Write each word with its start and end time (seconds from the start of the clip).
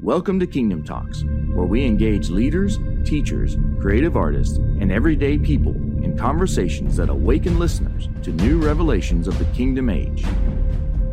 Welcome 0.00 0.38
to 0.38 0.46
Kingdom 0.46 0.84
Talks, 0.84 1.24
where 1.24 1.66
we 1.66 1.84
engage 1.84 2.30
leaders, 2.30 2.78
teachers, 3.04 3.56
creative 3.80 4.16
artists, 4.16 4.58
and 4.58 4.92
everyday 4.92 5.36
people 5.36 5.74
in 5.74 6.16
conversations 6.16 6.94
that 6.98 7.08
awaken 7.08 7.58
listeners 7.58 8.08
to 8.22 8.30
new 8.30 8.64
revelations 8.64 9.26
of 9.26 9.36
the 9.40 9.44
Kingdom 9.46 9.90
Age. 9.90 10.24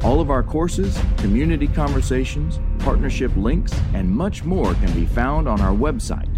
All 0.04 0.22
of 0.22 0.30
our 0.30 0.44
courses, 0.44 1.00
community 1.18 1.68
conversations, 1.68 2.60
partnership 2.78 3.36
links, 3.36 3.74
and 3.96 4.08
much 4.08 4.44
more 4.44 4.76
can 4.76 4.94
be 4.94 5.08
found 5.08 5.48
on 5.48 5.62
our 5.62 5.74
website, 5.74 6.30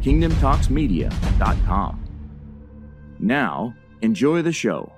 kingdomtalksmedia.com. 0.00 2.04
Now, 3.18 3.74
enjoy 4.00 4.42
the 4.42 4.52
show. 4.52 4.93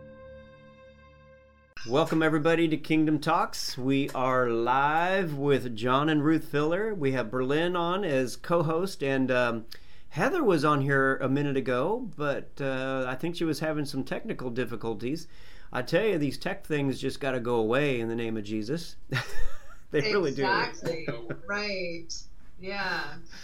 Welcome, 1.89 2.21
everybody, 2.21 2.66
to 2.66 2.77
Kingdom 2.77 3.21
Talks. 3.21 3.79
We 3.79 4.11
are 4.11 4.50
live 4.50 5.35
with 5.35 5.77
John 5.77 6.09
and 6.09 6.25
Ruth 6.25 6.48
Filler. 6.48 6.93
We 6.93 7.12
have 7.12 7.30
Berlin 7.30 7.77
on 7.77 8.05
as 8.05 8.35
co 8.35 8.64
host, 8.64 9.04
and 9.04 9.31
um, 9.31 9.67
Heather 10.09 10.43
was 10.43 10.64
on 10.64 10.81
here 10.81 11.17
a 11.18 11.29
minute 11.29 11.57
ago, 11.57 12.11
but 12.17 12.50
uh, 12.61 13.04
I 13.07 13.14
think 13.14 13.36
she 13.36 13.45
was 13.45 13.61
having 13.61 13.85
some 13.85 14.03
technical 14.03 14.50
difficulties. 14.50 15.29
I 15.72 15.82
tell 15.82 16.04
you, 16.04 16.18
these 16.18 16.39
tech 16.39 16.67
things 16.67 17.00
just 17.00 17.21
got 17.21 17.32
to 17.32 17.40
go 17.40 17.54
away 17.54 18.00
in 18.00 18.09
the 18.09 18.17
name 18.17 18.37
of 18.37 18.43
Jesus. 18.43 18.96
they 19.93 20.00
really 20.00 20.32
do. 20.32 20.43
Exactly. 20.43 21.07
right. 21.46 22.12
Yeah. 22.59 23.03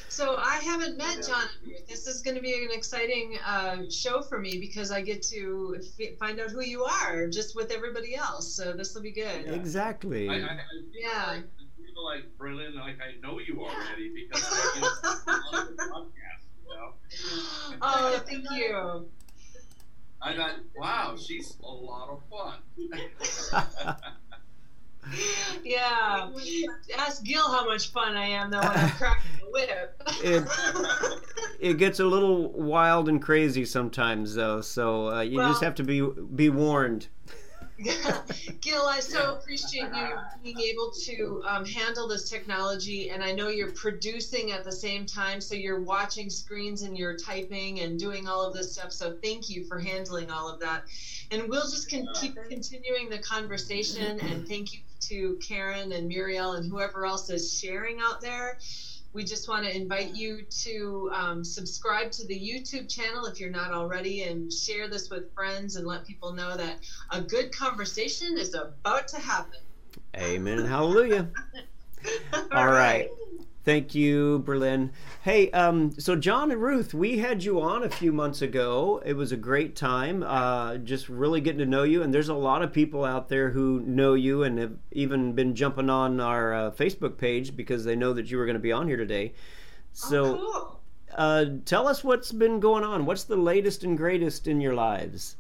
So 0.09 0.37
I 0.39 0.57
haven't 0.57 0.97
met 0.97 1.25
John. 1.27 1.45
This 1.89 2.07
is 2.07 2.23
going 2.23 2.37
to 2.37 2.43
be 2.43 2.65
an 2.65 2.71
exciting 2.73 3.39
uh, 3.47 3.91
show 3.91 4.23
for 4.23 4.39
me 4.39 4.59
because 4.59 4.91
I 4.91 5.03
get 5.03 5.23
to 5.25 5.77
f- 6.01 6.19
find 6.19 6.41
out 6.41 6.51
who 6.51 6.63
you 6.63 6.85
are 6.85 7.29
just 7.29 7.55
with 7.55 7.71
everybody 7.71 8.15
else. 8.15 8.55
So 8.55 8.73
this 8.73 8.95
will 8.95 9.03
be 9.03 9.13
good. 9.13 9.47
Exactly. 9.47 10.29
I, 10.29 10.35
I, 10.35 10.37
I 10.37 10.59
Yeah. 10.95 11.27
Like, 11.27 11.45
I 11.45 11.93
feel 11.93 12.05
like 12.05 12.39
Berlin, 12.39 12.75
like 12.77 12.97
I 13.01 13.21
know 13.21 13.39
you 13.39 13.61
already 13.61 14.13
because 14.15 14.49
I 14.51 14.81
get 14.81 15.29
on 15.53 15.77
the 15.77 15.83
podcast. 15.83 16.43
You 16.65 16.75
know? 16.75 17.77
oh, 17.83 18.21
thank 18.27 18.51
you. 18.51 19.09
I 20.23 20.37
thought, 20.37 20.55
wow, 20.77 21.17
she's 21.17 21.57
a 21.63 21.67
lot 21.67 22.09
of 22.09 22.23
fun. 22.31 23.95
Yeah. 25.65 26.31
Ask 26.97 27.25
Gil 27.25 27.43
how 27.51 27.65
much 27.67 27.91
fun 27.91 28.17
I 28.17 28.27
am 28.27 28.51
though 28.51 28.61
when 28.61 28.69
I'm 28.71 28.91
cracking 28.91 29.31
the 29.41 29.51
whip. 29.51 30.03
It- 30.23 31.29
it 31.61 31.79
gets 31.79 32.01
a 32.01 32.05
little 32.05 32.51
wild 32.51 33.09
and 33.09 33.23
crazy 33.23 33.65
sometimes, 33.65 34.35
though, 34.35 34.61
so 34.61 35.11
uh, 35.11 35.21
you 35.21 35.39
just 35.39 35.63
have 35.63 35.77
to 35.77 35.85
be 35.85 36.01
be 36.35 36.51
warned. 36.51 37.07
Gil, 38.61 38.83
I 38.83 39.01
so 39.01 39.35
appreciate 39.35 39.89
you 39.95 40.09
being 40.43 40.61
able 40.61 40.91
to 41.05 41.43
um, 41.47 41.65
handle 41.65 42.07
this 42.07 42.29
technology, 42.29 43.11
and 43.11 43.23
I 43.25 43.33
know 43.33 43.49
you're 43.49 43.73
producing 43.73 44.53
at 44.53 44.65
the 44.65 44.73
same 44.73 45.07
time, 45.07 45.41
so 45.41 45.55
you're 45.55 45.81
watching 45.81 46.31
screens 46.31 46.83
and 46.83 46.97
you're 46.97 47.17
typing 47.17 47.81
and 47.81 47.99
doing 47.99 48.29
all 48.29 48.43
of 48.45 48.55
this 48.55 48.73
stuff. 48.75 48.93
So 48.93 49.17
thank 49.23 49.49
you 49.49 49.65
for 49.65 49.79
handling 49.79 50.31
all 50.31 50.49
of 50.49 50.61
that, 50.61 50.85
and 51.31 51.49
we'll 51.49 51.63
just 51.63 51.91
con- 51.91 52.09
keep 52.21 52.37
continuing 52.49 53.09
the 53.09 53.19
conversation. 53.19 54.19
And 54.21 54.47
thank 54.49 54.73
you 54.75 54.81
to 55.09 55.39
Karen 55.47 55.93
and 55.93 56.09
Muriel 56.09 56.53
and 56.53 56.71
whoever 56.71 57.05
else 57.05 57.31
is 57.31 57.59
sharing 57.59 58.01
out 58.01 58.21
there. 58.21 58.59
We 59.13 59.25
just 59.25 59.49
want 59.49 59.65
to 59.65 59.77
invite 59.77 60.15
you 60.15 60.43
to 60.63 61.11
um, 61.13 61.45
subscribe 61.45 62.11
to 62.13 62.27
the 62.27 62.35
YouTube 62.35 62.89
channel 62.89 63.27
if 63.27 63.39
you're 63.39 63.51
not 63.51 63.71
already, 63.71 64.23
and 64.23 64.51
share 64.51 64.89
this 64.89 65.11
with 65.11 65.35
friends 65.35 65.77
and 65.77 65.87
let 65.87 66.07
people 66.07 66.33
know 66.33 66.57
that 66.57 66.79
a 67.11 67.21
good 67.21 67.55
conversation 67.55 68.39
is 68.39 68.55
about 68.55 69.09
to 69.09 69.19
happen. 69.19 69.61
Amen 70.17 70.61
and 70.61 70.69
hallelujah. 70.69 71.29
All 72.53 72.67
right. 72.67 73.09
Thank 73.65 73.95
you, 73.95 74.41
Berlin. 74.41 74.91
Hey, 75.23 75.49
um, 75.53 75.93
so 75.93 76.17
John 76.17 76.51
and 76.51 76.61
Ruth, 76.61 76.93
we 76.93 77.19
had 77.19 77.45
you 77.45 77.61
on 77.61 77.85
a 77.85 77.89
few 77.89 78.13
months 78.13 78.43
ago. 78.43 79.01
It 79.07 79.13
was 79.13 79.31
a 79.31 79.37
great 79.37 79.77
time, 79.77 80.25
uh, 80.25 80.79
just 80.79 81.09
really 81.09 81.41
getting 81.41 81.61
to 81.61 81.67
know 81.67 81.85
you. 81.85 82.03
And 82.03 82.13
there's 82.13 82.29
a 82.29 82.35
lot 82.35 82.63
of 82.63 82.73
people 82.73 83.05
out 83.05 83.29
there 83.29 83.51
who 83.51 83.81
know 83.87 84.15
you 84.15 84.43
and 84.43 84.59
have 84.59 84.77
even 84.91 85.35
been 85.35 85.55
jumping 85.55 85.89
on 85.89 86.19
our 86.19 86.53
uh, 86.53 86.71
Facebook 86.73 87.17
page 87.19 87.55
because 87.55 87.85
they 87.85 87.95
know 87.95 88.13
that 88.13 88.33
you 88.33 88.37
were 88.37 88.47
going 88.47 88.55
to 88.55 88.61
be 88.61 88.73
on 88.73 88.89
here 88.89 88.97
today. 88.97 89.33
So, 89.93 90.25
oh, 90.25 90.53
cool. 90.53 90.81
uh, 91.15 91.45
tell 91.65 91.87
us 91.87 92.03
what's 92.03 92.33
been 92.33 92.59
going 92.59 92.83
on. 92.83 93.07
What's 93.07 93.25
the 93.25 93.37
latest 93.37 93.85
and 93.85 93.97
greatest 93.97 94.49
in 94.49 94.61
your 94.61 94.75
lives? 94.75 95.37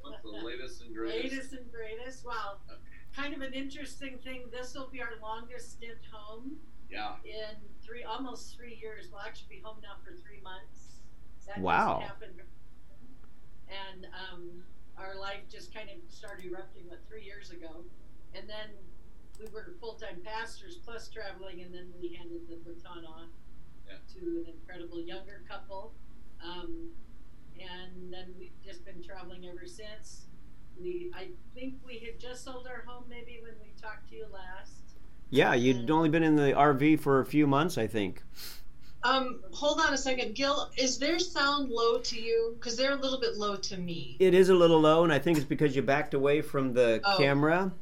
What's 0.00 0.22
the 0.22 0.30
latest 0.30 0.84
and 0.84 0.94
greatest? 0.94 1.34
Latest 1.34 1.52
and 1.52 1.70
greatest. 1.70 2.24
Well, 2.24 2.60
kind 3.14 3.34
of 3.34 3.42
an 3.42 3.52
interesting 3.52 4.16
thing. 4.24 4.44
This 4.50 4.74
will 4.74 4.88
be 4.90 5.02
our 5.02 5.12
longest 5.20 5.72
stint 5.72 5.98
home 6.10 6.56
Yeah. 6.90 7.16
in 7.24 7.56
three, 7.84 8.02
almost 8.04 8.56
three 8.56 8.78
years. 8.80 9.08
We'll 9.10 9.20
actually 9.20 9.56
be 9.56 9.60
home 9.62 9.78
now 9.82 9.96
for 10.04 10.12
three 10.12 10.40
months. 10.42 11.00
That 11.46 11.58
Wow. 11.60 11.98
Just 12.00 12.12
happened. 12.12 12.40
And 13.68 14.06
um, 14.16 14.62
our 14.96 15.14
life 15.16 15.40
just 15.50 15.74
kind 15.74 15.88
of 15.90 15.96
started 16.10 16.46
erupting, 16.46 16.88
what, 16.88 17.00
three 17.08 17.22
years 17.24 17.50
ago. 17.50 17.84
And 18.34 18.48
then 18.48 18.70
we 19.38 19.46
were 19.52 19.74
full 19.80 19.94
time 19.94 20.20
pastors 20.24 20.76
plus 20.84 21.08
traveling, 21.08 21.62
and 21.62 21.72
then 21.74 21.92
we 22.00 22.14
handed 22.14 22.48
the 22.48 22.56
baton 22.56 23.04
off 23.04 23.28
Yeah. 23.86 23.96
to 24.14 24.20
an 24.20 24.54
incredible 24.60 25.00
younger 25.02 25.42
couple. 25.48 25.92
Um, 26.42 26.90
and 27.60 28.12
then 28.12 28.34
we've 28.38 28.58
just 28.64 28.84
been 28.84 29.02
traveling 29.02 29.44
ever 29.46 29.66
since. 29.66 30.26
We, 30.80 31.10
I 31.14 31.28
think 31.54 31.74
we 31.84 31.98
had 31.98 32.20
just 32.20 32.44
sold 32.44 32.66
our 32.68 32.84
home 32.86 33.04
maybe 33.08 33.40
when 33.42 33.54
we 33.60 33.72
talked 33.80 34.08
to 34.10 34.16
you 34.16 34.26
last. 34.32 34.87
Yeah, 35.30 35.54
you'd 35.54 35.90
only 35.90 36.08
been 36.08 36.22
in 36.22 36.36
the 36.36 36.52
RV 36.52 37.00
for 37.00 37.20
a 37.20 37.26
few 37.26 37.46
months, 37.46 37.76
I 37.78 37.86
think. 37.86 38.22
Um, 39.04 39.40
hold 39.52 39.78
on 39.80 39.92
a 39.92 39.96
second, 39.98 40.34
Gil. 40.34 40.70
Is 40.76 40.98
their 40.98 41.18
sound 41.18 41.70
low 41.70 41.98
to 41.98 42.20
you? 42.20 42.56
Because 42.58 42.76
they're 42.76 42.92
a 42.92 43.00
little 43.00 43.20
bit 43.20 43.36
low 43.36 43.56
to 43.56 43.76
me. 43.76 44.16
It 44.18 44.34
is 44.34 44.48
a 44.48 44.54
little 44.54 44.80
low, 44.80 45.04
and 45.04 45.12
I 45.12 45.18
think 45.18 45.36
it's 45.38 45.46
because 45.46 45.76
you 45.76 45.82
backed 45.82 46.14
away 46.14 46.40
from 46.40 46.72
the 46.72 47.00
Oh. 47.04 47.16
camera. 47.18 47.72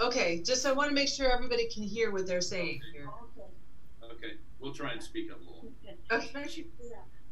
Okay, 0.00 0.42
just 0.42 0.66
I 0.66 0.72
want 0.72 0.90
to 0.90 0.94
make 0.94 1.08
sure 1.08 1.32
everybody 1.32 1.68
can 1.68 1.82
hear 1.82 2.12
what 2.12 2.26
they're 2.26 2.40
saying 2.40 2.80
here. 2.92 3.08
Okay. 3.36 4.14
Okay. 4.14 4.32
We'll 4.60 4.74
try 4.74 4.92
and 4.92 5.02
speak 5.02 5.30
up 5.30 5.38
a 5.38 5.44
little. 5.44 5.54
Okay. 6.10 6.24
Especially, 6.24 6.66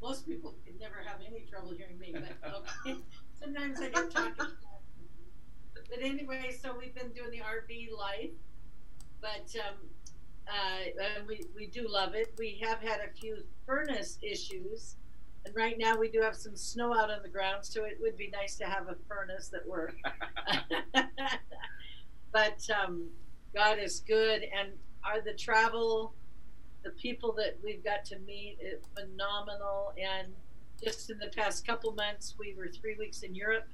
most 0.03 0.27
people 0.27 0.55
could 0.67 0.79
never 0.79 0.97
have 1.07 1.19
any 1.27 1.41
trouble 1.51 1.73
hearing 1.77 1.99
me, 1.99 2.13
but 2.15 2.55
okay. 2.87 2.99
Sometimes 3.41 3.81
I 3.81 3.89
get 3.89 4.11
talking. 4.11 4.33
But 5.89 5.99
anyway, 6.03 6.55
so 6.61 6.75
we've 6.79 6.95
been 6.95 7.11
doing 7.13 7.31
the 7.31 7.39
RV 7.41 7.91
life, 7.97 8.31
but 9.21 9.55
um, 9.61 9.75
uh, 10.49 11.23
we, 11.27 11.45
we 11.55 11.67
do 11.67 11.87
love 11.89 12.15
it. 12.15 12.35
We 12.39 12.61
have 12.63 12.81
had 12.81 13.01
a 13.01 13.13
few 13.13 13.39
furnace 13.67 14.19
issues, 14.23 14.97
and 15.45 15.55
right 15.55 15.77
now 15.79 15.97
we 15.97 16.09
do 16.11 16.21
have 16.21 16.37
some 16.37 16.57
snow 16.57 16.95
out 16.95 17.11
on 17.11 17.23
the 17.23 17.29
ground, 17.29 17.65
so 17.65 17.85
it 17.85 17.99
would 18.01 18.17
be 18.17 18.31
nice 18.31 18.57
to 18.57 18.65
have 18.65 18.89
a 18.89 18.97
furnace 19.09 19.49
that 19.49 19.67
worked. 19.67 20.01
but 22.33 22.59
um, 22.71 23.09
God 23.55 23.79
is 23.79 24.01
good, 24.01 24.43
and 24.43 24.71
are 25.05 25.21
the 25.21 25.35
travel, 25.35 26.15
the 26.85 26.91
people 26.91 27.33
that 27.33 27.59
we've 27.65 27.85
got 27.85 28.05
to 28.07 28.19
meet, 28.21 28.59
is 28.61 28.85
phenomenal. 28.95 29.93
And 30.01 30.33
just 30.83 31.11
in 31.11 31.19
the 31.19 31.29
past 31.29 31.67
couple 31.67 31.93
months, 31.93 32.35
we 32.39 32.55
were 32.57 32.69
three 32.69 32.97
weeks 32.97 33.23
in 33.23 33.35
Europe, 33.35 33.67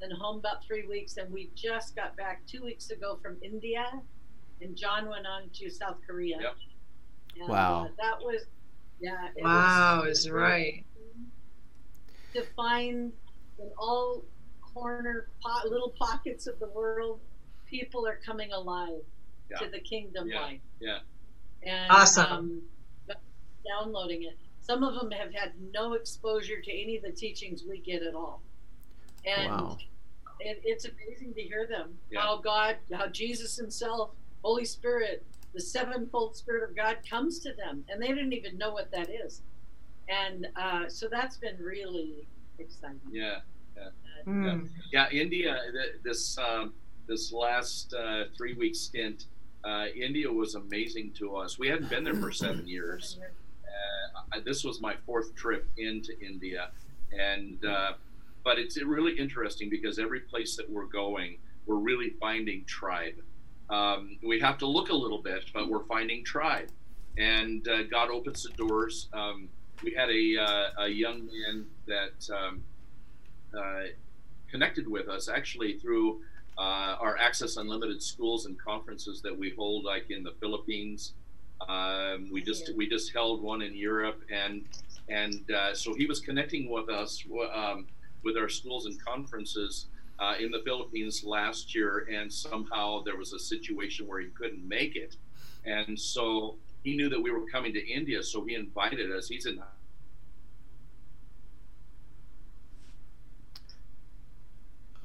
then 0.00 0.10
home 0.10 0.38
about 0.38 0.64
three 0.64 0.86
weeks, 0.86 1.16
and 1.16 1.32
we 1.32 1.50
just 1.54 1.94
got 1.94 2.16
back 2.16 2.46
two 2.46 2.62
weeks 2.62 2.90
ago 2.90 3.18
from 3.22 3.36
India, 3.42 4.00
and 4.60 4.76
John 4.76 5.08
went 5.08 5.26
on 5.26 5.48
to 5.54 5.70
South 5.70 5.96
Korea. 6.06 6.38
Yep. 6.40 6.56
And, 7.40 7.48
Wow. 7.48 7.84
uh, 7.86 7.88
that 7.98 8.18
was, 8.20 8.46
yeah. 9.00 9.28
it 9.36 9.42
Wow, 9.44 10.02
was- 10.04 10.20
is 10.20 10.30
right. 10.30 10.84
To 12.34 12.42
find 12.54 13.12
in 13.58 13.70
all 13.78 14.24
corner, 14.60 15.28
po- 15.42 15.66
little 15.68 15.90
pockets 15.98 16.46
of 16.46 16.58
the 16.58 16.68
world, 16.68 17.20
people 17.66 18.06
are 18.06 18.16
coming 18.16 18.52
alive 18.52 19.02
Yeah. 19.50 19.58
to 19.58 19.68
the 19.70 19.80
kingdom 19.80 20.28
Yeah. 20.28 20.40
life. 20.40 20.60
Yeah. 20.80 21.00
And, 21.62 21.90
Awesome. 21.90 22.26
Um, 22.26 22.68
downloading 23.66 24.22
it. 24.22 24.38
Some 24.60 24.84
of 24.84 24.94
them 24.94 25.10
have 25.10 25.32
had 25.34 25.52
no 25.72 25.94
exposure 25.94 26.60
to 26.60 26.70
any 26.72 26.96
of 26.96 27.02
the 27.02 27.10
teachings 27.10 27.64
we 27.64 27.78
get 27.80 28.02
at 28.02 28.14
all. 28.14 28.42
And 29.24 29.50
Wow. 29.50 29.78
it, 30.38 30.60
it's 30.64 30.84
amazing 30.84 31.34
to 31.34 31.42
hear 31.42 31.66
them. 31.66 31.98
Yeah. 32.10 32.20
How 32.20 32.36
God, 32.36 32.76
how 32.92 33.08
Jesus 33.08 33.56
Himself, 33.56 34.14
Holy 34.46 34.64
Spirit, 34.64 35.24
the 35.54 35.60
sevenfold 35.60 36.36
Spirit 36.36 36.62
of 36.70 36.76
God 36.76 36.98
comes 37.10 37.40
to 37.40 37.52
them, 37.54 37.84
and 37.88 38.00
they 38.00 38.06
didn't 38.06 38.32
even 38.32 38.56
know 38.56 38.70
what 38.72 38.92
that 38.92 39.08
is. 39.10 39.42
And 40.08 40.46
uh, 40.54 40.88
so 40.88 41.08
that's 41.10 41.36
been 41.36 41.56
really 41.60 42.28
exciting. 42.60 43.00
Yeah. 43.10 43.38
Mm. 44.24 44.68
Yeah. 44.92 45.08
India. 45.10 45.58
th- 45.72 45.96
This 46.04 46.38
um, 46.38 46.74
this 47.08 47.32
last 47.32 47.92
uh, 47.92 48.24
three 48.36 48.54
week 48.54 48.76
stint, 48.76 49.24
uh, 49.64 49.86
India 49.96 50.30
was 50.32 50.54
amazing 50.54 51.12
to 51.18 51.36
us. 51.36 51.58
We 51.58 51.66
hadn't 51.66 51.90
been 51.90 52.04
there 52.04 52.14
for 52.14 52.30
seven 52.30 52.68
years. 52.76 53.18
Uh, 53.20 54.36
I- 54.36 54.40
this 54.40 54.62
was 54.62 54.80
my 54.80 54.94
fourth 55.06 55.34
trip 55.34 55.66
into 55.76 56.12
India, 56.24 56.70
and 57.12 57.64
uh, 57.64 57.92
but 58.44 58.60
it's 58.60 58.80
really 58.80 59.18
interesting 59.18 59.68
because 59.70 59.98
every 59.98 60.20
place 60.20 60.56
that 60.56 60.70
we're 60.70 60.86
going, 61.02 61.38
we're 61.66 61.82
really 61.90 62.10
finding 62.20 62.64
tribe. 62.64 63.14
Um, 63.70 64.18
we 64.22 64.40
have 64.40 64.58
to 64.58 64.66
look 64.66 64.90
a 64.90 64.94
little 64.94 65.22
bit, 65.22 65.44
but 65.52 65.68
we're 65.68 65.84
finding 65.84 66.24
tribe, 66.24 66.68
and 67.18 67.66
uh, 67.68 67.82
God 67.84 68.10
opens 68.10 68.44
the 68.44 68.50
doors. 68.50 69.08
Um, 69.12 69.48
we 69.82 69.92
had 69.92 70.08
a, 70.08 70.36
uh, 70.38 70.84
a 70.84 70.88
young 70.88 71.26
man 71.26 71.66
that 71.86 72.34
um, 72.34 72.62
uh, 73.56 73.88
connected 74.50 74.88
with 74.88 75.08
us 75.08 75.28
actually 75.28 75.78
through 75.78 76.20
uh, 76.58 76.96
our 77.00 77.18
Access 77.18 77.56
Unlimited 77.56 78.02
schools 78.02 78.46
and 78.46 78.58
conferences 78.58 79.20
that 79.22 79.36
we 79.36 79.50
hold, 79.50 79.84
like 79.84 80.10
in 80.10 80.22
the 80.22 80.32
Philippines. 80.40 81.12
Um, 81.68 82.28
we 82.32 82.42
just 82.42 82.74
we 82.76 82.88
just 82.88 83.12
held 83.12 83.42
one 83.42 83.62
in 83.62 83.74
Europe, 83.74 84.22
and 84.30 84.64
and 85.08 85.50
uh, 85.50 85.74
so 85.74 85.94
he 85.94 86.06
was 86.06 86.20
connecting 86.20 86.70
with 86.70 86.88
us 86.88 87.22
um, 87.52 87.86
with 88.22 88.36
our 88.36 88.48
schools 88.48 88.86
and 88.86 89.02
conferences 89.04 89.86
uh, 90.18 90.34
in 90.40 90.50
the 90.50 90.60
Philippines 90.64 91.24
last 91.24 91.74
year, 91.74 92.08
and 92.12 92.32
somehow 92.32 93.02
there 93.02 93.16
was 93.16 93.32
a 93.32 93.38
situation 93.38 94.06
where 94.06 94.20
he 94.20 94.28
couldn't 94.28 94.66
make 94.66 94.96
it, 94.96 95.16
and 95.64 95.98
so 95.98 96.56
he 96.82 96.96
knew 96.96 97.08
that 97.08 97.20
we 97.20 97.30
were 97.30 97.46
coming 97.46 97.72
to 97.72 97.86
India, 97.86 98.22
so 98.22 98.44
he 98.44 98.54
invited 98.54 99.10
us. 99.12 99.28
He's 99.28 99.46
in. 99.46 99.58
Uh 99.58 99.64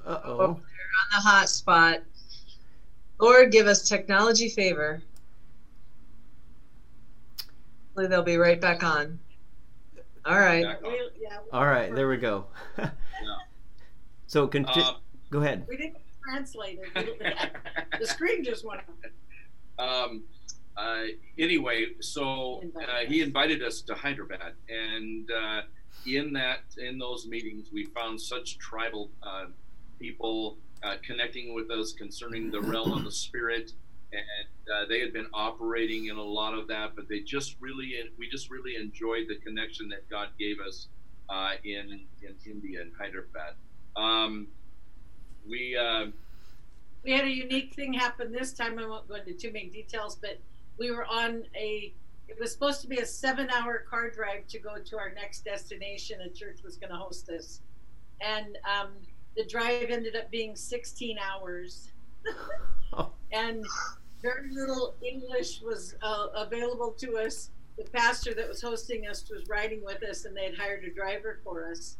Oh, 0.03 0.19
oh. 0.25 0.37
they're 0.37 0.47
on 0.47 0.57
the 1.11 1.29
hot 1.29 1.49
spot. 1.49 1.99
Lord, 3.19 3.51
give 3.51 3.67
us 3.67 3.87
technology 3.87 4.49
favor. 4.49 5.01
Hopefully 7.87 8.07
they'll 8.07 8.23
be 8.23 8.37
right 8.37 8.59
back 8.59 8.83
on. 8.83 9.19
All 10.25 10.39
right. 10.39 10.63
Back 10.63 10.83
on. 10.83 10.91
We, 10.91 11.09
yeah, 11.21 11.37
All 11.53 11.65
right, 11.65 11.93
there 11.93 12.07
we 12.07 12.17
go. 12.17 12.45
So 14.31 14.47
conti- 14.47 14.79
Uh, 14.79 14.93
go 15.29 15.41
ahead. 15.41 15.65
we 15.67 15.75
didn't 15.75 15.97
translate 16.23 16.79
it. 16.81 17.53
the 17.99 18.07
screen 18.07 18.45
just 18.45 18.63
went 18.63 18.79
up. 18.79 18.95
um, 20.09 20.23
uh, 20.77 21.03
anyway, 21.37 21.87
so 21.99 22.63
uh, 22.79 23.05
he 23.05 23.19
invited 23.19 23.61
us 23.61 23.81
to 23.81 23.93
Hyderabad, 23.93 24.53
and 24.69 25.29
uh, 25.29 25.63
in 26.07 26.31
that 26.31 26.59
in 26.77 26.97
those 26.97 27.27
meetings, 27.27 27.73
we 27.73 27.83
found 27.87 28.21
such 28.21 28.57
tribal 28.57 29.11
uh, 29.21 29.47
people 29.99 30.57
uh, 30.81 30.95
connecting 31.05 31.53
with 31.53 31.69
us 31.69 31.91
concerning 31.91 32.49
the 32.51 32.61
realm 32.61 32.93
of 32.93 33.03
the 33.03 33.11
spirit, 33.11 33.73
and 34.13 34.73
uh, 34.73 34.85
they 34.87 35.01
had 35.01 35.11
been 35.11 35.27
operating 35.33 36.05
in 36.05 36.15
a 36.15 36.23
lot 36.23 36.53
of 36.53 36.69
that, 36.69 36.95
but 36.95 37.09
they 37.09 37.19
just 37.19 37.57
really 37.59 37.95
we 38.17 38.29
just 38.29 38.49
really 38.49 38.77
enjoyed 38.77 39.25
the 39.27 39.35
connection 39.43 39.89
that 39.89 40.09
God 40.09 40.29
gave 40.39 40.61
us 40.61 40.87
uh, 41.27 41.55
in 41.65 41.99
in 42.23 42.33
India 42.45 42.79
and 42.79 42.93
Hyderabad. 42.97 43.55
Um, 43.95 44.47
we 45.47 45.77
uh, 45.77 46.07
we 47.03 47.11
had 47.11 47.25
a 47.25 47.31
unique 47.31 47.73
thing 47.73 47.93
happen 47.93 48.31
this 48.31 48.53
time. 48.53 48.77
I 48.79 48.85
won't 48.85 49.07
go 49.07 49.15
into 49.15 49.33
too 49.33 49.51
many 49.51 49.67
details, 49.67 50.15
but 50.15 50.39
we 50.77 50.91
were 50.91 51.05
on 51.05 51.43
a. 51.55 51.93
It 52.27 52.39
was 52.39 52.51
supposed 52.53 52.79
to 52.81 52.87
be 52.87 52.99
a 52.99 53.05
seven-hour 53.05 53.85
car 53.89 54.09
drive 54.09 54.47
to 54.47 54.59
go 54.59 54.77
to 54.77 54.97
our 54.97 55.11
next 55.11 55.43
destination. 55.43 56.21
A 56.21 56.29
church 56.29 56.59
was 56.63 56.77
going 56.77 56.91
to 56.91 56.95
host 56.95 57.29
us, 57.29 57.59
and 58.21 58.57
um, 58.65 58.91
the 59.35 59.43
drive 59.45 59.89
ended 59.89 60.15
up 60.15 60.31
being 60.31 60.55
16 60.55 61.17
hours, 61.19 61.91
and 63.33 63.65
very 64.21 64.51
little 64.51 64.95
English 65.01 65.61
was 65.61 65.95
uh, 66.01 66.27
available 66.35 66.91
to 66.99 67.17
us. 67.17 67.49
The 67.77 67.83
pastor 67.85 68.33
that 68.35 68.47
was 68.47 68.61
hosting 68.61 69.07
us 69.07 69.29
was 69.29 69.47
riding 69.49 69.83
with 69.83 70.03
us, 70.03 70.25
and 70.25 70.35
they 70.35 70.45
had 70.45 70.55
hired 70.55 70.83
a 70.83 70.91
driver 70.91 71.39
for 71.43 71.69
us. 71.69 71.97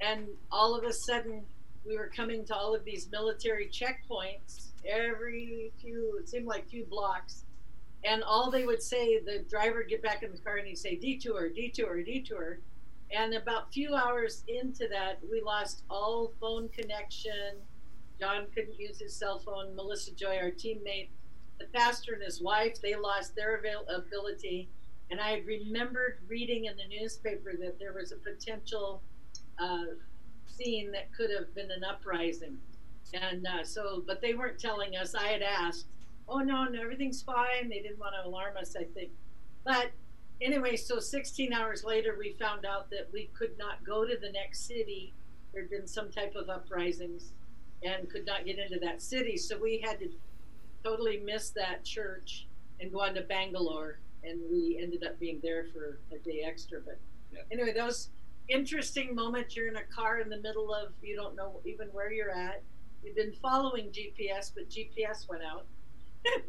And 0.00 0.28
all 0.50 0.74
of 0.74 0.84
a 0.84 0.92
sudden, 0.92 1.44
we 1.86 1.96
were 1.96 2.10
coming 2.14 2.44
to 2.46 2.54
all 2.54 2.74
of 2.74 2.84
these 2.84 3.08
military 3.10 3.68
checkpoints 3.68 4.68
every 4.86 5.72
few 5.80 6.18
it 6.20 6.28
seemed 6.28 6.46
like 6.46 6.68
few 6.68 6.84
blocks. 6.84 7.44
And 8.04 8.22
all 8.22 8.50
they 8.50 8.64
would 8.64 8.82
say 8.82 9.18
the 9.18 9.44
driver 9.50 9.78
would 9.78 9.88
get 9.88 10.02
back 10.02 10.22
in 10.22 10.30
the 10.30 10.38
car 10.38 10.56
and 10.56 10.68
he'd 10.68 10.78
say 10.78 10.94
detour 10.94 11.48
detour 11.48 12.02
detour. 12.02 12.58
And 13.10 13.34
about 13.34 13.72
few 13.72 13.94
hours 13.94 14.44
into 14.46 14.86
that 14.88 15.18
we 15.30 15.40
lost 15.40 15.82
all 15.90 16.32
phone 16.40 16.68
connection. 16.68 17.56
John 18.20 18.46
couldn't 18.54 18.78
use 18.78 19.00
his 19.00 19.14
cell 19.14 19.38
phone. 19.38 19.74
Melissa 19.74 20.12
joy 20.14 20.36
our 20.36 20.50
teammate 20.50 21.08
the 21.58 21.66
pastor 21.74 22.14
and 22.14 22.22
his 22.22 22.40
wife 22.40 22.80
they 22.80 22.94
lost 22.94 23.34
their 23.34 23.56
availability. 23.56 24.68
And 25.10 25.20
i 25.20 25.30
had 25.30 25.46
remembered 25.46 26.18
reading 26.28 26.66
in 26.66 26.76
the 26.76 27.00
newspaper 27.00 27.52
that 27.60 27.78
there 27.78 27.92
was 27.92 28.12
a 28.12 28.16
potential 28.16 29.02
uh, 29.58 29.84
scene 30.46 30.90
that 30.92 31.12
could 31.16 31.30
have 31.30 31.54
been 31.54 31.70
an 31.70 31.84
uprising. 31.84 32.58
And 33.14 33.46
uh, 33.46 33.64
so, 33.64 34.02
but 34.06 34.20
they 34.20 34.34
weren't 34.34 34.58
telling 34.58 34.96
us. 34.96 35.14
I 35.14 35.28
had 35.28 35.42
asked, 35.42 35.86
oh, 36.28 36.38
no, 36.40 36.64
no, 36.64 36.80
everything's 36.82 37.22
fine. 37.22 37.68
They 37.68 37.80
didn't 37.80 37.98
want 37.98 38.14
to 38.22 38.28
alarm 38.28 38.56
us, 38.60 38.76
I 38.78 38.84
think. 38.84 39.10
But 39.64 39.90
anyway, 40.40 40.76
so 40.76 40.98
16 40.98 41.52
hours 41.52 41.84
later, 41.84 42.16
we 42.18 42.32
found 42.38 42.66
out 42.66 42.90
that 42.90 43.08
we 43.12 43.30
could 43.38 43.56
not 43.58 43.84
go 43.84 44.04
to 44.04 44.16
the 44.20 44.30
next 44.30 44.66
city. 44.66 45.14
There 45.52 45.62
had 45.62 45.70
been 45.70 45.86
some 45.86 46.10
type 46.10 46.34
of 46.36 46.50
uprisings 46.50 47.32
and 47.82 48.10
could 48.10 48.26
not 48.26 48.44
get 48.44 48.58
into 48.58 48.78
that 48.80 49.00
city. 49.00 49.36
So 49.36 49.58
we 49.58 49.78
had 49.82 49.98
to 50.00 50.10
totally 50.84 51.18
miss 51.24 51.50
that 51.50 51.84
church 51.84 52.46
and 52.80 52.92
go 52.92 53.00
on 53.00 53.14
to 53.14 53.22
Bangalore. 53.22 53.98
And 54.22 54.40
we 54.50 54.78
ended 54.82 55.04
up 55.04 55.18
being 55.18 55.40
there 55.42 55.66
for 55.72 55.98
a 56.14 56.18
day 56.18 56.42
extra. 56.46 56.80
But 56.84 56.98
Yeah. 57.32 57.40
anyway, 57.50 57.72
those 57.72 58.10
interesting 58.48 59.14
moment 59.14 59.54
you're 59.54 59.68
in 59.68 59.76
a 59.76 59.82
car 59.82 60.20
in 60.20 60.28
the 60.28 60.38
middle 60.38 60.72
of 60.72 60.92
you 61.02 61.14
don't 61.14 61.36
know 61.36 61.60
even 61.64 61.88
where 61.88 62.10
you're 62.10 62.30
at. 62.30 62.62
You've 63.04 63.16
been 63.16 63.32
following 63.42 63.90
gps 63.90 64.52
but 64.54 64.68
gps 64.68 65.28
went 65.28 65.42
out. 65.42 65.66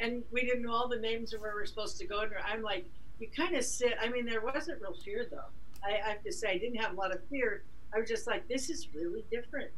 And 0.00 0.24
we 0.32 0.40
didn't 0.40 0.62
know 0.62 0.72
all 0.72 0.88
the 0.88 0.98
names 0.98 1.32
of 1.32 1.40
where 1.40 1.54
we're 1.54 1.66
supposed 1.66 1.98
to 1.98 2.06
go. 2.06 2.22
And 2.22 2.32
i'm 2.44 2.62
like 2.62 2.86
you 3.20 3.28
kind 3.34 3.54
of 3.54 3.64
sit 3.64 3.94
i 4.02 4.08
mean 4.08 4.26
there 4.26 4.40
wasn't 4.40 4.82
real 4.82 4.94
fear 5.04 5.26
though. 5.30 5.50
I, 5.84 6.04
I 6.04 6.10
have 6.10 6.24
to 6.24 6.32
say 6.32 6.50
i 6.50 6.58
didn't 6.58 6.80
have 6.80 6.92
a 6.92 6.96
lot 6.96 7.14
of 7.14 7.20
fear. 7.30 7.62
I 7.94 8.00
was 8.00 8.08
just 8.08 8.26
like 8.26 8.48
this 8.48 8.70
is 8.70 8.88
really 8.92 9.24
different. 9.30 9.70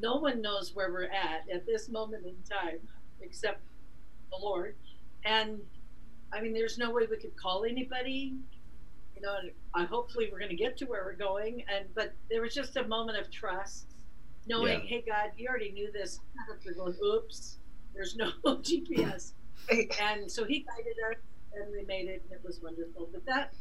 No 0.00 0.16
one 0.16 0.42
knows 0.42 0.74
where 0.74 0.92
we're 0.92 1.04
at 1.04 1.48
at 1.50 1.64
this 1.64 1.88
moment 1.88 2.26
in 2.26 2.34
time 2.48 2.78
except 3.22 3.62
the 4.30 4.36
lord. 4.36 4.76
And 5.24 5.60
i 6.30 6.42
mean 6.42 6.52
there's 6.52 6.76
no 6.76 6.90
way 6.90 7.06
we 7.10 7.16
could 7.16 7.36
call 7.36 7.64
anybody 7.64 8.34
know, 9.24 9.36
I 9.74 9.84
hopefully 9.84 10.28
we're 10.30 10.38
going 10.38 10.50
to 10.50 10.56
get 10.56 10.76
to 10.78 10.84
where 10.86 11.04
we're 11.04 11.14
going. 11.14 11.64
And 11.74 11.86
but 11.94 12.12
there 12.30 12.42
was 12.42 12.54
just 12.54 12.76
a 12.76 12.86
moment 12.86 13.18
of 13.18 13.30
trust, 13.30 13.86
knowing, 14.46 14.80
Yeah. 14.80 14.86
hey 14.86 15.04
God, 15.06 15.30
you 15.36 15.48
already 15.48 15.72
knew 15.72 15.90
this. 15.92 16.20
We're 16.64 16.74
going, 16.74 16.94
oops, 17.04 17.58
there's 17.94 18.16
no 18.16 18.30
GPS, 18.44 19.32
and 20.00 20.30
so 20.30 20.44
He 20.44 20.60
guided 20.60 20.96
us, 21.10 21.16
and 21.54 21.72
we 21.72 21.84
made 21.84 22.08
it, 22.08 22.22
and 22.24 22.32
it 22.32 22.44
was 22.44 22.60
wonderful. 22.62 23.08
But 23.12 23.24
that 23.26 23.54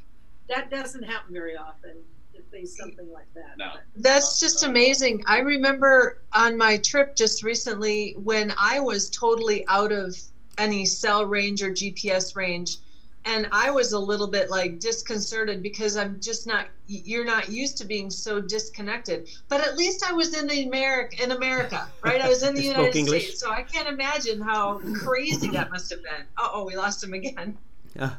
that 0.49 0.69
doesn't 0.69 1.03
happen 1.03 1.33
very 1.33 1.55
often 1.55 1.95
to 2.35 2.41
face 2.51 2.75
something 2.77 3.09
like 3.11 3.31
that. 3.35 3.57
No. 3.57 3.73
That's 3.95 4.39
just 4.39 4.63
amazing. 4.63 5.23
I 5.27 5.37
remember 5.39 6.21
on 6.33 6.57
my 6.57 6.77
trip 6.77 7.15
just 7.15 7.43
recently 7.43 8.15
when 8.17 8.53
I 8.57 8.79
was 8.79 9.09
totally 9.11 9.65
out 9.67 9.91
of 9.91 10.17
any 10.57 10.85
cell 10.85 11.25
range 11.25 11.61
or 11.61 11.69
GPS 11.69 12.35
range. 12.35 12.77
And 13.25 13.47
I 13.51 13.71
was 13.71 13.93
a 13.93 13.99
little 13.99 14.27
bit 14.27 14.49
like 14.49 14.79
disconcerted 14.79 15.63
because 15.63 15.95
I'm 15.95 16.19
just 16.19 16.45
not, 16.45 16.67
you're 16.87 17.23
not 17.23 17.49
used 17.49 17.77
to 17.77 17.85
being 17.85 18.09
so 18.09 18.41
disconnected. 18.41 19.29
But 19.47 19.61
at 19.61 19.77
least 19.77 20.03
I 20.07 20.11
was 20.11 20.37
in 20.37 20.45
the 20.47 20.63
America, 20.63 21.23
in 21.23 21.31
America, 21.31 21.87
right? 22.03 22.19
I 22.19 22.27
was 22.27 22.43
in 22.43 22.53
the 22.55 22.63
United 22.63 22.95
English? 22.95 23.23
States. 23.23 23.39
So 23.39 23.49
I 23.49 23.63
can't 23.63 23.87
imagine 23.87 24.41
how 24.41 24.81
crazy 25.03 25.49
that 25.51 25.71
must 25.71 25.89
have 25.91 26.03
been. 26.03 26.25
Uh 26.37 26.49
oh, 26.51 26.65
we 26.65 26.75
lost 26.75 27.01
him 27.03 27.13
again. 27.13 27.57
Ah, 27.99 28.17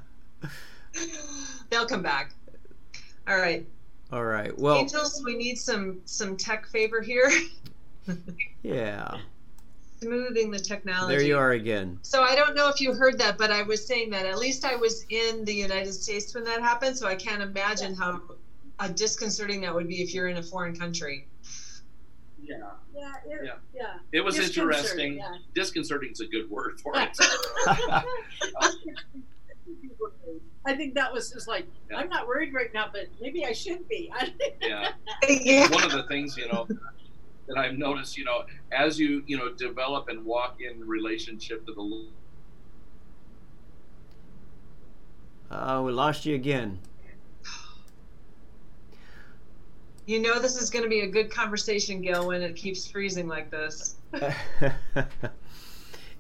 They'll 1.71 1.87
come 1.87 2.03
back. 2.03 2.33
All 3.27 3.37
right. 3.37 3.67
all 4.13 4.25
right. 4.25 4.57
Well, 4.59 4.77
Angels, 4.77 5.23
we 5.25 5.37
need 5.37 5.57
some 5.57 6.01
some 6.05 6.37
tech 6.37 6.67
favor 6.69 7.01
here. 7.01 7.31
yeah. 8.63 9.19
Smoothing 10.01 10.51
the 10.51 10.59
technology. 10.59 11.15
There 11.17 11.25
you 11.25 11.37
are 11.39 11.53
again. 11.53 11.99
So 12.03 12.23
I 12.23 12.35
don't 12.35 12.55
know 12.55 12.69
if 12.69 12.81
you 12.81 12.93
heard 12.95 13.19
that, 13.19 13.39
but 13.39 13.51
I 13.51 13.63
was 13.63 13.87
saying 13.87 14.11
that 14.11 14.27
at 14.27 14.39
least 14.39 14.65
I 14.65 14.77
was 14.77 15.05
in 15.11 15.45
the 15.45 15.55
United 15.55 15.93
States 15.93 16.35
when 16.35 16.45
that 16.45 16.61
happened, 16.61 16.97
so 16.97 17.07
I 17.07 17.15
can't 17.15 17.43
imagine 17.43 17.95
how 17.95 18.21
uh, 18.79 18.89
disconcerting 18.89 19.61
that 19.63 19.75
would 19.75 19.89
be 19.89 20.03
if 20.03 20.13
you're 20.15 20.29
in 20.29 20.37
a 20.39 20.43
foreign 20.43 20.77
country. 20.77 21.27
yeah, 22.43 22.57
yeah, 22.95 23.13
it, 23.27 23.41
Yeah. 23.45 23.53
yeah, 23.75 23.95
it 24.13 24.21
was 24.21 24.39
interesting. 24.39 25.17
yeah. 25.17 25.37
Disconcerting 25.55 26.11
is 26.13 26.21
a 26.21 26.27
good 26.27 26.51
word 26.51 26.81
for 26.81 26.93
it. 26.97 27.17
I 30.67 30.75
think 30.75 30.95
that 30.95 31.13
was 31.13 31.31
just 31.31 31.47
like 31.47 31.67
Yeah. 31.91 31.99
I'm 31.99 32.09
not 32.09 32.27
worried 32.27 32.55
right 32.55 32.73
now, 32.73 32.87
but 32.93 33.07
maybe 33.21 33.45
I 33.45 33.53
should 33.53 33.87
be. 33.89 34.11
yeah. 34.63 34.93
yeah. 35.29 35.71
one 35.71 35.85
of 35.85 35.93
the 35.93 36.05
things 36.05 36.37
you 36.37 36.49
know 36.49 36.67
that 37.47 37.59
I've 37.59 37.77
noticed, 37.79 38.17
you 38.17 38.25
know, 38.25 38.45
as 38.73 38.99
you 38.99 39.23
you 39.27 39.37
know 39.37 39.53
develop 39.53 40.09
and 40.09 40.25
walk 40.25 40.59
in 40.61 40.87
relationship 40.87 41.67
to 41.67 41.73
the 41.73 41.81
Lord, 41.83 42.09
Uh, 45.51 45.83
we 45.85 45.93
lost 45.93 46.27
you 46.27 46.35
again. 46.35 46.81
You 50.07 50.21
know 50.21 50.39
this 50.39 50.61
is 50.61 50.69
going 50.69 50.83
to 50.83 50.89
be 50.89 51.01
a 51.01 51.07
good 51.07 51.31
conversation, 51.31 52.03
Gil, 52.03 52.27
when 52.27 52.43
it 52.43 52.57
keeps 52.57 52.87
freezing 52.87 53.27
like 53.29 53.51
this. 53.51 53.97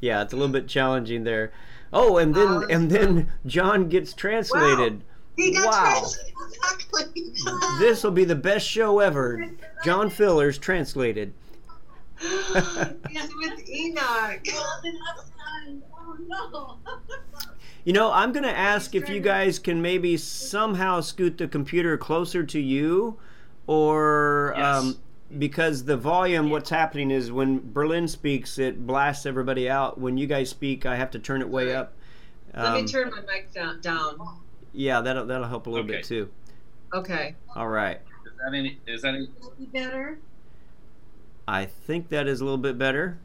yeah, 0.01 0.23
it's 0.23 0.33
a 0.33 0.37
little 0.37 0.53
bit 0.53 0.69
challenging 0.69 1.25
there. 1.25 1.53
Oh, 1.93 2.17
and 2.17 2.35
then 2.35 2.49
Oh, 2.49 2.67
and 2.71 2.91
then 2.91 3.31
John 3.45 3.89
gets 3.89 4.15
translated. 4.15 5.03
He 5.37 5.53
got 5.53 5.67
Wow. 5.67 5.91
translated. 6.01 6.35
Exactly. 6.47 7.33
This 7.79 8.03
will 8.05 8.11
be 8.13 8.25
the 8.25 8.35
best 8.37 8.67
show 8.67 9.01
ever. 9.01 9.51
John 9.85 10.11
Fillers 10.11 10.59
translated. 10.59 11.33
He's 12.21 13.35
with 13.37 13.69
Enoch. 13.69 14.47
Oh 16.07 16.17
no. 16.29 16.77
You 17.87 17.95
know, 17.95 18.13
I'm 18.13 18.33
going 18.33 18.43
to 18.45 18.55
ask 18.57 18.95
if 18.95 19.09
you 19.09 19.21
guys 19.21 19.59
can 19.59 19.81
maybe 19.81 20.19
somehow 20.19 21.01
scoot 21.01 21.39
the 21.39 21.49
computer 21.49 21.97
closer 21.97 22.45
to 22.45 22.61
you 22.61 23.19
or 23.67 24.53
Yes. 24.55 24.83
um, 24.83 24.97
because 25.39 25.85
the 25.85 25.97
volume 25.97 26.51
what's 26.51 26.69
happening 26.69 27.11
is 27.11 27.33
when 27.33 27.73
Berlin 27.73 28.07
speaks 28.07 28.59
it 28.59 28.87
blasts 28.87 29.25
everybody 29.25 29.71
out. 29.71 29.99
When 29.99 30.19
you 30.19 30.27
guys 30.27 30.51
speak, 30.51 30.85
I 30.85 30.97
have 30.97 31.11
to 31.13 31.19
turn 31.19 31.41
it 31.41 31.49
way 31.49 31.75
up. 31.75 31.95
Let 32.55 32.67
Um, 32.67 32.75
me 32.83 32.87
turn 32.87 33.11
my 33.11 33.21
mic 33.23 33.51
down. 33.55 33.81
down. 33.81 34.19
yeah, 34.75 35.01
that'll 35.01 35.25
that'll 35.25 35.49
help 35.49 35.67
a 35.67 35.71
little 35.71 35.87
Okay. 35.87 35.97
bit 35.97 36.05
too. 36.05 36.29
Okay. 36.93 37.35
All 37.57 37.69
right. 37.69 38.01
Is 38.45 38.51
that 38.51 38.57
any? 38.59 38.79
Is 38.87 39.03
that 39.03 39.15
any? 39.15 39.29
Will 39.41 39.49
it 39.49 39.59
be 39.59 39.67
better? 39.67 40.19
I 41.49 41.65
think 41.65 42.09
that 42.11 42.27
is 42.27 42.41
a 42.41 42.45
little 42.45 42.59
bit 42.59 42.77
better. 42.79 43.17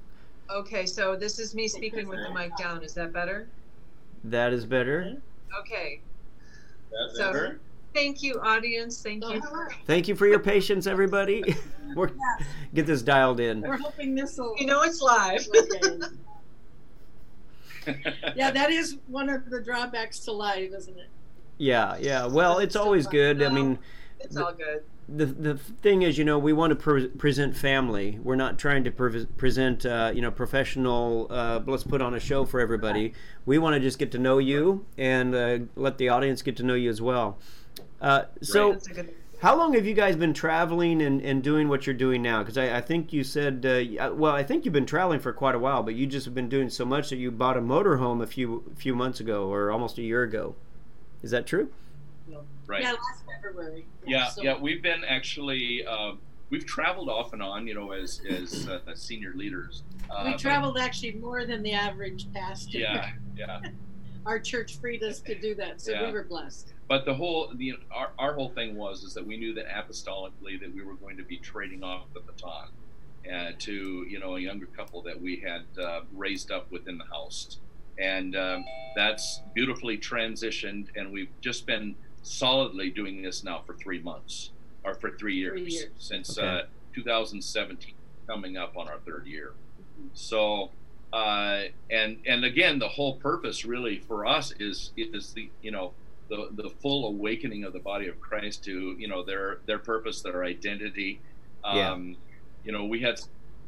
Okay. 0.50 0.86
So 0.86 1.16
this 1.16 1.40
is 1.40 1.54
me 1.54 1.68
speaking 1.68 2.08
with 2.08 2.20
the 2.20 2.34
mic 2.34 2.56
down. 2.58 2.84
Is 2.84 2.94
that 2.94 3.12
better? 3.12 3.48
That 4.24 4.54
is 4.54 4.66
better. 4.66 5.18
Okay. 5.60 6.02
That's 6.92 7.18
So- 7.18 7.34
better? 7.34 7.60
Thank 7.92 8.22
you, 8.22 8.40
audience. 8.42 9.02
Thank 9.02 9.26
you. 9.28 9.42
For, 9.42 9.72
Thank 9.88 10.08
you 10.08 10.16
for 10.16 10.28
your 10.28 10.38
patience, 10.38 10.86
everybody. 10.86 11.56
We're, 11.96 12.12
get 12.76 12.86
this 12.86 13.02
dialed 13.02 13.40
in. 13.40 13.62
We're 13.62 13.78
hoping 13.78 14.14
this 14.14 14.38
will. 14.38 14.56
you 14.60 14.68
know 14.68 14.84
it's 14.84 15.02
live. 15.02 15.44
yeah, 18.36 18.52
that 18.52 18.70
is 18.70 18.98
one 19.08 19.28
of 19.28 19.50
the 19.50 19.60
drawbacks 19.60 20.20
to 20.20 20.32
live, 20.32 20.72
isn't 20.72 21.00
it? 21.00 21.08
Yeah, 21.58 21.98
yeah. 22.00 22.28
Well, 22.28 22.60
it's 22.60 22.76
always 22.76 23.08
good. 23.08 23.42
I 23.42 23.50
mean, 23.50 23.80
It's 24.20 24.38
all 24.38 24.54
good. 24.54 24.84
The 25.16 25.26
the 25.26 25.58
thing 25.58 26.02
is, 26.02 26.18
you 26.18 26.24
know, 26.24 26.38
we 26.38 26.54
want 26.54 26.72
to 26.72 26.76
pre- 26.76 27.08
present 27.08 27.56
family. 27.56 28.20
We're 28.22 28.36
not 28.36 28.60
trying 28.60 28.84
to 28.84 28.92
pre- 28.92 29.26
present, 29.26 29.86
uh, 29.86 30.12
you 30.14 30.22
know, 30.22 30.32
professional. 30.32 31.28
Uh, 31.30 31.62
let's 31.66 31.84
put 31.84 32.02
on 32.02 32.14
a 32.14 32.20
show 32.20 32.46
for 32.46 32.60
everybody. 32.60 33.14
We 33.46 33.58
want 33.58 33.76
to 33.76 33.80
just 33.80 34.00
get 34.00 34.12
to 34.12 34.18
know 34.20 34.38
you 34.38 34.86
and 34.98 35.36
uh, 35.36 35.60
let 35.76 35.98
the 35.98 36.10
audience 36.10 36.42
get 36.42 36.58
to 36.58 36.64
know 36.64 36.76
you 36.76 36.90
as 36.90 37.02
well. 37.02 37.38
Uh, 38.02 38.24
so, 38.42 38.74
a 38.74 38.94
good. 38.94 39.14
how 39.42 39.58
long 39.58 39.74
have 39.74 39.86
you 39.86 39.94
guys 39.94 40.16
been 40.16 40.34
traveling 40.34 41.02
and, 41.02 41.22
and 41.22 41.44
doing 41.44 41.68
what 41.68 41.86
you're 41.88 41.96
doing 41.96 42.22
now? 42.22 42.40
Because 42.40 42.58
I, 42.58 42.78
I 42.78 42.82
think 42.82 43.12
you 43.12 43.24
said, 43.24 43.66
uh, 43.66 44.12
well, 44.14 44.34
I 44.34 44.44
think 44.44 44.64
you've 44.64 44.74
been 44.74 44.86
traveling 44.86 45.20
for 45.20 45.34
quite 45.34 45.56
a 45.56 45.60
while, 45.60 45.84
but 45.84 45.96
you 45.96 46.06
just 46.06 46.26
have 46.26 46.36
been 46.36 46.50
doing 46.50 46.70
so 46.70 46.86
much 46.86 47.10
that 47.10 47.18
you 47.18 47.32
bought 47.32 47.58
a 47.58 47.62
motorhome 47.62 48.22
a 48.22 48.28
few 48.28 48.72
few 48.76 48.96
months 48.96 49.20
ago 49.20 49.52
or 49.52 49.72
almost 49.72 49.98
a 49.98 50.02
year 50.02 50.24
ago. 50.24 50.56
Is 51.22 51.32
that 51.32 51.46
true? 51.46 51.70
Right. 52.70 52.84
Yeah, 52.84 52.92
last 52.92 53.24
February. 53.26 53.88
Yeah, 54.06 54.28
so- 54.30 54.44
yeah, 54.44 54.56
we've 54.56 54.84
been 54.84 55.04
actually 55.04 55.84
uh, 55.88 56.12
we've 56.52 56.68
traveled 56.68 57.10
off 57.10 57.34
and 57.34 57.42
on, 57.42 57.66
you 57.66 57.74
know, 57.74 57.92
as 57.94 58.22
as 58.30 58.68
uh, 58.70 58.80
senior 58.94 59.34
leaders. 59.34 59.82
Uh, 60.10 60.22
We 60.26 60.32
but- 60.34 60.40
traveled 60.40 60.78
actually 60.78 61.14
more 61.14 61.46
than 61.46 61.64
the 61.64 61.74
average 61.74 62.32
pastor. 62.32 62.78
Yeah, 62.78 63.10
yeah. 63.36 63.60
Our 64.28 64.38
church 64.38 64.78
freed 64.80 65.02
us 65.02 65.20
to 65.22 65.34
do 65.34 65.56
that, 65.56 65.82
so 65.82 65.94
Yeah. 65.94 66.06
we 66.06 66.12
were 66.12 66.24
blessed. 66.26 66.74
But 66.88 67.06
the 67.06 67.14
whole 67.14 67.52
the 67.56 67.74
our, 67.92 68.12
our 68.20 68.34
whole 68.36 68.50
thing 68.50 68.76
was 68.76 69.04
is 69.04 69.16
that 69.16 69.26
we 69.26 69.36
knew 69.38 69.56
that 69.56 69.68
apostolically 69.68 70.60
that 70.60 70.72
we 70.74 70.84
were 70.84 70.94
going 70.96 71.18
to 71.18 71.24
be 71.24 71.38
trading 71.38 71.84
off 71.84 72.06
the 72.14 72.20
baton 72.20 72.68
uh, 73.34 73.52
to 73.58 74.06
you 74.08 74.20
know 74.20 74.36
a 74.36 74.40
younger 74.40 74.68
couple 74.68 75.02
that 75.02 75.20
we 75.20 75.38
had 75.38 75.64
uh, 75.84 76.02
raised 76.14 76.52
up 76.52 76.70
within 76.72 77.00
the 77.00 77.06
house, 77.06 77.58
and 77.98 78.36
um, 78.36 78.64
that's 78.96 79.42
beautifully 79.56 79.98
transitioned, 79.98 80.86
and 80.96 81.12
we've 81.12 81.30
just 81.42 81.66
been 81.66 81.96
solidly 82.34 82.90
doing 82.92 83.22
this 83.22 83.44
now 83.44 83.62
for 83.66 83.74
three 83.74 84.00
months 84.02 84.52
or 84.84 84.94
for 84.94 85.12
three 85.12 85.36
years, 85.36 85.62
Three 85.62 85.72
years. 85.72 85.90
since 85.98 86.38
Okay. 86.38 86.48
uh, 86.48 86.62
2017, 86.94 87.94
coming 88.28 88.56
up 88.58 88.78
on 88.78 88.88
our 88.88 89.00
third 89.00 89.26
year. 89.26 89.54
So, 90.14 90.70
uh, 91.12 91.64
and 91.90 92.20
and 92.26 92.46
again, 92.46 92.80
the 92.80 92.88
whole 92.88 93.16
purpose 93.18 93.66
really 93.66 93.98
for 94.00 94.26
us 94.26 94.54
is 94.60 94.92
is 94.96 95.34
the 95.34 95.50
you 95.62 95.72
know 95.72 95.94
the 96.30 96.50
the 96.52 96.70
full 96.70 97.08
awakening 97.08 97.64
of 97.64 97.74
the 97.74 97.80
body 97.80 98.08
of 98.08 98.20
Christ 98.22 98.64
to 98.66 98.96
you 98.98 99.08
know 99.08 99.24
their 99.24 99.60
their 99.66 99.80
purpose, 99.80 100.22
their 100.22 100.44
identity. 100.44 101.20
Yeah. 101.64 101.92
Um, 101.92 102.16
You 102.66 102.72
know, 102.74 102.86
we 102.86 103.00
had 103.02 103.20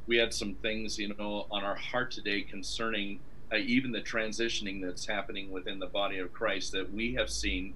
we 0.07 0.17
had 0.17 0.33
some 0.33 0.53
things 0.55 0.99
you 0.99 1.13
know 1.15 1.47
on 1.49 1.63
our 1.63 1.75
heart 1.75 2.11
today 2.11 2.41
concerning 2.41 3.19
uh, 3.51 3.57
even 3.57 3.91
the 3.91 4.01
transitioning 4.01 4.81
that's 4.81 5.05
happening 5.07 5.49
within 5.51 5.79
the 5.79 5.87
body 5.87 6.19
of 6.19 6.31
Christ 6.31 6.71
that 6.73 6.93
we 6.93 7.13
have 7.15 7.29
seen 7.29 7.73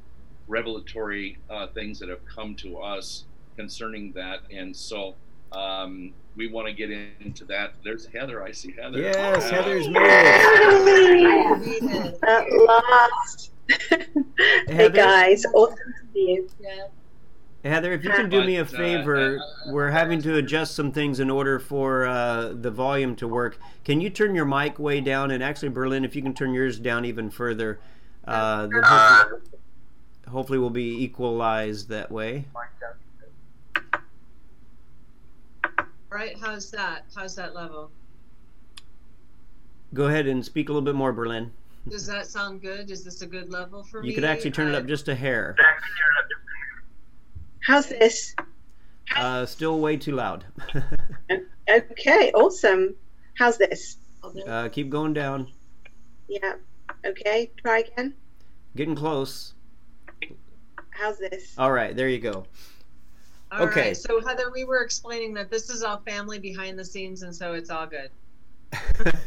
revelatory 0.48 1.38
uh, 1.50 1.68
things 1.68 2.00
that 2.00 2.10
have 2.10 2.26
come 2.26 2.56
to 2.56 2.78
us 2.80 3.26
concerning 3.56 4.12
that, 4.14 4.40
and 4.52 4.76
so. 4.76 5.16
Um, 5.52 6.12
we 6.36 6.48
want 6.48 6.68
to 6.68 6.74
get 6.74 6.92
into 6.92 7.46
that. 7.46 7.76
There's 7.82 8.08
Heather. 8.08 8.44
I 8.44 8.52
see 8.52 8.74
Heather. 8.74 9.00
Yes, 9.00 9.44
Uh, 9.46 9.56
Heather's 9.56 9.88
made 9.88 10.02
it. 10.04 11.60
We 11.62 11.80
did. 11.80 12.24
At 12.24 12.46
last. 12.68 13.52
hey 14.68 14.90
guys, 14.90 15.46
awesome 15.54 15.78
to 15.78 16.14
see 16.14 16.32
you. 16.34 16.50
Yeah. 16.60 16.88
Heather, 17.64 17.94
if 17.94 18.04
you 18.04 18.12
can 18.12 18.30
do 18.30 18.44
me 18.44 18.58
a 18.58 18.62
uh, 18.62 18.66
favor, 18.66 19.40
uh, 19.40 19.72
we're 19.72 19.90
having 19.90 20.22
to 20.22 20.36
adjust 20.38 20.76
some 20.76 20.92
things 20.92 21.20
in 21.20 21.32
order 21.32 21.58
for 21.58 22.06
uh, 22.06 22.54
the 22.54 22.70
volume 22.70 23.16
to 23.16 23.28
work. 23.28 23.58
Can 23.84 24.00
you 24.02 24.12
turn 24.12 24.36
your 24.36 24.46
mic 24.46 24.78
way 24.78 25.02
down? 25.02 25.32
And 25.32 25.42
actually, 25.42 25.70
Berlin, 25.70 26.06
if 26.06 26.16
you 26.16 26.22
can 26.22 26.36
turn 26.36 26.54
yours 26.54 26.80
down 26.80 27.06
even 27.06 27.32
further, 27.32 27.80
uh, 28.28 28.68
then 28.68 28.84
hopefully, 30.26 30.32
hopefully 30.32 30.60
we'll 30.60 30.70
be 30.70 31.04
equalized 31.04 31.90
that 31.90 32.12
way. 32.12 32.46
Right? 36.10 36.38
How's 36.40 36.72
that? 36.72 37.06
How's 37.16 37.36
that 37.36 37.54
level? 37.54 37.92
Go 39.94 40.06
ahead 40.06 40.28
and 40.28 40.44
speak 40.44 40.70
a 40.70 40.72
little 40.72 40.86
bit 40.86 40.96
more, 40.96 41.12
Berlin. 41.14 41.52
Does 41.90 42.08
that 42.08 42.26
sound 42.26 42.62
good? 42.62 42.90
Is 42.90 43.04
this 43.04 43.22
a 43.22 43.28
good 43.28 43.50
level 43.50 43.84
for 43.84 44.02
me? 44.02 44.10
You 44.10 44.16
could 44.16 44.24
actually 44.24 44.52
turn 44.52 44.68
it 44.68 44.76
up 44.76 44.88
just 44.88 45.08
a 45.08 45.16
hair. 45.16 45.56
How's 47.60 47.90
this? 47.90 48.36
Uh, 49.16 49.46
still 49.46 49.80
way 49.80 49.98
too 49.98 50.14
loud. 50.14 50.46
Okay, 51.68 52.32
awesome. 52.34 52.94
How's 53.40 53.58
this? 53.58 53.98
uh, 54.48 54.70
keep 54.70 54.92
going 54.92 55.14
down. 55.14 55.48
Yeah. 56.28 56.54
Okay, 57.04 57.50
try 57.58 57.80
again. 57.80 58.14
Getting 58.76 58.94
close. 58.94 59.54
How's 60.96 61.18
this? 61.18 61.54
All 61.58 61.72
right, 61.72 61.96
there 61.96 62.10
you 62.10 62.20
go. 62.20 62.46
All 63.52 63.60
right. 63.60 63.70
Okay. 63.70 63.94
So 63.94 64.22
Heather, 64.22 64.52
we 64.52 64.64
were 64.64 64.82
explaining 64.82 65.34
that 65.36 65.50
this 65.50 65.70
is 65.70 65.84
all 65.84 65.98
family 66.00 66.40
behind 66.40 66.80
the 66.80 66.86
scenes, 66.86 67.24
and 67.24 67.36
so 67.36 67.54
it's 67.54 67.70
all 67.70 67.86
good. 67.86 68.10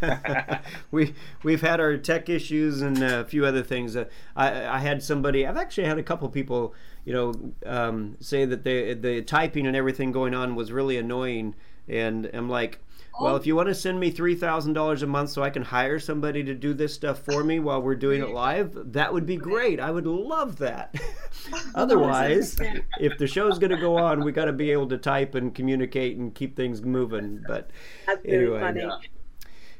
we 0.90 1.14
we've 1.42 1.60
had 1.60 1.80
our 1.80 1.96
tech 1.96 2.28
issues 2.28 2.82
and 2.82 3.02
a 3.02 3.24
few 3.24 3.44
other 3.46 3.62
things. 3.62 3.96
Uh, 3.96 4.06
I 4.36 4.66
I 4.66 4.78
had 4.78 5.02
somebody. 5.02 5.46
I've 5.46 5.56
actually 5.56 5.86
had 5.86 5.98
a 5.98 6.02
couple 6.02 6.28
people, 6.28 6.74
you 7.04 7.12
know, 7.12 7.34
um, 7.64 8.16
say 8.20 8.44
that 8.44 8.64
the 8.64 8.94
the 8.94 9.22
typing 9.22 9.66
and 9.66 9.76
everything 9.76 10.12
going 10.12 10.34
on 10.34 10.54
was 10.54 10.72
really 10.72 10.96
annoying. 10.96 11.54
And 11.88 12.28
I'm 12.34 12.50
like, 12.50 12.80
well, 13.20 13.34
oh. 13.34 13.36
if 13.36 13.46
you 13.46 13.56
want 13.56 13.68
to 13.68 13.74
send 13.74 13.98
me 13.98 14.10
three 14.10 14.34
thousand 14.34 14.74
dollars 14.74 15.02
a 15.02 15.06
month 15.06 15.30
so 15.30 15.42
I 15.42 15.50
can 15.50 15.62
hire 15.62 15.98
somebody 15.98 16.44
to 16.44 16.54
do 16.54 16.72
this 16.74 16.94
stuff 16.94 17.20
for 17.20 17.42
me 17.42 17.58
while 17.58 17.82
we're 17.82 17.96
doing 17.96 18.22
it 18.22 18.30
live, 18.30 18.92
that 18.92 19.12
would 19.12 19.26
be 19.26 19.36
great. 19.36 19.80
I 19.80 19.90
would 19.90 20.06
love 20.06 20.58
that. 20.58 20.94
Otherwise, 21.74 22.56
if 23.00 23.18
the 23.18 23.26
show's 23.26 23.58
going 23.58 23.70
to 23.70 23.76
go 23.80 23.96
on, 23.96 24.24
we 24.24 24.32
got 24.32 24.46
to 24.46 24.52
be 24.52 24.70
able 24.70 24.88
to 24.88 24.98
type 24.98 25.34
and 25.34 25.54
communicate 25.54 26.16
and 26.16 26.34
keep 26.34 26.56
things 26.56 26.82
moving. 26.82 27.42
But 27.46 27.70
That's 28.06 28.24
really 28.24 28.36
anyway, 28.36 28.60
funny. 28.60 28.80
yeah. 28.80 28.98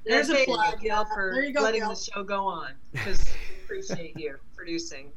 There's 0.04 0.30
a 0.30 0.34
Thank 0.34 0.48
you, 0.48 0.54
plug. 0.54 0.80
Gail, 0.80 1.04
for 1.04 1.32
There 1.34 1.44
you 1.44 1.52
go, 1.52 1.62
letting 1.62 1.80
Gail. 1.80 1.90
the 1.90 1.96
show 1.96 2.22
go 2.24 2.46
on 2.46 2.70
because 2.92 3.22
appreciate 3.64 4.18
you 4.18 4.36
producing. 4.56 5.10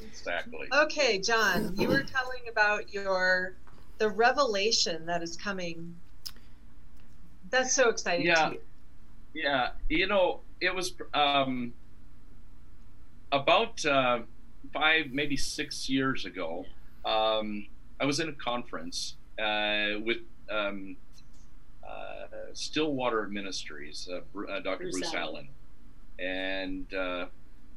exactly. 0.00 0.68
Okay, 0.72 1.18
John, 1.18 1.74
you 1.76 1.88
were 1.88 2.02
telling 2.02 2.42
about 2.50 2.92
your 2.92 3.54
the 3.98 4.10
revelation 4.10 5.06
that 5.06 5.22
is 5.22 5.36
coming. 5.36 5.96
That's 7.50 7.74
so 7.74 7.88
exciting 7.88 8.26
Yeah. 8.26 8.50
you. 8.52 8.60
Yeah, 9.34 9.70
you 9.90 10.06
know, 10.06 10.40
it 10.62 10.74
was 10.74 10.94
um, 11.12 11.74
about 13.30 13.84
uh, 13.84 14.20
five, 14.72 15.12
maybe 15.12 15.36
six 15.36 15.90
years 15.90 16.24
ago. 16.24 16.64
Um, 17.04 17.66
I 18.00 18.06
was 18.06 18.18
in 18.18 18.30
a 18.30 18.32
conference 18.32 19.16
uh, 19.38 20.00
with 20.02 20.18
um, 20.50 20.96
uh, 21.86 22.26
Stillwater 22.54 23.28
Ministries, 23.28 24.08
uh, 24.10 24.20
uh, 24.40 24.60
Dr. 24.60 24.84
Bruce 24.84 25.00
Bruce, 25.00 25.14
Allen. 25.14 25.48
Allen, 26.18 26.86
and 26.88 26.94
uh, 26.94 27.26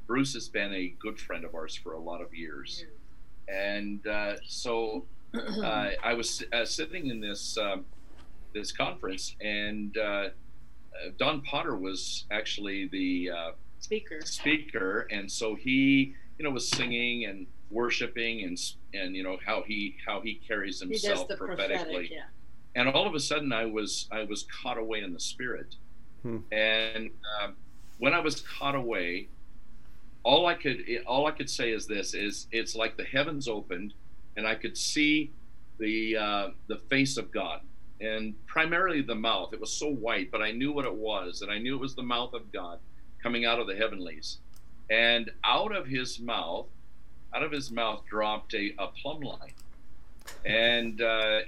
Bruce 0.08 0.34
has 0.34 0.48
been 0.48 0.74
a 0.74 0.88
good 1.00 1.20
friend 1.20 1.44
of 1.44 1.54
ours 1.56 1.76
for 1.76 1.94
a 1.94 2.00
lot 2.00 2.22
of 2.22 2.34
years. 2.34 2.86
And 3.48 4.06
uh, 4.08 4.36
so 4.46 5.06
uh, 5.34 5.90
I 6.04 6.14
was 6.14 6.44
uh, 6.54 6.66
sitting 6.66 7.08
in 7.08 7.20
this 7.20 7.58
um, 7.58 7.86
this 8.54 8.72
conference, 8.72 9.36
and 9.42 9.98
uh, 9.98 10.30
Don 11.18 11.42
Potter 11.42 11.76
was 11.76 12.26
actually 12.32 12.88
the 12.88 13.30
uh, 13.32 13.52
Speaker. 13.80 14.20
speaker, 14.26 15.08
and 15.12 15.32
so 15.32 15.56
he, 15.56 16.14
you 16.38 16.44
know, 16.44 16.52
was 16.52 16.68
singing 16.70 17.26
and 17.26 17.48
worshiping 17.72 18.44
and 18.44 18.60
and 18.94 19.16
you 19.16 19.24
know 19.24 19.38
how 19.46 19.62
he 19.66 19.96
how 20.06 20.20
he 20.22 20.36
carries 20.48 20.80
himself 20.82 21.28
the 21.28 21.36
prophetically. 21.38 21.78
prophetic, 21.94 22.12
yeah. 22.12 22.24
And 22.76 22.90
all 22.90 23.08
of 23.08 23.16
a 23.16 23.20
sudden, 23.20 23.52
I 23.54 23.66
was 23.66 24.08
I 24.12 24.24
was 24.26 24.44
caught 24.62 24.78
away 24.78 25.02
in 25.02 25.14
the 25.14 25.20
spirit, 25.20 25.76
Hmm. 26.24 26.38
and 26.52 27.10
um, 27.42 27.56
when 27.98 28.14
I 28.14 28.20
was 28.20 28.42
caught 28.42 28.76
away, 28.76 29.30
all 30.24 30.46
I 30.46 30.54
could 30.56 30.84
all 31.08 31.26
I 31.28 31.32
could 31.32 31.50
say 31.50 31.72
is 31.72 31.88
this: 31.88 32.14
is 32.14 32.48
it's 32.52 32.76
like 32.76 32.98
the 32.98 33.06
heavens 33.06 33.48
opened, 33.48 33.94
and 34.36 34.46
I 34.46 34.56
could 34.56 34.76
see 34.78 35.32
the 35.78 36.18
uh, 36.18 36.48
the 36.68 36.76
face 36.90 37.16
of 37.18 37.32
God, 37.32 37.62
and 38.02 38.34
primarily 38.48 39.02
the 39.02 39.16
mouth. 39.16 39.54
It 39.54 39.60
was 39.60 39.72
so 39.72 39.90
white, 39.90 40.32
but 40.32 40.42
I 40.42 40.52
knew 40.52 40.72
what 40.72 40.86
it 40.86 40.94
was, 40.94 41.42
and 41.42 41.52
I 41.52 41.58
knew 41.58 41.76
it 41.76 41.82
was 41.82 41.96
the 41.96 42.04
mouth 42.04 42.34
of 42.34 42.52
God 42.52 42.80
coming 43.22 43.46
out 43.46 43.60
of 43.60 43.68
the 43.68 43.76
heavenlies, 43.76 44.38
and 44.90 45.32
out 45.44 45.76
of 45.76 45.88
His 45.88 46.20
mouth, 46.20 46.68
out 47.34 47.44
of 47.44 47.52
His 47.52 47.72
mouth 47.72 48.04
dropped 48.10 48.54
a, 48.54 48.74
a 48.80 48.88
plumb 48.88 49.22
line, 49.22 49.54
and 50.46 51.02
uh, 51.02 51.42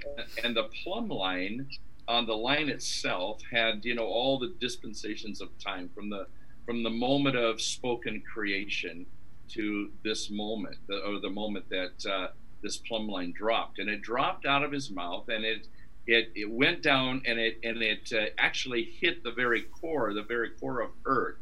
and 0.44 0.56
the 0.56 0.68
plumb 0.82 1.08
line 1.08 1.68
on 2.08 2.26
the 2.26 2.36
line 2.36 2.68
itself 2.68 3.40
had 3.50 3.84
you 3.84 3.94
know 3.94 4.06
all 4.06 4.38
the 4.38 4.54
dispensations 4.60 5.40
of 5.40 5.56
time 5.58 5.88
from 5.94 6.10
the 6.10 6.26
from 6.66 6.82
the 6.82 6.90
moment 6.90 7.36
of 7.36 7.60
spoken 7.60 8.20
creation 8.20 9.06
to 9.48 9.90
this 10.02 10.30
moment 10.30 10.76
the, 10.86 10.98
or 10.98 11.20
the 11.20 11.30
moment 11.30 11.68
that 11.68 12.06
uh, 12.10 12.28
this 12.62 12.76
plumb 12.76 13.08
line 13.08 13.32
dropped. 13.32 13.78
And 13.78 13.90
it 13.90 14.02
dropped 14.02 14.46
out 14.46 14.62
of 14.62 14.72
his 14.72 14.90
mouth 14.90 15.28
and 15.28 15.44
it 15.44 15.66
it, 16.06 16.32
it 16.34 16.50
went 16.50 16.82
down 16.82 17.22
and 17.26 17.38
it 17.38 17.58
and 17.62 17.82
it 17.82 18.12
uh, 18.12 18.26
actually 18.38 18.84
hit 19.00 19.22
the 19.22 19.30
very 19.32 19.62
core 19.62 20.12
the 20.14 20.22
very 20.22 20.50
core 20.60 20.80
of 20.80 20.90
earth 21.06 21.36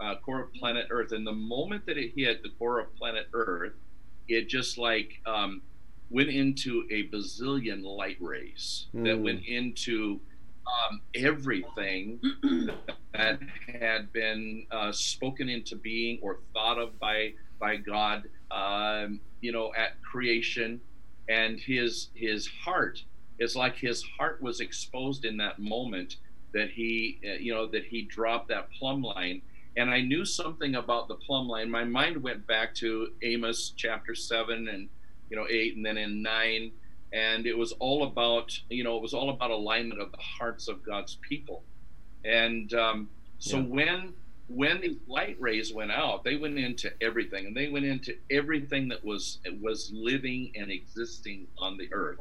uh, 0.00 0.14
core 0.24 0.40
of 0.42 0.52
planet 0.54 0.86
earth 0.90 1.12
and 1.12 1.26
the 1.26 1.32
moment 1.32 1.84
that 1.86 1.96
it 1.98 2.12
hit 2.16 2.42
the 2.42 2.50
core 2.58 2.80
of 2.80 2.94
planet 2.96 3.28
earth 3.32 3.74
it 4.28 4.48
just 4.48 4.78
like 4.78 5.20
um, 5.26 5.62
went 6.10 6.28
into 6.28 6.84
a 6.90 7.08
bazillion 7.08 7.82
light 7.84 8.16
rays 8.20 8.86
that 8.92 9.16
Mm. 9.16 9.22
went 9.22 9.44
into 9.46 10.20
um, 10.90 11.00
everything 11.14 12.20
that 13.14 13.38
had 13.80 14.12
been 14.12 14.66
uh, 14.70 14.90
spoken 14.92 15.48
into 15.48 15.76
being 15.76 16.18
or 16.22 16.40
thought 16.52 16.78
of 16.78 16.98
by 16.98 17.32
by 17.60 17.76
God, 17.76 18.24
um, 18.50 19.20
you 19.40 19.52
know, 19.52 19.72
at 19.78 20.02
creation, 20.02 20.80
and 21.28 21.58
his 21.60 22.08
his 22.14 22.46
heart. 22.48 23.02
It's 23.38 23.56
like 23.56 23.76
his 23.76 24.02
heart 24.18 24.40
was 24.42 24.60
exposed 24.60 25.24
in 25.24 25.36
that 25.38 25.58
moment 25.58 26.16
that 26.52 26.70
he, 26.70 27.20
uh, 27.26 27.34
you 27.34 27.52
know, 27.54 27.66
that 27.66 27.84
he 27.84 28.02
dropped 28.02 28.48
that 28.48 28.70
plumb 28.72 29.02
line. 29.02 29.42
And 29.76 29.90
I 29.90 30.00
knew 30.00 30.24
something 30.24 30.76
about 30.76 31.08
the 31.08 31.16
plumb 31.16 31.48
line. 31.48 31.70
My 31.70 31.84
mind 31.84 32.22
went 32.22 32.46
back 32.46 32.74
to 32.76 33.08
Amos 33.22 33.74
chapter 33.76 34.14
seven 34.14 34.68
and 34.68 34.88
you 35.28 35.36
know 35.36 35.46
eight, 35.50 35.76
and 35.76 35.84
then 35.84 35.98
in 35.98 36.22
nine, 36.22 36.72
and 37.12 37.46
it 37.46 37.56
was 37.58 37.72
all 37.72 38.04
about 38.04 38.58
you 38.70 38.84
know 38.84 38.96
it 38.96 39.02
was 39.02 39.12
all 39.12 39.28
about 39.28 39.50
alignment 39.50 40.00
of 40.00 40.12
the 40.12 40.18
hearts 40.18 40.68
of 40.68 40.82
God's 40.82 41.18
people. 41.20 41.62
And 42.24 42.72
um, 42.72 43.10
so 43.38 43.58
Yeah. 43.58 43.64
when 43.64 44.14
when 44.48 44.80
the 44.80 44.96
light 45.08 45.36
rays 45.40 45.74
went 45.74 45.90
out, 45.90 46.22
they 46.24 46.36
went 46.36 46.56
into 46.58 46.90
everything, 47.02 47.46
and 47.46 47.56
they 47.56 47.68
went 47.68 47.84
into 47.84 48.16
everything 48.30 48.88
that 48.88 49.04
was 49.04 49.40
was 49.60 49.90
living 49.92 50.52
and 50.54 50.70
existing 50.70 51.48
on 51.58 51.76
the 51.76 51.92
earth. 51.92 52.18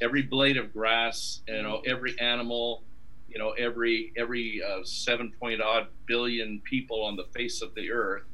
Every 0.00 0.22
blade 0.22 0.56
of 0.56 0.72
grass, 0.72 1.40
you 1.48 1.62
know, 1.62 1.82
every 1.86 2.18
animal, 2.20 2.82
you 3.28 3.38
know, 3.38 3.50
every 3.52 4.12
every 4.16 4.62
uh, 4.62 4.84
seven 4.84 5.32
point 5.40 5.60
odd 5.60 5.88
billion 6.06 6.60
people 6.60 7.02
on 7.02 7.16
the 7.16 7.24
face 7.34 7.62
of 7.62 7.74
the 7.74 7.90
earth. 7.90 8.24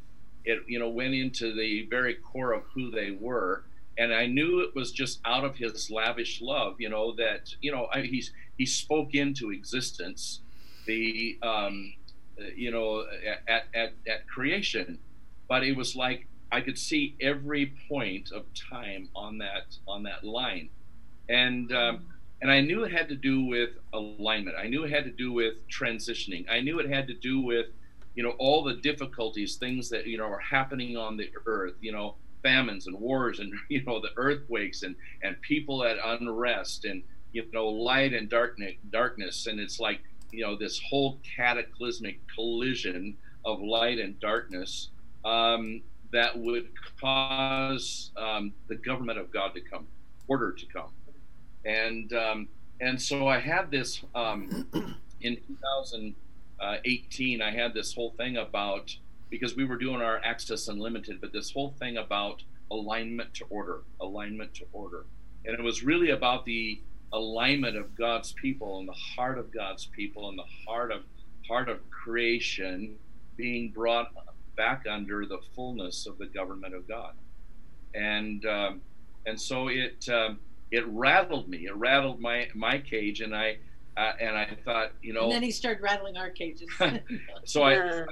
It 0.44 0.62
you 0.66 0.78
know 0.78 0.88
went 0.88 1.14
into 1.14 1.54
the 1.54 1.86
very 1.88 2.14
core 2.14 2.52
of 2.52 2.64
who 2.74 2.90
they 2.90 3.12
were, 3.12 3.64
and 3.96 4.12
I 4.12 4.26
knew 4.26 4.60
it 4.60 4.74
was 4.74 4.90
just 4.90 5.20
out 5.24 5.44
of 5.44 5.56
His 5.56 5.90
lavish 5.90 6.40
love, 6.40 6.80
you 6.80 6.88
know, 6.88 7.14
that 7.16 7.54
you 7.60 7.70
know 7.70 7.88
I, 7.92 8.02
he's 8.02 8.32
he 8.58 8.66
spoke 8.66 9.14
into 9.14 9.52
existence 9.52 10.40
the 10.86 11.38
um, 11.42 11.94
you 12.56 12.70
know 12.70 13.04
at, 13.46 13.64
at 13.74 13.92
at 14.06 14.26
creation 14.28 14.98
but 15.48 15.62
it 15.62 15.76
was 15.76 15.94
like 15.94 16.26
i 16.50 16.60
could 16.60 16.78
see 16.78 17.14
every 17.20 17.74
point 17.88 18.32
of 18.32 18.44
time 18.54 19.08
on 19.14 19.38
that 19.38 19.76
on 19.86 20.02
that 20.02 20.24
line 20.24 20.68
and 21.32 21.72
um, 21.72 22.06
and 22.40 22.50
i 22.50 22.60
knew 22.60 22.84
it 22.84 22.92
had 22.92 23.08
to 23.08 23.16
do 23.16 23.44
with 23.44 23.70
alignment. 23.92 24.56
I 24.58 24.68
knew 24.68 24.84
it 24.84 24.90
had 24.90 25.04
to 25.04 25.10
do 25.10 25.32
with 25.32 25.54
transitioning. 25.68 26.46
I 26.50 26.60
knew 26.60 26.78
it 26.78 26.88
had 26.88 27.06
to 27.08 27.14
do 27.14 27.40
with 27.40 27.66
you 28.14 28.22
know 28.22 28.30
all 28.38 28.62
the 28.62 28.74
difficulties 28.74 29.56
things 29.56 29.88
that 29.90 30.06
you 30.06 30.18
know 30.18 30.26
are 30.26 30.38
happening 30.38 30.96
on 30.96 31.16
the 31.16 31.30
earth 31.46 31.74
you 31.80 31.92
know 31.92 32.16
famines 32.42 32.86
and 32.86 32.98
wars 32.98 33.38
and 33.38 33.52
you 33.68 33.82
know 33.84 34.00
the 34.00 34.10
earthquakes 34.16 34.82
and 34.82 34.94
and 35.22 35.40
people 35.40 35.84
at 35.84 35.96
unrest 36.04 36.84
and 36.84 37.02
you 37.32 37.44
know 37.52 37.68
light 37.68 38.12
and 38.12 38.28
darkness 38.28 38.74
darkness. 38.90 39.46
And 39.46 39.60
it's 39.60 39.80
like 39.80 40.00
you 40.30 40.42
know 40.44 40.56
this 40.56 40.80
whole 40.88 41.18
cataclysmic 41.36 42.20
collision 42.34 43.16
of 43.44 43.60
light 43.60 43.98
and 43.98 44.18
darkness 44.20 44.88
um, 45.24 45.82
that 46.12 46.38
would 46.38 46.68
cause 47.00 48.10
um, 48.16 48.52
the 48.68 48.76
government 48.76 49.18
of 49.18 49.32
God 49.32 49.54
to 49.54 49.60
come, 49.60 49.86
order 50.28 50.52
to 50.52 50.66
come, 50.66 50.90
and 51.64 52.12
um, 52.12 52.48
and 52.80 53.00
so 53.00 53.28
I 53.28 53.38
had 53.38 53.70
this 53.70 54.02
um, 54.14 54.66
in 55.20 55.36
2018. 55.36 57.42
I 57.42 57.50
had 57.50 57.74
this 57.74 57.94
whole 57.94 58.14
thing 58.16 58.36
about 58.36 58.96
because 59.30 59.56
we 59.56 59.64
were 59.64 59.76
doing 59.76 60.02
our 60.02 60.20
Access 60.24 60.68
Unlimited, 60.68 61.20
but 61.20 61.32
this 61.32 61.50
whole 61.50 61.74
thing 61.78 61.96
about 61.96 62.42
alignment 62.70 63.34
to 63.34 63.44
order, 63.50 63.80
alignment 64.00 64.54
to 64.54 64.64
order, 64.72 65.04
and 65.44 65.58
it 65.58 65.62
was 65.62 65.82
really 65.82 66.10
about 66.10 66.44
the 66.44 66.80
alignment 67.12 67.76
of 67.76 67.94
God's 67.94 68.32
people 68.32 68.78
and 68.78 68.88
the 68.88 68.92
heart 68.92 69.38
of 69.38 69.52
God's 69.52 69.86
people 69.86 70.28
and 70.28 70.38
the 70.38 70.46
heart 70.66 70.90
of 70.90 71.02
heart 71.46 71.68
of 71.68 71.78
creation 71.90 72.96
being 73.36 73.70
brought 73.70 74.12
back 74.56 74.86
under 74.88 75.26
the 75.26 75.38
fullness 75.54 76.06
of 76.06 76.18
the 76.18 76.26
government 76.26 76.74
of 76.74 76.88
God, 76.88 77.14
and 77.94 78.44
um, 78.46 78.80
and 79.26 79.40
so 79.40 79.68
it 79.68 80.08
um, 80.08 80.38
it 80.72 80.86
rattled 80.88 81.48
me. 81.48 81.66
It 81.66 81.76
rattled 81.76 82.20
my 82.20 82.48
my 82.54 82.78
cage, 82.78 83.20
and 83.20 83.36
I 83.36 83.58
uh, 83.96 84.12
and 84.20 84.36
I 84.36 84.56
thought, 84.64 84.92
you 85.02 85.12
know, 85.12 85.24
And 85.24 85.32
then 85.32 85.42
he 85.42 85.50
started 85.50 85.82
rattling 85.82 86.16
our 86.16 86.30
cages. 86.30 86.68
so 87.44 87.62
I, 87.62 88.00
I 88.00 88.06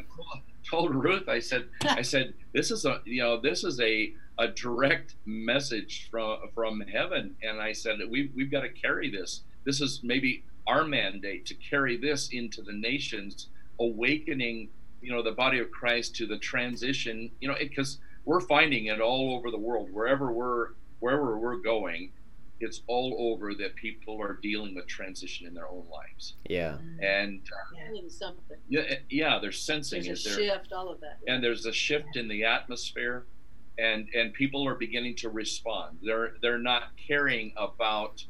told 0.69 0.95
Ruth, 0.95 1.27
I 1.27 1.39
said, 1.39 1.69
I 1.83 2.03
said, 2.03 2.35
this 2.53 2.71
is 2.71 2.85
a, 2.85 3.01
you 3.07 3.23
know, 3.23 3.41
this 3.41 3.65
is 3.65 3.81
a, 3.81 4.13
a 4.39 4.49
direct 4.49 5.15
message 5.25 6.09
from 6.11 6.39
from 6.55 6.83
heaven, 6.83 7.35
and 7.43 7.61
I 7.61 7.73
said 7.73 7.99
we 8.11 8.31
we've 8.37 8.51
got 8.51 8.61
to 8.61 8.69
carry 8.69 9.11
this. 9.11 9.43
This 9.65 9.81
is 9.81 10.01
maybe 10.03 10.45
our 10.67 10.85
mandate 10.85 11.47
to 11.47 11.55
carry 11.55 11.97
this 11.97 12.29
into 12.31 12.63
the 12.63 12.73
nations, 12.73 13.49
awakening, 13.79 14.69
you 15.01 15.11
know, 15.11 15.23
the 15.23 15.33
body 15.33 15.59
of 15.59 15.71
Christ 15.71 16.15
to 16.17 16.27
the 16.27 16.39
transition, 16.39 17.31
you 17.41 17.49
know, 17.49 17.55
because 17.59 17.99
we're 18.27 18.41
finding 18.41 18.87
it 18.87 19.01
all 19.01 19.35
over 19.35 19.51
the 19.51 19.59
world, 19.59 19.91
wherever 19.91 20.31
we're 20.31 20.69
wherever 21.01 21.39
we're 21.39 21.57
going. 21.57 22.13
It's 22.61 22.83
all 22.87 23.17
over 23.19 23.55
that 23.55 23.75
people 23.75 24.21
are 24.21 24.35
dealing 24.43 24.75
with 24.75 24.87
transition 24.87 25.47
in 25.47 25.55
their 25.55 25.67
own 25.69 25.85
lives, 25.91 26.35
Yeah. 26.49 26.77
and 27.03 27.41
Feeling 27.89 28.11
something. 28.11 28.59
yeah, 28.69 28.97
yeah, 29.09 29.39
they're 29.41 29.51
sensing 29.51 30.03
There's 30.03 30.27
a 30.27 30.31
it. 30.31 30.37
They're, 30.37 30.45
shift, 30.59 30.73
all 30.73 30.91
of 30.91 31.01
that. 31.01 31.19
and 31.27 31.43
there's 31.43 31.65
a 31.67 31.73
shift 31.73 32.17
in 32.17 32.29
the 32.29 32.45
atmosphere 32.45 33.25
and 33.79 34.09
and 34.15 34.35
people 34.35 34.67
are 34.69 34.75
beginning 34.75 35.15
to 35.15 35.31
respond 35.31 35.97
they're 36.03 36.35
they're 36.43 36.59
not 36.59 36.89
caring 37.09 37.53
about 37.57 38.23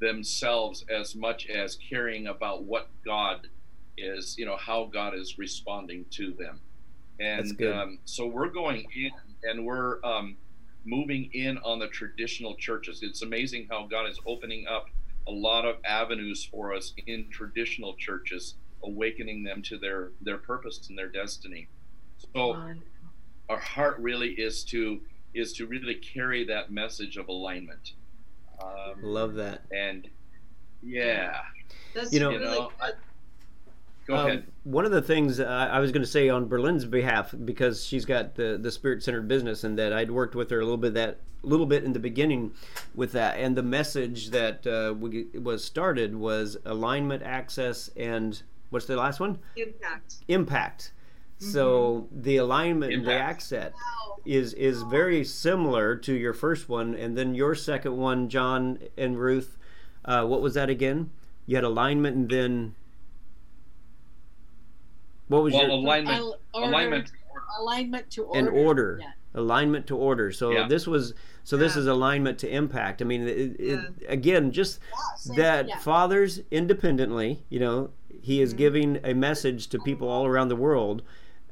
themselves 0.00 0.84
as 0.90 1.14
much 1.14 1.46
as 1.46 1.76
caring 1.76 2.26
about 2.26 2.64
what 2.64 2.88
god 3.06 3.46
is 3.96 4.36
you 4.36 4.44
know 4.44 4.56
how 4.56 4.84
god 4.92 5.14
is 5.14 5.38
responding 5.38 6.04
to 6.10 6.32
them 6.32 6.60
That's 7.18 7.50
and 7.50 7.58
good. 7.58 7.74
um, 7.76 7.98
so 8.04 8.26
we're 8.26 8.48
going 8.50 8.86
in 8.94 9.12
and 9.44 9.64
we're 9.64 10.04
um, 10.04 10.36
moving 10.84 11.30
in 11.32 11.58
on 11.58 11.78
the 11.78 11.88
traditional 11.88 12.54
churches. 12.56 13.00
It's 13.02 13.22
amazing 13.22 13.66
how 13.70 13.86
god 13.86 14.08
is 14.08 14.18
opening 14.26 14.66
up 14.66 14.86
a 15.26 15.30
lot 15.30 15.64
of 15.66 15.76
avenues 15.84 16.44
for 16.44 16.72
us 16.74 16.94
in 17.06 17.28
traditional 17.30 17.94
churches 17.96 18.54
awakening 18.84 19.42
them 19.42 19.60
to 19.62 19.76
their 19.78 20.10
their 20.22 20.38
purpose 20.38 20.86
and 20.88 20.96
their 20.98 21.08
destiny. 21.08 21.68
So 22.34 22.52
our 23.48 23.58
heart 23.58 23.98
really 23.98 24.30
is 24.30 24.64
to 24.64 25.00
is 25.34 25.52
to 25.54 25.66
really 25.66 25.94
carry 25.96 26.44
that 26.46 26.70
message 26.70 27.16
of 27.16 27.28
alignment. 27.28 27.92
Um, 28.62 29.02
Love 29.02 29.34
that. 29.34 29.62
and 29.72 30.08
yeah. 30.82 31.40
That's 31.94 32.12
You 32.12 32.20
know- 32.20 32.30
really 32.30 32.44
You 32.44 32.50
know, 32.50 32.70
good. 32.80 32.94
Go 34.08 34.16
Um, 34.16 34.26
ahead 34.26 34.46
One 34.64 34.84
of 34.84 34.90
the 34.90 35.02
things 35.02 35.38
uh, 35.38 35.44
I 35.46 35.78
was 35.78 35.92
going 35.92 36.02
to 36.02 36.10
say 36.10 36.28
on 36.28 36.46
Berlin's 36.48 36.84
behalf, 36.84 37.34
because 37.44 37.84
she's 37.86 38.04
got 38.04 38.34
the 38.34 38.58
the 38.60 38.72
spirit 38.72 39.02
centered 39.02 39.28
business, 39.28 39.62
and 39.64 39.78
that 39.78 39.92
I'd 39.92 40.10
worked 40.10 40.34
with 40.34 40.50
her 40.50 40.58
a 40.60 40.64
little 40.64 40.76
bit 40.78 40.94
that 40.94 41.20
little 41.42 41.66
bit 41.66 41.84
in 41.84 41.92
the 41.92 42.00
beginning 42.00 42.52
with 42.94 43.12
that, 43.12 43.38
and 43.38 43.56
the 43.56 43.62
message 43.62 44.30
that 44.30 44.66
uh, 44.66 44.92
we, 44.98 45.26
was 45.40 45.64
started 45.64 46.16
was 46.16 46.56
alignment, 46.64 47.22
access, 47.22 47.88
and 47.96 48.42
what's 48.70 48.86
the 48.86 48.96
last 48.96 49.20
one? 49.20 49.38
Impact. 49.56 50.14
Impact. 50.26 50.92
So 51.38 52.08
the 52.10 52.38
alignment 52.38 52.92
and 52.92 53.06
the 53.06 53.14
access 53.14 53.66
accent 53.66 53.74
is 54.24 54.52
is 54.54 54.82
very 54.82 55.24
similar 55.24 55.94
to 55.94 56.12
your 56.12 56.32
first 56.32 56.68
one, 56.68 56.94
and 56.96 57.16
then 57.16 57.34
your 57.36 57.54
second 57.54 57.96
one, 57.96 58.28
John 58.28 58.80
and 58.96 59.16
Ruth. 59.18 59.56
Uh, 60.04 60.24
what 60.24 60.40
was 60.42 60.54
that 60.54 60.68
again? 60.68 61.10
You 61.46 61.54
had 61.54 61.64
alignment, 61.64 62.16
and 62.16 62.28
then 62.28 62.74
what 65.28 65.42
was 65.42 65.52
Well, 65.54 65.62
your 65.62 65.70
alignment, 65.70 66.16
Al- 66.16 66.38
order- 66.54 66.68
alignment. 66.68 67.12
alignment 67.60 68.10
to 68.10 68.24
order. 68.24 68.38
and 68.38 68.48
order? 68.48 68.98
Yeah. 69.00 69.10
Alignment 69.34 69.86
to 69.88 69.96
order. 69.96 70.32
So 70.32 70.50
Yeah. 70.50 70.66
this 70.68 70.86
was 70.86 71.14
so 71.44 71.56
this 71.56 71.76
is 71.76 71.86
alignment 71.86 72.38
to 72.40 72.48
impact. 72.54 73.00
I 73.00 73.06
mean, 73.06 73.22
it, 73.26 73.56
it, 73.58 73.80
again, 74.08 74.50
just 74.52 74.80
same- 75.16 75.36
that 75.36 75.68
yeah. 75.68 75.78
fathers 75.78 76.40
independently, 76.50 77.42
you 77.48 77.58
know, 77.60 77.90
he 78.20 78.42
is 78.42 78.52
giving 78.52 78.98
a 79.04 79.14
message 79.14 79.68
to 79.68 79.78
people 79.78 80.08
all 80.08 80.26
around 80.26 80.48
the 80.48 80.56
world, 80.56 81.02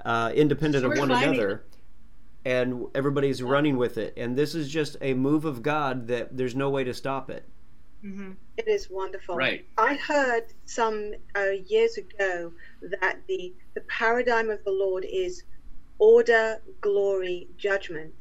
uh, 0.04 0.32
independent 0.34 0.84
of 0.84 0.90
We're 0.90 0.98
one 1.00 1.08
fighting 1.08 1.34
another, 1.34 1.62
and 2.44 2.86
everybody's 2.94 3.42
running 3.42 3.76
with 3.78 3.96
it. 3.96 4.12
And 4.18 4.36
this 4.36 4.54
is 4.54 4.68
just 4.68 4.96
a 5.00 5.14
move 5.14 5.44
of 5.46 5.62
God 5.62 6.08
that 6.08 6.36
there's 6.36 6.54
no 6.54 6.68
way 6.68 6.84
to 6.84 6.92
stop 6.92 7.30
it. 7.30 7.44
Hmm 8.06 8.32
It 8.56 8.68
is 8.68 8.88
wonderful. 8.90 9.36
Right. 9.36 9.64
I 9.78 9.94
heard 9.96 10.44
some 10.66 11.12
uh, 11.36 11.50
years 11.66 11.98
ago 11.98 12.52
that 13.00 13.16
the 13.28 13.54
the 13.74 13.82
paradigm 13.98 14.50
of 14.50 14.60
the 14.64 14.72
Lord 14.72 15.04
is 15.10 15.42
order, 15.98 16.58
glory, 16.82 17.48
judgment. 17.58 18.14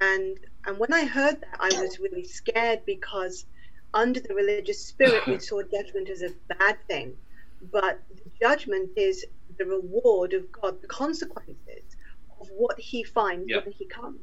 And 0.00 0.38
and 0.66 0.78
when 0.78 0.92
I 0.92 1.04
heard 1.06 1.36
that, 1.40 1.58
I 1.60 1.70
was 1.82 1.98
really 2.00 2.24
scared 2.24 2.80
because 2.86 3.46
under 3.94 4.20
the 4.20 4.34
religious 4.34 4.86
spirit, 4.88 5.22
we 5.28 5.38
saw 5.48 5.62
judgment 5.62 6.10
as 6.10 6.22
a 6.22 6.30
bad 6.58 6.78
thing, 6.88 7.16
but 7.72 8.02
the 8.10 8.30
judgment 8.42 8.90
is 8.96 9.24
the 9.58 9.66
reward 9.66 10.34
of 10.34 10.44
God, 10.60 10.82
the 10.82 10.88
consequences 10.88 11.86
of 12.40 12.48
what 12.56 12.78
He 12.80 13.04
finds 13.04 13.46
Yeah. 13.48 13.60
when 13.64 13.72
He 13.72 13.86
comes. 13.86 14.20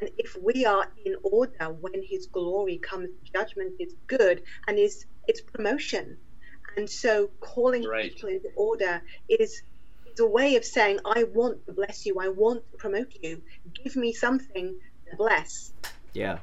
And 0.00 0.10
if 0.18 0.36
we 0.42 0.64
are 0.66 0.86
in 1.04 1.16
order 1.24 1.72
when 1.72 2.02
His 2.08 2.28
glory 2.32 2.78
comes, 2.78 3.08
judgment 3.34 3.74
is 3.80 3.94
good 4.08 4.42
and 4.66 4.78
is 4.78 5.04
it's 5.26 5.42
promotion. 5.54 6.18
And 6.76 6.88
so 6.88 7.30
calling 7.40 7.84
Right. 7.84 8.10
people 8.12 8.28
into 8.28 8.48
order 8.56 9.02
is 9.28 9.62
is 10.06 10.20
a 10.20 10.26
way 10.26 10.56
of 10.56 10.64
saying, 10.64 10.98
I 11.04 11.24
want 11.24 11.64
to 11.66 11.72
bless 11.72 12.06
you, 12.06 12.18
I 12.20 12.28
want 12.28 12.62
to 12.72 12.76
promote 12.78 13.12
you. 13.22 13.42
Give 13.84 13.96
me 13.96 14.12
something 14.12 14.76
to 15.10 15.16
bless. 15.16 15.72
Yeah, 16.14 16.38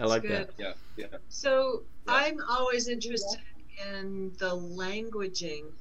I 0.00 0.04
like 0.06 0.22
that. 0.28 0.50
Yeah, 0.58 0.74
yeah. 0.96 1.06
So 1.28 1.84
Yeah. 2.06 2.14
I'm 2.14 2.38
always 2.48 2.88
interested 2.88 3.40
in 3.88 4.32
the 4.38 4.50
languaging 4.56 5.72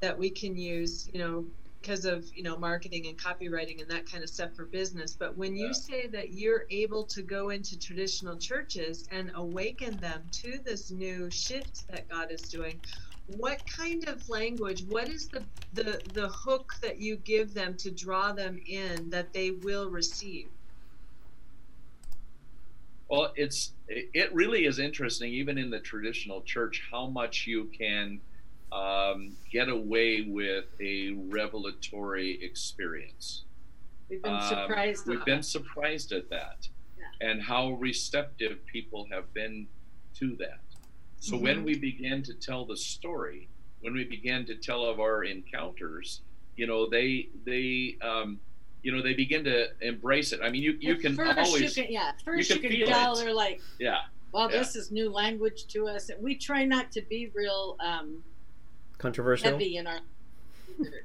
that 0.00 0.18
we 0.18 0.30
can 0.30 0.56
use, 0.56 1.08
you 1.12 1.20
know, 1.20 1.46
because 1.82 2.04
of 2.04 2.24
you 2.34 2.42
know 2.42 2.56
marketing 2.56 3.06
and 3.08 3.18
copywriting 3.18 3.80
and 3.80 3.90
that 3.90 4.06
kind 4.10 4.22
of 4.24 4.30
stuff 4.30 4.54
for 4.56 4.66
business. 4.66 5.16
But 5.18 5.36
when 5.36 5.56
you 5.56 5.68
Yeah. 5.68 5.74
say 5.74 6.06
that 6.08 6.32
you're 6.32 6.64
able 6.70 7.04
to 7.06 7.22
go 7.22 7.50
into 7.50 7.78
traditional 7.78 8.38
churches 8.38 9.06
and 9.10 9.30
awaken 9.34 9.98
them 10.00 10.28
to 10.42 10.58
this 10.64 10.90
new 10.90 11.30
shift 11.30 11.84
that 11.90 12.08
God 12.08 12.30
is 12.32 12.48
doing, 12.48 12.80
what 13.26 13.60
kind 13.66 14.08
of 14.08 14.28
language? 14.28 14.84
What 14.86 15.08
is 15.08 15.30
the 15.30 15.48
the 15.72 16.02
the 16.12 16.28
hook 16.28 16.72
that 16.82 16.98
you 17.00 17.16
give 17.16 17.54
them 17.54 17.76
to 17.78 17.90
draw 17.90 18.32
them 18.32 18.58
in 18.66 19.10
that 19.10 19.32
they 19.32 19.50
will 19.50 19.90
receive? 19.90 20.50
Well, 23.08 23.32
it's 23.36 23.74
it 23.88 24.32
really 24.34 24.64
is 24.64 24.78
interesting, 24.78 25.32
even 25.32 25.58
in 25.58 25.70
the 25.70 25.80
traditional 25.80 26.42
church, 26.42 26.82
how 26.90 27.08
much 27.08 27.46
you 27.46 27.66
can 27.78 28.22
um, 28.72 29.36
get 29.50 29.68
away 29.68 30.22
with 30.22 30.64
a 30.80 31.10
revelatory 31.28 32.42
experience. 32.42 33.44
We've 34.08 34.22
been 34.22 34.32
Um, 34.32 34.48
surprised. 34.48 35.06
We've 35.06 35.18
at 35.20 35.26
been 35.26 35.42
surprised 35.42 36.12
at 36.12 36.28
that, 36.30 36.68
Yeah. 36.98 37.04
and 37.28 37.42
how 37.42 37.72
receptive 37.72 38.64
people 38.66 39.06
have 39.10 39.32
been 39.34 39.68
to 40.14 40.36
that. 40.36 40.60
So 41.20 41.36
when 41.36 41.60
Mhm. 41.60 41.64
we 41.64 41.78
began 41.78 42.22
to 42.24 42.34
tell 42.34 42.64
the 42.64 42.76
story, 42.76 43.48
when 43.80 43.94
we 43.94 44.04
began 44.04 44.44
to 44.46 44.54
tell 44.54 44.84
of 44.86 45.00
our 45.00 45.24
encounters, 45.24 46.22
you 46.56 46.66
know, 46.66 46.86
they 46.88 47.28
they 47.44 47.96
um, 48.00 48.40
you 48.82 48.90
know 48.90 49.02
they 49.02 49.14
begin 49.14 49.44
to 49.44 49.70
embrace 49.86 50.32
it. 50.32 50.40
I 50.42 50.50
mean, 50.50 50.62
you 50.62 50.76
you 50.80 50.94
At 50.94 51.00
can 51.00 51.20
always 51.20 51.76
you 51.76 51.82
can, 51.84 51.92
yeah. 51.92 52.12
First 52.24 52.48
you 52.50 52.56
can 52.56 52.62
can, 52.62 52.70
feel 52.72 52.86
tell 52.88 53.16
it. 53.16 53.24
they're 53.24 53.34
like, 53.34 53.60
yeah 53.78 54.06
well, 54.32 54.50
Yeah. 54.50 54.58
this 54.58 54.74
is 54.76 54.90
new 54.90 55.10
language 55.10 55.66
to 55.68 55.86
us, 55.86 56.08
and 56.08 56.20
we 56.22 56.34
try 56.34 56.64
not 56.64 56.90
to 56.92 57.02
be 57.02 57.28
real 57.34 57.76
um, 57.80 58.24
Controversial. 59.02 59.50
heavy 59.50 59.76
in 59.76 59.86
our. 59.86 59.98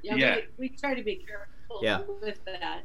Yeah, 0.02 0.14
Yeah. 0.14 0.36
We, 0.56 0.68
we 0.70 0.76
try 0.76 0.94
to 0.94 1.02
be 1.02 1.16
careful 1.16 1.80
Yeah. 1.82 2.00
with 2.22 2.42
that. 2.46 2.82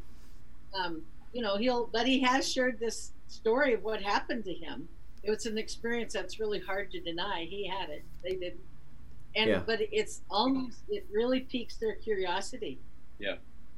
Um, 0.74 1.04
you 1.32 1.42
know, 1.42 1.56
he'll, 1.58 1.86
but 1.88 2.06
he 2.08 2.20
has 2.22 2.52
shared 2.52 2.80
this 2.80 3.12
story 3.28 3.74
of 3.74 3.84
what 3.84 4.02
happened 4.02 4.44
to 4.46 4.54
him. 4.54 4.90
It 5.24 5.30
was 5.30 5.46
an 5.46 5.58
experience 5.58 6.14
that's 6.14 6.40
really 6.40 6.60
hard 6.60 6.92
to 6.92 7.00
deny. 7.00 7.46
He 7.50 7.66
had 7.68 7.90
it; 7.90 8.04
they 8.24 8.32
didn't. 8.36 8.60
And 9.36 9.50
Yeah. 9.50 9.62
but 9.66 9.80
it's 9.92 10.22
almost 10.30 10.80
it 10.90 11.06
really 11.12 11.40
piques 11.42 11.78
their 11.78 11.96
curiosity. 11.96 12.80
Yeah. 13.20 13.36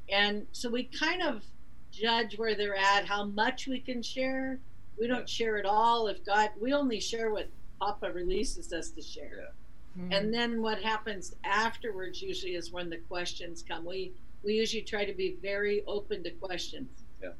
And 0.08 0.46
so 0.52 0.68
we 0.68 0.84
kind 0.84 1.22
of 1.22 1.44
judge 1.92 2.36
where 2.38 2.54
they're 2.56 2.74
at, 2.76 3.06
how 3.06 3.24
much 3.24 3.66
we 3.68 3.78
can 3.80 4.02
share. 4.02 4.58
We 4.98 5.06
don't 5.06 5.28
share 5.28 5.56
it 5.56 5.64
all. 5.66 6.08
If 6.08 6.24
God, 6.24 6.50
we 6.60 6.72
only 6.72 7.00
share 7.00 7.30
what 7.30 7.48
Papa 7.78 8.10
releases 8.12 8.72
us 8.72 8.90
to 8.90 9.02
share. 9.02 9.38
Yeah. 9.44 9.50
Mm-hmm. 9.98 10.12
And 10.12 10.32
then 10.34 10.60
what 10.62 10.80
happens 10.82 11.34
afterwards 11.44 12.20
usually 12.20 12.54
is 12.54 12.70
when 12.70 12.90
the 12.90 12.98
questions 12.98 13.64
come. 13.66 13.84
We 13.84 14.12
we 14.42 14.54
usually 14.54 14.82
try 14.82 15.04
to 15.04 15.14
be 15.14 15.36
very 15.42 15.82
open 15.86 16.22
to 16.24 16.30
questions. 16.30 16.88
Yeah. 17.22 17.30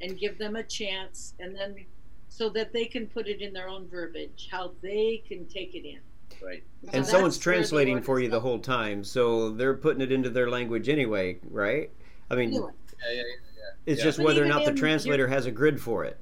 And 0.00 0.18
give 0.18 0.36
them 0.38 0.56
a 0.56 0.62
chance 0.62 1.34
and 1.40 1.54
then 1.56 1.74
so 2.28 2.48
that 2.50 2.72
they 2.72 2.84
can 2.86 3.06
put 3.06 3.26
it 3.28 3.40
in 3.42 3.52
their 3.52 3.68
own 3.68 3.86
verbiage, 3.88 4.48
how 4.50 4.72
they 4.82 5.22
can 5.28 5.46
take 5.46 5.74
it 5.74 5.86
in. 5.86 6.00
right 6.42 6.62
and 6.92 7.04
So 7.04 7.12
someone's 7.12 7.36
that's 7.36 7.46
where 7.46 7.54
the 7.54 7.58
translating 7.60 8.02
for 8.02 8.20
you 8.20 8.28
the 8.30 8.40
whole 8.40 8.58
time, 8.58 9.04
so 9.04 9.50
they're 9.50 9.74
putting 9.74 10.00
it 10.00 10.10
into 10.10 10.30
their 10.30 10.48
language 10.48 10.88
anyway, 10.88 11.38
right? 11.50 11.90
I 12.30 12.34
mean, 12.36 12.48
Anyway, 12.50 12.72
yeah 13.06 13.12
yeah 13.16 13.22
it's 13.86 13.98
Yeah. 13.98 14.04
just 14.04 14.18
But 14.18 14.26
whether 14.26 14.42
or 14.42 14.46
not 14.48 14.64
the 14.64 14.70
in- 14.70 14.76
translator 14.76 15.28
has 15.28 15.44
a 15.46 15.50
grid 15.50 15.80
for 15.80 16.04
it. 16.04 16.18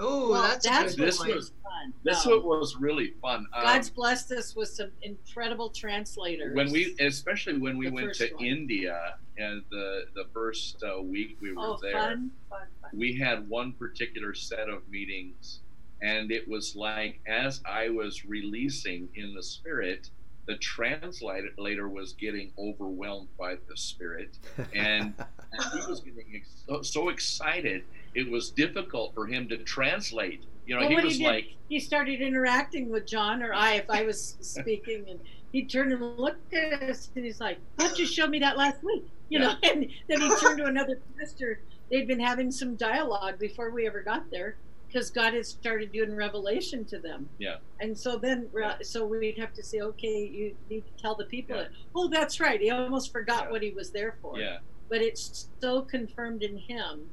Oh, 0.00 0.30
well, 0.30 0.42
that's, 0.42 0.66
that's, 0.66 0.94
a 0.94 0.96
This 0.96 1.18
was- 1.18 1.34
was 1.34 1.52
fun. 1.62 1.92
This 2.04 2.24
No. 2.26 2.38
was 2.40 2.76
really 2.76 3.14
fun. 3.22 3.46
Um, 3.52 3.62
God's 3.64 3.90
blessed 3.90 4.32
us 4.32 4.54
with 4.54 4.68
some 4.68 4.90
incredible 5.02 5.70
translators. 5.70 6.54
when 6.54 6.70
we, 6.70 6.94
especially 7.00 7.58
when 7.58 7.76
we 7.78 7.86
The 7.88 7.92
went 7.94 8.14
to 8.14 8.32
one. 8.34 8.44
India, 8.44 9.16
and 9.38 9.62
the 9.70 10.06
the 10.14 10.24
first 10.32 10.82
uh, 10.82 11.00
week 11.02 11.36
we 11.40 11.52
were 11.52 11.60
oh, 11.62 11.78
there, 11.80 11.92
fun, 11.92 12.30
fun, 12.50 12.60
fun. 12.82 12.90
we 12.92 13.16
had 13.16 13.48
one 13.48 13.72
particular 13.72 14.34
set 14.34 14.68
of 14.68 14.88
meetings, 14.88 15.60
and 16.02 16.30
it 16.32 16.48
was 16.48 16.74
like 16.76 17.20
as 17.26 17.60
I 17.64 17.88
was 17.90 18.24
releasing 18.24 19.08
in 19.14 19.34
the 19.34 19.42
spirit, 19.42 20.10
the 20.46 20.56
translator 20.58 21.88
was 21.88 22.12
getting 22.14 22.52
overwhelmed 22.58 23.28
by 23.38 23.56
the 23.68 23.76
spirit, 23.76 24.38
and, 24.74 25.14
and 25.52 25.64
he 25.72 25.86
was 25.90 26.00
getting 26.00 26.26
ex- 26.34 26.64
so, 26.66 26.82
so 26.82 27.08
excited. 27.10 27.84
It 28.14 28.30
was 28.30 28.50
difficult 28.50 29.14
for 29.14 29.26
him 29.26 29.48
to 29.48 29.58
translate. 29.58 30.42
You 30.66 30.74
know, 30.74 30.80
Well, 30.80 30.88
he 30.88 30.94
what 30.94 31.04
he 31.04 31.08
was 31.08 31.18
did- 31.18 31.24
like, 31.26 31.44
he 31.68 31.80
started 31.80 32.20
interacting 32.20 32.88
with 32.90 33.06
John 33.06 33.42
or 33.42 33.52
I 33.54 33.74
if 33.74 33.90
I 33.90 34.02
was 34.04 34.36
speaking, 34.40 35.04
and 35.08 35.20
he'd 35.52 35.70
turn 35.70 35.92
and 35.92 36.18
look 36.18 36.36
at 36.52 36.82
us, 36.82 37.10
and 37.16 37.24
he's 37.24 37.40
like, 37.40 37.58
"Why 37.76 37.86
don't 37.86 37.98
you 37.98 38.06
show 38.06 38.26
me 38.26 38.38
that 38.40 38.56
last 38.56 38.82
week?" 38.82 39.04
You 39.30 39.38
know, 39.40 39.54
and 39.62 39.88
then 40.08 40.20
he 40.20 40.36
turned 40.36 40.58
to 40.58 40.64
another 40.74 40.98
pastor. 41.18 41.60
They'd 41.90 42.06
been 42.06 42.20
having 42.20 42.50
some 42.50 42.74
dialogue 42.76 43.38
before 43.38 43.70
we 43.70 43.86
ever 43.86 44.02
got 44.02 44.30
there, 44.30 44.56
because 44.86 45.10
God 45.10 45.32
had 45.34 45.46
started 45.46 45.90
doing 45.92 46.14
revelation 46.14 46.84
to 46.86 46.98
them. 46.98 47.28
Yeah. 47.38 47.56
And 47.80 47.96
so 47.96 48.16
then, 48.18 48.48
so 48.82 49.06
we'd 49.06 49.38
have 49.38 49.52
to 49.54 49.62
say, 49.62 49.80
"Okay, 49.80 50.26
you 50.26 50.54
need 50.70 50.84
to 50.86 51.02
tell 51.02 51.14
the 51.14 51.24
people." 51.24 51.56
Yeah. 51.56 51.62
That, 51.64 51.70
oh, 51.94 52.08
that's 52.08 52.40
right. 52.40 52.60
He 52.60 52.70
almost 52.70 53.10
forgot 53.12 53.44
Yeah. 53.44 53.50
what 53.52 53.62
he 53.62 53.70
was 53.70 53.90
there 53.90 54.16
for 54.20 54.38
yeah, 54.38 54.58
but 54.90 55.00
it's 55.02 55.48
so 55.60 55.80
confirmed 55.82 56.42
in 56.42 56.56
him 56.58 57.08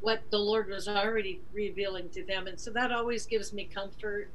what 0.00 0.20
the 0.30 0.38
Lord 0.38 0.68
was 0.68 0.88
already 0.88 1.40
revealing 1.52 2.08
to 2.10 2.22
them. 2.24 2.46
And 2.46 2.58
so 2.58 2.70
that 2.72 2.92
always 2.92 3.26
gives 3.26 3.52
me 3.52 3.64
comfort 3.64 4.28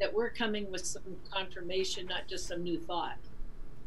that 0.00 0.12
we're 0.12 0.30
coming 0.30 0.70
with 0.70 0.84
some 0.84 1.02
confirmation, 1.30 2.06
not 2.06 2.26
just 2.26 2.48
some 2.48 2.62
new 2.62 2.78
thought. 2.80 3.18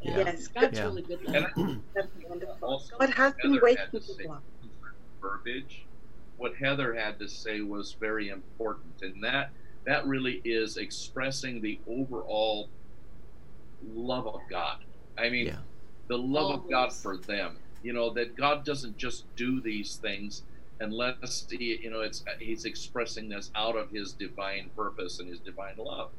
Yeah. 0.02 0.18
Yes, 0.18 0.48
God's 0.48 0.78
Yeah. 0.78 0.84
really 0.84 1.02
good. 1.02 1.20
And 1.26 1.82
that's 1.94 2.08
wonderful. 2.28 2.56
Also, 2.68 2.96
God 2.98 3.10
has 3.10 3.34
been 3.34 3.52
Heather 3.54 3.64
waking 3.64 3.78
had 3.78 3.92
to 3.92 4.00
say 4.00 4.14
people 4.18 4.32
up. 4.34 4.42
verbiage. 5.20 5.82
What 6.36 6.54
Heather 6.56 6.94
had 6.94 7.18
to 7.18 7.28
say 7.28 7.60
was 7.62 7.92
very 7.92 8.28
important, 8.28 9.02
and 9.02 9.22
that 9.24 9.50
that 9.84 10.06
really 10.06 10.40
is 10.44 10.76
expressing 10.76 11.60
the 11.60 11.78
overall 11.86 12.68
love 13.94 14.26
of 14.26 14.40
God. 14.50 14.84
I 15.16 15.28
mean, 15.30 15.46
Yeah. 15.46 15.58
the 16.08 16.18
love 16.18 16.50
of 16.50 16.70
God 16.70 16.92
for 16.92 17.16
them. 17.16 17.58
You 17.82 17.92
know 17.92 18.10
that 18.10 18.36
God 18.36 18.64
doesn't 18.64 18.96
just 18.96 19.24
do 19.36 19.60
these 19.60 19.96
things 19.96 20.42
unless 20.80 21.46
he, 21.50 21.78
you 21.82 21.90
know, 21.90 22.00
it's 22.00 22.22
He's 22.38 22.64
expressing 22.64 23.28
this 23.28 23.50
out 23.54 23.76
of 23.76 23.90
His 23.90 24.14
divine 24.14 24.70
purpose 24.76 25.18
and 25.20 25.28
His 25.28 25.40
divine 25.40 25.76
love. 25.78 26.10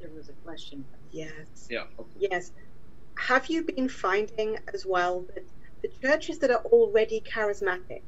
There 0.00 0.10
was 0.10 0.28
a 0.28 0.34
question. 0.44 0.84
Yes. 1.10 1.66
Yeah. 1.70 1.84
Okay. 1.98 2.28
Yes. 2.30 2.52
have 3.18 3.46
you 3.46 3.64
been 3.64 3.88
finding 3.88 4.58
as 4.72 4.84
well 4.86 5.24
that 5.34 5.44
the 5.82 5.88
churches 6.02 6.38
that 6.40 6.50
are 6.50 6.64
already 6.66 7.20
charismatic 7.20 8.02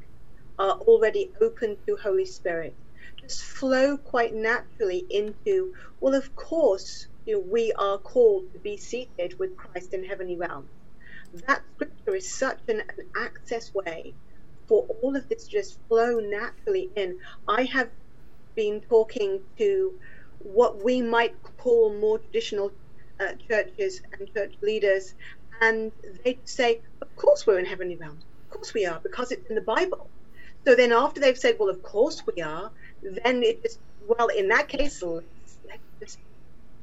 are 0.59 0.72
already 0.72 1.31
open 1.40 1.76
to 1.87 1.96
Holy 1.96 2.24
Spirit 2.24 2.74
just 3.20 3.42
flow 3.42 3.96
quite 3.96 4.35
naturally 4.35 5.05
into, 5.11 5.72
well, 6.00 6.14
of 6.14 6.35
course, 6.35 7.09
you 7.24 7.35
know, 7.35 7.44
we 7.50 7.72
are 7.79 7.98
called 7.98 8.44
to 8.52 8.59
be 8.61 8.76
seated 8.76 9.35
with 9.38 9.57
Christ 9.57 9.92
in 9.92 10.05
heavenly 10.05 10.37
realms. 10.37 10.70
That 11.46 11.62
scripture 11.74 12.14
is 12.14 12.33
such 12.33 12.61
an, 12.68 12.81
an 12.81 13.11
access 13.16 13.72
way 13.74 14.14
for 14.68 14.87
all 15.02 15.16
of 15.16 15.29
this 15.29 15.44
to 15.44 15.50
just 15.50 15.79
flow 15.88 16.18
naturally 16.20 16.90
in. 16.96 17.18
I 17.48 17.64
have 17.64 17.88
been 18.55 18.81
talking 18.83 19.40
to 19.59 19.94
what 20.40 20.83
we 20.83 21.02
might 21.02 21.35
call 21.59 21.92
more 21.94 22.18
traditional 22.18 22.72
uh, 23.20 23.33
churches 23.48 24.02
and 24.12 24.33
church 24.35 24.55
leaders, 24.61 25.14
and 25.61 25.92
they 26.24 26.38
say, 26.44 26.81
Of 27.00 27.14
course, 27.16 27.46
we're 27.46 27.59
in 27.59 27.64
heavenly 27.64 27.96
realms. 27.96 28.24
Of 28.44 28.57
course, 28.57 28.74
we 28.74 28.87
are, 28.87 29.00
because 29.00 29.33
it's 29.33 29.48
in 29.48 29.55
the 29.55 29.62
Bible. 29.62 30.09
So 30.64 30.74
then, 30.74 30.92
after 30.92 31.20
they've 31.20 31.38
said, 31.38 31.57
Well, 31.59 31.68
of 31.68 31.83
course 31.83 32.22
we 32.26 32.42
are, 32.42 32.70
then 33.02 33.42
it 33.42 33.62
just, 33.62 33.79
well, 34.07 34.29
in 34.29 34.48
that 34.48 34.68
case, 34.68 35.02
let's, 35.02 35.24
let's 35.68 35.83
just, 36.00 36.18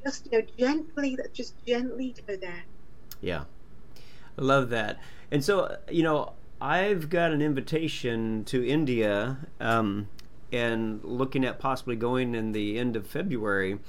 just, 0.03 0.29
you 0.31 0.39
know, 0.39 0.47
gently, 0.57 1.15
let's 1.17 1.35
just 1.35 1.53
gently 1.65 2.15
go 2.27 2.35
there. 2.35 2.63
Yeah. 3.21 3.43
I 4.37 4.41
love 4.41 4.69
that. 4.69 4.99
And 5.31 5.43
so, 5.43 5.77
you 5.89 6.03
know, 6.03 6.33
I've 6.63 7.09
got 7.09 7.33
an 7.33 7.41
invitation 7.41 8.45
to 8.45 8.65
India 8.65 9.37
um, 9.59 10.07
and 10.49 11.03
looking 11.03 11.43
at 11.43 11.59
possibly 11.59 11.97
going 11.97 12.33
in 12.35 12.53
the 12.53 12.79
end 12.79 12.95
of 12.95 13.05
February. 13.05 13.79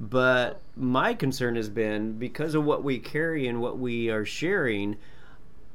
But 0.00 0.60
my 0.76 1.14
concern 1.14 1.54
has 1.54 1.68
been 1.68 2.18
because 2.18 2.56
of 2.56 2.64
what 2.64 2.82
we 2.82 2.98
carry 2.98 3.46
and 3.46 3.60
what 3.60 3.78
we 3.78 4.10
are 4.10 4.24
sharing. 4.24 4.96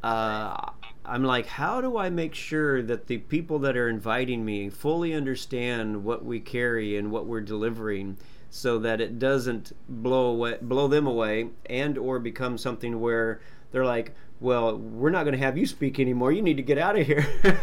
Uh, 0.03 0.71
I'm 1.05 1.23
like, 1.23 1.45
how 1.45 1.79
do 1.79 1.97
I 1.97 2.09
make 2.09 2.35
sure 2.35 2.81
that 2.81 3.07
the 3.07 3.19
people 3.19 3.59
that 3.59 3.77
are 3.77 3.87
inviting 3.87 4.43
me 4.43 4.69
fully 4.69 5.13
understand 5.13 6.03
what 6.03 6.25
we 6.25 6.41
carry 6.41 6.97
and 6.97 7.09
what 7.09 7.25
we're 7.25 7.39
delivering, 7.39 8.17
so 8.49 8.79
that 8.79 8.99
it 8.99 9.17
doesn't 9.17 9.71
blow 9.87 10.31
away, 10.31 10.57
blow 10.61 10.89
them 10.89 11.07
away, 11.07 11.51
and 11.67 11.97
or 11.97 12.19
become 12.19 12.57
something 12.57 12.99
where 12.99 13.39
they're 13.71 13.85
like, 13.85 14.13
well, 14.39 14.77
we're 14.77 15.09
not 15.09 15.23
going 15.23 15.33
to 15.33 15.43
have 15.43 15.57
you 15.57 15.65
speak 15.65 15.99
anymore. 15.99 16.31
You 16.31 16.41
need 16.41 16.57
to 16.57 16.63
get 16.63 16.77
out 16.77 16.97
of 16.97 17.05
here. 17.05 17.25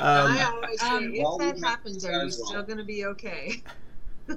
Um, 0.00 0.32
I 0.32 0.44
always 0.44 0.80
say, 0.80 0.88
um, 0.88 1.14
if 1.14 1.22
well, 1.22 1.36
that 1.36 1.58
happens, 1.58 2.06
are 2.06 2.24
you 2.24 2.30
still 2.30 2.62
going 2.62 2.78
to 2.78 2.84
be 2.84 3.04
okay? 3.04 3.62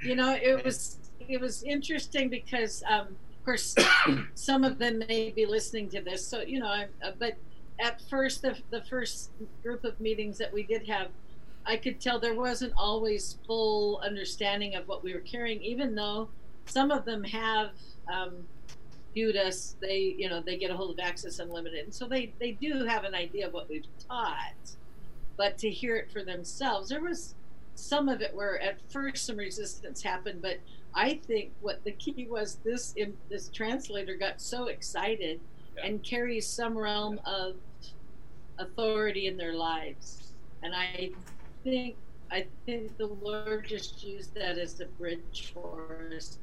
you 0.00 0.14
know, 0.14 0.38
it 0.40 0.64
was 0.64 0.98
it 1.28 1.40
was 1.40 1.64
interesting 1.64 2.28
because, 2.28 2.84
um, 2.88 3.08
of 3.08 3.44
course, 3.44 3.74
some 4.34 4.62
of 4.62 4.78
them 4.78 5.00
may 5.08 5.30
be 5.30 5.44
listening 5.44 5.88
to 5.88 6.00
this. 6.00 6.24
So 6.24 6.42
you 6.42 6.60
know, 6.60 6.68
I, 6.68 6.86
uh, 7.02 7.10
but 7.18 7.34
at 7.80 8.00
first, 8.08 8.42
the 8.42 8.56
the 8.70 8.82
first 8.82 9.30
group 9.64 9.82
of 9.82 9.98
meetings 9.98 10.38
that 10.38 10.52
we 10.52 10.62
did 10.62 10.86
have, 10.88 11.08
I 11.66 11.78
could 11.78 12.00
tell 12.00 12.20
there 12.20 12.34
wasn't 12.34 12.74
always 12.76 13.38
full 13.44 13.98
understanding 14.04 14.76
of 14.76 14.86
what 14.86 15.02
we 15.02 15.14
were 15.14 15.20
carrying, 15.20 15.60
even 15.62 15.96
though 15.96 16.28
some 16.70 16.90
of 16.90 17.04
them 17.04 17.24
have. 17.24 17.70
Um, 18.12 18.44
viewed 19.14 19.36
us, 19.36 19.76
they 19.80 20.14
you 20.18 20.28
know 20.28 20.40
they 20.40 20.56
get 20.56 20.70
a 20.70 20.76
hold 20.76 20.90
of 20.90 20.98
Access 21.00 21.38
Unlimited, 21.38 21.84
and 21.84 21.94
so 21.94 22.06
they 22.06 22.32
they 22.38 22.52
do 22.52 22.84
have 22.84 23.04
an 23.04 23.14
idea 23.14 23.46
of 23.46 23.52
what 23.52 23.68
we've 23.68 23.86
taught. 24.08 24.54
But 25.36 25.58
to 25.58 25.70
hear 25.70 25.96
it 25.96 26.10
for 26.12 26.22
themselves, 26.22 26.88
there 26.88 27.00
was 27.00 27.34
some 27.74 28.08
of 28.08 28.20
it 28.20 28.34
where 28.34 28.60
at 28.60 28.78
first 28.90 29.26
some 29.26 29.36
resistance 29.36 30.02
happened, 30.02 30.42
but 30.42 30.58
I 30.94 31.20
think 31.26 31.52
what 31.60 31.82
the 31.84 31.92
key 31.92 32.26
was 32.28 32.56
this 32.64 32.94
this 33.28 33.48
translator 33.48 34.16
got 34.16 34.40
so 34.40 34.66
excited 34.66 35.40
yeah. 35.76 35.86
and 35.86 36.02
carries 36.02 36.46
some 36.46 36.76
realm 36.76 37.20
of 37.24 37.56
authority 38.58 39.26
in 39.26 39.36
their 39.36 39.54
lives, 39.54 40.34
and 40.62 40.74
I 40.74 41.10
think 41.64 41.96
I 42.30 42.46
think 42.66 42.96
the 42.96 43.06
Lord 43.06 43.66
just 43.66 44.04
used 44.04 44.34
that 44.34 44.56
as 44.58 44.80
a 44.80 44.86
bridge 44.86 45.52
for 45.52 46.06
us 46.16 46.38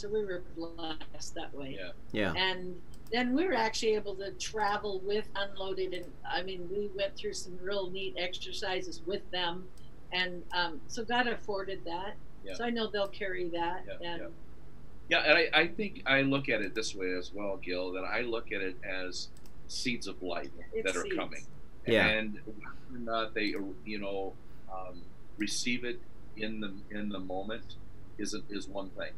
so 0.00 0.08
we 0.08 0.24
were 0.24 0.42
blessed 0.56 1.34
that 1.34 1.54
way. 1.54 1.78
Yeah. 1.78 1.90
Yeah. 2.12 2.32
And 2.34 2.80
then 3.12 3.34
we 3.34 3.46
were 3.46 3.54
actually 3.54 3.94
able 3.94 4.14
to 4.16 4.30
travel 4.32 5.00
with 5.04 5.28
Unloaded, 5.36 5.92
and 5.92 6.04
I 6.24 6.42
mean, 6.42 6.68
we 6.70 6.88
went 6.96 7.16
through 7.16 7.34
some 7.34 7.58
real 7.60 7.90
neat 7.90 8.14
exercises 8.16 9.02
with 9.04 9.28
them, 9.30 9.66
and 10.12 10.42
um, 10.52 10.80
so 10.86 11.04
God 11.04 11.26
afforded 11.26 11.84
that. 11.84 12.14
Yeah. 12.44 12.54
So 12.54 12.64
I 12.64 12.70
know 12.70 12.86
they'll 12.86 13.08
carry 13.08 13.48
that. 13.50 13.84
Yeah, 13.86 14.12
and, 14.12 14.22
yeah. 14.22 15.18
yeah 15.18 15.30
and 15.30 15.38
I, 15.38 15.60
I 15.60 15.66
think 15.66 16.02
I 16.06 16.22
look 16.22 16.48
at 16.48 16.62
it 16.62 16.74
this 16.74 16.94
way 16.94 17.12
as 17.14 17.32
well, 17.34 17.58
Gil. 17.58 17.92
That 17.92 18.04
I 18.04 18.22
look 18.22 18.52
at 18.52 18.62
it 18.62 18.76
as 18.84 19.28
seeds 19.68 20.06
of 20.06 20.22
life 20.22 20.48
that 20.84 20.96
are 20.96 21.02
seeds. 21.02 21.16
coming. 21.16 21.46
Yeah. 21.86 22.06
And 22.06 22.38
whether 22.44 22.94
or 22.94 22.98
not 22.98 23.34
they, 23.34 23.54
you 23.84 23.98
know, 23.98 24.32
um, 24.72 25.02
receive 25.36 25.84
it 25.84 26.00
in 26.36 26.60
the 26.60 26.72
in 26.90 27.08
the 27.08 27.18
moment 27.18 27.74
is 28.18 28.34
is 28.50 28.68
one 28.68 28.90
thing. 28.90 29.12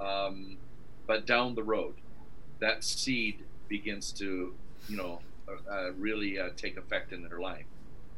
Um, 0.00 0.56
but 1.06 1.26
down 1.26 1.54
the 1.54 1.62
road, 1.62 1.94
that 2.60 2.84
seed 2.84 3.44
begins 3.68 4.12
to, 4.12 4.54
you 4.88 4.96
know, 4.96 5.20
uh, 5.48 5.70
uh, 5.70 5.92
really 5.92 6.38
uh, 6.38 6.50
take 6.56 6.76
effect 6.76 7.12
in 7.12 7.22
their 7.22 7.40
life, 7.40 7.66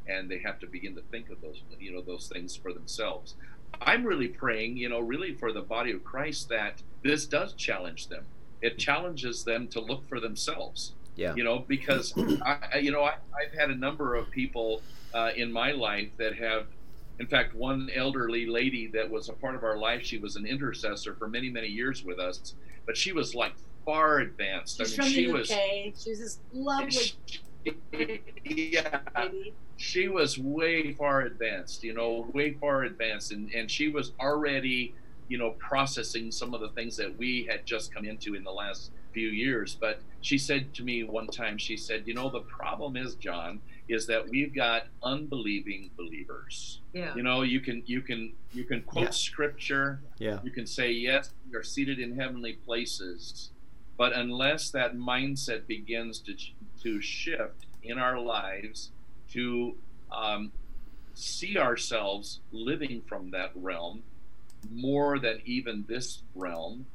and 0.07 0.31
they 0.31 0.39
have 0.39 0.59
to 0.61 0.67
begin 0.67 0.95
to 0.97 1.03
think 1.03 1.31
of 1.31 1.41
those, 1.41 1.63
you 1.79 1.93
know, 1.93 2.01
those 2.01 2.29
things 2.29 2.57
for 2.57 2.73
themselves. 2.73 3.35
I'm 3.81 4.05
really 4.05 4.29
praying, 4.29 4.77
you 4.77 4.89
know, 4.89 5.01
really 5.01 5.35
for 5.35 5.53
the 5.53 5.61
body 5.61 5.93
of 5.93 6.05
Christ 6.05 6.49
that 6.49 6.83
this 7.03 7.27
does 7.27 7.53
challenge 7.53 8.09
them. 8.09 8.25
It 8.61 8.79
challenges 8.79 9.45
them 9.45 9.69
to 9.69 9.81
look 9.81 10.09
for 10.09 10.21
themselves. 10.21 10.93
Yeah. 11.17 11.35
You 11.35 11.45
know, 11.45 11.65
because 11.67 12.15
I, 12.43 12.79
you 12.79 12.91
know, 12.91 13.03
I, 13.03 13.15
have 13.43 13.59
had 13.59 13.71
a 13.71 13.75
number 13.75 14.15
of 14.15 14.31
people 14.31 14.83
uh, 15.15 15.31
in 15.37 15.53
my 15.53 15.73
life 15.73 16.09
that 16.19 16.37
have 16.37 16.67
in 17.21 17.27
fact, 17.27 17.55
one 17.55 17.91
elderly 17.95 18.47
lady 18.47 18.87
that 18.89 19.09
was 19.09 19.29
a 19.29 19.35
part 19.35 19.55
of 19.55 19.63
our 19.63 19.77
life, 19.77 20.03
she 20.03 20.17
was 20.17 20.37
an 20.37 20.47
intercessor 20.47 21.15
for 21.15 21.29
many, 21.29 21.51
many 21.51 21.69
years 21.69 22.03
with 22.03 22.19
us, 22.19 22.55
but 22.87 22.97
she 22.97 23.13
was 23.13 23.35
like 23.35 23.53
far 23.85 24.21
advanced. 24.21 24.79
She's 24.79 24.99
I 24.99 25.03
mean, 25.03 25.07
from 25.07 25.13
she 25.13 25.27
the 25.27 25.33
was. 25.33 25.51
UK. 25.51 25.59
She's 26.03 26.19
this 26.19 26.39
lovely. 26.55 27.13
She, 27.27 28.23
yeah, 28.45 29.01
she 29.77 30.09
was 30.09 30.39
way 30.39 30.95
far 30.95 31.21
advanced. 31.21 31.85
You 31.85 31.93
know, 31.93 32.27
way 32.33 32.55
far 32.55 32.85
advanced, 32.85 33.33
and 33.33 33.53
and 33.53 33.71
she 33.71 33.89
was 33.89 34.13
already, 34.19 34.95
you 35.29 35.37
know, 35.37 35.51
processing 35.59 36.33
some 36.33 36.55
of 36.55 36.63
the 36.63 36.71
things 36.71 36.97
that 36.97 37.19
we 37.19 37.47
had 37.51 37.67
just 37.67 37.95
come 37.95 38.07
into 38.07 38.35
in 38.35 38.45
the 38.45 38.51
last 38.51 38.93
few 39.13 39.29
years. 39.29 39.77
But 39.79 40.01
she 40.23 40.39
said 40.39 40.73
to 40.73 40.83
me 40.83 41.05
one 41.05 41.27
time, 41.27 41.59
she 41.59 41.77
said, 41.77 42.05
"You 42.07 42.15
know, 42.15 42.31
the 42.31 42.41
problem 42.41 42.97
is, 42.97 43.15
John, 43.17 43.61
is 43.91 44.07
that 44.07 44.29
we've 44.29 44.55
got 44.55 44.87
unbelieving 45.03 45.91
believers. 45.97 46.81
Yeah. 46.93 47.15
You 47.15 47.23
know, 47.23 47.43
you 47.43 47.61
can 47.61 47.83
you 47.87 48.01
can 48.01 48.33
you 48.53 48.65
can 48.65 48.83
quote 48.83 49.05
yeah. 49.05 49.11
scripture. 49.11 50.01
Yeah. 50.19 50.39
You 50.43 50.51
can 50.51 50.67
say 50.67 50.93
yes, 50.93 51.31
we 51.51 51.57
are 51.57 51.63
seated 51.63 51.99
in 51.99 52.17
heavenly 52.17 52.55
places, 52.55 53.51
but 53.97 54.13
unless 54.15 54.71
that 54.71 54.97
mindset 54.97 55.67
begins 55.67 56.19
to 56.21 56.35
to 56.83 57.01
shift 57.01 57.67
in 57.83 57.99
our 57.99 58.19
lives 58.19 58.91
to 59.33 59.75
um, 60.11 60.53
see 61.15 61.59
ourselves 61.59 62.41
living 62.53 63.03
from 63.07 63.31
that 63.31 63.51
realm 63.55 64.03
more 64.71 65.19
than 65.19 65.41
even 65.45 65.85
this 65.89 66.23
realm 66.35 66.87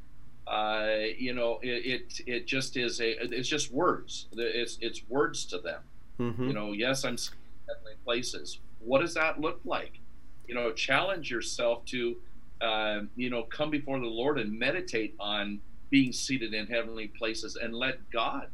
uh, 0.47 0.97
you 1.17 1.33
know 1.33 1.59
it, 1.63 1.85
it, 1.85 2.21
it 2.27 2.47
just 2.47 2.77
is 2.77 3.01
a 3.01 3.23
it's 3.33 3.49
just 3.49 3.71
words 3.71 4.27
it's 4.33 4.77
it's 4.81 5.01
words 5.09 5.45
to 5.45 5.57
them 5.57 5.81
Mm-hmm. 6.19 6.47
You 6.47 6.53
know, 6.53 6.71
yes, 6.71 7.03
I'm 7.03 7.17
seated 7.17 7.37
in 7.37 7.75
heavenly 7.75 7.95
places. 8.03 8.59
What 8.79 9.01
does 9.01 9.13
that 9.15 9.39
look 9.39 9.59
like? 9.65 9.99
You 10.47 10.55
know, 10.55 10.71
challenge 10.71 11.31
yourself 11.31 11.85
to, 11.85 12.17
uh, 12.61 13.01
you 13.15 13.29
know, 13.29 13.43
come 13.43 13.69
before 13.69 13.99
the 13.99 14.05
Lord 14.05 14.39
and 14.39 14.57
meditate 14.57 15.15
on 15.19 15.59
being 15.89 16.13
seated 16.13 16.53
in 16.53 16.67
heavenly 16.67 17.07
places 17.07 17.55
and 17.55 17.73
let 17.73 18.09
God 18.11 18.47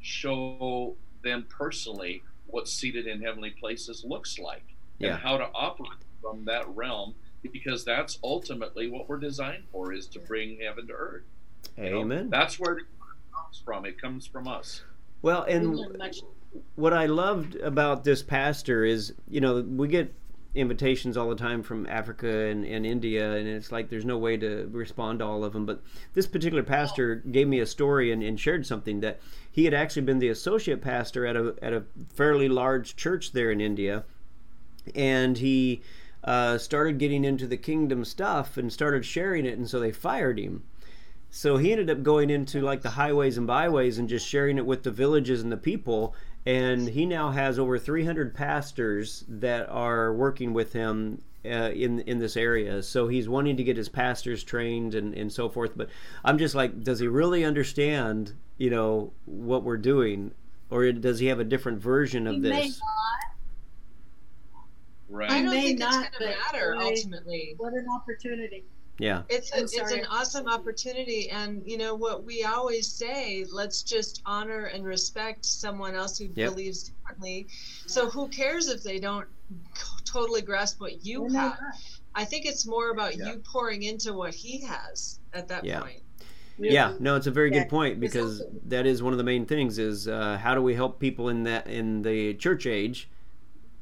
show 0.00 0.96
them 1.22 1.46
personally 1.48 2.22
what 2.46 2.68
seated 2.68 3.06
in 3.06 3.20
heavenly 3.22 3.50
places 3.50 4.04
looks 4.06 4.38
like 4.38 4.64
yeah. 4.98 5.10
and 5.10 5.18
how 5.18 5.36
to 5.36 5.48
operate 5.54 5.98
from 6.20 6.44
that 6.44 6.68
realm 6.74 7.14
because 7.52 7.84
that's 7.84 8.18
ultimately 8.24 8.88
what 8.88 9.08
we're 9.08 9.18
designed 9.18 9.64
for 9.70 9.92
is 9.92 10.06
to 10.08 10.18
bring 10.18 10.58
heaven 10.60 10.86
to 10.86 10.92
earth. 10.92 11.24
Amen. 11.78 11.94
You 11.94 12.24
know, 12.24 12.30
that's 12.30 12.58
where 12.58 12.78
it 12.78 12.84
comes 13.34 13.62
from. 13.64 13.84
It 13.84 14.00
comes 14.00 14.26
from 14.26 14.48
us. 14.48 14.82
Well, 15.22 15.42
and 15.42 15.78
what 16.74 16.92
I 16.92 17.06
loved 17.06 17.56
about 17.56 18.04
this 18.04 18.22
pastor 18.22 18.84
is, 18.84 19.14
you 19.28 19.40
know, 19.40 19.60
we 19.60 19.88
get 19.88 20.14
invitations 20.54 21.16
all 21.16 21.28
the 21.28 21.36
time 21.36 21.62
from 21.62 21.86
Africa 21.86 22.46
and, 22.46 22.64
and 22.64 22.86
India, 22.86 23.32
and 23.34 23.46
it's 23.46 23.70
like 23.70 23.90
there's 23.90 24.04
no 24.04 24.16
way 24.16 24.36
to 24.38 24.68
respond 24.72 25.18
to 25.18 25.24
all 25.24 25.44
of 25.44 25.52
them. 25.52 25.66
But 25.66 25.82
this 26.14 26.26
particular 26.26 26.62
pastor 26.62 27.16
gave 27.16 27.46
me 27.46 27.60
a 27.60 27.66
story 27.66 28.10
and, 28.10 28.22
and 28.22 28.40
shared 28.40 28.66
something 28.66 29.00
that 29.00 29.20
he 29.50 29.64
had 29.64 29.74
actually 29.74 30.02
been 30.02 30.18
the 30.18 30.28
associate 30.28 30.80
pastor 30.80 31.26
at 31.26 31.36
a 31.36 31.54
at 31.60 31.72
a 31.72 31.84
fairly 32.14 32.48
large 32.48 32.96
church 32.96 33.32
there 33.32 33.50
in 33.50 33.60
India, 33.60 34.04
and 34.94 35.38
he 35.38 35.82
uh, 36.24 36.58
started 36.58 36.98
getting 36.98 37.24
into 37.24 37.46
the 37.46 37.56
kingdom 37.56 38.04
stuff 38.04 38.56
and 38.56 38.72
started 38.72 39.04
sharing 39.04 39.46
it, 39.46 39.58
and 39.58 39.68
so 39.68 39.78
they 39.78 39.92
fired 39.92 40.38
him. 40.38 40.64
So 41.30 41.58
he 41.58 41.72
ended 41.72 41.90
up 41.90 42.02
going 42.02 42.30
into 42.30 42.62
like 42.62 42.80
the 42.80 42.90
highways 42.90 43.36
and 43.36 43.46
byways 43.46 43.98
and 43.98 44.08
just 44.08 44.26
sharing 44.26 44.56
it 44.56 44.64
with 44.64 44.84
the 44.84 44.90
villages 44.90 45.42
and 45.42 45.52
the 45.52 45.56
people. 45.56 46.14
And 46.46 46.88
he 46.88 47.06
now 47.06 47.30
has 47.32 47.58
over 47.58 47.76
300 47.78 48.32
pastors 48.34 49.24
that 49.28 49.68
are 49.68 50.12
working 50.14 50.52
with 50.54 50.72
him 50.72 51.20
uh, 51.44 51.70
in 51.74 52.00
in 52.00 52.18
this 52.20 52.36
area. 52.36 52.82
So 52.82 53.08
he's 53.08 53.28
wanting 53.28 53.56
to 53.56 53.64
get 53.64 53.76
his 53.76 53.88
pastors 53.88 54.44
trained 54.44 54.94
and, 54.94 55.12
and 55.14 55.32
so 55.32 55.48
forth. 55.48 55.72
But 55.76 55.88
I'm 56.24 56.38
just 56.38 56.54
like, 56.54 56.82
does 56.84 57.00
he 57.00 57.08
really 57.08 57.44
understand, 57.44 58.32
you 58.58 58.70
know, 58.70 59.12
what 59.24 59.64
we're 59.64 59.76
doing, 59.76 60.32
or 60.70 60.90
does 60.92 61.18
he 61.18 61.26
have 61.26 61.40
a 61.40 61.44
different 61.44 61.80
version 61.80 62.26
of 62.28 62.34
He 62.34 62.40
this? 62.40 62.50
may 62.52 62.68
not. 62.68 62.76
Right. 65.08 65.30
I 65.30 65.42
don't 65.42 65.54
may 65.54 65.62
think 65.62 65.78
not, 65.80 65.88
it's 66.06 66.18
going 66.18 66.32
to 66.32 66.36
but 66.38 66.52
matter 66.54 66.74
boy- 66.74 66.84
ultimately. 66.84 67.54
What 67.58 67.72
an 67.74 67.86
opportunity. 67.94 68.64
Yeah, 68.98 69.22
It's 69.28 69.52
a, 69.52 69.58
I'm 69.58 69.64
it's 69.64 69.92
an 69.92 70.06
awesome 70.10 70.48
opportunity, 70.48 71.28
and 71.28 71.62
you 71.66 71.76
know 71.76 71.94
what 71.94 72.24
we 72.24 72.44
always 72.44 72.86
say: 72.90 73.44
let's 73.52 73.82
just 73.82 74.22
honor 74.24 74.64
and 74.66 74.84
respect 74.86 75.44
someone 75.44 75.94
else 75.94 76.16
who 76.18 76.30
Yep. 76.34 76.50
believes 76.52 76.84
differently. 76.84 77.46
So 77.86 78.08
who 78.08 78.26
cares 78.28 78.68
if 78.68 78.82
they 78.82 78.98
don't 78.98 79.26
totally 80.06 80.40
grasp 80.40 80.80
what 80.80 81.04
you 81.04 81.24
They 81.28 81.34
may 81.34 81.38
have? 81.40 81.58
I 82.14 82.24
think 82.24 82.46
it's 82.46 82.66
more 82.66 82.88
about 82.90 83.16
Yeah. 83.18 83.32
you 83.32 83.42
pouring 83.44 83.82
into 83.82 84.14
what 84.14 84.34
he 84.34 84.60
has 84.62 85.20
at 85.34 85.46
that 85.48 85.66
Yeah. 85.66 85.80
point. 85.82 86.02
yeah. 86.58 86.94
No, 86.98 87.16
it's 87.16 87.26
a 87.26 87.30
very 87.30 87.50
Yeah. 87.52 87.64
good 87.64 87.68
point 87.68 88.00
because 88.00 88.40
also- 88.40 88.52
that 88.64 88.86
is 88.86 89.02
one 89.02 89.12
of 89.12 89.18
the 89.18 89.24
main 89.24 89.44
things: 89.44 89.78
is 89.78 90.08
uh, 90.08 90.38
how 90.38 90.54
do 90.54 90.62
we 90.62 90.74
help 90.74 90.98
people 90.98 91.28
in 91.28 91.42
that 91.42 91.66
in 91.66 92.00
the 92.00 92.32
church 92.34 92.64
age 92.66 93.10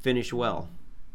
finish 0.01 0.33
well? 0.33 0.69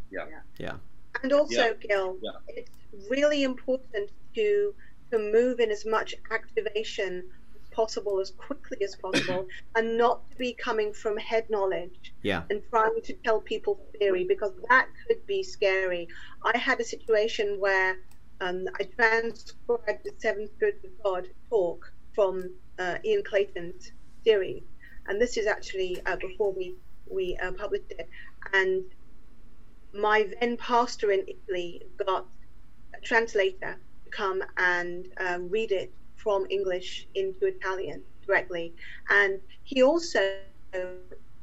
Yeah 0.09 0.25
yeah 0.57 0.77
and 1.21 1.33
also, 1.33 1.53
Yeah. 1.53 1.73
Gil, 1.73 2.17
Yeah. 2.21 2.31
it's 2.47 2.71
really 3.09 3.43
important 3.43 4.11
to 4.35 4.73
to 5.11 5.17
move 5.17 5.59
in 5.59 5.71
as 5.71 5.85
much 5.85 6.13
activation 6.31 7.23
as 7.55 7.69
possible, 7.71 8.19
as 8.19 8.31
quickly 8.31 8.77
as 8.83 8.95
possible, 8.95 9.47
and 9.75 9.97
not 9.97 10.29
to 10.29 10.37
be 10.37 10.53
coming 10.53 10.93
from 10.93 11.17
head 11.17 11.45
knowledge 11.49 12.13
Yeah. 12.21 12.43
and 12.49 12.61
trying 12.69 13.01
to 13.03 13.13
tell 13.23 13.41
people 13.41 13.79
theory 13.99 14.23
because 14.23 14.53
that 14.69 14.87
could 15.07 15.25
be 15.25 15.41
scary. 15.41 16.07
I 16.45 16.57
had 16.57 16.79
a 16.79 16.83
situation 16.83 17.59
where 17.59 17.97
um, 18.41 18.65
I 18.79 18.83
transcribed 18.83 20.03
the 20.05 20.11
seventh 20.17 20.51
Spirits 20.51 20.85
of 20.85 20.91
God 21.03 21.27
talk 21.49 21.91
from 22.13 22.51
uh, 22.77 22.97
Ian 23.03 23.23
Clayton's 23.23 23.91
series, 24.23 24.63
and 25.07 25.19
this 25.19 25.37
is 25.37 25.47
actually 25.47 26.01
uh, 26.05 26.17
before 26.17 26.53
we 26.53 26.75
we 27.09 27.35
uh, 27.41 27.51
published 27.53 27.91
it, 27.97 28.07
and 28.53 28.83
my 29.93 30.29
then 30.39 30.55
pastor 30.57 31.11
in 31.11 31.25
Italy 31.27 31.81
got 32.05 32.27
translator 33.03 33.77
come 34.11 34.43
and 34.57 35.07
uh, 35.17 35.37
read 35.41 35.71
it 35.71 35.91
from 36.15 36.45
English 36.49 37.07
into 37.15 37.45
Italian 37.45 38.01
directly. 38.25 38.73
And 39.09 39.39
he 39.63 39.83
also 39.83 40.19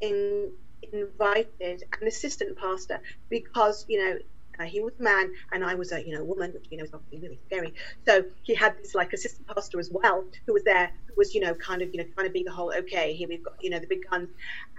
in, 0.01 0.51
invited 0.93 1.85
an 2.01 2.07
assistant 2.07 2.57
pastor 2.59 3.01
because, 3.29 3.85
you 3.89 3.99
know, 3.99 4.19
uh, 4.59 4.65
he 4.65 4.81
was 4.81 4.93
a 4.99 5.03
man 5.03 5.33
and 5.53 5.65
I 5.65 5.75
was 5.75 5.93
a 5.93 6.03
you 6.07 6.15
know 6.15 6.25
woman, 6.25 6.53
which 6.53 6.67
you 6.71 6.79
know 6.79 6.85
is 6.85 6.95
obviously 6.95 7.21
really 7.21 7.39
scary. 7.47 7.75
So 8.07 8.25
he 8.43 8.55
had 8.55 8.77
this 8.79 8.95
like 8.95 9.13
assistant 9.13 9.47
pastor 9.49 9.79
as 9.79 9.91
well 9.91 10.25
who 10.47 10.55
was 10.55 10.65
there, 10.65 10.91
who 11.09 11.15
was 11.17 11.35
you 11.35 11.41
know 11.41 11.55
kind 11.55 11.83
of 11.83 11.93
you 11.93 11.99
know 11.99 12.09
trying 12.15 12.27
to 12.27 12.33
be 12.33 12.43
the 12.43 12.53
whole 12.53 12.73
okay 12.75 13.13
here 13.13 13.29
we've 13.29 13.45
got 13.45 13.63
you 13.63 13.71
know 13.71 13.79
the 13.79 13.87
big 13.87 14.09
guns, 14.09 14.31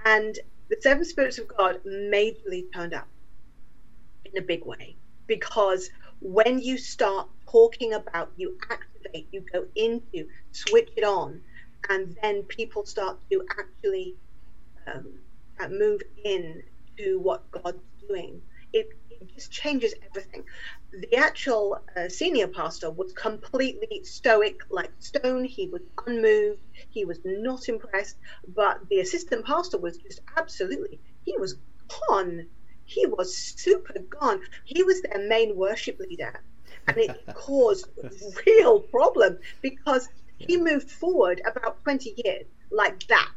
and 0.05 0.39
the 0.69 0.77
seven 0.81 1.05
spirits 1.05 1.37
of 1.37 1.47
God 1.47 1.79
majorly 1.85 2.65
turned 2.73 2.93
up 2.93 3.07
in 4.25 4.37
a 4.37 4.41
big 4.41 4.65
way 4.65 4.95
because 5.27 5.89
when 6.21 6.59
you 6.59 6.77
start 6.77 7.27
talking 7.51 7.93
about 7.93 8.31
you 8.35 8.57
activate 8.69 9.27
you 9.31 9.43
go 9.53 9.65
into 9.75 10.25
switch 10.51 10.89
it 10.97 11.03
on 11.03 11.41
and 11.89 12.15
then 12.21 12.43
people 12.43 12.85
start 12.85 13.17
to 13.31 13.43
actually 13.59 14.15
um, 14.93 15.05
uh, 15.59 15.67
move 15.69 16.01
in 16.25 16.63
to 16.97 17.19
what 17.19 17.49
god's 17.51 17.83
doing. 18.07 18.41
It, 18.73 18.87
it 19.09 19.33
just 19.33 19.51
changes 19.51 19.93
everything. 20.09 20.43
The 20.93 21.17
actual 21.17 21.79
uh, 21.95 22.09
senior 22.09 22.47
pastor 22.47 22.91
was 22.91 23.13
completely 23.13 24.03
stoic 24.03 24.55
like 24.69 24.91
stone. 24.99 25.43
He 25.45 25.69
was 25.71 25.81
unmoved. 26.05 26.59
He 26.89 27.05
was 27.05 27.19
not 27.25 27.69
impressed. 27.69 28.17
But 28.55 28.79
the 28.89 28.99
assistant 28.99 29.45
pastor 29.45 29.77
was 29.77 29.97
just 29.97 30.21
absolutely 30.37 30.99
he 31.23 31.35
was 31.37 31.55
gone 32.09 32.45
he 32.87 33.05
was 33.05 33.37
super 33.37 33.93
gone. 34.19 34.41
He 34.65 34.81
was 34.83 35.01
their 35.03 35.27
main 35.27 35.55
worship 35.55 35.99
leader, 35.99 36.41
and 36.87 36.97
it 36.97 37.11
caused 37.35 37.87
real 38.47 38.79
problem 38.81 39.37
because 39.61 40.07
he 40.39 40.57
moved 40.57 40.89
forward 40.89 41.41
about 41.45 41.83
20 41.83 42.13
years 42.25 42.45
like 42.71 43.05
that 43.07 43.31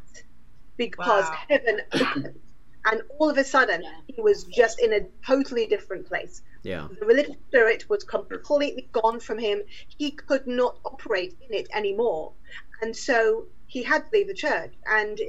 because 0.77 1.25
Wow. 1.29 1.37
heaven 1.49 1.81
opened. 1.93 2.39
And 2.83 3.03
all 3.19 3.29
of 3.29 3.37
a 3.37 3.43
sudden, 3.43 3.83
Yeah. 3.83 3.91
he 4.07 4.21
was 4.21 4.43
just 4.45 4.79
in 4.81 4.91
a 4.93 5.01
totally 5.23 5.67
different 5.67 6.07
place. 6.07 6.41
Yeah. 6.63 6.87
The 6.99 7.05
religious 7.05 7.35
spirit 7.47 7.87
was 7.89 8.03
completely 8.03 8.89
gone 8.91 9.19
from 9.19 9.37
him. 9.37 9.61
He 9.99 10.09
could 10.11 10.47
not 10.47 10.79
operate 10.83 11.35
in 11.47 11.53
it 11.59 11.67
anymore. 11.75 12.33
And 12.81 12.95
so 12.95 13.45
he 13.67 13.83
had 13.83 13.99
to 14.05 14.09
leave 14.13 14.27
the 14.29 14.33
church. 14.33 14.73
And 14.87 15.19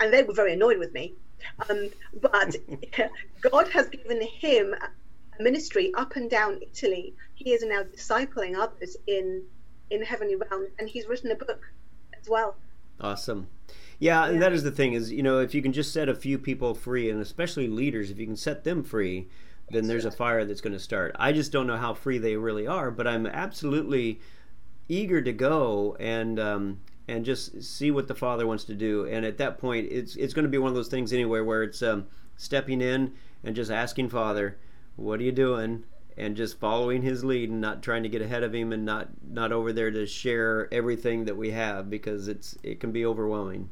and 0.00 0.12
they 0.12 0.22
were 0.22 0.32
very 0.32 0.54
annoyed 0.54 0.78
with 0.78 0.92
me. 0.94 1.14
Um, 1.68 1.90
but 2.20 2.56
God 3.40 3.68
has 3.68 3.88
given 3.88 4.20
him 4.22 4.74
a 4.74 5.42
ministry 5.42 5.92
up 5.96 6.16
and 6.16 6.30
down 6.30 6.60
Italy. 6.62 7.14
He 7.34 7.52
is 7.52 7.62
now 7.62 7.82
discipling 7.82 8.56
others 8.56 8.96
in 9.06 9.42
in 9.90 10.02
heavenly 10.02 10.36
realms, 10.36 10.70
and 10.78 10.88
he's 10.88 11.06
written 11.06 11.30
a 11.30 11.34
book 11.34 11.62
as 12.20 12.28
well. 12.28 12.56
Awesome. 13.00 13.48
Yeah, 13.98 14.24
and 14.24 14.34
Yeah. 14.34 14.40
that 14.40 14.52
is 14.52 14.62
the 14.62 14.70
thing 14.70 14.94
is, 14.94 15.12
you 15.12 15.22
know, 15.22 15.38
if 15.40 15.54
you 15.54 15.62
can 15.62 15.72
just 15.72 15.92
set 15.92 16.08
a 16.08 16.14
few 16.14 16.38
people 16.38 16.74
free, 16.74 17.10
and 17.10 17.20
especially 17.20 17.68
leaders, 17.68 18.10
if 18.10 18.18
you 18.18 18.26
can 18.26 18.36
set 18.36 18.64
them 18.64 18.82
free, 18.82 19.28
then 19.70 19.86
there's 19.86 20.04
a 20.04 20.10
fire 20.10 20.44
that's 20.44 20.60
going 20.60 20.72
to 20.72 20.78
start. 20.80 21.14
I 21.18 21.32
just 21.32 21.52
don't 21.52 21.66
know 21.66 21.76
how 21.76 21.94
free 21.94 22.18
they 22.18 22.36
really 22.36 22.66
are, 22.66 22.90
but 22.90 23.06
I'm 23.06 23.26
absolutely 23.26 24.20
eager 24.88 25.22
to 25.22 25.32
go 25.32 25.96
and 26.00 26.38
um, 26.38 26.80
and 27.06 27.24
just 27.24 27.62
see 27.62 27.90
what 27.90 28.08
the 28.08 28.14
Father 28.14 28.46
wants 28.46 28.64
to 28.64 28.74
do. 28.74 29.06
And 29.06 29.24
at 29.24 29.38
that 29.38 29.58
point, 29.58 29.88
it's 29.90 30.16
it's 30.16 30.34
going 30.34 30.44
to 30.44 30.50
be 30.50 30.58
one 30.58 30.70
of 30.70 30.74
those 30.74 30.88
things 30.88 31.12
anyway 31.12 31.40
where 31.40 31.62
it's 31.62 31.82
um, 31.82 32.06
stepping 32.36 32.80
in 32.80 33.12
and 33.42 33.54
just 33.54 33.70
asking 33.70 34.08
Father, 34.08 34.58
"What 34.96 35.20
are 35.20 35.24
you 35.24 35.32
doing?" 35.32 35.84
and 36.16 36.36
just 36.36 36.60
following 36.60 37.02
his 37.02 37.24
lead 37.24 37.50
and 37.50 37.60
not 37.60 37.82
trying 37.82 38.02
to 38.04 38.08
get 38.08 38.22
ahead 38.22 38.42
of 38.42 38.54
him 38.54 38.72
and 38.72 38.84
not 38.84 39.08
not 39.28 39.52
over 39.52 39.72
there 39.72 39.90
to 39.90 40.06
share 40.06 40.72
everything 40.72 41.24
that 41.24 41.36
we 41.36 41.50
have 41.50 41.90
because 41.90 42.28
it's 42.28 42.56
it 42.62 42.80
can 42.80 42.92
be 42.92 43.04
overwhelming. 43.04 43.68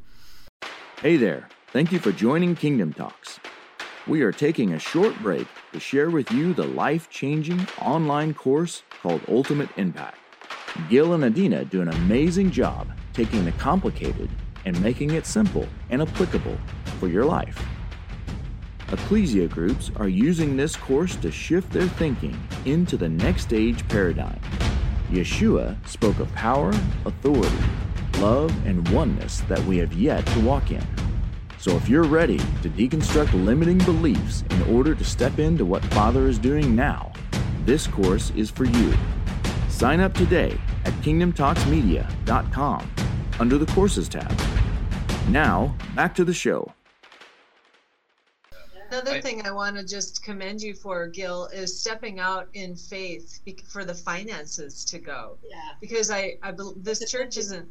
Hey 1.00 1.16
there, 1.16 1.48
thank 1.72 1.92
you 1.92 1.98
for 1.98 2.12
joining 2.12 2.54
Kingdom 2.54 2.92
Talks. 2.92 3.40
We 4.06 4.22
are 4.22 4.32
taking 4.32 4.72
a 4.72 4.78
short 4.80 5.16
break 5.20 5.46
to 5.72 5.78
share 5.78 6.10
with 6.10 6.30
you 6.32 6.54
the 6.54 6.66
life 6.66 7.08
changing 7.08 7.66
online 7.80 8.34
course 8.34 8.82
called 9.00 9.20
Ultimate 9.28 9.68
Impact. 9.76 10.18
Gil 10.88 11.12
and 11.12 11.22
Adina 11.22 11.64
do 11.64 11.82
an 11.82 11.88
amazing 11.88 12.50
job 12.50 12.88
taking 13.12 13.44
the 13.44 13.52
complicated 13.52 14.30
and 14.64 14.80
making 14.82 15.10
it 15.10 15.26
simple 15.26 15.66
and 15.90 16.02
applicable 16.02 16.56
for 16.98 17.08
your 17.08 17.24
life. 17.24 17.64
Ecclesia 18.92 19.48
groups 19.48 19.90
are 19.96 20.08
using 20.08 20.56
this 20.56 20.76
course 20.76 21.16
to 21.16 21.30
shift 21.30 21.72
their 21.72 21.88
thinking 21.88 22.38
into 22.66 22.96
the 22.96 23.08
next 23.08 23.52
age 23.52 23.86
paradigm. 23.88 24.38
Yeshua 25.10 25.76
spoke 25.86 26.18
of 26.20 26.32
power, 26.34 26.72
authority, 27.06 27.56
love, 28.18 28.54
and 28.66 28.86
oneness 28.90 29.40
that 29.42 29.62
we 29.64 29.78
have 29.78 29.92
yet 29.94 30.24
to 30.26 30.40
walk 30.40 30.70
in. 30.70 30.84
So 31.58 31.74
if 31.76 31.88
you're 31.88 32.04
ready 32.04 32.38
to 32.38 32.68
deconstruct 32.68 33.32
limiting 33.44 33.78
beliefs 33.78 34.44
in 34.50 34.62
order 34.74 34.94
to 34.94 35.04
step 35.04 35.38
into 35.38 35.64
what 35.64 35.84
Father 35.86 36.26
is 36.26 36.38
doing 36.38 36.74
now, 36.74 37.12
this 37.64 37.86
course 37.86 38.30
is 38.36 38.50
for 38.50 38.64
you. 38.64 38.92
Sign 39.68 40.00
up 40.00 40.12
today 40.12 40.58
at 40.84 40.92
kingdomtalksmedia.com 40.94 43.01
under 43.42 43.58
the 43.58 43.66
Courses 43.72 44.08
tab. 44.08 44.32
Now, 45.28 45.74
back 45.96 46.14
to 46.14 46.24
the 46.24 46.32
show. 46.32 46.72
Another 48.88 49.20
thing 49.20 49.44
I 49.44 49.50
want 49.50 49.76
to 49.76 49.84
just 49.84 50.22
commend 50.22 50.62
you 50.62 50.74
for, 50.74 51.08
Gil, 51.08 51.46
is 51.46 51.80
stepping 51.80 52.20
out 52.20 52.46
in 52.54 52.76
faith 52.76 53.40
for 53.66 53.84
the 53.84 53.94
finances 53.94 54.84
to 54.84 55.00
go. 55.00 55.38
Yeah. 55.42 55.56
Because 55.80 56.08
I, 56.08 56.34
I 56.44 56.52
this 56.76 57.10
church 57.10 57.36
isn't 57.36 57.68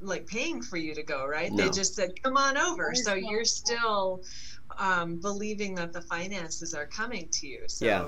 like 0.00 0.28
paying 0.28 0.62
for 0.62 0.76
you 0.76 0.94
to 0.94 1.02
go, 1.02 1.26
right? 1.26 1.50
No. 1.50 1.64
They 1.64 1.70
just 1.70 1.96
said, 1.96 2.22
"Come 2.22 2.36
on 2.36 2.56
over." 2.56 2.94
So 2.94 3.14
you're 3.14 3.44
still 3.44 4.22
um, 4.78 5.16
believing 5.16 5.74
that 5.74 5.92
the 5.92 6.02
finances 6.02 6.72
are 6.72 6.86
coming 6.86 7.26
to 7.32 7.48
you. 7.48 7.62
So, 7.66 7.84
Yeah. 7.84 8.06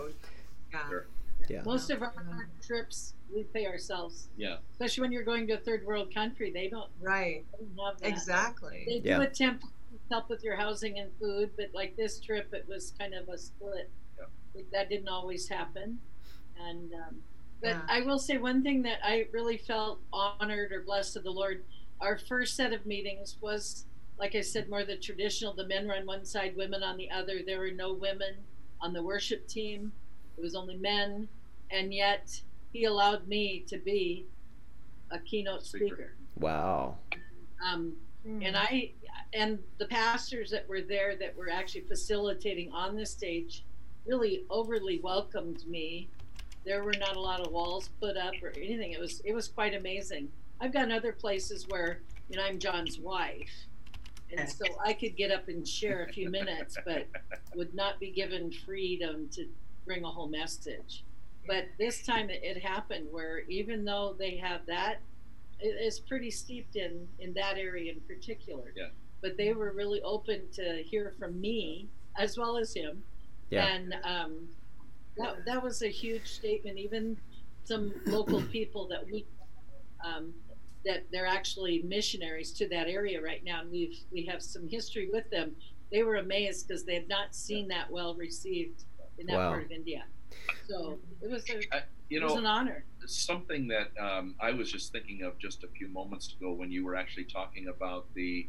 yeah. 0.73 0.89
Sure. 0.89 1.07
Yeah. 1.49 1.63
Most 1.65 1.91
of 1.91 2.01
our 2.03 2.49
trips 2.65 3.15
we 3.33 3.43
pay 3.45 3.67
ourselves, 3.67 4.29
Yeah. 4.37 4.59
especially 4.73 5.03
when 5.03 5.13
you're 5.13 5.25
going 5.25 5.47
to 5.49 5.55
a 5.55 5.59
third 5.59 5.85
world 5.85 6.13
country. 6.15 6.51
They 6.51 6.69
don't, 6.69 6.91
right, 7.01 7.45
they 7.59 7.65
don't 7.77 7.87
have 7.93 8.01
that. 8.01 8.09
exactly. 8.09 8.85
They 8.87 8.99
do 9.01 9.09
Yeah. 9.11 9.23
attempt 9.23 9.63
to 9.65 9.69
help 10.11 10.29
with 10.29 10.43
your 10.45 10.57
housing 10.57 10.99
and 10.99 11.11
food, 11.19 11.51
but 11.57 11.71
like 11.75 11.97
this 11.97 12.21
trip, 12.21 12.53
it 12.55 12.67
was 12.69 12.93
kind 12.99 13.15
of 13.15 13.29
a 13.29 13.37
split. 13.39 13.91
Yeah. 14.19 14.63
That 14.73 14.89
didn't 14.89 15.09
always 15.09 15.49
happen, 15.49 16.01
and 16.59 16.93
um, 16.95 17.23
but 17.61 17.69
Yeah. 17.71 17.87
I 17.89 18.03
will 18.03 18.19
say 18.19 18.39
one 18.39 18.63
thing 18.63 18.83
that 18.83 19.01
I 19.03 19.29
really 19.33 19.57
felt 19.59 20.01
honored 20.13 20.73
or 20.73 20.83
blessed 20.83 21.17
of 21.17 21.25
the 21.25 21.31
Lord. 21.33 21.65
Our 22.01 22.19
first 22.19 22.55
set 22.55 22.73
of 22.73 22.85
meetings 22.87 23.37
was, 23.41 23.87
like 24.19 24.35
I 24.35 24.41
said, 24.43 24.69
more 24.69 24.85
the 24.85 24.97
traditional. 24.97 25.53
The 25.55 25.67
men 25.67 25.87
were 25.89 25.97
on 25.97 26.07
one 26.07 26.25
side, 26.25 26.55
women 26.57 26.83
on 26.83 26.97
the 26.97 27.11
other. 27.11 27.43
There 27.43 27.59
were 27.59 27.71
no 27.71 27.93
women 27.93 28.35
on 28.81 28.93
the 28.93 29.03
worship 29.03 29.47
team. 29.49 29.93
It 30.37 30.41
was 30.43 30.55
only 30.55 30.77
men, 30.77 31.29
and 31.71 31.93
yet 31.95 32.43
He 32.77 32.85
allowed 32.85 33.27
me 33.27 33.65
to 33.69 33.79
be 33.79 34.27
a 35.11 35.19
keynote 35.19 35.65
Speaker. 35.65 35.87
speaker. 35.87 36.13
Wow. 36.39 36.99
Um, 37.65 37.97
Mm. 38.27 38.45
and 38.45 38.57
I 38.57 38.91
and 39.33 39.61
the 39.79 39.87
pastors 39.87 40.51
that 40.51 40.69
were 40.69 40.81
there 40.81 41.15
that 41.17 41.37
were 41.37 41.49
actually 41.49 41.83
facilitating 41.83 42.73
on 42.73 42.97
the 42.97 43.07
stage 43.07 43.65
really 44.05 44.45
overly 44.51 44.99
welcomed 44.99 45.65
me. 45.69 46.09
There 46.65 46.83
were 46.83 46.95
not 46.99 47.15
a 47.17 47.21
lot 47.21 47.39
of 47.41 47.53
walls 47.53 47.89
put 48.01 48.17
up 48.17 48.35
or 48.43 48.49
anything. 48.57 48.91
It 48.93 48.99
was 49.01 49.21
it 49.21 49.33
was 49.33 49.47
quite 49.49 49.75
amazing. 49.75 50.29
I've 50.61 50.73
gone 50.73 50.91
other 50.91 51.13
places 51.13 51.67
where 51.69 52.01
you 52.29 52.37
know 52.37 52.43
I'm 52.45 52.59
John's 52.59 52.99
wife, 52.99 53.55
and 54.37 54.47
so 54.51 54.65
I 54.85 54.93
could 54.93 55.17
get 55.17 55.31
up 55.31 55.47
and 55.49 55.67
share 55.67 56.03
a 56.05 56.13
few 56.13 56.29
minutes, 56.29 56.77
but 56.85 57.07
would 57.55 57.73
not 57.75 58.01
be 58.01 58.11
given 58.11 58.51
freedom 58.51 59.29
to 59.31 59.47
bring 59.87 60.03
a 60.05 60.11
whole 60.11 60.29
message. 60.29 61.05
But 61.47 61.67
this 61.79 62.05
time 62.05 62.31
it, 62.31 62.41
it 62.43 62.63
happened 62.63 63.09
where 63.11 63.41
even 63.49 63.85
though 63.85 64.15
they 64.19 64.37
have 64.37 64.67
that, 64.67 64.97
it, 65.61 65.75
it's 65.79 65.99
pretty 65.99 66.31
steeped 66.31 66.77
in 66.77 67.07
in 67.19 67.33
that 67.35 67.57
area 67.59 67.93
in 67.93 68.01
particular. 68.01 68.73
Yeah. 68.77 68.89
But 69.23 69.37
they 69.37 69.53
were 69.53 69.73
really 69.73 70.03
open 70.03 70.43
to 70.55 70.83
hear 70.85 71.15
from 71.19 71.41
me 71.41 71.89
as 72.19 72.37
well 72.39 72.57
as 72.57 72.75
him, 72.75 73.03
Yeah. 73.51 73.67
and 73.67 73.95
um, 74.05 74.49
that 75.17 75.45
that 75.47 75.63
was 75.63 75.83
a 75.83 75.89
huge 75.89 76.27
statement. 76.29 76.79
Even 76.79 77.17
some 77.65 77.93
local 78.07 78.43
people 78.57 78.87
that 78.89 79.05
we 79.11 79.25
um, 80.05 80.33
that 80.85 81.05
they're 81.11 81.27
actually 81.27 81.83
missionaries 81.83 82.53
to 82.53 82.69
that 82.69 82.87
area 82.89 83.21
right 83.21 83.43
now, 83.45 83.61
and 83.63 83.71
we've 83.71 83.97
we 84.13 84.25
have 84.27 84.43
some 84.43 84.69
history 84.69 85.09
with 85.13 85.29
them. 85.31 85.57
They 85.93 86.03
were 86.03 86.17
amazed 86.17 86.67
because 86.69 86.85
they 86.85 86.95
had 86.95 87.09
not 87.09 87.35
seen 87.35 87.69
that 87.69 87.91
well 87.91 88.15
received 88.15 88.85
in 89.19 89.27
that 89.29 89.37
Wow. 89.37 89.51
part 89.53 89.65
of 89.65 89.71
India. 89.71 90.05
So 90.69 90.99
it 91.23 91.31
was 91.31 91.45
a, 91.51 91.75
I- 91.75 91.83
you 92.09 92.21
it 92.21 92.25
was 92.25 92.35
an 92.35 92.47
honor. 92.47 92.85
something 93.07 93.67
that 93.69 93.91
um, 94.01 94.35
I 94.41 94.53
was 94.53 94.71
just 94.71 94.93
thinking 94.93 95.23
of 95.23 95.39
just 95.39 95.65
a 95.65 95.69
few 95.69 95.89
moments 95.89 96.35
ago 96.39 96.53
when 96.53 96.71
you 96.71 96.85
were 96.85 96.95
actually 96.95 97.25
talking 97.25 97.67
about 97.69 98.07
the 98.15 98.47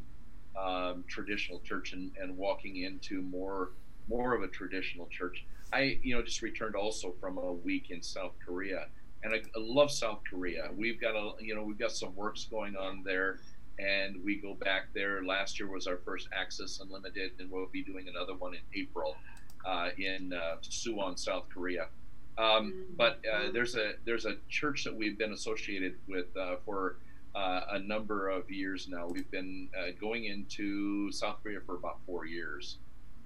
um, 0.59 1.03
traditional 1.07 1.59
church 1.61 1.93
and, 1.93 2.11
and 2.21 2.37
walking 2.37 2.77
into 2.83 3.21
more 3.23 3.71
more 4.09 4.33
of 4.35 4.41
a 4.43 4.47
traditional 4.47 5.07
church. 5.07 5.45
I 5.73 5.99
you 6.03 6.15
know 6.15 6.21
just 6.21 6.41
returned 6.41 6.75
also 6.75 7.13
from 7.19 7.37
a 7.37 7.51
week 7.53 7.89
in 7.89 8.01
South 8.01 8.33
Korea, 8.45 8.85
and 9.23 9.33
I, 9.33 9.37
I 9.37 9.57
love 9.57 9.91
South 9.91 10.19
Korea. 10.29 10.69
We've 10.75 10.99
got 11.01 11.15
a 11.15 11.31
you 11.43 11.55
know 11.55 11.63
we've 11.63 11.79
got 11.79 11.91
some 11.91 12.15
works 12.15 12.45
going 12.45 12.75
on 12.75 13.01
there, 13.03 13.39
and 13.79 14.23
we 14.23 14.35
go 14.37 14.53
back 14.53 14.93
there. 14.93 15.23
Last 15.25 15.59
year 15.59 15.69
was 15.69 15.87
our 15.87 15.97
first 16.05 16.27
Access 16.31 16.79
Unlimited, 16.79 17.31
and 17.39 17.49
we'll 17.51 17.67
be 17.67 17.83
doing 17.83 18.07
another 18.07 18.35
one 18.35 18.53
in 18.53 18.61
April 18.79 19.15
in 19.97 20.33
uh, 20.33 20.57
Suwon, 20.61 21.17
South 21.17 21.45
Korea. 21.53 21.87
Um, 22.37 22.85
but 22.95 23.19
uh, 23.31 23.51
there's 23.51 23.75
a 23.75 23.93
there's 24.05 24.25
a 24.25 24.35
church 24.47 24.83
that 24.83 24.95
we've 24.95 25.17
been 25.17 25.33
associated 25.33 25.95
with 26.07 26.27
uh, 26.37 26.57
for 26.65 26.97
uh, 27.35 27.61
a 27.71 27.79
number 27.79 28.29
of 28.29 28.49
years 28.51 28.87
now. 28.87 29.07
We've 29.07 29.29
been 29.31 29.69
uh, 29.77 29.91
going 29.99 30.25
into 30.25 31.11
South 31.11 31.37
Korea 31.41 31.59
for 31.65 31.75
about 31.75 31.97
four 32.05 32.25
years, 32.25 32.77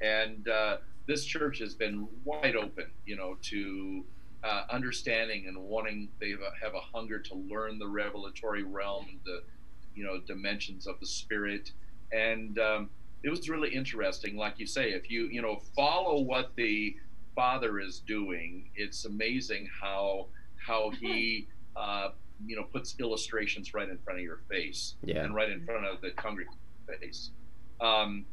and 0.01 0.47
uh, 0.47 0.77
this 1.07 1.25
church 1.25 1.59
has 1.59 1.73
been 1.75 2.07
wide 2.23 2.55
open, 2.55 2.85
you 3.05 3.17
know, 3.17 3.35
to 3.43 4.05
uh, 4.43 4.63
understanding 4.71 5.45
and 5.47 5.57
wanting. 5.57 6.07
They 6.21 6.29
have 6.31 6.39
a- 6.41 6.63
have 6.63 6.73
a 6.75 6.79
hunger 6.79 7.19
to 7.19 7.35
learn 7.35 7.79
the 7.79 7.87
revelatory 7.87 8.63
realm, 8.63 9.19
the 9.25 9.43
you 9.93 10.05
know 10.05 10.21
dimensions 10.25 10.87
of 10.87 10.99
the 11.01 11.05
spirit, 11.05 11.71
and 12.13 12.57
um, 12.59 12.89
it 13.23 13.29
was 13.29 13.49
really 13.49 13.69
interesting. 13.73 14.35
Like 14.37 14.59
you 14.59 14.65
say, 14.65 14.91
if 14.91 15.09
you 15.09 15.25
you 15.27 15.41
know 15.41 15.61
follow 15.75 16.21
what 16.21 16.51
the 16.55 16.95
father 17.35 17.79
is 17.79 17.99
doing, 17.99 18.69
it's 18.75 19.05
amazing 19.05 19.69
how 19.81 20.27
how 20.57 20.89
he 20.91 21.47
uh, 21.75 22.09
you 22.45 22.55
know 22.55 22.63
puts 22.63 22.95
illustrations 22.99 23.73
right 23.73 23.89
in 23.89 23.97
front 23.99 24.19
of 24.19 24.23
your 24.23 24.41
face 24.49 24.95
Yeah. 25.03 25.23
and 25.23 25.35
right 25.35 25.49
in 25.49 25.63
front 25.65 25.85
of 25.85 26.01
the 26.01 26.11
congregation 26.11 26.57
face. 26.99 27.29
Um, 27.79 28.25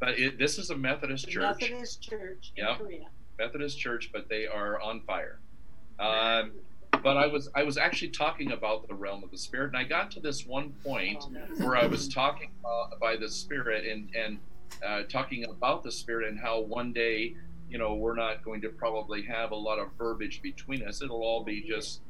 but 0.00 0.18
it, 0.18 0.38
this 0.38 0.58
is 0.58 0.70
a 0.70 0.76
Methodist 0.76 1.28
church, 1.28 1.60
Methodist 1.60 2.02
Church 2.02 2.52
in 2.56 2.64
Yeah. 2.64 2.76
Korea. 2.76 3.06
Methodist 3.38 3.78
church, 3.78 4.10
but 4.12 4.28
they 4.28 4.46
are 4.46 4.80
on 4.80 5.00
fire. 5.02 5.38
Um, 5.98 6.52
but 7.02 7.16
I 7.16 7.26
was 7.26 7.48
I 7.54 7.62
was 7.62 7.76
actually 7.76 8.08
talking 8.08 8.52
about 8.52 8.88
the 8.88 8.94
realm 8.94 9.24
of 9.24 9.30
the 9.30 9.38
spirit, 9.38 9.68
and 9.68 9.76
I 9.76 9.84
got 9.84 10.10
to 10.12 10.20
this 10.20 10.46
one 10.46 10.70
point 10.84 11.24
where 11.58 11.76
I 11.76 11.86
was 11.86 12.08
talking 12.08 12.50
uh, 12.64 12.96
by 13.00 13.16
the 13.16 13.28
Spirit 13.28 13.86
and 13.86 14.08
and 14.14 14.38
uh, 14.84 15.02
talking 15.08 15.44
about 15.44 15.82
the 15.82 15.92
Spirit 15.92 16.28
and 16.28 16.38
how 16.38 16.60
one 16.60 16.92
day, 16.92 17.34
you 17.68 17.78
know, 17.78 17.94
we're 17.94 18.16
not 18.16 18.44
going 18.44 18.60
to 18.62 18.68
probably 18.68 19.22
have 19.22 19.52
a 19.52 19.56
lot 19.56 19.78
of 19.78 19.88
verbiage 19.98 20.42
between 20.42 20.82
us. 20.82 21.02
It'll 21.02 21.22
all 21.22 21.44
be 21.44 21.62
just 21.62 22.00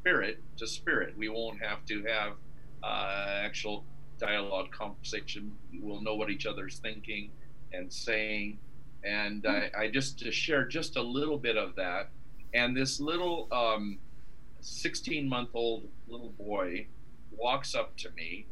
spirit 0.00 0.40
to 0.56 0.66
spirit. 0.66 1.14
We 1.16 1.28
won't 1.28 1.62
have 1.62 1.84
to 1.86 2.04
have 2.04 2.32
uh, 2.82 3.40
actual 3.44 3.84
dialogue, 4.18 4.72
conversation. 4.72 5.52
We'll 5.80 6.00
know 6.00 6.16
what 6.16 6.28
each 6.30 6.46
other's 6.46 6.78
thinking 6.78 7.30
and 7.72 7.92
saying. 7.92 8.58
And 9.04 9.46
I, 9.46 9.70
I 9.76 9.88
just 9.88 10.18
to 10.20 10.32
share 10.32 10.64
just 10.64 10.96
a 10.96 11.02
little 11.02 11.38
bit 11.38 11.56
of 11.56 11.76
that. 11.76 12.08
And 12.54 12.76
this 12.76 13.00
little 13.00 13.48
um, 13.52 13.98
16 14.62 15.28
month 15.28 15.50
old 15.54 15.88
little 16.08 16.30
boy 16.38 16.86
walks 17.36 17.74
up 17.74 17.96
to 17.96 18.10
me 18.10 18.46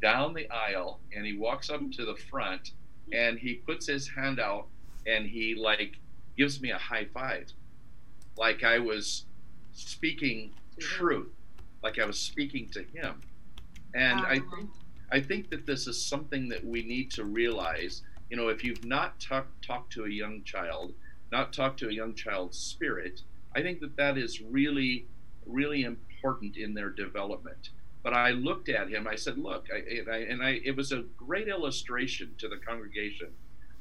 down 0.00 0.32
the 0.32 0.48
aisle 0.50 1.00
and 1.14 1.26
he 1.26 1.36
walks 1.36 1.70
up 1.70 1.80
to 1.92 2.04
the 2.04 2.16
front 2.30 2.70
and 3.12 3.38
he 3.38 3.54
puts 3.54 3.86
his 3.86 4.08
hand 4.08 4.38
out 4.38 4.66
and 5.06 5.26
he 5.26 5.54
like 5.54 5.96
gives 6.36 6.60
me 6.60 6.70
a 6.70 6.78
high 6.78 7.06
five. 7.12 7.52
Like 8.36 8.62
i 8.62 8.78
was 8.78 9.24
speaking 9.72 10.52
truth. 10.78 11.32
Like 11.82 11.98
i 11.98 12.04
was 12.04 12.18
speaking 12.18 12.68
to 12.70 12.82
him. 12.82 13.20
And 13.94 14.20
i 14.20 14.38
think 14.38 14.70
i 15.10 15.20
think 15.20 15.50
that 15.50 15.66
this 15.66 15.86
is 15.86 16.04
something 16.04 16.48
that 16.48 16.64
we 16.64 16.82
need 16.82 17.10
to 17.12 17.24
realize. 17.24 18.02
You 18.30 18.36
know 18.36 18.48
if 18.48 18.62
you've 18.62 18.84
not 18.84 19.18
talked 19.20 19.64
talked 19.64 19.92
to 19.94 20.04
a 20.04 20.10
young 20.10 20.42
child 20.44 20.94
not 21.32 21.52
talked 21.52 21.78
to 21.80 21.88
a 21.88 21.92
young 21.92 22.14
child's 22.14 22.56
spirit 22.56 23.22
i 23.54 23.60
think 23.60 23.80
that 23.80 23.96
that 23.96 24.16
is 24.16 24.40
really 24.40 25.06
really 25.46 25.84
important 25.84 26.56
in 26.56 26.74
their 26.74 26.90
development 26.90 27.70
but 28.06 28.14
I 28.14 28.30
looked 28.30 28.68
at 28.68 28.88
him. 28.88 29.08
I 29.08 29.16
said, 29.16 29.36
"Look," 29.36 29.66
I, 29.74 29.78
and, 29.78 30.08
I, 30.08 30.16
and 30.18 30.40
I, 30.40 30.60
it 30.64 30.76
was 30.76 30.92
a 30.92 31.02
great 31.16 31.48
illustration 31.48 32.32
to 32.38 32.48
the 32.48 32.56
congregation. 32.56 33.30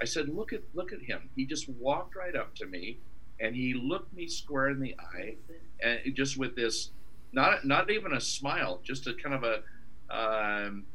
I 0.02 0.06
said, 0.06 0.30
"Look 0.30 0.52
at, 0.52 0.62
look 0.74 0.92
at 0.92 1.00
him. 1.00 1.30
He 1.36 1.46
just 1.46 1.70
walked 1.70 2.16
right 2.16 2.36
up 2.36 2.56
to 2.56 2.66
me, 2.66 2.98
and 3.40 3.56
he 3.56 3.76
looked 3.76 4.12
me 4.16 4.28
square 4.28 4.70
in 4.70 4.80
the 4.80 4.96
eye, 4.98 5.36
and 5.84 6.00
just 6.16 6.40
with 6.40 6.56
this, 6.56 6.90
not, 7.34 7.66
not 7.66 7.92
even 7.92 8.14
a 8.14 8.20
smile, 8.20 8.82
just 8.84 9.06
a 9.06 9.14
kind 9.14 9.36
of 9.36 9.44
a, 9.44 9.62
um, 10.10 10.86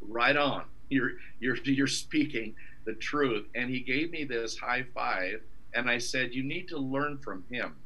right 0.00 0.36
on. 0.36 0.64
You're, 0.88 1.12
you're, 1.38 1.58
you're 1.62 1.86
speaking 1.86 2.56
the 2.86 2.94
truth." 2.94 3.46
And 3.54 3.70
he 3.70 3.78
gave 3.78 4.10
me 4.10 4.24
this 4.24 4.58
high 4.58 4.84
five, 4.92 5.42
and 5.74 5.88
I 5.88 5.98
said, 5.98 6.34
"You 6.34 6.42
need 6.42 6.66
to 6.70 6.78
learn 6.78 7.18
from 7.18 7.44
him," 7.48 7.76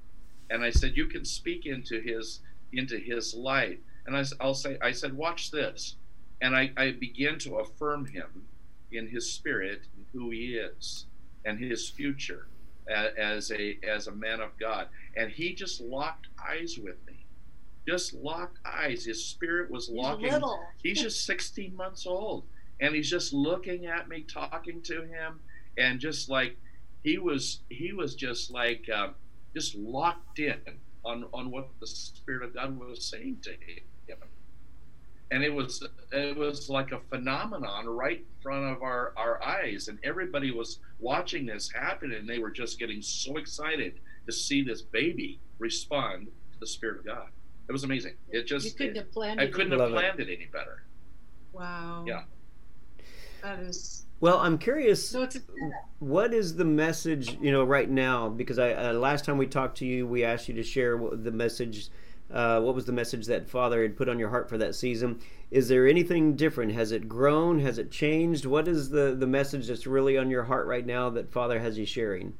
and 0.51 0.63
I 0.63 0.71
said, 0.71 0.97
"You 0.97 1.07
can 1.07 1.25
speak 1.25 1.67
into 1.67 2.01
his, 2.01 2.41
into 2.73 2.99
his 2.99 3.35
light." 3.35 3.81
and 4.09 4.17
I, 4.17 4.25
will 4.45 4.55
say, 4.55 4.79
I 4.81 4.93
said, 4.93 5.13
watch 5.15 5.51
this. 5.51 5.97
And 6.41 6.57
I, 6.57 6.71
I 6.79 6.93
began 6.93 7.39
to 7.41 7.57
affirm 7.57 8.07
him 8.07 8.47
in 8.91 9.07
his 9.09 9.31
spirit, 9.31 9.83
and 9.95 10.07
who 10.13 10.31
he 10.31 10.55
is, 10.55 11.05
and 11.45 11.59
his 11.59 11.91
future 11.91 12.47
as 12.89 13.51
a 13.53 13.79
as 13.87 14.07
a 14.07 14.13
man 14.13 14.41
of 14.41 14.57
God. 14.59 14.87
And 15.15 15.31
he 15.31 15.53
just 15.53 15.83
locked 15.83 16.29
eyes 16.49 16.79
with 16.83 16.97
me, 17.07 17.27
just 17.87 18.15
locked 18.15 18.59
eyes. 18.65 19.05
His 19.05 19.23
spirit 19.23 19.71
was 19.71 19.89
He's 19.89 19.97
locking. 19.97 20.33
little. 20.33 20.61
He's 20.83 21.03
just 21.03 21.27
16 21.27 21.77
months 21.77 22.07
old, 22.07 22.45
and 22.81 22.95
he's 22.95 23.11
just 23.11 23.35
looking 23.35 23.85
at 23.87 24.09
me, 24.09 24.23
talking 24.23 24.81
to 24.83 25.03
him, 25.03 25.41
and 25.77 26.01
just 26.01 26.31
like 26.31 26.57
he 27.05 27.19
was, 27.19 27.61
he 27.69 27.93
was 27.93 28.15
just 28.15 28.51
like 28.51 28.89
uh, 28.89 29.09
just 29.59 29.75
locked 29.77 30.39
in 30.39 30.61
on 31.05 31.25
on 31.33 31.51
what 31.51 31.69
the 31.81 31.87
Spirit 31.87 32.45
of 32.45 32.55
God 32.55 32.79
was 32.79 33.05
saying 33.05 33.39
to 33.43 33.51
him 33.51 34.19
and 35.31 35.43
it 35.45 35.53
was 35.53 35.87
it 36.13 36.37
was 36.37 36.71
like 36.71 36.91
a 36.93 37.01
phenomenon 37.11 37.87
right 37.87 38.19
in 38.21 38.43
front 38.43 38.65
of 38.75 38.83
our 38.83 39.13
our 39.17 39.43
eyes 39.43 39.89
and 39.89 39.99
everybody 40.03 40.51
was 40.53 40.79
watching 41.01 41.45
this 41.45 41.71
happen 41.73 42.13
and 42.13 42.27
they 42.29 42.39
were 42.39 42.51
just 42.51 42.79
getting 42.79 43.03
so 43.03 43.37
excited 43.37 43.95
to 44.27 44.33
see 44.33 44.63
this 44.63 44.81
baby 44.81 45.39
respond 45.59 46.29
to 46.53 46.59
the 46.61 46.67
spirit 46.67 46.99
of 47.01 47.05
god 47.05 47.29
it 47.69 47.73
was 47.73 47.85
amazing 47.85 48.15
it 48.31 48.39
You 48.39 48.45
just 48.45 48.79
couldn't 48.79 48.97
have 48.97 49.13
planned 49.13 49.39
i 49.39 49.45
it. 49.45 49.53
couldn't 49.53 49.77
Love 49.77 49.81
have 49.81 49.91
it. 49.91 49.93
planned 49.93 50.21
it 50.21 50.29
any 50.35 50.47
better 50.47 50.83
Wow. 51.53 52.05
Yeah. 52.07 52.23
That 53.43 53.59
is. 53.61 54.05
Well, 54.21 54.39
I'm 54.39 54.59
curious. 54.59 55.09
So 55.09 55.23
it's 55.23 55.37
a, 55.37 55.41
what 56.01 56.35
is 56.35 56.57
the 56.57 56.65
message 56.65 57.39
you 57.41 57.53
know 57.53 57.65
right 57.65 57.89
now? 57.89 58.29
Because 58.29 58.59
i 58.59 58.73
uh, 58.73 58.93
last 58.93 59.25
time 59.25 59.39
we 59.39 59.47
talked 59.47 59.79
to 59.79 59.87
you 59.87 60.07
we 60.07 60.25
asked 60.25 60.49
you 60.49 60.55
to 60.55 60.63
share 60.63 60.97
what 60.97 61.23
the 61.23 61.31
message 61.31 61.89
uh, 62.31 62.61
what 62.61 62.75
was 62.75 62.85
the 62.85 62.93
message 62.93 63.27
that 63.27 63.49
father 63.49 63.81
had 63.83 63.97
put 63.97 64.09
on 64.09 64.19
your 64.19 64.29
heart 64.29 64.49
for 64.49 64.59
that 64.59 64.75
season. 64.75 65.21
Is 65.51 65.69
there 65.69 65.87
anything 65.87 66.37
different? 66.37 66.73
Has 66.73 66.93
it 66.93 67.09
grown? 67.09 67.61
Has 67.61 67.79
it 67.79 67.91
changed? 67.91 68.45
What 68.45 68.69
is 68.69 68.91
the 68.91 69.15
the 69.15 69.27
message 69.27 69.69
that's 69.69 69.87
really 69.87 70.19
on 70.19 70.31
your 70.31 70.45
heart 70.45 70.67
right 70.67 70.85
now 70.85 71.11
that 71.11 71.31
father 71.33 71.61
has 71.61 71.79
you 71.79 71.87
sharing? 71.87 72.35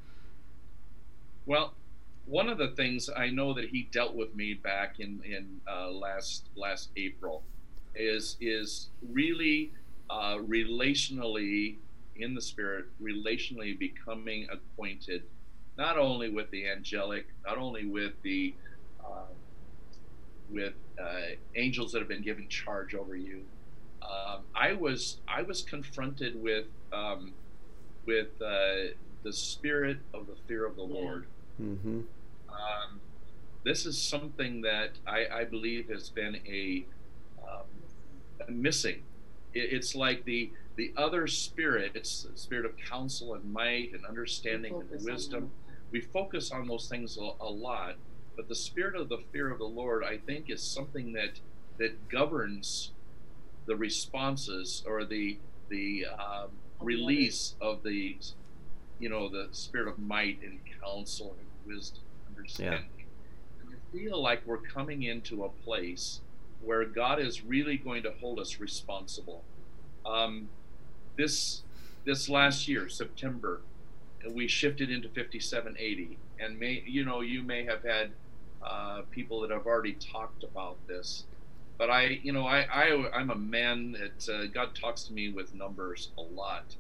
Well, 1.47 1.75
one 2.27 2.49
of 2.49 2.59
the 2.59 2.69
things 2.69 3.09
I 3.17 3.31
know 3.31 3.55
that 3.55 3.71
he 3.71 3.89
dealt 3.91 4.15
with 4.15 4.35
me 4.35 4.55
back 4.55 5.01
in 5.01 5.23
in 5.25 5.61
uh, 5.71 5.91
last 5.91 6.49
last 6.57 6.91
April 6.97 7.43
is 7.95 8.37
is 8.41 8.89
really 9.09 9.73
uh, 10.11 10.37
relationally 10.39 11.77
in 12.17 12.35
the 12.35 12.41
spirit, 12.41 12.87
relationally 13.01 13.79
becoming 13.79 14.47
acquainted, 14.51 15.23
not 15.77 15.99
only 15.99 16.31
with 16.31 16.51
the 16.51 16.69
angelic, 16.69 17.27
not 17.47 17.59
only 17.59 17.87
with 17.87 18.13
the 18.23 18.55
uh, 19.05 19.27
with 20.51 20.75
uh, 21.01 21.35
angels 21.55 21.93
that 21.93 22.01
have 22.01 22.09
been 22.09 22.23
given 22.23 22.49
charge 22.49 22.95
over 22.95 23.15
you. 23.15 23.45
Um, 24.03 24.43
I 24.55 24.73
was 24.73 25.19
I 25.29 25.43
was 25.43 25.63
confronted 25.63 26.41
with 26.43 26.67
um, 26.93 27.33
with 28.07 28.41
uh, 28.41 28.95
the 29.23 29.33
spirit 29.33 29.99
of 30.15 30.27
the 30.27 30.37
fear 30.47 30.67
of 30.67 30.77
the 30.77 30.83
Lord. 30.83 31.27
mm-hmm. 31.61 32.01
Um, 32.49 33.01
this 33.65 33.85
is 33.85 33.99
something 33.99 34.63
that 34.63 34.93
I, 35.07 35.27
I 35.41 35.45
believe 35.45 35.89
has 35.91 36.09
been 36.09 36.37
a, 36.47 36.87
um, 37.43 37.67
a 38.47 38.51
missing. 38.51 39.03
It, 39.59 39.73
it's 39.73 39.95
like 39.95 40.25
the 40.25 40.51
the 40.77 40.93
other 40.97 41.27
spirit. 41.27 41.93
It's 41.95 42.23
the 42.23 42.39
spirit 42.39 42.65
of 42.65 42.73
counsel 42.77 43.35
and 43.35 43.53
might 43.53 43.93
and 43.93 44.05
understanding 44.07 44.75
and 44.75 45.05
wisdom. 45.05 45.51
We 45.91 46.01
focus 46.01 46.53
on 46.53 46.69
those 46.69 46.89
things 46.89 47.17
a, 47.17 47.31
a 47.41 47.51
lot, 47.51 47.97
but 48.37 48.49
the 48.49 48.55
spirit 48.55 48.95
of 48.95 49.09
the 49.09 49.19
fear 49.33 49.51
of 49.51 49.59
the 49.59 49.65
Lord, 49.65 50.05
I 50.05 50.19
think, 50.19 50.51
is 50.51 50.63
something 50.63 51.13
that 51.15 51.41
that 51.79 52.09
governs 52.09 52.93
the 53.67 53.77
responses 53.77 54.83
or 54.87 55.05
the 55.05 55.39
the 55.69 56.07
um, 56.07 56.51
release 56.81 57.55
of 57.61 57.83
the 57.83 58.17
you 58.99 59.09
know 59.09 59.29
the 59.29 59.49
spirit 59.53 59.89
of 59.89 59.99
might 59.99 60.39
and 60.43 60.59
counsel 60.81 61.37
and 61.39 61.75
wisdom 61.75 62.03
understanding 62.29 62.89
and 63.61 63.71
i 63.71 63.97
feel 63.97 64.21
like 64.21 64.43
we're 64.47 64.59
coming 64.59 65.03
into 65.03 65.45
a 65.45 65.49
place 65.49 66.21
where 66.63 66.85
god 66.85 67.21
is 67.21 67.45
really 67.45 67.77
going 67.77 68.03
to 68.03 68.13
hold 68.21 68.39
us 68.39 68.61
responsible 68.61 69.43
um, 70.07 70.49
this 71.17 71.63
this 72.05 72.29
last 72.29 72.69
year 72.69 72.89
september 72.89 73.61
we 74.31 74.49
shifted 74.49 74.91
into 74.91 75.09
5780 75.09 76.19
and 76.41 76.59
may 76.59 76.83
you 76.87 77.05
know 77.05 77.21
you 77.21 77.43
may 77.43 77.65
have 77.65 77.83
had 77.83 78.11
uh, 78.63 79.03
people 79.11 79.41
that 79.41 79.51
have 79.51 79.67
already 79.67 79.95
talked 79.95 80.43
about 80.43 80.77
this 80.87 81.25
but 81.77 81.91
i 81.91 82.19
you 82.23 82.33
know 82.33 82.47
i, 82.47 82.61
I 82.63 83.11
i'm 83.15 83.31
a 83.31 83.37
man 83.37 83.93
that 83.93 84.29
uh, 84.33 84.47
god 84.47 84.75
talks 84.75 85.05
to 85.05 85.13
me 85.13 85.31
with 85.31 85.55
numbers 85.55 86.11
a 86.19 86.23
lot 86.23 86.77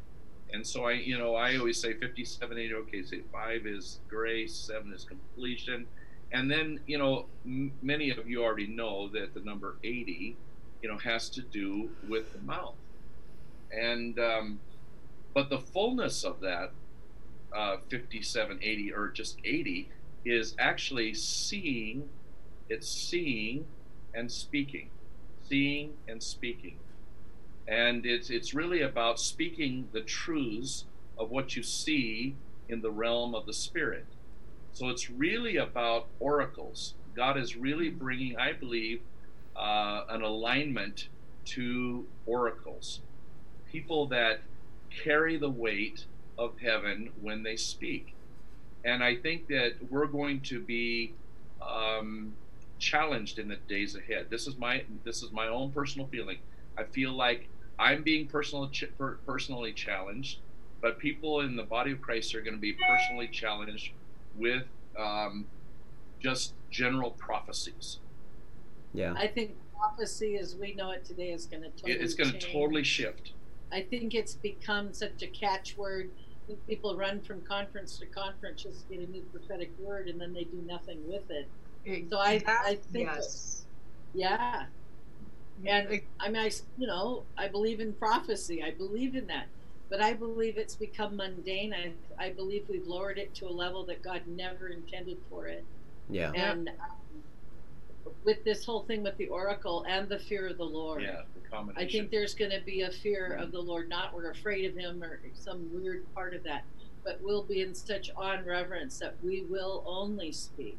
and 0.52 0.66
so 0.66 0.84
I, 0.84 0.92
you 0.92 1.18
know, 1.18 1.34
I 1.34 1.56
always 1.56 1.80
say 1.80 1.92
5780. 1.92 2.74
okay, 2.74 3.02
say 3.02 3.20
five 3.32 3.66
is 3.66 4.00
grace, 4.08 4.54
seven 4.54 4.92
is 4.92 5.04
completion. 5.04 5.86
And 6.32 6.50
then, 6.50 6.80
you 6.86 6.98
know, 6.98 7.26
m- 7.44 7.72
many 7.82 8.10
of 8.10 8.28
you 8.28 8.42
already 8.44 8.66
know 8.66 9.08
that 9.10 9.34
the 9.34 9.40
number 9.40 9.76
80, 9.82 10.36
you 10.82 10.88
know, 10.88 10.98
has 10.98 11.30
to 11.30 11.42
do 11.42 11.90
with 12.08 12.32
the 12.32 12.40
mouth. 12.40 12.74
And, 13.72 14.18
um, 14.18 14.60
but 15.34 15.50
the 15.50 15.58
fullness 15.58 16.24
of 16.24 16.40
that, 16.40 16.72
uh, 17.54 17.76
57, 17.88 18.58
80, 18.62 18.92
or 18.92 19.08
just 19.08 19.38
80, 19.44 19.88
is 20.24 20.54
actually 20.58 21.14
seeing, 21.14 22.08
it's 22.68 22.88
seeing 22.88 23.66
and 24.14 24.30
speaking, 24.30 24.90
seeing 25.48 25.94
and 26.08 26.22
speaking 26.22 26.78
and 27.68 28.06
it's 28.06 28.30
it's 28.30 28.54
really 28.54 28.82
about 28.82 29.20
speaking 29.20 29.88
the 29.92 30.00
truths 30.00 30.86
of 31.18 31.30
what 31.30 31.54
you 31.54 31.62
see 31.62 32.34
in 32.68 32.80
the 32.80 32.90
realm 32.90 33.34
of 33.34 33.46
the 33.46 33.52
spirit 33.52 34.06
so 34.72 34.88
it's 34.88 35.10
really 35.10 35.56
about 35.56 36.06
oracles. 36.20 36.94
God 37.16 37.36
is 37.36 37.56
really 37.56 37.90
bringing 37.90 38.36
i 38.36 38.52
believe 38.52 39.00
uh, 39.56 40.04
an 40.08 40.22
alignment 40.22 41.08
to 41.46 42.06
oracles. 42.26 43.00
People 43.70 44.06
that 44.06 44.40
carry 44.90 45.36
the 45.36 45.50
weight 45.50 46.04
of 46.38 46.58
heaven 46.60 47.10
when 47.20 47.42
they 47.42 47.56
speak. 47.56 48.14
And 48.84 49.02
i 49.02 49.16
think 49.16 49.48
that 49.48 49.72
we're 49.90 50.06
going 50.06 50.40
to 50.42 50.60
be 50.60 51.12
um, 51.60 52.34
challenged 52.78 53.38
in 53.38 53.48
the 53.48 53.56
days 53.56 53.96
ahead. 53.96 54.26
This 54.30 54.46
is 54.46 54.56
my 54.56 54.84
this 55.04 55.22
is 55.22 55.32
my 55.32 55.48
own 55.48 55.72
personal 55.72 56.06
feeling. 56.06 56.38
I 56.76 56.84
feel 56.84 57.12
like 57.12 57.48
I'm 57.78 58.02
being 58.02 58.26
personal, 58.26 58.70
personally 59.26 59.72
challenged, 59.72 60.38
but 60.80 60.98
people 60.98 61.40
in 61.40 61.56
the 61.56 61.62
body 61.62 61.92
of 61.92 62.00
Christ 62.00 62.34
are 62.34 62.40
going 62.40 62.54
to 62.54 62.60
be 62.60 62.74
personally 62.88 63.28
challenged 63.28 63.92
with 64.36 64.64
um, 64.98 65.46
just 66.20 66.54
general 66.70 67.10
prophecies. 67.12 67.98
yeah 68.92 69.14
I 69.16 69.26
think 69.26 69.54
prophecy 69.76 70.36
as 70.38 70.56
we 70.56 70.74
know 70.74 70.90
it 70.90 71.04
today 71.04 71.30
is 71.30 71.46
going 71.46 71.62
to 71.62 71.70
totally 71.70 71.92
It- 71.92 72.00
it's 72.02 72.14
going 72.14 72.32
to 72.32 72.38
totally 72.38 72.82
shift. 72.84 73.32
I 73.70 73.82
think 73.82 74.14
it's 74.14 74.34
become 74.34 74.92
such 74.92 75.22
a 75.22 75.26
catchword. 75.26 76.08
People 76.66 76.96
run 76.96 77.20
from 77.20 77.42
conference 77.42 77.98
to 77.98 78.06
conference 78.06 78.62
just 78.62 78.88
to 78.88 78.96
get 78.96 79.06
a 79.06 79.10
new 79.12 79.20
prophetic 79.32 79.70
word, 79.78 80.08
and 80.08 80.18
then 80.20 80.32
they 80.32 80.44
do 80.44 80.62
nothing 80.66 81.06
with 81.06 81.30
it. 81.30 81.46
So 82.10 82.18
I- 82.18 82.42
I 82.46 82.74
think 82.92 83.08
yes. 83.08 83.66
Yeah, 84.14 84.64
and 85.66 86.00
I 86.18 86.28
mean, 86.28 86.42
I, 86.42 86.50
you 86.78 86.86
know, 86.86 87.24
I 87.36 87.48
believe 87.48 87.80
in 87.80 87.92
prophecy. 87.92 88.62
I 88.62 88.70
believe 88.70 89.14
in 89.14 89.26
that, 89.26 89.46
but 89.90 90.00
I 90.00 90.12
believe 90.14 90.58
it's 90.58 90.76
become 90.76 91.16
mundane. 91.16 91.72
I 91.74 91.92
I 92.18 92.30
believe 92.30 92.64
we've 92.68 92.86
lowered 92.86 93.18
it 93.18 93.34
to 93.36 93.46
a 93.46 93.50
level 93.52 93.84
that 93.86 94.02
God 94.02 94.22
never 94.26 94.68
intended 94.68 95.18
for 95.30 95.46
it. 95.46 95.64
yeah 96.10 96.32
And 96.34 96.68
um, 96.68 96.74
with 98.24 98.42
this 98.44 98.64
whole 98.64 98.82
thing 98.84 99.02
with 99.02 99.16
the 99.16 99.28
oracle 99.28 99.84
and 99.88 100.08
the 100.08 100.18
fear 100.18 100.48
of 100.48 100.56
the 100.58 100.64
Lord, 100.64 101.02
Yeah, 101.02 101.22
the 101.34 101.72
I 101.76 101.86
think 101.86 102.10
there's 102.10 102.34
going 102.34 102.50
to 102.50 102.60
be 102.60 102.82
a 102.82 102.90
fear 102.90 103.34
of 103.34 103.52
the 103.52 103.60
Lord. 103.60 103.88
Not 103.88 104.14
we're 104.14 104.30
afraid 104.30 104.64
of 104.64 104.74
Him 104.76 105.02
or 105.02 105.20
some 105.34 105.68
weird 105.72 106.04
part 106.14 106.34
of 106.34 106.42
that, 106.44 106.64
but 107.04 107.20
we'll 107.22 107.42
be 107.44 107.62
in 107.62 107.74
such 107.74 108.10
awe 108.16 108.32
and 108.32 108.46
reverence 108.46 108.98
that 108.98 109.14
we 109.22 109.42
will 109.42 109.82
only 109.86 110.32
speak 110.32 110.76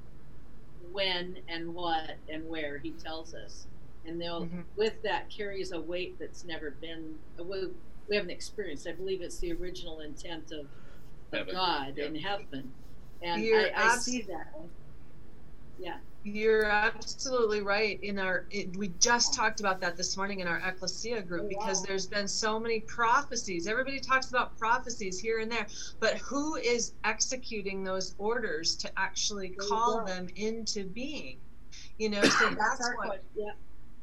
when 0.92 1.38
and 1.48 1.74
what 1.74 2.16
and 2.30 2.48
where 2.48 2.78
He 2.80 2.92
tells 2.92 3.34
us. 3.34 3.66
And 4.06 4.20
they'll 4.20 4.46
Mhm. 4.46 4.64
with 4.76 5.02
that 5.04 5.30
carries 5.30 5.72
a 5.72 5.80
weight 5.80 6.18
that's 6.20 6.44
never 6.46 6.72
been 6.72 7.18
we, 7.38 7.70
we 8.10 8.16
haven't 8.16 8.32
experienced. 8.32 8.88
I 8.88 8.94
believe 8.94 9.22
it's 9.22 9.38
the 9.38 9.54
original 9.54 10.00
intent 10.02 10.52
of, 10.52 10.62
of 10.62 10.68
Heaven. 11.32 11.54
God 11.54 11.94
Yep. 11.98 12.08
in 12.08 12.16
heaven, 12.16 12.72
and 13.22 13.44
You're 13.44 13.68
I, 13.76 13.94
I 13.94 13.98
see 13.98 14.24
that. 14.24 14.54
Yeah. 15.80 15.98
You're 16.24 16.66
absolutely 16.66 17.62
right. 17.62 17.98
In 18.04 18.20
our, 18.20 18.46
it, 18.52 18.76
we 18.76 18.90
just 19.00 19.34
talked 19.34 19.62
about 19.62 19.80
that 19.80 19.96
this 19.96 20.18
morning 20.18 20.42
in 20.42 20.48
our 20.48 20.58
ecclesia 20.58 21.22
group 21.22 21.44
Oh, 21.46 21.48
because 21.48 21.82
there's 21.82 22.06
been 22.06 22.28
so 22.28 22.60
many 22.60 22.82
prophecies. 22.82 23.68
Everybody 23.68 24.02
talks 24.02 24.30
about 24.30 24.58
prophecies 24.60 25.18
here 25.18 25.40
and 25.40 25.50
there, 25.50 25.68
but 26.02 26.18
who 26.18 26.58
is 26.58 26.92
executing 27.06 27.86
those 27.86 28.16
orders 28.18 28.76
to 28.78 28.92
actually 28.98 29.56
There 29.58 29.68
call 29.70 30.04
them 30.04 30.28
into 30.36 30.84
being? 30.84 31.38
You 32.00 32.10
know, 32.10 32.22
so 32.24 32.50
that's 32.50 32.86
our 32.86 32.98
what. 32.98 33.24
Yeah, 33.34 33.52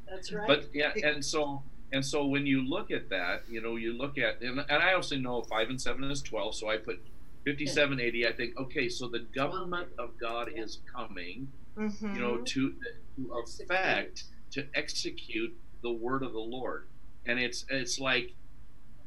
that's 0.09 0.33
right. 0.33 0.47
But 0.47 0.69
yeah, 0.73 0.93
and 1.03 1.23
so 1.23 1.61
and 1.93 2.05
so 2.05 2.25
when 2.25 2.45
you 2.45 2.67
look 2.67 2.91
at 2.91 3.09
that, 3.09 3.43
you 3.49 3.61
know, 3.61 3.75
you 3.75 3.93
look 3.97 4.17
at 4.17 4.41
and, 4.41 4.59
and 4.59 4.83
I 4.83 4.93
also 4.93 5.15
know 5.17 5.41
five 5.43 5.69
and 5.69 5.81
seven 5.81 6.03
is 6.11 6.21
twelve, 6.21 6.55
so 6.55 6.69
I 6.69 6.77
put 6.77 6.99
57, 7.45 7.99
80. 8.01 8.27
I 8.27 8.33
think 8.33 8.57
okay, 8.59 8.89
so 8.89 9.07
the 9.07 9.19
government 9.19 9.87
of 9.97 10.17
God 10.19 10.49
Yeah. 10.53 10.63
is 10.63 10.79
coming. 10.93 11.47
Mhm. 11.77 12.15
you 12.15 12.19
know, 12.21 12.37
to, 12.37 12.71
to 12.73 13.37
Execute. 13.39 13.69
effect, 13.71 14.23
to 14.51 14.65
execute 14.73 15.55
the 15.83 15.91
word 15.91 16.23
of 16.23 16.33
the 16.33 16.39
Lord. 16.39 16.87
And 17.27 17.39
it's 17.39 17.65
it's 17.69 17.99
like, 17.99 18.33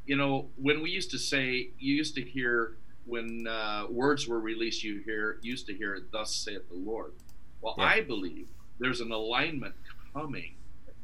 you 0.07 0.17
know, 0.17 0.49
when 0.57 0.81
we 0.81 0.91
used 0.91 1.11
to 1.11 1.19
say, 1.19 1.71
you 1.79 1.95
used 1.97 2.15
to 2.15 2.23
hear 2.23 2.77
when 3.07 3.47
uh, 3.49 3.87
words 3.91 4.29
were 4.29 4.39
released, 4.41 4.85
you 4.85 5.01
hear 5.05 5.39
used 5.43 5.67
to 5.67 5.75
hear, 5.75 6.01
"Thus 6.13 6.33
saith 6.35 6.69
the 6.69 6.77
Lord." 6.77 7.13
Well, 7.61 7.75
Yeah. 7.77 7.85
I 7.85 8.01
believe 8.03 8.49
there's 8.79 9.01
an 9.01 9.11
alignment 9.13 9.75
coming 10.15 10.55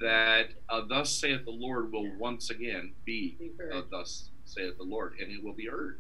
that 0.01 0.49
uh, 0.69 0.83
"Thus 0.87 1.11
saith 1.11 1.45
the 1.45 1.51
Lord" 1.51 1.93
will 1.93 2.05
Yeah. 2.07 2.17
once 2.19 2.51
again 2.51 2.93
be 3.05 3.37
Be 3.39 3.53
uh, 3.73 3.83
"Thus 3.91 4.31
saith 4.45 4.77
the 4.77 4.85
Lord," 4.85 5.15
and 5.21 5.31
it 5.33 5.43
will 5.43 5.53
be 5.55 5.67
heard 5.67 5.99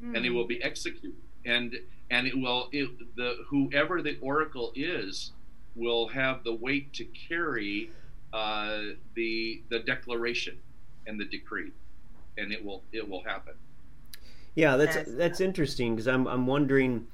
Hmm. 0.00 0.16
and 0.16 0.24
it 0.24 0.30
will 0.30 0.46
be 0.46 0.62
executed 0.62 1.12
and 1.44 1.78
and 2.10 2.26
it 2.26 2.34
will 2.34 2.68
it, 2.72 2.88
the 3.16 3.44
whoever 3.48 4.00
the 4.00 4.16
oracle 4.20 4.72
is 4.74 5.32
will 5.76 6.08
have 6.08 6.42
the 6.42 6.54
weight 6.54 6.92
to 6.94 7.04
carry 7.04 7.90
uh, 8.32 8.80
the 9.14 9.62
the 9.68 9.80
declaration 9.80 10.56
and 11.06 11.20
the 11.20 11.26
decree 11.26 11.72
and 12.38 12.50
it 12.50 12.64
will 12.64 12.82
it 12.92 13.06
will 13.06 13.22
happen. 13.24 13.54
Yeah, 14.54 14.76
that's 14.76 14.96
that's 15.12 15.40
interesting 15.40 15.94
because 15.94 16.08
I'm 16.08 16.26
I'm 16.26 16.46
wondering, 16.46 17.06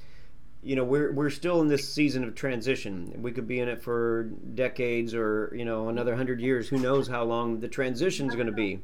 you 0.67 0.75
know, 0.75 0.83
we're 0.83 1.13
we're 1.13 1.31
still 1.31 1.61
in 1.61 1.69
this 1.69 1.89
season 1.89 2.25
of 2.25 2.35
transition. 2.35 3.15
We 3.23 3.31
could 3.31 3.47
be 3.47 3.61
in 3.61 3.69
it 3.69 3.81
for 3.81 4.25
decades 4.25 5.15
or 5.15 5.53
you 5.57 5.65
know 5.65 5.89
another 5.89 6.17
hundred 6.17 6.41
years. 6.41 6.69
Who 6.69 6.79
knows 6.79 7.07
how 7.07 7.23
long 7.23 7.61
the 7.61 7.69
transition 7.69 8.29
is 8.29 8.35
going 8.35 8.49
to 8.49 8.53
be? 8.53 8.81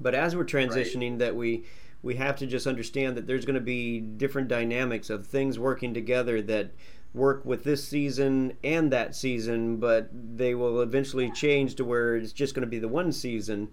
But 0.00 0.16
as 0.16 0.34
we're 0.34 0.44
transitioning, 0.44 1.10
right. 1.10 1.18
that 1.20 1.36
we 1.36 1.62
we 2.02 2.16
have 2.16 2.34
to 2.38 2.46
just 2.46 2.66
understand 2.66 3.16
that 3.16 3.28
there's 3.28 3.44
going 3.44 3.54
to 3.54 3.60
be 3.60 4.00
different 4.00 4.48
dynamics 4.48 5.08
of 5.08 5.24
things 5.24 5.56
working 5.56 5.94
together 5.94 6.42
that 6.42 6.72
work 7.14 7.44
with 7.44 7.62
this 7.62 7.86
season 7.86 8.54
and 8.64 8.92
that 8.92 9.14
season, 9.14 9.76
but 9.76 10.10
they 10.12 10.56
will 10.56 10.80
eventually 10.80 11.30
change 11.30 11.76
to 11.76 11.84
where 11.84 12.16
it's 12.16 12.32
just 12.32 12.54
going 12.54 12.66
to 12.66 12.70
be 12.70 12.80
the 12.80 12.88
one 12.88 13.12
season. 13.12 13.68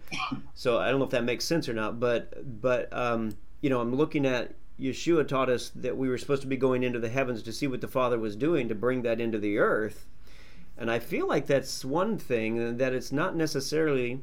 So 0.53 0.77
I 0.77 0.89
don't 0.89 0.99
know 0.99 1.05
if 1.05 1.11
that 1.11 1.23
makes 1.23 1.43
sense 1.43 1.67
or 1.67 1.73
not, 1.73 1.99
but 1.99 2.61
but 2.61 2.87
um, 2.93 3.35
you 3.61 3.71
know, 3.71 3.81
I'm 3.81 3.95
looking 3.95 4.27
at 4.27 4.53
Yeshua 4.79 5.27
taught 5.27 5.49
us 5.49 5.69
that 5.75 5.97
we 5.97 6.09
were 6.09 6.17
supposed 6.17 6.41
to 6.41 6.47
be 6.47 6.57
going 6.57 6.83
into 6.83 6.99
the 6.99 7.09
heavens 7.09 7.41
to 7.43 7.53
see 7.53 7.67
what 7.67 7.81
the 7.81 7.87
Father 7.87 8.19
was 8.19 8.35
doing 8.35 8.67
to 8.67 8.75
bring 8.75 9.01
that 9.03 9.21
into 9.21 9.39
the 9.39 9.57
earth. 9.57 10.05
And 10.77 10.91
I 10.91 10.99
feel 10.99 11.27
like 11.27 11.47
that's 11.47 11.85
one 11.85 12.17
thing 12.17 12.77
that 12.77 12.93
it's 12.93 13.11
not 13.11 13.35
necessarily 13.35 14.21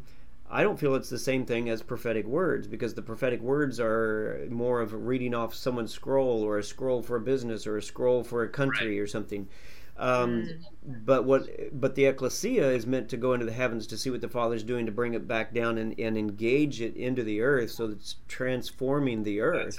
I 0.52 0.62
don't 0.62 0.78
feel 0.78 0.94
it's 0.94 1.08
the 1.08 1.18
same 1.18 1.46
thing 1.46 1.70
as 1.70 1.82
prophetic 1.82 2.26
words 2.26 2.66
because 2.66 2.92
the 2.92 3.00
prophetic 3.00 3.40
words 3.40 3.80
are 3.80 4.46
more 4.50 4.82
of 4.82 4.92
reading 4.92 5.34
off 5.34 5.54
someone's 5.54 5.92
scroll 5.92 6.42
or 6.42 6.58
a 6.58 6.62
scroll 6.62 7.00
for 7.00 7.16
a 7.16 7.20
business 7.20 7.66
or 7.66 7.78
a 7.78 7.82
scroll 7.82 8.22
for 8.22 8.42
a 8.42 8.48
country 8.50 8.98
right. 8.98 9.02
or 9.02 9.06
something. 9.06 9.48
Um, 9.96 10.48
but 10.84 11.24
what 11.24 11.48
but 11.72 11.94
the 11.94 12.04
ecclesia 12.04 12.70
is 12.70 12.86
meant 12.86 13.08
to 13.10 13.16
go 13.16 13.32
into 13.32 13.46
the 13.46 13.52
heavens 13.52 13.86
to 13.88 13.96
see 13.96 14.10
what 14.10 14.20
the 14.20 14.28
father's 14.28 14.62
doing 14.62 14.84
to 14.84 14.92
bring 14.92 15.14
it 15.14 15.26
back 15.26 15.54
down 15.54 15.78
and, 15.78 15.98
and 15.98 16.18
engage 16.18 16.82
it 16.82 16.96
into 16.96 17.22
the 17.22 17.40
earth 17.40 17.70
so 17.70 17.86
it's 17.86 18.16
transforming 18.28 19.22
the 19.22 19.40
earth. 19.40 19.78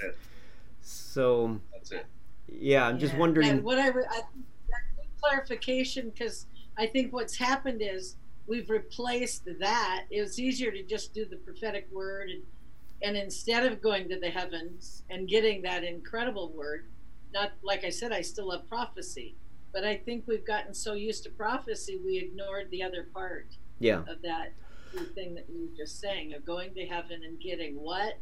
So 0.84 1.60
That's 1.72 1.92
it. 1.92 2.06
yeah 2.48 2.86
i'm 2.86 2.96
yeah. 2.96 3.00
just 3.00 3.16
wondering 3.18 3.48
and 3.48 3.64
what 3.64 3.80
i, 3.80 3.88
I 3.88 4.22
clarification 5.22 6.10
because 6.10 6.46
i 6.78 6.86
think 6.86 7.14
what's 7.14 7.38
happened 7.38 7.82
is 7.82 8.18
we've 8.48 8.70
replaced 8.70 9.44
that. 9.60 10.06
It 10.10 10.22
was 10.22 10.40
easier 10.40 10.72
to 10.72 10.84
just 10.84 11.14
do 11.14 11.26
the 11.26 11.38
prophetic 11.38 11.88
word 11.92 12.30
and, 12.30 12.44
and 13.02 13.18
instead 13.18 13.66
of 13.66 13.82
going 13.82 14.10
to 14.10 14.20
the 14.20 14.30
heavens 14.30 15.04
and 15.10 15.28
getting 15.28 15.62
that 15.64 15.84
incredible 15.84 16.52
word, 16.56 16.88
not 17.34 17.52
like 17.64 17.84
I 17.84 17.90
said, 17.90 18.12
I 18.12 18.22
still 18.22 18.50
love 18.50 18.68
prophecy, 18.68 19.36
but 19.74 19.84
I 19.84 19.98
think 19.98 20.26
we've 20.28 20.46
gotten 20.46 20.74
so 20.74 20.94
used 20.94 21.24
to 21.24 21.30
prophecy 21.32 22.00
we 22.04 22.18
ignored 22.18 22.70
the 22.70 22.84
other 22.84 23.08
part 23.14 23.48
yeah. 23.80 24.00
of 24.08 24.22
that 24.24 24.54
thing 25.16 25.34
that 25.36 25.46
you 25.50 25.62
were 25.62 25.78
just 25.78 26.00
saying 26.00 26.34
of 26.34 26.46
going 26.46 26.74
to 26.76 26.86
heaven 26.86 27.22
and 27.24 27.40
getting 27.42 27.74
what 27.74 28.20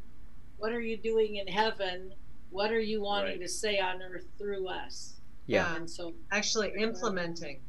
what 0.57 0.71
are 0.71 0.79
you 0.79 0.95
doing 0.95 1.35
in 1.35 1.45
heaven 1.45 2.13
what 2.51 2.71
are 2.71 2.79
you 2.79 3.01
wanting 3.01 3.39
right. 3.39 3.41
to 3.41 3.47
say 3.47 3.79
on 3.79 4.01
earth 4.01 4.27
through 4.37 4.67
us 4.67 5.15
yeah 5.47 5.75
and 5.75 5.89
so 5.89 6.13
actually 6.31 6.71
implementing 6.77 7.59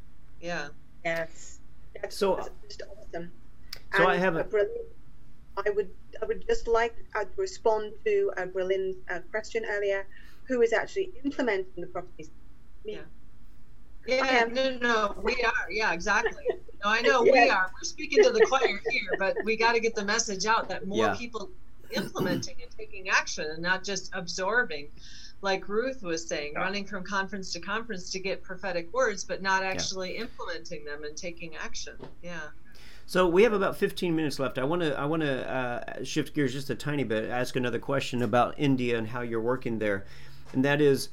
yeah 0.41 0.69
yes 1.05 1.61
that's, 2.01 2.17
so 2.17 2.37
just 2.67 2.83
awesome. 2.83 3.31
So 3.95 4.03
and 4.03 4.09
I 4.09 4.17
have 4.17 4.37
a, 4.37 4.47
I 5.57 5.71
would 5.71 5.91
I 6.21 6.27
would 6.27 6.47
just 6.47 6.67
like 6.67 6.95
to 7.15 7.27
respond 7.37 7.93
to 8.05 8.33
a 8.37 8.47
brilliant 8.47 8.97
uh, 9.11 9.21
question 9.31 9.65
earlier. 9.69 10.07
Who 10.49 10.63
is 10.63 10.73
actually 10.73 11.11
implementing 11.25 11.81
the 11.81 11.87
properties? 11.87 12.31
Me. 12.85 12.95
Yeah. 12.95 13.01
Yeah, 14.05 14.49
no, 14.51 14.79
no, 14.79 15.15
we 15.23 15.35
are. 15.45 15.71
Yeah, 15.71 15.93
exactly. 15.93 16.43
No, 16.83 16.91
I 16.91 17.03
know 17.03 17.25
yeah. 17.25 17.33
we 17.33 17.51
are. 17.51 17.71
We're 17.73 17.85
speaking 17.85 18.25
to 18.25 18.31
the 18.31 18.45
choir 18.47 18.81
here, 18.91 19.03
but 19.17 19.37
we 19.45 19.57
got 19.57 19.75
to 19.75 19.81
get 19.81 19.95
the 19.95 20.05
message 20.05 20.45
out 20.45 20.69
that 20.71 20.89
more 20.89 21.07
yeah. 21.07 21.15
people 21.17 21.51
implementing 21.93 22.57
and 22.63 22.71
taking 22.71 23.09
action 23.09 23.47
and 23.51 23.63
not 23.63 23.85
just 23.85 24.11
absorbing 24.15 24.89
like 25.43 25.69
Ruth 25.69 26.03
was 26.03 26.27
saying, 26.27 26.53
yeah. 26.55 26.61
running 26.61 26.87
from 26.87 27.05
conference 27.05 27.53
to 27.53 27.61
conference 27.61 28.11
to 28.11 28.21
get 28.21 28.43
prophetic 28.43 28.93
words, 28.93 29.25
but 29.25 29.43
not 29.43 29.65
actually 29.65 30.15
yeah. 30.15 30.23
implementing 30.23 30.85
them 30.85 31.05
and 31.05 31.17
taking 31.17 31.57
action. 31.57 31.95
Yeah. 32.23 32.41
So 33.07 33.27
we 33.27 33.43
have 33.43 33.53
about 33.53 33.77
15 33.77 34.15
minutes 34.15 34.39
left. 34.39 34.57
I 34.59 34.65
want 34.65 34.83
to 34.83 34.99
I 34.99 35.05
want 35.05 35.23
to 35.23 35.51
uh, 35.51 36.05
shift 36.05 36.35
gears 36.35 36.53
just 36.53 36.71
a 36.71 36.75
tiny 36.75 37.05
bit, 37.05 37.29
ask 37.29 37.57
another 37.57 37.81
question 37.81 38.23
about 38.23 38.55
India 38.57 38.97
and 38.97 39.09
how 39.09 39.21
you're 39.21 39.41
working 39.41 39.81
there, 39.81 40.07
and 40.53 40.65
that 40.65 40.81
is, 40.81 41.09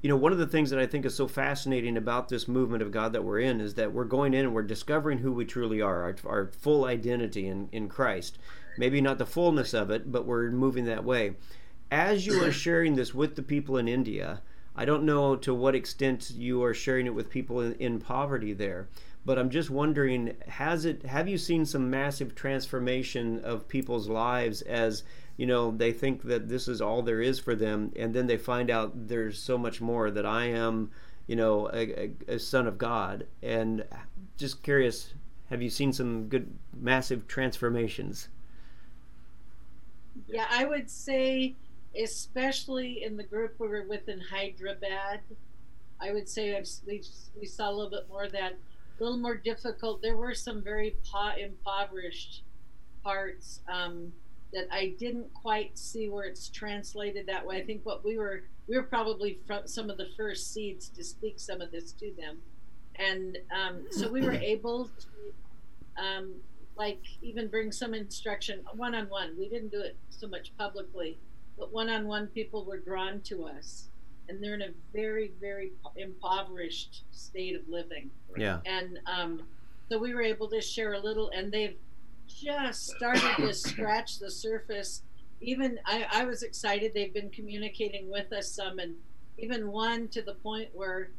you 0.00 0.08
know, 0.08 0.16
one 0.16 0.32
of 0.32 0.38
the 0.38 0.46
things 0.46 0.70
that 0.70 0.78
I 0.78 0.86
think 0.86 1.04
is 1.04 1.14
so 1.14 1.28
fascinating 1.28 1.98
about 1.98 2.30
this 2.30 2.48
movement 2.48 2.82
of 2.82 2.90
God 2.90 3.12
that 3.12 3.22
we're 3.22 3.40
in 3.40 3.60
is 3.60 3.74
that 3.74 3.92
we're 3.92 4.04
going 4.04 4.32
in 4.32 4.46
and 4.46 4.54
we're 4.54 4.62
discovering 4.62 5.18
who 5.18 5.32
we 5.32 5.44
truly 5.44 5.82
are, 5.82 6.02
our, 6.02 6.16
our 6.24 6.50
full 6.58 6.86
identity 6.86 7.46
in 7.46 7.68
in 7.70 7.88
Christ. 7.88 8.38
Maybe 8.78 9.00
not 9.00 9.18
the 9.18 9.26
fullness 9.26 9.74
of 9.74 9.90
it, 9.90 10.10
but 10.10 10.26
we're 10.26 10.50
moving 10.50 10.84
that 10.84 11.04
way. 11.04 11.36
As 11.90 12.26
you 12.26 12.42
are 12.42 12.52
sharing 12.52 12.96
this 12.96 13.14
with 13.14 13.36
the 13.36 13.42
people 13.42 13.76
in 13.76 13.88
India, 13.88 14.42
I 14.78 14.84
don't 14.84 15.04
know 15.04 15.36
to 15.36 15.54
what 15.54 15.74
extent 15.74 16.30
you 16.30 16.62
are 16.62 16.74
sharing 16.74 17.06
it 17.06 17.14
with 17.14 17.30
people 17.30 17.60
in, 17.60 17.72
in, 17.74 17.98
poverty 17.98 18.52
there, 18.52 18.88
but 19.24 19.38
I'm 19.38 19.48
just 19.48 19.70
wondering 19.70 20.36
has 20.48 20.84
it 20.84 21.06
have 21.06 21.28
you 21.28 21.38
seen 21.38 21.64
some 21.64 21.88
massive 21.88 22.34
transformation 22.34 23.40
of 23.42 23.68
people's 23.68 24.06
lives 24.06 24.60
as 24.60 25.02
you 25.38 25.46
know 25.46 25.70
they 25.70 25.92
think 25.92 26.24
that 26.24 26.48
this 26.48 26.68
is 26.68 26.82
all 26.82 27.00
there 27.00 27.22
is 27.22 27.38
for 27.38 27.54
them 27.54 27.90
and 27.96 28.12
then 28.12 28.26
they 28.26 28.36
find 28.36 28.70
out 28.70 29.08
there's 29.08 29.38
so 29.38 29.56
much 29.56 29.80
more 29.80 30.10
that 30.10 30.26
I 30.26 30.44
am 30.46 30.90
you 31.26 31.36
know 31.36 31.70
a, 31.72 32.08
a, 32.28 32.34
a 32.34 32.38
son 32.38 32.66
of 32.66 32.76
God? 32.76 33.26
And 33.42 33.82
just 34.36 34.62
curious 34.62 35.14
have 35.48 35.62
you 35.62 35.70
seen 35.70 35.94
some 35.94 36.28
good 36.28 36.54
massive 36.78 37.26
transformations 37.26 38.28
yeah 40.28 40.46
I 40.50 40.64
would 40.64 40.90
say 40.90 41.56
especially 42.02 43.02
in 43.02 43.16
the 43.16 43.22
group 43.22 43.54
we 43.58 43.68
were 43.68 43.84
with 43.88 44.08
in 44.08 44.20
Hyderabad. 44.20 45.20
I 46.00 46.12
would 46.12 46.28
say 46.28 46.62
we, 46.86 47.02
we 47.38 47.46
saw 47.46 47.70
a 47.70 47.72
little 47.72 47.90
bit 47.90 48.08
more 48.08 48.24
of 48.24 48.32
that, 48.32 48.52
a 48.52 49.02
little 49.02 49.18
more 49.18 49.36
difficult. 49.36 50.02
There 50.02 50.16
were 50.16 50.34
some 50.34 50.62
very 50.62 50.94
impoverished 51.38 52.42
parts 53.02 53.60
um, 53.72 54.12
that 54.52 54.66
I 54.70 54.94
didn't 54.98 55.32
quite 55.32 55.78
see 55.78 56.08
where 56.08 56.24
it's 56.24 56.48
translated 56.48 57.26
that 57.26 57.46
way. 57.46 57.56
I 57.56 57.64
think 57.64 57.84
what 57.84 58.04
we 58.04 58.18
were, 58.18 58.42
we 58.68 58.76
were 58.76 58.82
probably 58.82 59.38
some 59.64 59.88
of 59.88 59.96
the 59.96 60.08
first 60.16 60.52
seeds 60.52 60.88
to 60.90 61.04
speak 61.04 61.38
some 61.38 61.60
of 61.60 61.70
this 61.70 61.92
to 61.92 62.12
them. 62.18 62.38
And 62.96 63.38
um, 63.54 63.86
so 63.90 64.10
we 64.10 64.22
were 64.22 64.32
able 64.40 64.90
to, 65.00 66.02
um, 66.02 66.34
like, 66.76 67.02
even 67.22 67.48
bring 67.48 67.72
some 67.72 67.94
instruction 67.94 68.62
one 68.74 68.94
on 68.94 69.08
one. 69.08 69.36
We 69.38 69.48
didn't 69.48 69.70
do 69.70 69.80
it 69.80 69.96
so 70.10 70.28
much 70.28 70.52
publicly 70.58 71.18
but 71.58 71.72
one-on-one 71.72 72.28
people 72.28 72.64
were 72.64 72.78
drawn 72.78 73.20
to 73.22 73.44
us 73.44 73.88
and 74.28 74.42
they're 74.42 74.54
in 74.54 74.62
a 74.62 74.70
very 74.92 75.32
very 75.40 75.72
impoverished 75.96 77.04
state 77.12 77.54
of 77.54 77.62
living. 77.68 78.10
Yeah. 78.36 78.58
And 78.66 78.98
um, 79.06 79.42
so 79.88 79.98
we 79.98 80.14
were 80.14 80.22
able 80.22 80.48
to 80.48 80.60
share 80.60 80.94
a 80.94 80.98
little 80.98 81.30
and 81.34 81.52
they've 81.52 81.76
just 82.26 82.88
started 82.88 83.36
to 83.36 83.54
scratch 83.54 84.18
the 84.18 84.30
surface. 84.30 85.02
Even 85.40 85.78
I, 85.86 86.06
I 86.10 86.24
was 86.24 86.42
excited 86.42 86.92
they've 86.92 87.14
been 87.14 87.30
communicating 87.30 88.10
with 88.10 88.32
us 88.32 88.50
some 88.50 88.78
and 88.78 88.94
even 89.38 89.70
one 89.70 90.08
to 90.08 90.22
the 90.22 90.34
point 90.34 90.70
where 90.72 91.10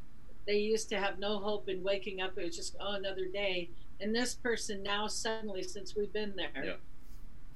they 0.45 0.57
used 0.57 0.89
to 0.89 0.97
have 0.97 1.19
no 1.19 1.39
hope 1.39 1.69
in 1.69 1.83
waking 1.83 2.21
up 2.21 2.37
it 2.37 2.45
was 2.45 2.55
just 2.55 2.75
oh 2.79 2.95
another 2.95 3.25
day 3.25 3.69
and 3.99 4.15
this 4.15 4.35
person 4.35 4.83
now 4.83 5.07
suddenly 5.07 5.63
since 5.63 5.95
we've 5.95 6.13
been 6.13 6.33
there 6.35 6.63
yeah. 6.63 6.73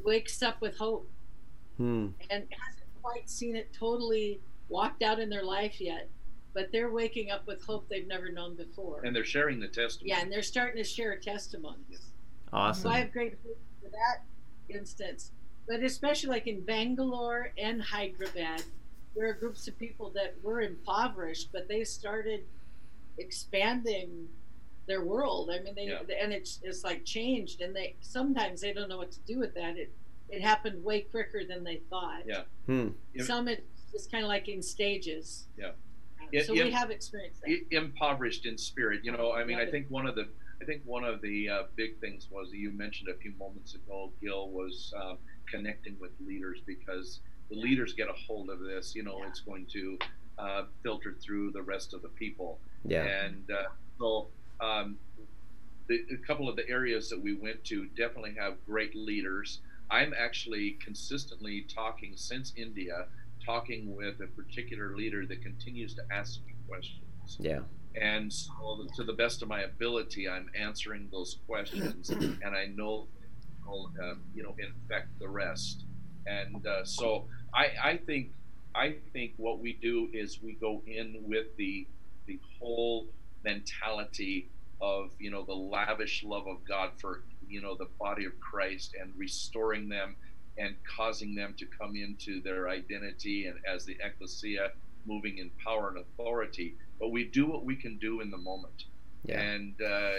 wakes 0.03 0.41
up 0.41 0.59
with 0.61 0.77
hope 0.77 1.09
hmm. 1.77 2.07
and 2.29 2.43
hasn't 2.49 2.81
quite 3.01 3.29
seen 3.29 3.55
it 3.55 3.71
totally 3.73 4.39
walked 4.71 5.03
out 5.03 5.19
in 5.19 5.29
their 5.29 5.43
life 5.43 5.79
yet. 5.79 6.09
But 6.53 6.71
they're 6.71 6.91
waking 6.91 7.31
up 7.31 7.47
with 7.47 7.63
hope 7.63 7.87
they've 7.87 8.07
never 8.07 8.29
known 8.29 8.55
before. 8.55 9.03
And 9.05 9.15
they're 9.15 9.23
sharing 9.23 9.59
the 9.59 9.69
testimony. 9.69 10.09
Yeah, 10.09 10.21
and 10.21 10.31
they're 10.31 10.41
starting 10.41 10.83
to 10.83 10.89
share 10.89 11.15
testimonies. 11.15 12.07
Awesome. 12.51 12.83
So 12.83 12.89
I 12.89 12.99
have 12.99 13.13
great 13.13 13.37
hope 13.45 13.57
for 13.81 13.89
that 13.89 14.23
instance. 14.67 15.31
But 15.65 15.81
especially 15.81 16.29
like 16.29 16.47
in 16.47 16.61
Bangalore 16.61 17.53
and 17.57 17.81
Hyderabad, 17.81 18.63
there 19.15 19.29
are 19.29 19.33
groups 19.33 19.67
of 19.69 19.77
people 19.79 20.09
that 20.15 20.35
were 20.43 20.61
impoverished, 20.61 21.49
but 21.53 21.69
they 21.69 21.85
started 21.85 22.43
expanding 23.17 24.27
their 24.87 25.03
world. 25.03 25.49
I 25.51 25.61
mean, 25.61 25.75
they 25.75 25.85
yeah. 25.85 25.99
and 26.21 26.33
it's 26.33 26.59
it's 26.63 26.83
like 26.83 27.05
changed, 27.05 27.61
and 27.61 27.75
they 27.75 27.95
sometimes 28.01 28.61
they 28.61 28.73
don't 28.73 28.89
know 28.89 28.97
what 28.97 29.11
to 29.11 29.19
do 29.21 29.39
with 29.39 29.53
that. 29.55 29.77
It 29.77 29.91
it 30.29 30.41
happened 30.41 30.83
way 30.83 31.01
quicker 31.01 31.41
than 31.47 31.63
they 31.63 31.81
thought. 31.89 32.23
Yeah. 32.25 32.43
Hmm. 32.65 32.89
Some 33.19 33.47
it 33.47 33.65
is 33.93 34.07
kind 34.07 34.23
of 34.23 34.29
like 34.29 34.47
in 34.47 34.61
stages. 34.61 35.47
Yeah. 35.57 35.71
It, 36.31 36.45
so 36.45 36.53
it, 36.53 36.63
we 36.63 36.71
have 36.71 36.91
experienced 36.91 37.41
that. 37.41 37.59
Impoverished 37.71 38.45
in 38.45 38.57
spirit. 38.57 39.01
You 39.03 39.11
know, 39.11 39.33
I 39.33 39.43
mean, 39.43 39.59
I 39.59 39.65
think 39.65 39.87
one 39.89 40.07
of 40.07 40.15
the 40.15 40.27
I 40.61 40.65
think 40.65 40.83
one 40.85 41.03
of 41.03 41.21
the 41.21 41.49
uh, 41.49 41.63
big 41.75 41.99
things 41.99 42.27
was 42.31 42.53
you 42.53 42.71
mentioned 42.71 43.09
a 43.09 43.15
few 43.15 43.33
moments 43.37 43.75
ago, 43.75 44.11
Gil, 44.21 44.49
was 44.49 44.93
uh, 44.95 45.15
connecting 45.49 45.97
with 45.99 46.11
leaders 46.25 46.59
because 46.65 47.19
the 47.49 47.55
leaders 47.55 47.93
get 47.93 48.07
a 48.07 48.13
hold 48.13 48.49
of 48.49 48.59
this. 48.59 48.95
You 48.95 49.03
know, 49.03 49.17
yeah. 49.19 49.27
it's 49.27 49.41
going 49.41 49.65
to 49.73 49.97
uh, 50.37 50.63
filter 50.83 51.15
through 51.21 51.51
the 51.51 51.61
rest 51.61 51.93
of 51.93 52.01
the 52.01 52.09
people. 52.09 52.59
Yeah. 52.85 53.03
And 53.03 53.49
uh, 53.51 53.69
so 53.99 54.27
um, 54.61 54.97
the, 55.87 56.05
a 56.13 56.17
couple 56.25 56.47
of 56.47 56.55
the 56.55 56.67
areas 56.69 57.09
that 57.09 57.21
we 57.21 57.33
went 57.33 57.63
to 57.65 57.85
definitely 57.97 58.35
have 58.39 58.63
great 58.65 58.95
leaders. 58.95 59.59
I'm 59.89 60.13
actually 60.17 60.77
consistently 60.83 61.65
talking 61.73 62.13
since 62.15 62.53
India, 62.55 63.07
talking 63.45 63.93
with 63.95 64.21
a 64.21 64.27
particular 64.27 64.95
leader 64.95 65.25
that 65.25 65.41
continues 65.41 65.93
to 65.95 66.03
ask 66.11 66.39
me 66.45 66.53
questions. 66.67 67.01
Yeah. 67.39 67.59
And 67.99 68.31
so, 68.31 68.87
to 68.95 69.03
the 69.03 69.13
best 69.13 69.41
of 69.41 69.49
my 69.49 69.61
ability, 69.61 70.29
I'm 70.29 70.49
answering 70.57 71.09
those 71.11 71.37
questions, 71.45 72.09
and 72.09 72.55
I 72.55 72.67
know 72.67 73.07
will, 73.67 73.91
uh, 74.01 74.13
you 74.33 74.43
know, 74.43 74.55
infect 74.57 75.19
the 75.19 75.27
rest. 75.27 75.83
And 76.25 76.65
uh, 76.65 76.85
so, 76.85 77.25
I, 77.53 77.67
I 77.83 77.97
think, 77.97 78.31
I 78.73 78.95
think 79.11 79.33
what 79.35 79.59
we 79.59 79.73
do 79.73 80.07
is 80.13 80.41
we 80.41 80.53
go 80.53 80.81
in 80.87 81.17
with 81.23 81.47
the 81.57 81.85
the 82.27 82.39
whole 82.59 83.07
mentality 83.43 84.49
of 84.81 85.11
you 85.19 85.29
know 85.29 85.43
the 85.43 85.53
lavish 85.53 86.23
love 86.23 86.47
of 86.47 86.63
God 86.67 86.91
for 86.99 87.23
you 87.47 87.61
know 87.61 87.75
the 87.75 87.87
body 87.99 88.25
of 88.25 88.39
Christ 88.39 88.95
and 88.99 89.11
restoring 89.17 89.89
them 89.89 90.15
and 90.57 90.75
causing 90.97 91.35
them 91.35 91.53
to 91.57 91.65
come 91.65 91.95
into 91.95 92.41
their 92.41 92.69
identity 92.69 93.45
and 93.45 93.57
as 93.65 93.85
the 93.85 93.97
ecclesia 94.03 94.71
moving 95.05 95.37
in 95.37 95.49
power 95.63 95.89
and 95.89 95.97
authority. 95.97 96.75
But 96.99 97.09
we 97.09 97.23
do 97.25 97.47
what 97.47 97.65
we 97.65 97.75
can 97.75 97.97
do 97.97 98.21
in 98.21 98.31
the 98.31 98.37
moment. 98.37 98.85
Yeah. 99.23 99.39
and 99.39 99.75
uh, 99.79 100.13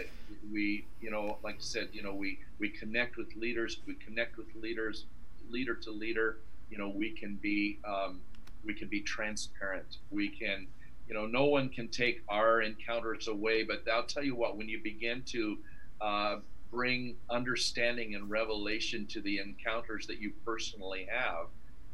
we 0.53 0.87
you 1.01 1.11
know 1.11 1.39
like 1.43 1.57
i 1.57 1.59
said 1.59 1.89
you 1.93 2.05
know 2.05 2.15
we 2.15 2.39
we 2.61 2.69
connect 2.69 3.17
with 3.17 3.35
leaders 3.35 3.79
we 3.85 3.95
connect 3.95 4.37
with 4.37 4.47
leaders 4.55 5.07
leader 5.53 5.75
to 5.75 5.91
leader. 5.91 6.39
You 6.71 6.79
know 6.79 6.89
we 6.89 7.11
can 7.11 7.37
be 7.37 7.79
um, 7.85 8.21
we 8.65 8.75
can 8.75 8.89
be 8.89 9.01
transparent. 9.01 9.99
We 10.11 10.29
can 10.29 10.67
you 11.09 11.15
know 11.15 11.27
no 11.27 11.45
one 11.45 11.69
can 11.69 11.89
take 11.89 12.23
our 12.29 12.63
encounters 12.63 13.29
away 13.29 13.63
but 13.63 13.83
i'll 13.93 14.05
tell 14.05 14.23
you 14.25 14.35
what 14.35 14.57
when 14.57 14.69
you 14.69 14.81
begin 14.83 15.23
to 15.23 15.59
uh, 16.01 16.37
bring 16.73 17.17
understanding 17.31 18.15
and 18.15 18.29
revelation 18.31 19.07
to 19.07 19.21
the 19.21 19.39
encounters 19.39 20.07
that 20.07 20.19
you 20.19 20.33
personally 20.45 21.07
have, 21.13 21.47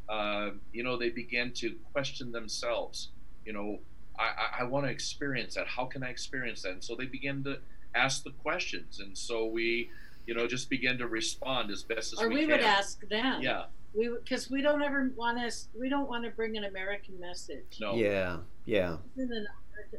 uh, 0.08 0.52
you 0.72 0.84
know, 0.84 0.96
they 0.96 1.10
begin 1.10 1.52
to 1.52 1.74
question 1.92 2.30
themselves. 2.30 3.08
You 3.44 3.52
know, 3.52 3.80
I, 4.18 4.22
I, 4.22 4.60
I 4.60 4.64
want 4.64 4.86
to 4.86 4.90
experience 4.90 5.56
that. 5.56 5.66
How 5.66 5.84
can 5.84 6.04
I 6.04 6.08
experience 6.08 6.62
that? 6.62 6.70
And 6.72 6.82
so 6.82 6.94
they 6.94 7.06
begin 7.06 7.42
to 7.44 7.58
ask 7.94 8.22
the 8.22 8.30
questions. 8.30 9.00
And 9.00 9.18
so 9.18 9.46
we, 9.46 9.90
you 10.26 10.34
know, 10.34 10.46
just 10.46 10.70
begin 10.70 10.96
to 10.98 11.08
respond 11.08 11.72
as 11.72 11.82
best 11.82 12.12
as 12.12 12.20
we 12.20 12.24
can. 12.24 12.26
or 12.26 12.34
we, 12.34 12.46
we 12.46 12.52
would 12.52 12.60
ask 12.60 13.06
them. 13.08 13.42
Yeah. 13.42 13.64
We 13.94 14.08
because 14.22 14.50
we 14.50 14.60
don't 14.62 14.82
ever 14.82 15.10
want 15.16 15.38
to. 15.38 15.56
We 15.78 15.88
don't 15.88 16.08
want 16.08 16.24
to 16.24 16.30
bring 16.30 16.56
an 16.56 16.64
American 16.64 17.18
message. 17.18 17.78
No. 17.80 17.94
Yeah. 17.94 18.38
Yeah. 18.64 18.98
This 19.16 19.24
is, 19.26 19.30
an, 19.36 19.46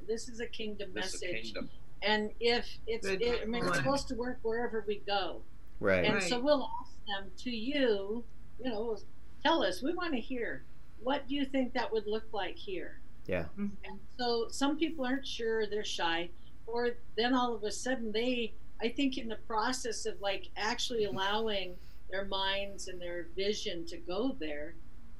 this 0.08 0.30
is 0.30 0.40
a 0.40 0.46
kingdom 0.46 0.92
This 0.94 1.14
is 1.16 1.24
a 1.24 1.26
message. 1.28 1.44
kingdom. 1.46 1.70
And 2.02 2.30
if 2.40 2.66
it's, 2.88 3.06
Good 3.08 3.22
it, 3.22 3.42
I 3.42 3.46
mean, 3.46 3.66
it's 3.66 3.78
supposed 3.78 4.08
to 4.10 4.16
work 4.16 4.40
wherever 4.44 4.86
we 4.88 5.02
go. 5.06 5.42
Right. 5.82 6.06
And 6.06 6.14
Right. 6.16 6.24
so 6.24 6.40
we'll 6.40 6.70
ask 6.82 6.92
them 7.08 7.32
to 7.40 7.50
you, 7.50 8.24
you 8.64 8.70
know, 8.70 8.98
tell 9.44 9.64
us, 9.64 9.82
we 9.82 9.94
want 9.94 10.14
to 10.14 10.20
hear, 10.20 10.64
what 11.04 11.28
do 11.28 11.36
you 11.36 11.44
think 11.46 11.74
that 11.74 11.92
would 11.92 12.08
look 12.08 12.24
like 12.32 12.56
here? 12.56 13.00
Yeah. 13.26 13.46
Mhm. 13.58 13.72
And 13.84 14.00
so 14.18 14.48
some 14.50 14.78
people 14.78 15.04
aren't 15.06 15.28
sure, 15.28 15.68
they're 15.68 15.84
shy, 15.84 16.30
or 16.68 16.92
then 17.18 17.34
all 17.34 17.54
of 17.54 17.64
a 17.64 17.72
sudden 17.72 18.12
they, 18.14 18.54
I 18.82 18.88
think 18.90 19.18
in 19.18 19.28
the 19.28 19.36
process 19.48 20.06
of 20.06 20.22
like 20.22 20.50
actually 20.56 21.04
allowing 21.12 21.76
their 22.10 22.26
minds 22.26 22.88
and 22.88 23.00
their 23.02 23.28
vision 23.36 23.86
to 23.86 23.98
go 23.98 24.36
there, 24.40 24.76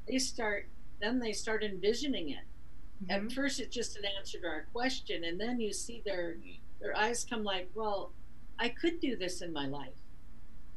they 0.08 0.18
start, 0.20 0.68
then 1.02 1.20
they 1.20 1.32
start 1.34 1.64
envisioning 1.64 2.30
it. 2.30 2.44
At 3.10 3.22
Mhm. 3.22 3.32
first, 3.32 3.60
it's 3.60 3.74
just 3.74 3.96
an 3.98 4.06
answer 4.06 4.40
to 4.42 4.48
our 4.48 4.64
question, 4.74 5.24
and 5.24 5.40
then 5.40 5.60
you 5.60 5.72
see 5.74 6.02
their 6.02 6.38
their 6.80 6.96
eyes 6.96 7.26
come 7.26 7.44
like, 7.44 7.70
well, 7.76 8.14
I 8.58 8.70
could 8.70 9.02
do 9.02 9.18
this 9.18 9.42
in 9.42 9.52
my 9.52 9.68
life. 9.68 9.98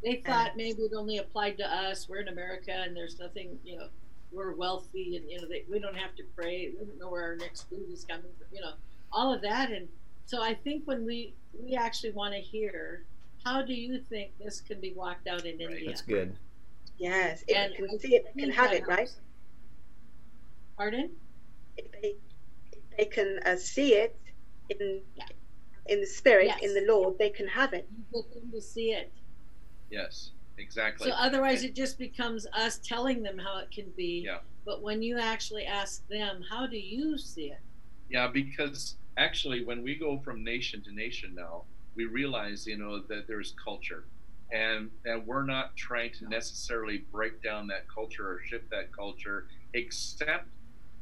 They 0.02 0.16
thought 0.16 0.56
maybe 0.56 0.82
it 0.82 0.92
only 0.94 1.18
applied 1.18 1.56
to 1.58 1.64
us. 1.66 2.08
We're 2.08 2.22
in 2.22 2.26
America, 2.28 2.72
and 2.72 2.96
there's 2.96 3.20
nothing, 3.20 3.60
you 3.64 3.76
know, 3.76 3.88
we're 4.32 4.52
wealthy, 4.52 5.16
and 5.16 5.30
you 5.30 5.40
know, 5.40 5.46
they, 5.46 5.64
we 5.68 5.78
don't 5.78 5.94
have 5.96 6.16
to 6.16 6.24
pray. 6.34 6.70
We 6.70 6.84
don't 6.86 6.98
know 6.98 7.08
where 7.08 7.22
our 7.22 7.36
next 7.36 7.68
food 7.68 7.88
is 7.88 8.04
coming 8.04 8.32
from. 8.36 8.48
You 8.52 8.62
know, 8.62 8.74
all 9.12 9.32
of 9.32 9.42
that, 9.42 9.70
and 9.70 9.88
so 10.26 10.42
I 10.42 10.54
think 10.54 10.86
when 10.86 11.04
we 11.04 11.34
we 11.56 11.74
actually 11.76 12.12
want 12.12 12.34
to 12.34 12.40
hear, 12.40 13.04
how 13.44 13.62
do 13.62 13.74
you 13.74 14.00
think 14.00 14.32
this 14.38 14.60
can 14.60 14.80
be 14.80 14.92
walked 14.92 15.26
out 15.26 15.44
in 15.44 15.58
Right. 15.58 15.70
India? 15.70 15.88
That's 15.88 16.02
good. 16.02 16.36
Yes, 16.98 17.42
if 17.48 17.56
And 17.56 17.72
they 17.72 17.76
can 17.76 17.98
see 17.98 18.14
it, 18.16 18.24
they 18.34 18.42
can 18.42 18.50
have 18.52 18.72
it, 18.72 18.86
right? 18.86 18.98
helps. 18.98 19.20
Pardon? 20.76 21.10
If 21.76 21.90
they, 21.92 22.16
if 22.72 22.96
they 22.96 23.04
can 23.06 23.40
uh, 23.44 23.56
see 23.56 23.94
it 23.94 24.16
in 24.68 25.02
Yeah. 25.16 25.24
in 25.86 26.00
the 26.00 26.06
spirit, 26.06 26.46
Yes. 26.46 26.62
in 26.62 26.74
the 26.74 26.86
Lord, 26.92 27.18
they 27.18 27.30
can 27.30 27.48
have 27.48 27.72
it. 27.72 27.88
You 27.90 28.22
get 28.22 28.34
them 28.34 28.50
to 28.52 28.60
see 28.60 28.92
it. 28.92 29.10
Yes, 29.90 30.30
exactly. 30.58 31.10
So 31.10 31.16
otherwise, 31.16 31.64
it 31.64 31.74
just 31.74 31.98
becomes 31.98 32.46
us 32.52 32.78
telling 32.78 33.22
them 33.22 33.38
how 33.38 33.58
it 33.58 33.70
can 33.70 33.90
be. 33.90 34.20
Yeah. 34.24 34.38
But 34.64 34.80
when 34.82 35.02
you 35.02 35.18
actually 35.18 35.64
ask 35.66 36.06
them, 36.08 36.42
how 36.48 36.66
do 36.68 36.78
you 36.78 37.18
see 37.18 37.50
it? 37.50 37.58
Yeah, 38.08 38.28
because 38.28 38.96
actually, 39.16 39.64
when 39.64 39.82
we 39.82 39.96
go 39.96 40.18
from 40.18 40.44
nation 40.44 40.82
to 40.84 40.92
nation 40.92 41.34
now, 41.34 41.64
we 41.94 42.06
realize, 42.06 42.66
you 42.66 42.76
know, 42.78 43.00
that 43.08 43.26
there's 43.26 43.54
culture, 43.62 44.04
and 44.50 44.90
and 45.04 45.26
we're 45.26 45.44
not 45.44 45.76
trying 45.76 46.12
to 46.14 46.28
necessarily 46.28 46.98
break 47.12 47.42
down 47.42 47.66
that 47.68 47.88
culture 47.88 48.28
or 48.28 48.40
shift 48.46 48.70
that 48.70 48.92
culture, 48.92 49.46
except 49.74 50.46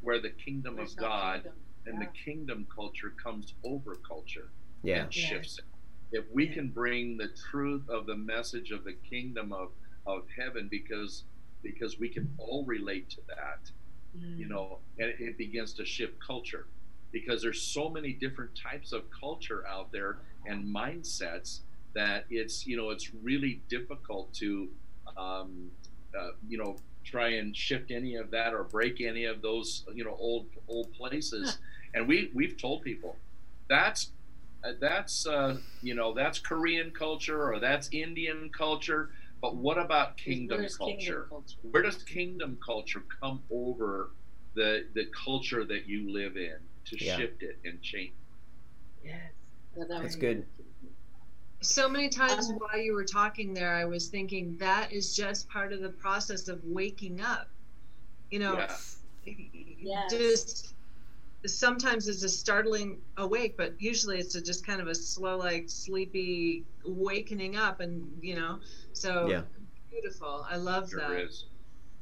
where 0.03 0.21
the 0.21 0.31
kingdom 0.31 0.77
There's 0.77 0.93
of 0.93 0.99
no 1.01 1.03
God 1.09 1.35
kingdom. 1.43 1.53
and 1.87 2.01
the 2.01 2.07
kingdom 2.25 2.67
culture 2.75 3.11
comes 3.23 3.55
over 3.65 3.97
culture 3.97 4.49
Yeah. 4.83 5.03
and 5.03 5.13
shifts 5.13 5.59
it. 5.59 5.65
If 6.13 6.25
we 6.33 6.49
can 6.49 6.69
bring 6.69 7.19
the 7.19 7.29
truth 7.51 7.89
of 7.89 8.07
the 8.07 8.17
message 8.17 8.71
of 8.71 8.85
the 8.85 8.95
kingdom 8.95 9.53
of 9.53 9.73
of 10.07 10.25
heaven, 10.37 10.69
because 10.69 11.25
because 11.63 11.99
we 11.99 12.09
can 12.09 12.33
all 12.39 12.65
relate 12.65 13.11
to 13.11 13.21
that, 13.29 13.71
you 14.15 14.47
mm. 14.47 14.49
know, 14.49 14.79
and 14.99 15.11
it 15.19 15.37
begins 15.37 15.75
to 15.75 15.85
shift 15.85 16.15
culture 16.27 16.67
because 17.13 17.43
there's 17.43 17.61
so 17.61 17.89
many 17.89 18.13
different 18.13 18.51
types 18.57 18.93
of 18.93 19.03
culture 19.11 19.65
out 19.67 19.91
there 19.93 20.19
and 20.47 20.65
mindsets 20.65 21.61
that 21.95 22.25
it's 22.31 22.67
you 22.67 22.77
know 22.77 22.91
it's 22.91 23.13
really 23.15 23.61
difficult 23.69 24.33
to 24.35 24.69
um, 25.17 25.71
uh, 26.19 26.31
you 26.49 26.59
know 26.59 26.77
try 27.05 27.29
and 27.29 27.57
shift 27.57 27.91
any 27.91 28.15
of 28.15 28.31
that 28.31 28.53
or 28.53 28.63
break 28.65 29.01
any 29.01 29.25
of 29.25 29.43
those 29.43 29.85
you 29.95 30.05
know 30.05 30.17
old 30.19 30.47
old 30.69 30.93
places. 30.95 31.59
And 31.95 32.07
we 32.07 32.31
we've 32.35 32.57
told 32.57 32.83
people 32.83 33.17
that's 33.69 34.11
uh, 34.63 34.73
that's 34.81 35.27
uh, 35.27 35.57
you 35.83 35.95
know 35.95 36.15
that's 36.15 36.39
Korean 36.39 36.91
culture 36.91 37.53
or 37.53 37.59
that's 37.59 37.89
Indian 37.93 38.51
culture 38.57 39.11
but 39.41 39.57
what 39.57 39.79
about 39.79 40.17
kingdom 40.17 40.67
culture? 40.77 40.97
kingdom 40.97 41.25
culture? 41.29 41.57
where 41.71 41.83
does 41.83 42.03
kingdom 42.03 42.59
culture 42.65 43.03
come 43.21 43.43
over 43.51 44.11
the 44.55 44.87
the 44.95 45.07
culture 45.25 45.65
that 45.65 45.87
you 45.87 46.13
live 46.13 46.37
in 46.37 46.57
to 46.87 47.05
Yeah. 47.05 47.17
shift 47.19 47.43
it 47.43 47.59
and 47.65 47.81
change 47.83 48.13
Yes. 49.05 49.33
That 49.77 49.89
That's 49.89 50.17
good. 50.17 50.47
So 51.63 51.89
many 51.89 52.09
times 52.09 52.49
Um, 52.51 52.57
while 52.59 52.79
you 52.79 52.93
were 52.95 53.05
talking 53.05 53.55
there, 53.55 53.75
I 53.75 53.85
was 53.85 54.09
thinking 54.09 54.57
that 54.59 54.93
is 54.93 55.15
just 55.15 55.49
part 55.49 55.73
of 55.73 55.81
the 55.81 55.91
process 55.91 56.49
of 56.49 56.63
waking 56.65 57.21
up. 57.21 57.49
You 58.31 58.39
know, 58.41 58.55
Yeah. 58.55 58.77
Yes. 59.79 60.11
just 60.11 60.75
sometimes 61.47 62.09
it's 62.09 62.23
a 62.23 62.29
startling 62.29 63.01
awake, 63.17 63.57
but 63.57 63.81
usually 63.81 64.19
it's 64.19 64.35
a 64.35 64.43
just 64.43 64.67
kind 64.67 64.81
of 64.81 64.89
a 64.89 64.95
slow, 64.95 65.39
like 65.39 65.69
sleepy 65.69 66.65
wakening 66.85 67.57
up, 67.57 67.81
and 67.81 68.23
you 68.23 68.37
know, 68.37 68.61
so 68.93 69.29
Yeah. 69.29 69.43
beautiful. 69.91 70.45
I 70.49 70.57
love 70.57 70.91
Sure 70.91 71.01
that. 71.01 71.21
is. 71.21 71.47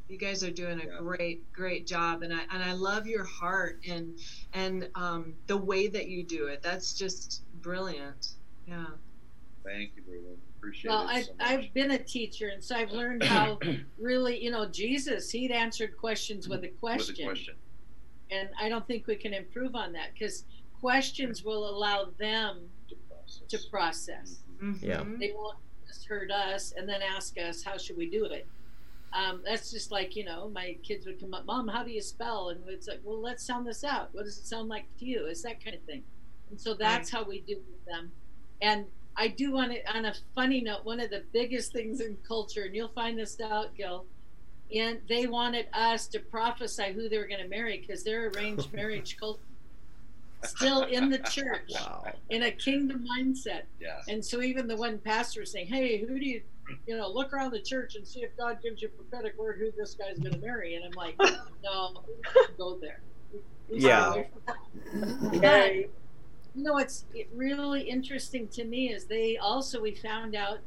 You 0.09 0.17
guys 0.17 0.43
are 0.43 0.51
doing 0.51 0.81
a 0.81 0.85
Yeah. 0.87 0.99
great, 0.99 1.53
great 1.53 1.87
job, 1.87 2.23
and 2.23 2.33
I 2.33 2.41
and 2.51 2.63
I 2.63 2.73
love 2.73 3.07
your 3.07 3.25
heart 3.25 3.81
and 3.87 4.19
and 4.55 4.89
um, 4.95 5.35
the 5.47 5.57
way 5.57 5.87
that 5.89 6.09
you 6.09 6.23
do 6.23 6.47
it. 6.47 6.63
That's 6.63 6.95
just 6.95 7.43
brilliant. 7.61 8.29
Yeah. 8.67 8.87
Thank 9.65 9.93
you, 9.97 10.03
Breland. 10.03 10.37
Appreciate 10.57 10.91
Well, 10.91 11.07
I've, 11.07 11.25
so. 11.27 11.33
I've 11.41 11.73
been 11.75 11.91
a 11.91 11.99
teacher, 11.99 12.49
and 12.49 12.65
so 12.65 12.75
I've 12.75 12.91
learned 12.91 13.23
how 13.23 13.59
really, 13.99 14.43
you 14.43 14.51
know, 14.51 14.67
Jesus, 14.67 15.31
he'd 15.31 15.51
answered 15.53 15.97
questions 15.99 16.49
with 16.49 16.65
a 16.65 16.69
question. 16.69 17.15
with 17.17 17.27
question. 17.27 17.27
a 17.27 17.29
question. 17.29 17.55
And 18.31 18.49
I 18.61 18.69
don't 18.69 18.87
think 18.87 19.07
we 19.07 19.17
can 19.17 19.35
improve 19.35 19.75
on 19.75 19.93
that 19.93 20.15
because 20.15 20.45
questions 20.81 21.45
will 21.45 21.69
allow 21.69 22.07
them 22.19 22.71
To 22.89 22.97
process. 23.09 23.43
to 23.49 23.59
process. 23.71 24.37
Yeah. 24.83 25.01
Mhm. 25.01 25.19
They 25.19 25.33
won't 25.33 25.59
just 25.87 26.07
hurt 26.07 26.31
us 26.31 26.73
and 26.77 26.89
then 26.89 27.03
ask 27.03 27.37
us, 27.39 27.63
how 27.63 27.77
should 27.79 27.97
we 27.97 28.09
do 28.11 28.25
it? 28.25 28.47
Um, 29.13 29.43
that's 29.45 29.71
just 29.71 29.91
like, 29.91 30.17
you 30.17 30.25
know, 30.25 30.49
my 30.51 30.77
kids 30.83 31.07
would 31.07 31.19
come 31.21 31.33
up, 31.35 31.47
Mom, 31.47 31.67
how 31.69 31.83
do 31.83 31.91
you 31.91 32.03
spell? 32.03 32.51
And 32.51 32.61
it's 32.69 32.89
like, 32.89 33.01
well, 33.05 33.21
let's 33.21 33.43
sound 33.47 33.67
this 33.67 33.83
out. 33.85 34.11
What 34.13 34.25
does 34.25 34.37
it 34.39 34.47
sound 34.47 34.69
like 34.69 34.85
to 34.99 35.05
you? 35.07 35.27
It's 35.27 35.43
that 35.43 35.63
kind 35.65 35.75
of 35.77 35.83
thing. 35.85 36.03
And 36.51 36.61
so 36.61 36.75
that's 36.75 37.11
how 37.11 37.23
we 37.25 37.41
do 37.41 37.57
with 37.57 37.85
them. 37.87 38.11
And 38.61 38.87
I 39.17 39.29
do 39.29 39.51
want 39.53 39.73
to, 39.73 39.97
on 39.97 40.05
a 40.05 40.15
funny 40.35 40.61
note, 40.61 40.85
one 40.85 41.01
of 41.01 41.11
the 41.11 41.25
biggest 41.33 41.73
things 41.73 42.01
in 42.01 42.17
culture, 42.27 42.65
and 42.65 42.75
you'll 42.75 42.89
find 42.89 43.19
this 43.19 43.41
out, 43.41 43.75
Gil, 43.75 44.05
and 44.75 44.99
they 45.09 45.27
wanted 45.27 45.67
us 45.73 46.07
to 46.09 46.21
prophesy 46.21 46.93
who 46.93 47.09
they 47.09 47.17
were 47.19 47.27
going 47.27 47.43
to 47.43 47.49
marry 47.49 47.79
because 47.79 48.05
their 48.05 48.29
arranged 48.29 48.73
marriage 48.75 49.17
culture 49.19 49.41
still 50.45 50.83
in 50.85 51.09
the 51.11 51.19
church 51.19 51.71
Wow. 51.75 52.13
in 52.31 52.43
a 52.45 52.51
kingdom 52.53 53.05
mindset. 53.11 53.63
Yeah. 53.81 54.01
And 54.07 54.25
so 54.25 54.41
even 54.43 54.69
the 54.69 54.77
one 54.77 54.99
pastor 54.99 55.41
was 55.41 55.51
saying, 55.51 55.67
"Hey, 55.67 55.99
who 55.99 56.19
do 56.19 56.25
you 56.25 56.43
you 56.87 56.97
know, 56.97 57.09
look 57.09 57.33
around 57.33 57.53
the 57.53 57.61
church 57.61 57.95
and 57.97 58.07
see 58.07 58.21
if 58.21 58.37
God 58.37 58.59
gives 58.63 58.83
you 58.83 58.89
a 58.89 58.91
prophetic 58.91 59.39
word 59.39 59.59
who 59.59 59.71
this 59.77 59.95
guy's 59.95 60.19
going 60.19 60.33
to 60.33 60.39
marry. 60.39 60.75
And 60.75 60.85
I'm 60.85 60.93
like, 60.93 61.17
no, 61.65 62.03
go 62.57 62.77
there. 62.77 63.01
We 63.71 63.81
Yeah. 63.81 64.25
But, 65.41 65.75
you 65.75 66.65
know, 66.65 66.73
what's 66.73 67.05
it 67.15 67.29
really 67.35 67.83
interesting 67.83 68.49
to 68.49 68.65
me 68.65 68.93
is 68.93 69.05
they 69.05 69.37
also, 69.37 69.81
we 69.81 69.95
found 69.95 70.35
out 70.35 70.59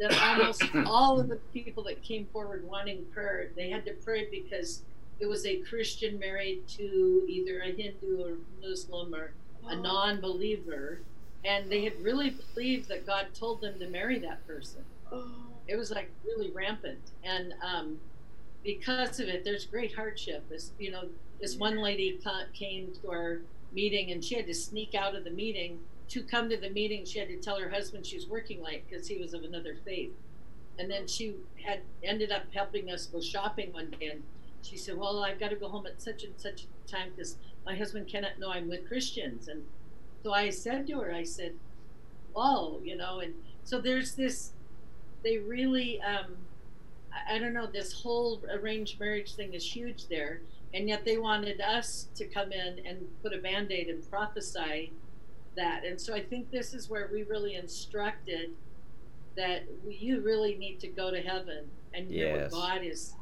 that 0.00 0.18
almost 0.20 0.64
all 0.86 1.20
of 1.20 1.28
the 1.28 1.36
people 1.52 1.82
that 1.84 2.02
came 2.02 2.26
forward 2.32 2.66
wanting 2.66 3.04
prayer, 3.12 3.50
they 3.54 3.70
had 3.70 3.84
to 3.84 3.92
pray 3.92 4.28
because 4.30 4.82
it 5.20 5.26
was 5.26 5.44
a 5.46 5.56
Christian 5.58 6.18
married 6.18 6.66
to 6.68 7.24
either 7.28 7.60
a 7.60 7.72
Hindu 7.72 8.22
or 8.22 8.36
Muslim 8.66 9.14
or 9.14 9.32
a 9.68 9.74
oh. 9.74 9.80
non 9.80 10.20
believer. 10.20 11.00
And 11.44 11.70
they 11.70 11.84
had 11.84 12.02
really 12.02 12.30
believed 12.30 12.88
that 12.88 13.06
God 13.06 13.28
told 13.32 13.60
them 13.60 13.78
to 13.78 13.88
marry 13.88 14.18
that 14.20 14.44
person 14.46 14.84
it 15.66 15.76
was 15.76 15.90
like 15.90 16.10
really 16.24 16.50
rampant. 16.50 17.12
And 17.24 17.54
um, 17.62 17.98
because 18.64 19.20
of 19.20 19.28
it 19.28 19.44
there's 19.44 19.66
great 19.66 19.94
hardship. 19.94 20.48
This 20.48 20.72
you 20.78 20.90
know 20.90 21.04
this 21.40 21.56
one 21.56 21.78
lady 21.78 22.18
ca- 22.22 22.46
came 22.52 22.92
to 23.02 23.10
our 23.10 23.40
meeting 23.72 24.10
and 24.10 24.24
she 24.24 24.34
had 24.34 24.46
to 24.46 24.54
sneak 24.54 24.94
out 24.94 25.14
of 25.14 25.24
the 25.24 25.30
meeting. 25.30 25.78
To 26.10 26.22
come 26.22 26.48
to 26.48 26.56
the 26.56 26.70
meeting 26.70 27.04
she 27.04 27.18
had 27.18 27.28
to 27.28 27.36
tell 27.36 27.60
her 27.60 27.68
husband 27.68 28.06
she 28.06 28.16
was 28.16 28.26
working 28.26 28.62
late 28.62 28.84
because 28.88 29.06
he 29.06 29.18
was 29.18 29.34
of 29.34 29.42
another 29.44 29.76
faith. 29.84 30.12
And 30.78 30.90
then 30.90 31.06
she 31.06 31.34
had 31.66 31.80
ended 32.02 32.32
up 32.32 32.44
helping 32.54 32.90
us 32.90 33.06
go 33.06 33.20
shopping 33.20 33.72
one 33.72 33.90
day 33.90 34.08
and 34.12 34.22
she 34.62 34.76
said 34.76 34.96
well 34.96 35.22
i've 35.22 35.38
got 35.38 35.50
to 35.50 35.56
go 35.56 35.68
home 35.68 35.86
at 35.86 36.00
such 36.00 36.24
and 36.24 36.34
such 36.36 36.64
a 36.64 36.90
time 36.90 37.10
because 37.14 37.36
my 37.64 37.76
husband 37.76 38.08
cannot 38.08 38.38
know 38.38 38.50
i'm 38.50 38.68
with 38.68 38.88
christians. 38.88 39.48
And 39.48 39.64
so 40.22 40.32
i 40.32 40.50
said 40.50 40.86
to 40.88 40.98
her 41.00 41.12
i 41.12 41.22
said 41.22 41.52
oh 42.34 42.80
you 42.82 42.96
know 42.96 43.20
and 43.20 43.34
so 43.64 43.80
there's 43.80 44.14
this 44.14 44.52
they 45.28 45.38
really 45.38 46.00
um, 46.00 46.24
I, 47.12 47.34
I 47.36 47.38
don't 47.38 47.52
know 47.52 47.66
this 47.66 47.92
whole 47.92 48.40
arranged 48.50 48.98
marriage 48.98 49.34
thing 49.34 49.52
is 49.52 49.64
huge 49.76 50.06
there 50.08 50.40
and 50.72 50.88
yet 50.88 51.04
they 51.04 51.18
wanted 51.18 51.60
us 51.60 52.08
to 52.14 52.24
come 52.26 52.50
in 52.52 52.80
and 52.86 53.06
put 53.22 53.34
a 53.34 53.38
band-aid 53.38 53.88
and 53.88 54.08
prophesy 54.10 54.92
that 55.56 55.84
and 55.84 56.00
so 56.00 56.14
i 56.14 56.22
think 56.22 56.50
this 56.50 56.72
is 56.72 56.88
where 56.88 57.08
we 57.12 57.22
really 57.24 57.56
instructed 57.56 58.50
that 59.36 59.64
you 59.88 60.20
really 60.20 60.56
need 60.56 60.80
to 60.80 60.88
go 60.88 61.10
to 61.10 61.20
heaven 61.20 61.64
and 61.94 62.10
hear 62.10 62.36
Yes. 62.36 62.52
what 62.52 62.60
god 62.60 62.84
is 62.84 63.12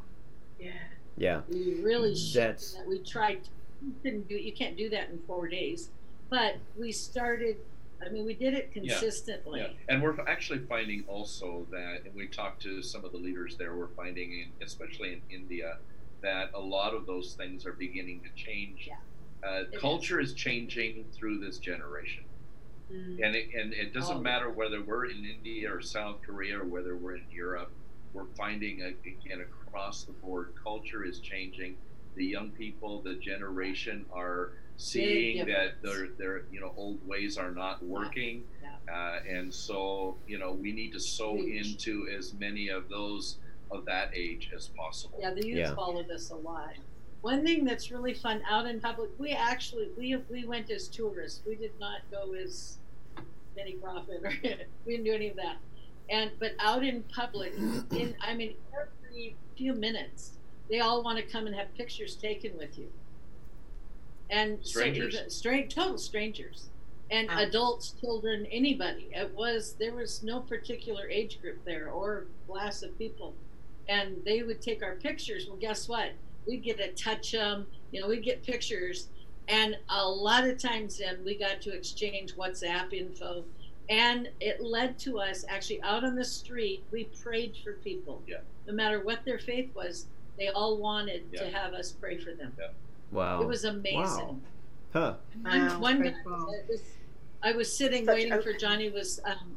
Yeah. 0.61 0.71
Yeah. 1.17 1.41
we 1.49 1.75
really 1.83 2.15
should 2.15 2.41
That's- 2.41 2.75
that 2.75 2.87
we 2.87 2.99
tried 3.01 3.43
to, 3.45 3.51
you 3.85 3.95
couldn't 4.03 4.29
do 4.29 4.37
you 4.37 4.53
can't 4.53 4.77
do 4.77 4.89
that 4.91 5.11
in 5.11 5.19
four 5.27 5.49
days 5.49 5.91
but 6.31 6.57
we 6.79 6.93
started 6.93 7.57
i 8.05 8.09
mean 8.11 8.25
we 8.25 8.35
did 8.35 8.55
it 8.55 8.73
consistently 8.73 9.61
Yeah, 9.61 9.69
and 9.89 10.03
we're 10.03 10.19
actually 10.29 10.61
finding 10.61 11.05
also 11.09 11.67
that, 11.71 12.03
and 12.05 12.15
we 12.15 12.27
talked 12.27 12.63
to 12.63 12.83
some 12.83 13.05
of 13.05 13.13
the 13.13 13.19
leaders 13.19 13.57
there. 13.57 13.75
We're 13.77 13.89
finding, 13.97 14.33
in, 14.33 14.49
especially 14.67 15.13
in 15.15 15.23
India, 15.31 15.79
that 16.23 16.51
a 16.55 16.61
lot 16.61 16.95
of 16.95 17.07
those 17.07 17.35
things 17.35 17.65
are 17.67 17.73
beginning 17.73 18.21
to 18.23 18.31
change. 18.43 18.89
Yeah. 18.89 19.49
Uh, 19.49 19.65
culture 19.79 20.21
is. 20.21 20.35
changing 20.35 21.05
through 21.13 21.39
this 21.39 21.59
generation, 21.59 22.25
Mm. 22.93 23.21
and 23.25 23.35
it, 23.35 23.49
and 23.55 23.73
it 23.73 23.93
doesn't 23.93 24.19
Oh, 24.19 24.21
matter 24.21 24.49
whether 24.51 24.81
we're 24.83 25.07
in 25.07 25.25
India 25.25 25.73
or 25.73 25.81
South 25.83 26.23
Korea 26.23 26.61
or 26.61 26.65
whether 26.65 26.97
we're 26.97 27.17
in 27.17 27.25
Europe. 27.33 27.71
We're 28.13 28.27
finding 28.37 28.81
again 28.83 29.41
across 29.41 30.05
the 30.05 30.13
board, 30.13 30.53
culture 30.63 31.05
is 31.05 31.19
changing. 31.21 31.77
The 32.15 32.25
young 32.25 32.51
people, 32.51 33.03
the 33.03 33.15
generation, 33.17 34.07
are 34.13 34.53
seeing 34.77 35.47
that 35.47 35.83
their 35.83 36.09
their 36.19 36.43
you 36.53 36.61
know 36.61 36.73
old 36.77 37.07
ways 37.07 37.39
are 37.39 37.51
not 37.51 37.83
working. 37.83 38.45
Yeah. 38.63 38.95
Uh, 38.95 39.19
and 39.29 39.53
so, 39.53 40.17
you 40.29 40.39
know, 40.39 40.53
we 40.53 40.71
need 40.73 40.93
to 40.93 41.01
sow 41.01 41.37
Preach. 41.37 41.73
into 41.73 42.07
as 42.17 42.35
many 42.35 42.69
of 42.69 42.89
those 42.89 43.39
of 43.73 43.85
that 43.87 44.11
age 44.15 44.51
as 44.55 44.69
possible. 44.69 45.19
Yeah, 45.21 45.35
the 45.35 45.45
youth 45.45 45.59
Yeah. 45.59 45.75
follow 45.75 46.05
this 46.05 46.31
a 46.31 46.37
lot. 46.37 46.75
One 47.23 47.45
thing 47.45 47.65
that's 47.65 47.91
really 47.91 48.15
fun 48.15 48.43
out 48.49 48.67
in 48.67 48.81
public, 48.81 49.11
we 49.19 49.33
actually 49.33 49.91
we 49.97 50.17
we 50.31 50.45
went 50.47 50.71
as 50.71 50.87
tourists. 50.89 51.43
We 51.47 51.57
did 51.57 51.73
not 51.81 52.01
go 52.11 52.35
as 52.35 52.79
any 53.59 53.73
prophet 53.73 54.21
or 54.23 54.33
we 54.87 54.93
didn't 54.93 55.05
do 55.05 55.13
any 55.15 55.29
of 55.31 55.37
that. 55.37 55.57
And 56.09 56.31
but 56.39 56.53
out 56.61 56.85
in 56.85 57.03
public, 57.05 57.55
in 57.57 58.15
I 58.21 58.35
mean 58.35 58.55
every 58.81 59.35
few 59.57 59.73
minutes, 59.73 60.33
they 60.71 60.79
all 60.79 61.03
want 61.03 61.19
to 61.19 61.25
come 61.25 61.47
and 61.47 61.57
have 61.57 61.75
pictures 61.75 62.15
taken 62.15 62.57
with 62.57 62.79
you. 62.79 62.93
And 64.31 64.65
Strangers. 64.67 65.15
so 65.15 65.19
even 65.21 65.31
straight 65.31 65.71
total 65.71 65.99
strangers. 65.99 66.69
And 67.11 67.29
Wow. 67.29 67.43
adults, 67.43 67.95
children, 68.01 68.47
anybody. 68.47 69.09
It 69.13 69.33
was 69.35 69.75
there 69.75 69.95
was 69.95 70.23
no 70.23 70.41
particular 70.41 71.09
age 71.09 71.41
group 71.41 71.65
there 71.65 71.91
or 71.91 72.27
class 72.49 72.83
of 72.83 72.97
people 72.99 73.35
and 73.89 74.21
they 74.25 74.43
would 74.43 74.61
take 74.61 74.83
our 74.83 74.97
pictures. 74.97 75.47
Well, 75.47 75.57
guess 75.59 75.89
what? 75.89 76.11
We'd 76.47 76.65
get 76.65 76.79
to 76.79 76.93
touch 76.93 77.31
them. 77.33 77.67
You 77.93 78.01
know, 78.01 78.09
we'd 78.09 78.25
get 78.25 78.43
pictures, 78.43 79.09
and 79.47 79.79
a 79.89 80.09
lot 80.09 80.43
of 80.45 80.59
times 80.59 80.99
then 80.99 81.23
we 81.25 81.37
got 81.37 81.61
to 81.63 81.73
exchange 81.73 82.35
WhatsApp 82.35 82.93
info, 82.93 83.45
and 83.89 84.29
it 84.41 84.61
led 84.61 84.99
to 85.01 85.21
us 85.21 85.45
actually 85.49 85.81
out 85.83 86.03
on 86.03 86.17
the 86.17 86.25
street. 86.25 86.83
We 86.91 87.05
prayed 87.05 87.57
for 87.63 87.75
people. 87.75 88.23
Yeah. 88.27 88.39
No 88.67 88.73
matter 88.75 88.99
what 89.01 89.25
their 89.25 89.39
faith 89.39 89.73
was, 89.75 90.07
they 90.37 90.49
all 90.49 90.79
wanted 90.79 91.23
Yeah. 91.33 91.45
to 91.45 91.51
have 91.51 91.73
us 91.73 91.93
pray 91.93 92.19
for 92.19 92.33
them. 92.33 92.53
Wow. 93.11 93.43
It 93.43 93.49
was 93.49 93.65
amazing. 93.65 94.01
Wow. 94.03 94.41
Huh. 94.93 95.15
One, 95.43 95.67
Wow, 95.67 95.79
one 95.79 96.01
praise 96.01 96.15
guy, 96.15 96.23
God. 96.25 96.55
it 96.55 96.69
was- 96.69 96.83
I 97.43 97.53
was 97.53 97.73
sitting 97.77 98.05
Such 98.07 98.15
waiting 98.17 98.43
for 98.43 98.53
Johnny 98.55 98.89
was 98.91 99.21
um, 99.25 99.57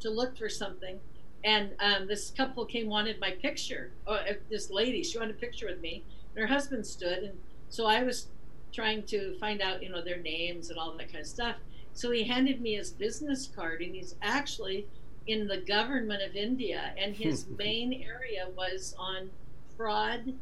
to 0.00 0.10
look 0.10 0.36
for 0.36 0.48
something, 0.48 1.00
and 1.44 1.70
um, 1.80 2.06
this 2.06 2.30
couple 2.30 2.66
came 2.66 2.88
wanted 2.88 3.18
my 3.18 3.30
picture. 3.30 3.92
Oh, 4.06 4.14
uh, 4.14 4.34
this 4.50 4.68
lady, 4.70 5.02
she 5.02 5.16
wanted 5.18 5.36
a 5.36 5.38
picture 5.38 5.66
with 5.66 5.80
me, 5.80 6.04
and 6.34 6.42
her 6.42 6.46
husband 6.46 6.86
stood, 6.86 7.18
and 7.22 7.38
so 7.70 7.86
I 7.86 8.02
was 8.02 8.26
trying 8.72 9.04
to 9.04 9.38
find 9.38 9.62
out, 9.62 9.82
you 9.82 9.88
know, 9.88 10.02
their 10.02 10.18
names 10.18 10.68
and 10.70 10.78
all 10.78 10.92
that 10.98 11.06
kind 11.10 11.20
of 11.20 11.26
stuff. 11.26 11.56
So 11.94 12.10
he 12.10 12.24
handed 12.24 12.60
me 12.60 12.74
his 12.74 12.90
business 12.90 13.48
card, 13.54 13.80
and 13.80 13.94
he's 13.94 14.16
actually 14.20 14.86
in 15.26 15.46
the 15.46 15.58
government 15.58 16.22
of 16.22 16.36
India, 16.36 16.92
and 16.98 17.14
his 17.16 17.46
main 17.58 17.92
area 18.04 18.48
was 18.54 18.94
on 18.98 19.30
fraud 19.76 20.34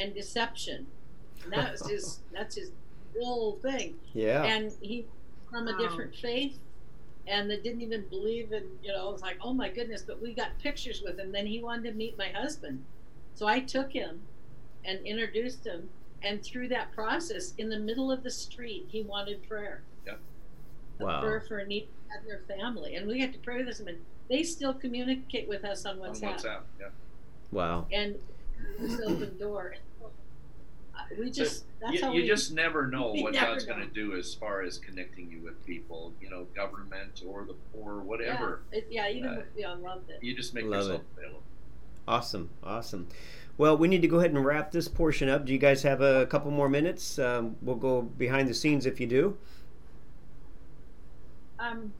and 0.00 0.14
deception. 0.14 0.86
And 1.44 1.52
that 1.52 1.72
was 1.72 1.86
his. 1.88 2.20
That's 2.32 2.54
his 2.56 2.70
whole 3.20 3.56
thing 3.56 3.96
Yeah. 4.14 4.44
and 4.44 4.72
he 4.80 5.04
from 5.50 5.66
a 5.66 5.72
Wow. 5.72 5.78
different 5.78 6.14
faith 6.14 6.56
and 7.26 7.50
that 7.50 7.62
didn't 7.64 7.82
even 7.82 8.06
believe 8.08 8.52
in 8.52 8.62
you 8.84 8.92
know 8.92 9.08
it 9.08 9.12
was 9.12 9.20
like 9.20 9.36
oh 9.42 9.52
my 9.52 9.68
goodness 9.68 10.02
but 10.02 10.22
we 10.22 10.32
got 10.32 10.56
pictures 10.62 11.02
with 11.04 11.18
him 11.18 11.32
then 11.32 11.44
he 11.44 11.60
wanted 11.60 11.90
to 11.90 11.96
meet 11.96 12.16
my 12.16 12.28
husband 12.28 12.84
so 13.34 13.48
i 13.48 13.58
took 13.58 13.90
him 13.90 14.20
and 14.84 15.04
introduced 15.04 15.66
him 15.66 15.88
and 16.22 16.42
through 16.44 16.68
that 16.68 16.92
process 16.92 17.52
in 17.58 17.68
the 17.68 17.78
middle 17.80 18.12
of 18.12 18.22
the 18.22 18.30
street 18.30 18.86
he 18.88 19.02
wanted 19.02 19.42
prayer 19.48 19.82
Yeah. 20.06 20.14
wow. 21.00 21.20
prayer 21.20 21.40
for 21.40 21.58
a 21.58 21.66
need 21.66 21.88
at 22.16 22.24
their 22.24 22.38
family 22.56 22.94
and 22.94 23.08
we 23.08 23.18
had 23.20 23.32
to 23.32 23.40
pray 23.40 23.64
with 23.64 23.76
them 23.78 23.88
and 23.88 23.98
they 24.28 24.44
still 24.44 24.72
communicate 24.72 25.48
with 25.48 25.64
us 25.64 25.84
on 25.84 26.00
On 26.00 26.10
whatsapp, 26.14 26.36
WhatsApp, 26.44 26.60
yeah. 26.78 26.88
Wow. 27.50 27.86
and 27.92 28.14
this 28.78 29.00
open 29.00 29.36
door 29.36 29.74
and 29.74 29.80
so, 30.00 30.10
we 31.18 31.30
just 31.30 31.64
that's 31.80 31.94
You, 31.94 32.00
how 32.02 32.12
you 32.12 32.22
we 32.22 32.28
just 32.28 32.52
never 32.52 32.86
know 32.86 33.12
what 33.14 33.32
never 33.32 33.52
God's 33.52 33.64
going 33.64 33.80
to 33.80 33.86
do 33.94 34.14
as 34.16 34.34
far 34.34 34.62
as 34.62 34.78
connecting 34.78 35.30
you 35.30 35.40
with 35.42 35.64
people, 35.66 36.12
you 36.20 36.28
know, 36.30 36.46
government 36.54 37.22
or 37.26 37.44
the 37.44 37.54
poor, 37.72 37.94
whatever. 38.00 38.60
yeah, 38.72 38.78
it, 38.78 38.86
yeah 38.90 39.08
even 39.08 39.30
Uh, 39.30 39.36
with, 39.38 39.46
yeah 39.56 39.70
i 39.70 39.74
loved 39.74 40.10
it 40.10 40.18
You 40.22 40.34
just 40.36 40.54
make 40.54 40.64
Love 40.64 40.82
yourself 40.82 41.02
available. 41.16 41.42
Awesome. 42.08 42.50
Awesome. 42.64 43.06
Well, 43.58 43.76
we 43.76 43.86
need 43.88 44.02
to 44.02 44.08
go 44.08 44.18
ahead 44.18 44.30
and 44.32 44.44
wrap 44.44 44.72
this 44.72 44.88
portion 44.88 45.28
up. 45.28 45.44
Do 45.44 45.52
you 45.52 45.58
guys 45.58 45.82
have 45.82 46.00
a 46.00 46.26
couple 46.26 46.50
more 46.50 46.68
minutes? 46.68 47.18
Um, 47.18 47.56
we'll 47.62 47.76
go 47.76 48.02
behind 48.02 48.48
the 48.48 48.54
scenes 48.54 48.86
if 48.86 48.98
you 49.00 49.06
do. 49.06 49.36
Um, 51.58 51.92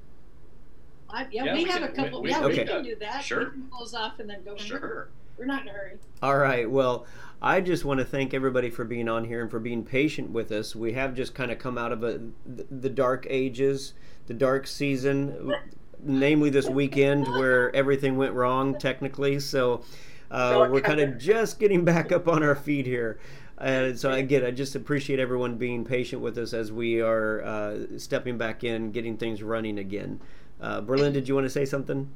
I, 1.08 1.26
yeah, 1.30 1.44
Yeah, 1.44 1.54
we, 1.54 1.64
we 1.64 1.70
have 1.70 1.80
can- 1.82 1.90
a 1.90 1.92
couple. 1.92 2.22
we- 2.22 2.28
we- 2.28 2.30
yeah, 2.30 2.40
we 2.42 2.48
we 2.48 2.54
can- 2.56 2.66
can 2.66 2.82
do 2.84 2.96
that. 2.96 3.22
Sure. 3.22 3.44
We 3.46 3.50
can 3.52 3.68
close 3.70 3.94
off 3.94 4.18
and 4.20 4.30
then 4.30 4.42
go. 4.44 4.56
Sure. 4.56 5.08
We're 5.40 5.46
not 5.46 5.62
in 5.62 5.68
a 5.68 5.72
hurry. 5.72 5.96
All 6.22 6.36
right. 6.36 6.70
Well, 6.70 7.06
I 7.40 7.62
just 7.62 7.86
want 7.86 7.98
to 7.98 8.04
thank 8.04 8.34
everybody 8.34 8.68
for 8.68 8.84
being 8.84 9.08
on 9.08 9.24
here 9.24 9.40
and 9.40 9.50
for 9.50 9.58
being 9.58 9.82
patient 9.82 10.30
with 10.30 10.52
us. 10.52 10.76
We 10.76 10.92
have 10.92 11.14
just 11.14 11.34
kind 11.34 11.50
of 11.50 11.58
come 11.58 11.78
out 11.78 11.92
of 11.92 12.04
a, 12.04 12.20
the, 12.46 12.90
dark 12.90 13.26
ages, 13.30 13.94
the 14.26 14.34
dark 14.34 14.66
season, 14.66 15.54
namely 16.02 16.50
this 16.50 16.68
weekend 16.68 17.26
where 17.26 17.74
everything 17.74 18.18
went 18.18 18.34
wrong 18.34 18.78
technically. 18.78 19.40
So 19.40 19.82
uh, 20.30 20.68
we're 20.70 20.82
kind 20.82 21.00
of 21.00 21.16
just 21.16 21.58
getting 21.58 21.86
back 21.86 22.12
up 22.12 22.28
on 22.28 22.42
our 22.42 22.54
feet 22.54 22.84
here. 22.84 23.18
And 23.56 23.98
so 23.98 24.12
again, 24.12 24.44
I 24.44 24.50
just 24.50 24.74
appreciate 24.74 25.18
everyone 25.18 25.56
being 25.56 25.86
patient 25.86 26.20
with 26.20 26.36
us 26.36 26.52
as 26.52 26.70
we 26.70 27.00
are 27.00 27.42
uh, 27.42 27.78
stepping 27.96 28.36
back 28.36 28.62
in, 28.62 28.92
getting 28.92 29.16
things 29.16 29.42
running 29.42 29.78
again. 29.78 30.20
Uh, 30.60 30.82
Berlin, 30.82 31.14
did 31.14 31.26
you 31.26 31.34
want 31.34 31.46
to 31.46 31.50
say 31.50 31.64
something? 31.64 32.10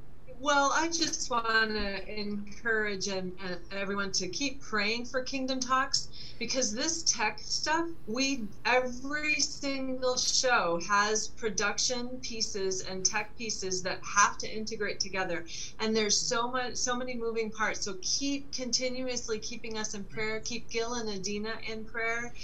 Well, 0.45 0.73
I 0.75 0.89
just 0.89 1.31
want 1.31 1.71
to 1.71 2.21
encourage 2.21 3.09
and, 3.09 3.33
and 3.43 3.57
everyone 3.73 4.13
to 4.13 4.29
keep 4.29 4.61
praying 4.61 5.07
for 5.07 5.23
Kingdom 5.23 5.59
Talks 5.59 6.11
because 6.39 6.71
this 6.71 7.03
tech 7.05 7.39
stuff, 7.43 7.89
we 8.07 8.43
every 8.67 9.37
single 9.37 10.19
show 10.19 10.79
has 10.87 11.29
production 11.29 12.19
pieces 12.21 12.83
and 12.83 13.07
tech 13.07 13.35
pieces 13.39 13.81
that 13.85 14.01
have 14.05 14.37
to 14.37 14.55
integrate 14.55 15.01
together, 15.01 15.47
and 15.81 15.97
there's 15.97 16.19
so 16.19 16.51
much, 16.51 16.75
so 16.75 16.95
many 16.95 17.15
moving 17.15 17.51
parts. 17.51 17.81
So 17.81 17.95
keep 18.03 18.53
continuously 18.53 19.39
keeping 19.39 19.79
us 19.79 19.95
in 19.95 20.05
prayer. 20.05 20.41
Keep 20.41 20.69
Gil 20.69 20.93
and 20.93 21.09
Adina 21.09 21.55
in 21.67 21.87
prayer 21.87 22.35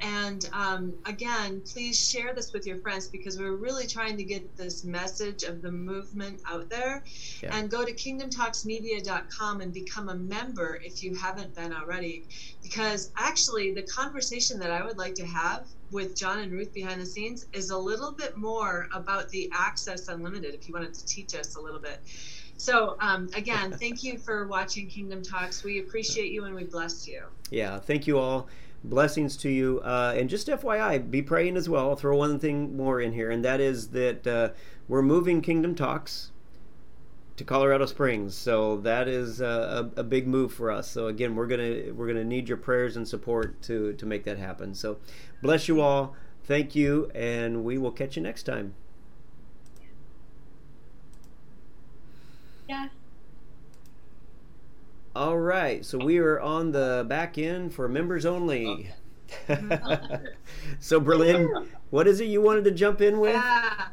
and 0.00 0.48
um, 0.52 0.94
again, 1.06 1.62
please 1.64 1.98
share 2.10 2.34
this 2.34 2.52
with 2.52 2.66
your 2.66 2.78
friends 2.78 3.08
because 3.08 3.38
we're 3.38 3.56
really 3.56 3.86
trying 3.86 4.16
to 4.16 4.24
get 4.24 4.56
this 4.56 4.84
message 4.84 5.42
of 5.42 5.62
the 5.62 5.70
movement 5.70 6.40
out 6.48 6.68
there. 6.68 7.04
Yeah. 7.42 7.56
And 7.56 7.70
go 7.70 7.84
to 7.84 7.92
kingdomtalksmedia.com 7.92 9.60
and 9.60 9.72
become 9.72 10.08
a 10.08 10.14
member 10.14 10.80
if 10.82 11.02
you 11.02 11.14
haven't 11.14 11.54
been 11.54 11.72
already. 11.72 12.24
Because 12.62 13.12
actually, 13.16 13.72
the 13.72 13.82
conversation 13.82 14.58
that 14.60 14.70
I 14.70 14.84
would 14.84 14.98
like 14.98 15.14
to 15.14 15.26
have 15.26 15.66
with 15.90 16.16
John 16.16 16.38
and 16.40 16.52
Ruth 16.52 16.72
behind 16.72 17.00
the 17.00 17.06
scenes 17.06 17.46
is 17.52 17.70
a 17.70 17.78
little 17.78 18.12
bit 18.12 18.36
more 18.36 18.88
about 18.94 19.28
the 19.28 19.50
Access 19.52 20.08
Unlimited, 20.08 20.54
if 20.54 20.66
you 20.68 20.74
wanted 20.74 20.94
to 20.94 21.04
teach 21.06 21.34
us 21.34 21.56
a 21.56 21.60
little 21.60 21.80
bit. 21.80 22.00
So, 22.56 22.96
um, 23.00 23.28
again, 23.34 23.72
thank 23.78 24.02
you 24.02 24.18
for 24.18 24.46
watching 24.48 24.88
Kingdom 24.88 25.22
Talks. 25.22 25.62
We 25.62 25.80
appreciate 25.80 26.32
you 26.32 26.44
and 26.44 26.54
we 26.54 26.64
bless 26.64 27.06
you. 27.06 27.24
Yeah, 27.50 27.78
thank 27.78 28.06
you 28.06 28.18
all 28.18 28.48
blessings 28.84 29.36
to 29.38 29.48
you. 29.48 29.80
Uh, 29.84 30.14
and 30.16 30.28
just 30.28 30.48
FYI, 30.48 31.10
be 31.10 31.22
praying 31.22 31.56
as 31.56 31.68
well. 31.68 31.90
I'll 31.90 31.96
throw 31.96 32.16
one 32.16 32.38
thing 32.38 32.76
more 32.76 33.00
in 33.00 33.12
here, 33.12 33.30
and 33.30 33.44
that 33.44 33.60
is 33.60 33.88
that 33.88 34.26
uh, 34.26 34.50
we're 34.88 35.02
moving 35.02 35.40
Kingdom 35.40 35.74
Talks 35.74 36.32
to 37.36 37.44
Colorado 37.44 37.86
Springs. 37.86 38.34
So 38.36 38.76
that 38.78 39.08
is 39.08 39.40
a, 39.40 39.90
a, 39.96 40.02
big 40.02 40.26
move 40.26 40.52
for 40.52 40.70
us. 40.70 40.88
So 40.90 41.06
again, 41.06 41.34
we're 41.34 41.46
gonna 41.46 41.92
we're 41.92 42.06
gonna 42.06 42.24
need 42.24 42.48
your 42.48 42.58
prayers 42.58 42.96
and 42.96 43.06
support 43.06 43.60
to 43.62 43.94
to 43.94 44.06
make 44.06 44.24
that 44.24 44.38
happen. 44.38 44.74
So 44.74 44.98
bless 45.42 45.68
you 45.68 45.80
all. 45.80 46.14
Thank 46.44 46.74
you, 46.74 47.10
and 47.14 47.64
we 47.64 47.78
will 47.78 47.92
catch 47.92 48.16
you 48.16 48.22
next 48.22 48.42
time. 48.44 48.74
Yeah. 52.68 52.88
All 55.14 55.38
right, 55.38 55.84
so 55.84 55.98
we 55.98 56.18
are 56.18 56.40
on 56.40 56.72
the 56.72 57.04
back 57.06 57.36
end 57.36 57.74
for 57.74 57.86
members 57.86 58.24
only. 58.24 58.90
so 60.80 61.00
Berlin, 61.00 61.68
what 61.90 62.06
is 62.06 62.20
it 62.20 62.26
you 62.26 62.40
wanted 62.40 62.64
to 62.64 62.70
jump 62.70 63.02
in 63.02 63.20
with? 63.20 63.34
Yeah. 63.34 63.88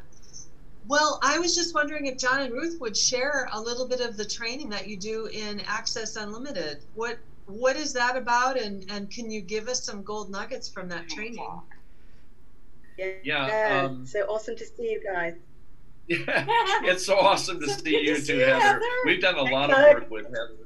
Well, 0.88 1.20
I 1.22 1.38
was 1.38 1.54
just 1.54 1.74
wondering 1.74 2.06
if 2.06 2.16
John 2.16 2.40
and 2.40 2.52
Ruth 2.52 2.80
would 2.80 2.96
share 2.96 3.48
a 3.52 3.60
little 3.60 3.86
bit 3.86 4.00
of 4.00 4.16
the 4.16 4.24
training 4.24 4.70
that 4.70 4.88
you 4.88 4.96
do 4.96 5.26
in 5.26 5.60
Access 5.60 6.16
Unlimited. 6.16 6.78
What 6.94 7.18
what 7.46 7.76
is 7.76 7.92
that 7.92 8.16
about, 8.16 8.58
and 8.58 8.90
and 8.90 9.10
can 9.10 9.30
you 9.30 9.42
give 9.42 9.68
us 9.68 9.84
some 9.84 10.02
gold 10.02 10.30
nuggets 10.30 10.68
from 10.68 10.88
that 10.88 11.08
training? 11.08 11.46
Yeah, 12.96 13.12
yeah 13.22 13.82
um, 13.84 14.06
so 14.06 14.20
awesome 14.20 14.56
to 14.56 14.64
see 14.64 14.90
you 14.90 15.02
guys. 15.04 15.34
Yeah, 16.08 16.16
it's 16.84 17.04
so 17.04 17.18
awesome 17.18 17.60
to 17.60 17.68
so 17.68 17.78
see 17.78 18.00
you 18.02 18.16
to 18.16 18.22
too, 18.26 18.38
Heather. 18.38 18.58
Heather. 18.60 18.80
We've 19.04 19.20
done 19.20 19.36
a 19.36 19.42
lot 19.42 19.70
of 19.70 19.78
work 19.78 20.10
with 20.10 20.26
Heather. 20.26 20.56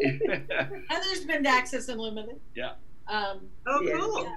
Heather's 0.00 1.24
been 1.26 1.44
to 1.44 1.48
Access 1.48 1.88
Unlimited. 1.88 2.40
Yeah. 2.54 2.72
Um, 3.08 3.48
oh, 3.66 3.80
cool. 3.80 4.24
Yeah. 4.24 4.36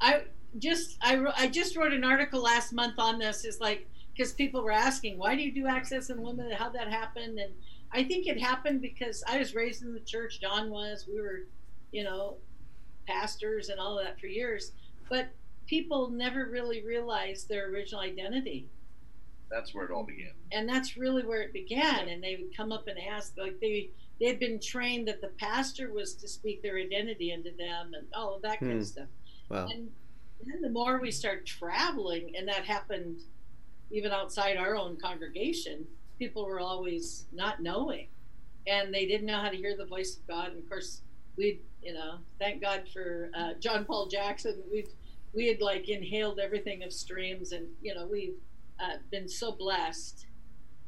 I 0.00 0.22
just 0.58 0.98
I 1.02 1.24
I 1.36 1.48
just 1.48 1.76
wrote 1.76 1.92
an 1.92 2.04
article 2.04 2.40
last 2.40 2.72
month 2.72 2.98
on 2.98 3.18
this. 3.18 3.44
Is 3.44 3.60
like 3.60 3.86
because 4.14 4.32
people 4.32 4.62
were 4.62 4.72
asking 4.72 5.18
why 5.18 5.34
do 5.36 5.42
you 5.42 5.52
do 5.52 5.66
Access 5.66 6.10
Unlimited? 6.10 6.52
How 6.52 6.70
that 6.70 6.88
happened? 6.88 7.38
And 7.38 7.52
I 7.92 8.04
think 8.04 8.26
it 8.26 8.40
happened 8.40 8.82
because 8.82 9.22
I 9.28 9.38
was 9.38 9.54
raised 9.54 9.82
in 9.82 9.94
the 9.94 10.00
church. 10.00 10.40
John 10.40 10.70
was. 10.70 11.06
We 11.08 11.20
were, 11.20 11.46
you 11.92 12.04
know, 12.04 12.36
pastors 13.06 13.68
and 13.68 13.78
all 13.78 13.98
of 13.98 14.04
that 14.04 14.18
for 14.20 14.26
years. 14.26 14.72
But 15.08 15.28
people 15.66 16.10
never 16.10 16.46
really 16.46 16.84
realized 16.84 17.48
their 17.48 17.70
original 17.70 18.00
identity. 18.00 18.68
That's 19.50 19.74
where 19.74 19.84
it 19.84 19.92
all 19.92 20.02
began. 20.02 20.32
And 20.52 20.68
that's 20.68 20.96
really 20.96 21.24
where 21.24 21.42
it 21.42 21.52
began. 21.52 22.08
And 22.08 22.22
they 22.22 22.36
would 22.36 22.56
come 22.56 22.72
up 22.72 22.88
and 22.88 22.98
ask, 22.98 23.34
like 23.38 23.60
they 23.60 23.90
they 24.20 24.26
had 24.26 24.38
been 24.38 24.60
trained 24.60 25.08
that 25.08 25.20
the 25.20 25.30
pastor 25.38 25.92
was 25.92 26.14
to 26.14 26.28
speak 26.28 26.62
their 26.62 26.78
identity 26.78 27.32
into 27.32 27.50
them 27.50 27.92
and 27.94 28.06
all 28.14 28.34
of 28.34 28.42
that 28.42 28.58
hmm. 28.58 28.66
kind 28.68 28.80
of 28.80 28.86
stuff. 28.86 29.08
Wow. 29.50 29.68
And 29.70 29.90
then 30.44 30.60
the 30.60 30.70
more 30.70 31.00
we 31.00 31.10
start 31.10 31.46
traveling, 31.46 32.34
and 32.36 32.48
that 32.48 32.64
happened 32.64 33.20
even 33.90 34.12
outside 34.12 34.56
our 34.56 34.76
own 34.76 34.96
congregation, 34.96 35.86
people 36.18 36.44
were 36.44 36.60
always 36.60 37.26
not 37.32 37.62
knowing. 37.62 38.08
And 38.66 38.92
they 38.92 39.06
didn't 39.06 39.26
know 39.26 39.40
how 39.40 39.48
to 39.48 39.56
hear 39.56 39.76
the 39.76 39.86
voice 39.86 40.16
of 40.16 40.26
God. 40.26 40.48
And 40.48 40.58
of 40.58 40.68
course, 40.68 41.02
we, 41.36 41.60
you 41.82 41.94
know, 41.94 42.18
thank 42.40 42.60
God 42.60 42.84
for 42.92 43.30
uh, 43.34 43.54
John 43.60 43.84
Paul 43.84 44.08
Jackson. 44.08 44.62
We've 44.70 44.88
we 45.32 45.46
had 45.48 45.60
like 45.60 45.88
inhaled 45.88 46.38
everything 46.38 46.82
of 46.82 46.92
streams, 46.92 47.52
and 47.52 47.68
you 47.82 47.94
know, 47.94 48.06
we've 48.06 48.38
uh, 48.80 48.96
been 49.10 49.28
so 49.28 49.52
blessed 49.52 50.25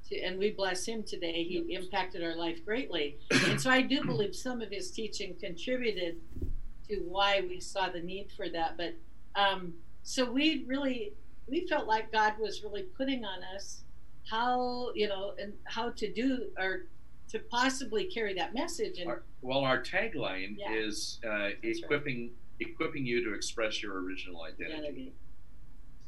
to, 0.09 0.21
and 0.21 0.39
we 0.39 0.51
bless 0.51 0.85
him 0.85 1.03
today. 1.03 1.45
He 1.45 1.75
impacted 1.75 2.23
our 2.23 2.37
life 2.37 2.65
greatly. 2.65 3.19
And 3.49 3.61
so 3.61 3.71
I 3.71 3.83
do 3.83 4.05
believe 4.05 4.35
some 4.35 4.61
of 4.61 4.71
his 4.71 4.91
teaching 4.91 5.35
contributed 5.41 6.17
to 6.89 6.97
why 6.97 7.43
we 7.49 7.61
saw 7.61 7.89
the 7.89 8.01
need 8.01 8.31
for 8.37 8.49
that. 8.49 8.77
But 8.77 8.95
um, 9.35 9.75
so 10.03 10.31
we 10.31 10.65
really, 10.67 11.13
we 11.49 11.67
felt 11.67 11.87
like 11.87 12.13
God 12.13 12.35
was 12.39 12.63
really 12.63 12.83
putting 12.83 13.25
on 13.25 13.41
us 13.55 13.83
how, 14.29 14.91
you 14.95 15.09
know, 15.09 15.35
and 15.41 15.55
how 15.65 15.91
to 15.91 16.13
do 16.13 16.47
or 16.59 16.83
to 17.31 17.39
possibly 17.39 18.05
carry 18.05 18.35
that 18.35 18.55
message. 18.55 18.99
And 18.99 19.09
our, 19.09 19.23
well, 19.43 19.61
our 19.61 19.83
tagline 19.83 20.57
yeah, 20.59 20.73
is 20.73 21.19
uh, 21.27 21.51
equipping 21.63 22.31
right. 22.61 22.69
equipping 22.69 23.07
you 23.07 23.25
to 23.25 23.35
express 23.35 23.83
your 23.83 24.03
original 24.03 24.43
identity. 24.43 24.75
identity. 24.75 25.13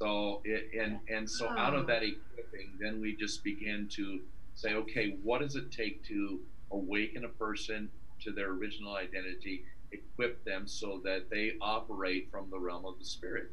So 0.01 0.41
it, 0.45 0.71
and 0.81 0.99
and 1.09 1.29
so 1.29 1.47
oh. 1.47 1.59
out 1.59 1.75
of 1.75 1.87
that 1.89 2.03
equipping, 2.03 2.71
then 2.81 3.01
we 3.01 3.15
just 3.15 3.45
begin 3.45 3.87
to 3.93 4.21
say, 4.55 4.75
okay, 4.75 5.17
what 5.23 5.43
does 5.43 5.57
it 5.57 5.71
take 5.71 6.03
to 6.09 6.41
awaken 6.71 7.25
a 7.25 7.29
person 7.29 7.91
to 8.23 8.33
their 8.33 8.51
original 8.51 8.97
identity, 8.97 9.65
equip 9.93 10.43
them 10.45 10.67
so 10.67 11.01
that 11.05 11.29
they 11.31 11.53
operate 11.61 12.29
from 12.31 12.49
the 12.51 12.59
realm 12.59 12.87
of 12.87 12.99
the 12.99 13.05
spirit, 13.05 13.51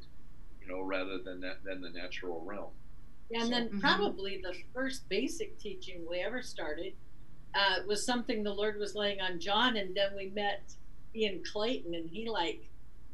you 0.61 0.67
know, 0.67 0.81
rather 0.81 1.17
than 1.17 1.41
that 1.41 1.63
than 1.65 1.81
the 1.81 1.89
natural 1.89 2.41
realm. 2.45 2.71
Yeah, 3.29 3.41
and 3.41 3.49
so, 3.49 3.53
then 3.53 3.67
mm-hmm. 3.67 3.79
probably 3.79 4.41
the 4.41 4.55
first 4.73 5.07
basic 5.09 5.59
teaching 5.59 6.05
we 6.09 6.19
ever 6.19 6.41
started 6.41 6.93
uh, 7.53 7.79
was 7.85 8.05
something 8.05 8.43
the 8.43 8.53
Lord 8.53 8.77
was 8.79 8.95
laying 8.95 9.19
on 9.19 9.39
John, 9.39 9.75
and 9.75 9.95
then 9.95 10.11
we 10.15 10.29
met 10.29 10.61
Ian 11.13 11.43
Clayton, 11.43 11.93
and 11.93 12.09
he 12.09 12.29
like 12.29 12.69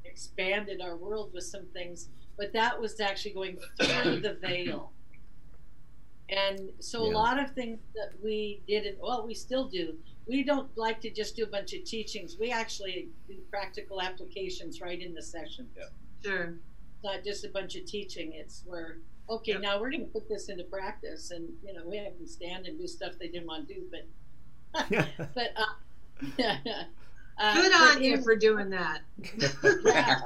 expanded 0.05 0.81
our 0.81 0.95
world 0.95 1.31
with 1.33 1.45
some 1.45 1.65
things 1.73 2.09
but 2.37 2.53
that 2.53 2.79
was 2.79 2.99
actually 2.99 3.31
going 3.31 3.57
through 3.79 4.19
the 4.19 4.37
veil. 4.41 4.91
And 6.29 6.71
so 6.79 7.05
yeah. 7.05 7.11
a 7.11 7.13
lot 7.13 7.39
of 7.39 7.51
things 7.51 7.79
that 7.95 8.11
we 8.23 8.61
did, 8.67 8.85
and 8.85 8.97
well, 8.99 9.25
we 9.25 9.33
still 9.33 9.67
do. 9.67 9.95
We 10.25 10.43
don't 10.43 10.75
like 10.77 11.01
to 11.01 11.09
just 11.09 11.35
do 11.35 11.43
a 11.43 11.47
bunch 11.47 11.73
of 11.73 11.83
teachings. 11.83 12.37
We 12.39 12.49
actually 12.49 13.09
do 13.27 13.35
practical 13.51 14.01
applications 14.01 14.81
right 14.81 14.99
in 14.99 15.13
the 15.13 15.21
session. 15.21 15.69
Yeah. 15.77 15.83
Sure. 16.23 16.53
Not 17.03 17.23
just 17.23 17.45
a 17.45 17.49
bunch 17.49 17.75
of 17.75 17.85
teaching. 17.85 18.31
It's 18.33 18.63
where 18.65 18.97
okay, 19.29 19.53
yep. 19.53 19.61
now 19.61 19.79
we're 19.79 19.91
going 19.91 20.05
to 20.05 20.11
put 20.11 20.27
this 20.29 20.49
into 20.49 20.63
practice, 20.63 21.31
and 21.31 21.49
you 21.63 21.73
know 21.73 21.81
we 21.85 21.97
have 21.97 22.17
them 22.17 22.25
stand 22.25 22.65
and 22.65 22.79
do 22.79 22.87
stuff 22.87 23.13
they 23.19 23.27
didn't 23.27 23.47
want 23.47 23.67
to 23.67 23.73
do, 23.73 23.83
but 23.91 25.07
but 25.35 25.51
uh, 25.57 26.43
uh, 27.37 27.53
good 27.53 27.73
on 27.73 28.01
you 28.01 28.21
for 28.21 28.35
doing 28.35 28.69
that. 28.69 29.01
yeah 29.83 30.21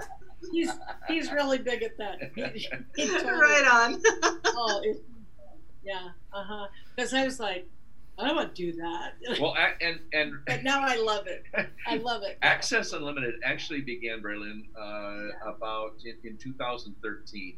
he's 0.51 0.71
he's 1.07 1.31
really 1.31 1.57
big 1.57 1.83
at 1.83 1.97
that. 1.97 2.31
He, 2.35 2.67
he 2.95 3.07
totally, 3.07 3.31
right 3.31 3.67
on. 3.71 4.01
oh, 4.45 4.81
it, 4.83 5.03
yeah, 5.83 6.09
uh 6.33 6.43
huh. 6.43 6.67
Because 6.95 7.13
I 7.13 7.25
was 7.25 7.39
like, 7.39 7.67
I 8.19 8.25
don't 8.25 8.35
want 8.35 8.55
to 8.55 8.71
do 8.71 8.77
that. 8.77 9.13
Well, 9.39 9.55
and 9.81 9.99
and 10.13 10.33
but 10.45 10.63
now 10.63 10.81
I 10.81 10.95
love 10.97 11.27
it. 11.27 11.45
I 11.85 11.95
love 11.97 12.23
it. 12.23 12.37
Access 12.41 12.93
Unlimited 12.93 13.35
actually 13.43 13.81
began, 13.81 14.21
Berlin, 14.21 14.65
uh, 14.77 14.81
yeah. 14.81 15.29
about 15.45 15.93
in, 16.03 16.15
in 16.23 16.37
2013, 16.37 17.57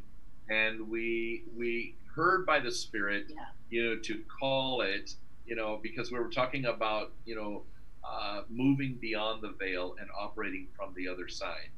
and 0.50 0.88
we 0.88 1.44
we 1.56 1.94
heard 2.14 2.44
by 2.44 2.60
the 2.60 2.70
Spirit, 2.70 3.26
yeah. 3.28 3.44
you 3.70 3.84
know, 3.84 4.00
to 4.02 4.22
call 4.38 4.82
it, 4.82 5.14
you 5.46 5.56
know, 5.56 5.78
because 5.82 6.10
we 6.12 6.18
were 6.18 6.28
talking 6.28 6.66
about, 6.66 7.12
you 7.24 7.36
know, 7.36 7.62
uh, 8.04 8.42
moving 8.50 8.98
beyond 9.00 9.42
the 9.42 9.54
veil 9.58 9.96
and 9.98 10.08
operating 10.18 10.66
from 10.76 10.92
the 10.94 11.08
other 11.08 11.28
side. 11.28 11.70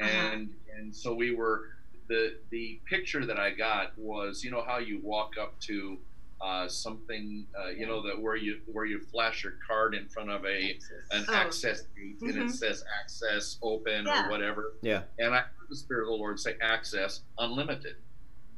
Uh-huh. 0.00 0.10
and 0.10 0.48
uh-huh. 0.48 0.78
and 0.78 0.94
so 0.94 1.14
we 1.14 1.34
were 1.34 1.68
the 2.08 2.36
the 2.50 2.80
picture 2.84 3.24
that 3.26 3.38
I 3.38 3.50
got 3.50 3.96
was 3.98 4.44
you 4.44 4.50
know 4.50 4.62
how 4.62 4.78
you 4.78 5.00
walk 5.02 5.34
up 5.40 5.58
to 5.60 5.98
uh, 6.42 6.66
something 6.66 7.46
uh, 7.58 7.70
you 7.70 7.86
know 7.86 8.02
that 8.02 8.20
where 8.20 8.34
you 8.34 8.58
where 8.66 8.84
you 8.84 8.98
flash 8.98 9.44
your 9.44 9.54
card 9.66 9.94
in 9.94 10.08
front 10.08 10.28
of 10.28 10.44
a 10.44 10.76
an 11.12 11.24
oh. 11.28 11.34
access 11.34 11.82
gate 11.96 12.16
mm-hmm. 12.16 12.26
and 12.26 12.36
it 12.36 12.40
mm-hmm. 12.40 12.48
says 12.48 12.84
access 13.00 13.58
open 13.62 14.06
yeah. 14.06 14.26
or 14.26 14.30
whatever 14.30 14.74
yeah 14.82 15.02
and 15.18 15.34
I 15.34 15.38
heard 15.38 15.68
the 15.70 15.76
spirit 15.76 16.02
of 16.02 16.08
the 16.08 16.14
Lord 16.14 16.40
say 16.40 16.56
access 16.60 17.20
unlimited 17.38 17.96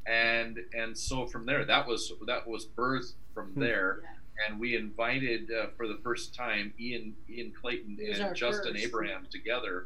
and 0.06 0.58
and 0.72 0.96
so 0.96 1.26
from 1.26 1.44
there 1.44 1.64
that 1.66 1.86
was 1.86 2.12
that 2.26 2.46
was 2.48 2.64
birthed 2.64 3.12
from 3.34 3.48
hmm. 3.50 3.60
there 3.60 4.00
and 4.48 4.58
we 4.58 4.76
invited 4.76 5.50
uh, 5.50 5.66
for 5.76 5.86
the 5.86 5.98
first 6.02 6.34
time 6.34 6.72
Ian 6.80 7.14
Ian 7.28 7.52
Clayton 7.52 7.98
and 8.00 8.34
Justin 8.34 8.72
first. 8.72 8.84
Abraham 8.84 9.26
together 9.30 9.84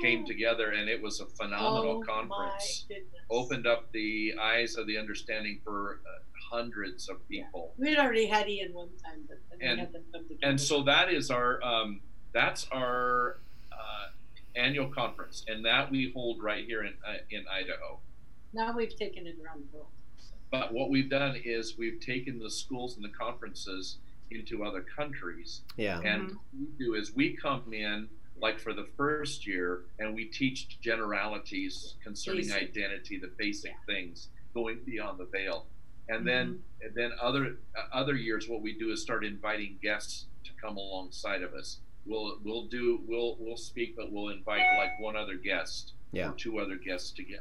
came 0.00 0.24
together, 0.26 0.70
and 0.70 0.88
it 0.88 1.00
was 1.00 1.20
a 1.20 1.26
phenomenal 1.26 2.02
Oh, 2.02 2.06
conference. 2.06 2.86
my 2.88 2.96
goodness. 2.96 3.14
Opened 3.30 3.66
up 3.66 3.90
the 3.92 4.34
eyes 4.40 4.76
of 4.76 4.86
the 4.86 4.96
understanding 4.98 5.60
for 5.64 6.00
uh, 6.06 6.18
hundreds 6.50 7.08
of 7.08 7.26
people. 7.28 7.74
We 7.78 7.90
had 7.90 7.98
already 7.98 8.26
had 8.26 8.48
Ian 8.48 8.72
one 8.72 8.88
time, 9.04 9.24
but 9.28 9.38
then 9.50 9.60
And- 9.60 9.76
we 9.78 9.80
had 9.84 9.92
them 9.92 10.04
come 10.12 10.22
together. 10.28 10.40
and 10.50 10.60
so 10.60 10.82
that 10.84 11.12
is 11.12 11.30
our 11.30 11.62
um, 11.62 12.00
that's 12.32 12.66
our 12.70 13.38
uh, 13.72 14.08
annual 14.56 14.88
conference, 14.88 15.44
and 15.48 15.64
that 15.64 15.90
we 15.90 16.10
hold 16.12 16.42
right 16.42 16.64
here 16.64 16.84
in 16.84 16.94
uh, 17.06 17.18
in 17.30 17.44
Idaho. 17.48 18.00
now 18.52 18.74
we've 18.74 18.96
taken 18.96 19.26
it 19.26 19.36
around 19.42 19.62
the 19.70 19.76
world. 19.76 19.88
But 20.50 20.72
what 20.72 20.88
we've 20.88 21.10
done 21.10 21.36
is 21.44 21.76
we've 21.76 22.00
taken 22.00 22.38
the 22.38 22.50
schools 22.50 22.96
and 22.96 23.04
the 23.04 23.10
conferences 23.10 23.98
into 24.30 24.64
other 24.64 24.80
countries, 24.80 25.62
Yeah. 25.76 26.00
and 26.00 26.28
what 26.30 26.38
we 26.58 26.66
do 26.84 26.94
is 26.94 27.14
we 27.14 27.34
come 27.36 27.72
in 27.74 28.08
like 28.40 28.58
for 28.58 28.72
the 28.72 28.86
first 28.96 29.46
year, 29.46 29.82
and 29.98 30.14
we 30.14 30.24
teach 30.26 30.80
generalities 30.80 31.94
concerning 32.02 32.42
Basic. 32.46 32.62
identity, 32.62 33.18
the 33.18 33.30
basic 33.36 33.72
things, 33.86 34.28
going 34.54 34.78
beyond 34.84 35.18
the 35.18 35.24
veil, 35.26 35.66
and 36.08 36.26
then 36.26 36.60
and 36.82 36.94
then 36.94 37.10
other 37.20 37.56
uh, 37.76 37.82
other 37.96 38.14
years, 38.14 38.48
what 38.48 38.62
we 38.62 38.72
do 38.78 38.90
is 38.90 39.02
start 39.02 39.24
inviting 39.24 39.76
guests 39.82 40.26
to 40.44 40.50
come 40.60 40.76
alongside 40.76 41.42
of 41.42 41.54
us. 41.54 41.78
We'll 42.06 42.38
we'll 42.44 42.66
do 42.66 43.00
we'll 43.06 43.36
we'll 43.38 43.56
speak, 43.56 43.96
but 43.96 44.10
we'll 44.12 44.28
invite 44.30 44.62
like 44.78 44.98
one 45.00 45.16
other 45.16 45.34
guest 45.36 45.92
Yeah. 46.12 46.30
or 46.30 46.34
two 46.34 46.58
other 46.58 46.76
guests 46.76 47.10
to 47.12 47.22
get 47.22 47.40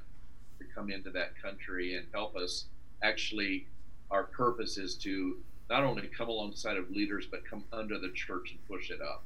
to 0.59 0.65
come 0.75 0.89
into 0.91 1.09
that 1.11 1.41
country 1.41 1.95
and 1.95 2.05
help 2.13 2.35
us. 2.35 2.65
Actually, 3.03 3.67
our 4.09 4.23
purpose 4.23 4.77
is 4.77 4.95
to 4.95 5.37
not 5.69 5.83
only 5.83 6.07
come 6.07 6.29
alongside 6.29 6.77
of 6.77 6.89
leaders, 6.89 7.27
but 7.29 7.45
come 7.45 7.63
under 7.71 7.99
the 7.99 8.09
church 8.09 8.51
and 8.51 8.67
push 8.67 8.89
it 8.89 9.01
up, 9.01 9.23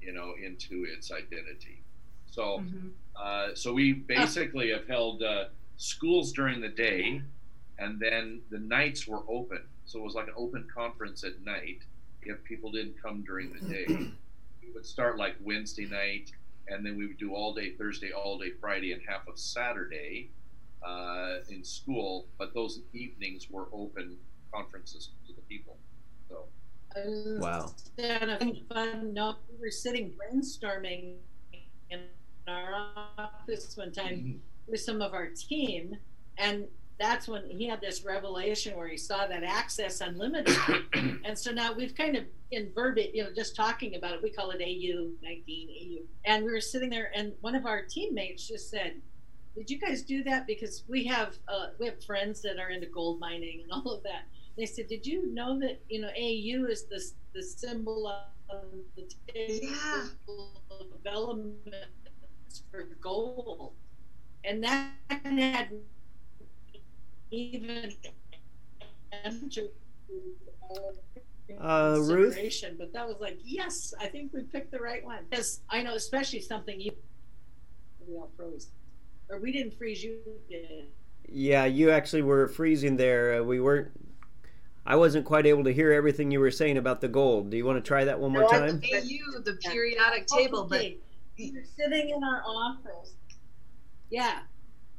you 0.00 0.12
know, 0.12 0.34
into 0.42 0.84
its 0.84 1.10
identity. 1.12 1.82
So. 2.30 2.58
Mhm. 2.60 2.92
Uh, 3.16 3.54
so 3.54 3.74
we 3.74 3.92
basically 3.92 4.70
have 4.70 4.86
held 4.88 5.22
uh, 5.22 5.44
schools 5.76 6.32
during 6.32 6.58
the 6.60 6.68
day, 6.70 7.20
and 7.78 8.00
then 8.00 8.40
the 8.50 8.58
nights 8.58 9.06
were 9.06 9.22
open. 9.28 9.60
So 9.84 9.98
it 9.98 10.04
was 10.04 10.14
like 10.14 10.28
an 10.28 10.34
open 10.36 10.66
conference 10.72 11.22
at 11.22 11.38
night. 11.44 11.82
If 12.22 12.42
people 12.44 12.70
didn't 12.70 12.96
come 13.02 13.22
during 13.22 13.52
the 13.52 13.60
day, 13.68 13.86
we 14.62 14.70
would 14.72 14.86
start 14.86 15.18
like 15.18 15.36
Wednesday 15.42 15.84
night, 15.86 16.32
and 16.68 16.84
then 16.84 16.96
we 16.96 17.06
would 17.06 17.18
do 17.18 17.34
all 17.34 17.52
day 17.52 17.72
Thursday, 17.72 18.10
all 18.12 18.38
day 18.38 18.52
Friday, 18.52 18.92
and 18.92 19.02
half 19.06 19.28
of 19.28 19.38
Saturday 19.38 20.30
uh, 20.82 21.38
in 21.50 21.62
school. 21.62 22.26
But 22.38 22.54
those 22.54 22.80
evenings 22.94 23.50
were 23.50 23.66
open 23.72 24.16
conferences 24.52 25.10
to 25.26 25.34
the 25.34 25.42
people. 25.42 25.76
Wow. 26.96 27.72
Instead 27.96 28.28
of 28.28 28.42
fun, 28.72 29.12
no, 29.14 29.36
we 29.48 29.60
were 29.60 29.70
sitting 29.70 30.12
brainstorming 30.12 31.16
in 31.90 32.00
our 32.48 32.92
office 33.18 33.76
one 33.76 33.92
time 33.92 34.40
with 34.66 34.80
some 34.80 35.00
of 35.00 35.14
our 35.14 35.28
team, 35.28 35.96
and 36.38 36.66
that's 36.98 37.26
when 37.26 37.48
he 37.48 37.66
had 37.66 37.80
this 37.80 38.04
revelation 38.04 38.76
where 38.76 38.88
he 38.88 38.96
saw 38.96 39.26
that 39.26 39.42
access 39.42 40.00
unlimited. 40.00 40.56
and 41.24 41.36
so 41.36 41.50
now 41.50 41.72
we've 41.72 41.94
kind 41.94 42.16
of 42.16 42.24
inverted, 42.50 43.10
you 43.14 43.24
know, 43.24 43.30
just 43.34 43.56
talking 43.56 43.94
about 43.94 44.12
it. 44.12 44.22
We 44.22 44.30
call 44.30 44.50
it 44.50 44.60
AU 44.60 45.10
19 45.22 45.68
AU. 45.70 46.02
And 46.26 46.44
we 46.44 46.52
were 46.52 46.60
sitting 46.60 46.90
there, 46.90 47.10
and 47.14 47.32
one 47.40 47.54
of 47.54 47.66
our 47.66 47.82
teammates 47.82 48.46
just 48.46 48.68
said, 48.70 49.00
"Did 49.56 49.70
you 49.70 49.78
guys 49.78 50.02
do 50.02 50.22
that? 50.24 50.46
Because 50.46 50.84
we 50.88 51.04
have 51.04 51.36
uh, 51.48 51.68
we 51.78 51.86
have 51.86 52.04
friends 52.04 52.42
that 52.42 52.58
are 52.58 52.68
into 52.70 52.86
gold 52.86 53.18
mining 53.18 53.62
and 53.62 53.72
all 53.72 53.92
of 53.92 54.02
that." 54.02 54.24
They 54.60 54.66
said, 54.66 54.88
"Did 54.88 55.06
you 55.06 55.32
know 55.32 55.58
that 55.60 55.80
you 55.88 56.02
know 56.02 56.08
AU 56.14 56.66
is 56.68 56.84
the 56.84 57.00
the 57.32 57.42
symbol 57.42 58.06
of 58.06 58.60
the 58.94 59.08
Yeah. 59.34 60.04
table 60.28 60.60
of 60.70 60.86
elements 61.06 62.62
for 62.70 62.82
gold?" 63.00 63.72
And 64.44 64.62
that 64.62 64.92
had 65.10 65.70
even 67.30 67.94
entered 69.24 69.70
Uh, 71.58 71.96
Ruth? 72.02 72.36
but 72.78 72.92
that 72.92 73.08
was 73.08 73.16
like, 73.18 73.38
yes, 73.42 73.94
I 73.98 74.08
think 74.08 74.32
we 74.34 74.42
picked 74.42 74.70
the 74.72 74.78
right 74.78 75.02
one. 75.04 75.24
Because 75.28 75.60
I 75.70 75.82
know, 75.82 75.94
especially 75.94 76.40
something 76.40 76.78
you 76.78 76.92
we 78.06 78.14
all 78.16 78.30
froze, 78.36 78.68
or 79.30 79.38
we 79.40 79.52
didn't 79.52 79.72
freeze, 79.78 80.04
you 80.04 80.18
did. 80.50 80.88
Yeah, 81.28 81.64
you 81.64 81.90
actually 81.90 82.22
were 82.22 82.46
freezing 82.48 82.96
there. 82.96 83.40
Uh, 83.40 83.44
we 83.44 83.58
weren't. 83.60 83.90
I 84.90 84.96
wasn't 84.96 85.24
quite 85.24 85.46
able 85.46 85.62
to 85.62 85.72
hear 85.72 85.92
everything 85.92 86.32
you 86.32 86.40
were 86.40 86.50
saying 86.50 86.76
about 86.76 87.00
the 87.00 87.06
gold. 87.06 87.48
Do 87.50 87.56
you 87.56 87.64
want 87.64 87.76
to 87.76 87.86
try 87.86 88.04
that 88.06 88.18
one 88.18 88.32
more 88.32 88.40
No, 88.42 88.48
I- 88.48 88.58
time? 88.58 88.82
AU, 88.92 89.38
the 89.38 89.56
periodic 89.62 90.26
table, 90.26 90.66
but 90.68 90.80
Okay, 90.80 90.96
we 91.38 91.52
were 91.52 91.62
sitting 91.76 92.08
in 92.10 92.24
our 92.24 92.42
office. 92.44 93.12
Yeah, 94.10 94.40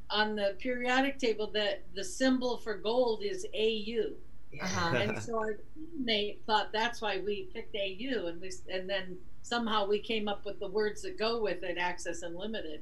on 0.08 0.34
the 0.34 0.56
periodic 0.60 1.18
table, 1.18 1.46
the 1.52 1.76
the 1.94 2.02
symbol 2.02 2.56
for 2.56 2.74
gold 2.74 3.22
is 3.22 3.44
AU. 3.54 4.14
uh-huh. 4.62 4.96
and 4.96 5.22
so 5.22 5.38
our 5.38 5.58
teammate 5.78 6.38
thought 6.46 6.72
that's 6.72 7.02
why 7.02 7.18
we 7.18 7.50
picked 7.52 7.76
AU, 7.76 8.28
and 8.28 8.40
we 8.40 8.50
and 8.72 8.88
then 8.88 9.18
somehow 9.42 9.86
we 9.86 9.98
came 9.98 10.26
up 10.26 10.46
with 10.46 10.58
the 10.58 10.68
words 10.68 11.02
that 11.02 11.18
go 11.18 11.42
with 11.42 11.62
it, 11.62 11.76
access 11.76 12.22
unlimited. 12.22 12.80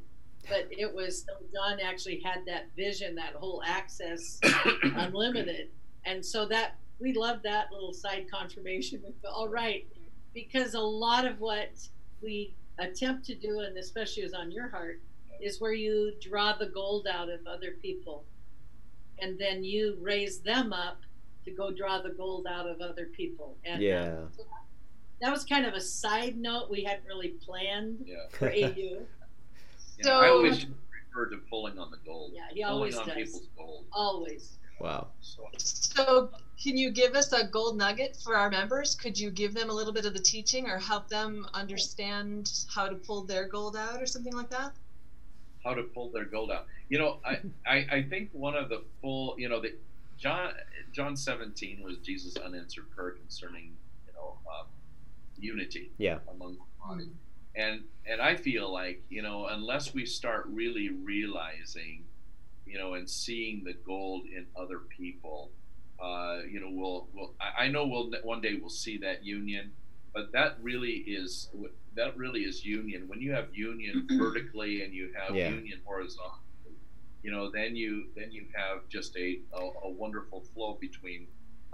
But 0.49 0.69
it 0.71 0.95
was 0.95 1.23
so 1.23 1.33
John 1.53 1.81
actually 1.81 2.21
had 2.21 2.47
that 2.47 2.69
vision, 2.77 3.17
that 3.17 3.35
whole 3.35 3.65
access 3.67 4.39
unlimited, 4.85 5.71
and 6.05 6.25
so 6.25 6.47
that 6.47 6.77
we 7.01 7.13
love 7.13 7.43
that 7.43 7.73
little 7.73 7.93
side 7.93 8.27
confirmation. 8.31 9.03
All 9.25 9.49
right, 9.49 9.87
because 10.35 10.75
a 10.75 10.81
lot 10.81 11.25
of 11.27 11.41
what 11.41 11.71
we 12.23 12.55
attempt 12.79 13.25
to 13.27 13.35
do, 13.35 13.61
and 13.61 13.77
especially 13.77 14.23
is 14.23 14.35
on 14.35 14.51
your 14.51 14.69
heart, 14.69 15.01
is 15.41 15.61
where 15.61 15.73
you 15.73 16.13
draw 16.21 16.55
the 16.57 16.67
gold 16.67 17.07
out 17.07 17.31
of 17.31 17.47
other 17.47 17.73
people, 17.83 18.25
and 19.19 19.39
then 19.39 19.65
you 19.65 19.97
raise 20.01 20.41
them 20.41 20.73
up 20.73 20.99
to 21.45 21.51
go 21.51 21.71
draw 21.71 22.01
the 22.01 22.11
gold 22.11 22.47
out 22.47 22.69
of 22.69 22.81
other 22.81 23.07
people. 23.07 23.57
And 23.65 23.81
uh, 23.81 23.85
Yeah. 23.87 24.17
that 25.23 25.33
was 25.33 25.45
kind 25.45 25.65
of 25.65 25.73
a 25.73 25.81
side 25.81 26.37
note 26.37 26.71
we 26.71 26.85
hadn't 26.85 27.07
really 27.07 27.31
planned 27.45 28.05
yeah, 28.07 28.17
for 28.31 28.51
AU. 28.51 28.55
yeah. 28.77 28.97
So- 30.03 30.19
I 30.21 30.29
always 30.29 30.67
refer 31.13 31.31
to 31.31 31.39
pulling 31.49 31.79
on 31.79 31.91
the 31.91 31.97
gold. 32.05 32.33
Yeah, 32.35 32.43
he 32.53 32.63
pulling 32.63 32.75
always 32.75 32.97
on 32.97 33.07
does. 33.09 33.17
people's 33.17 33.49
gold. 33.57 33.87
Always. 33.93 34.59
Wow. 34.81 35.09
So 35.21 35.49
So, 35.59 36.31
can 36.63 36.77
you 36.77 36.91
give 36.91 37.15
us 37.15 37.33
a 37.33 37.45
gold 37.45 37.77
nugget 37.77 38.17
for 38.23 38.37
our 38.37 38.51
members? 38.51 38.95
Could 38.95 39.19
you 39.19 39.31
give 39.31 39.55
them 39.55 39.71
a 39.71 39.75
little 39.75 39.93
bit 39.93 40.07
of 40.07 40.15
the 40.15 40.21
teaching 40.21 40.69
or 40.69 40.79
help 40.79 41.09
them 41.09 41.47
understand 41.55 42.51
how 42.75 42.89
to 42.89 42.97
pull 42.97 43.23
their 43.25 43.47
gold 43.47 43.77
out 43.77 44.03
or 44.03 44.07
something 44.07 44.33
like 44.35 44.51
that? 44.51 44.73
how 45.65 45.75
to 45.75 45.83
pull 45.83 46.11
their 46.11 46.25
gold 46.25 46.51
out. 46.51 46.67
You 46.89 46.99
know, 46.99 47.21
I, 47.25 47.39
I, 47.67 47.87
I 47.99 48.03
think 48.03 48.31
one 48.33 48.55
of 48.57 48.69
the 48.71 48.83
full, 49.03 49.35
you 49.39 49.49
know, 49.49 49.61
the 49.61 49.73
John 50.19 50.53
John 50.93 51.17
17 51.17 51.83
was 51.83 51.99
Jesus' 51.99 52.37
unanswered 52.37 52.91
prayer 52.91 53.11
concerning, 53.13 53.77
you 54.07 54.13
know, 54.15 54.39
um, 54.51 54.69
unity 55.39 55.93
Yeah. 55.99 56.19
among 56.29 56.57
the. 56.57 56.61
And 57.57 57.83
and 58.07 58.21
I 58.23 58.37
feel 58.37 58.73
like, 58.73 59.03
you 59.11 59.23
know, 59.23 59.47
unless 59.47 59.93
we 59.93 60.07
start 60.07 60.47
really 60.49 60.89
realizing, 60.91 62.05
you 62.71 62.79
know, 62.79 62.95
and 62.95 63.09
seeing 63.09 63.65
the 63.65 63.75
gold 63.87 64.25
in 64.27 64.47
other 64.57 64.79
people, 64.97 65.51
uh, 66.03 66.39
you 66.51 66.61
know, 66.61 66.71
we'll, 66.71 67.09
we'll 67.15 67.35
I 67.59 67.69
know 67.69 67.87
we'll 67.87 68.11
one 68.23 68.41
day 68.41 68.55
we'll 68.61 68.71
see 68.71 68.99
that 68.99 69.25
union, 69.25 69.73
but 70.15 70.33
that 70.33 70.57
really 70.63 70.93
is 71.07 71.49
that 71.97 72.17
really 72.17 72.41
is 72.43 72.65
union. 72.65 73.05
When 73.09 73.21
you 73.21 73.33
have 73.33 73.49
union 73.55 74.07
vertically 74.19 74.83
and 74.83 74.95
you 74.95 75.13
have 75.19 75.35
Yeah. 75.37 75.49
union 75.51 75.81
horizontally, 75.85 76.77
you 77.23 77.31
know, 77.31 77.51
then 77.51 77.77
you 77.77 78.07
then 78.17 78.31
you 78.33 78.47
have 78.55 78.89
just 78.89 79.17
a 79.17 79.41
a, 79.53 79.61
a 79.85 79.91
wonderful 79.91 80.43
flow 80.55 80.79
between 80.81 81.27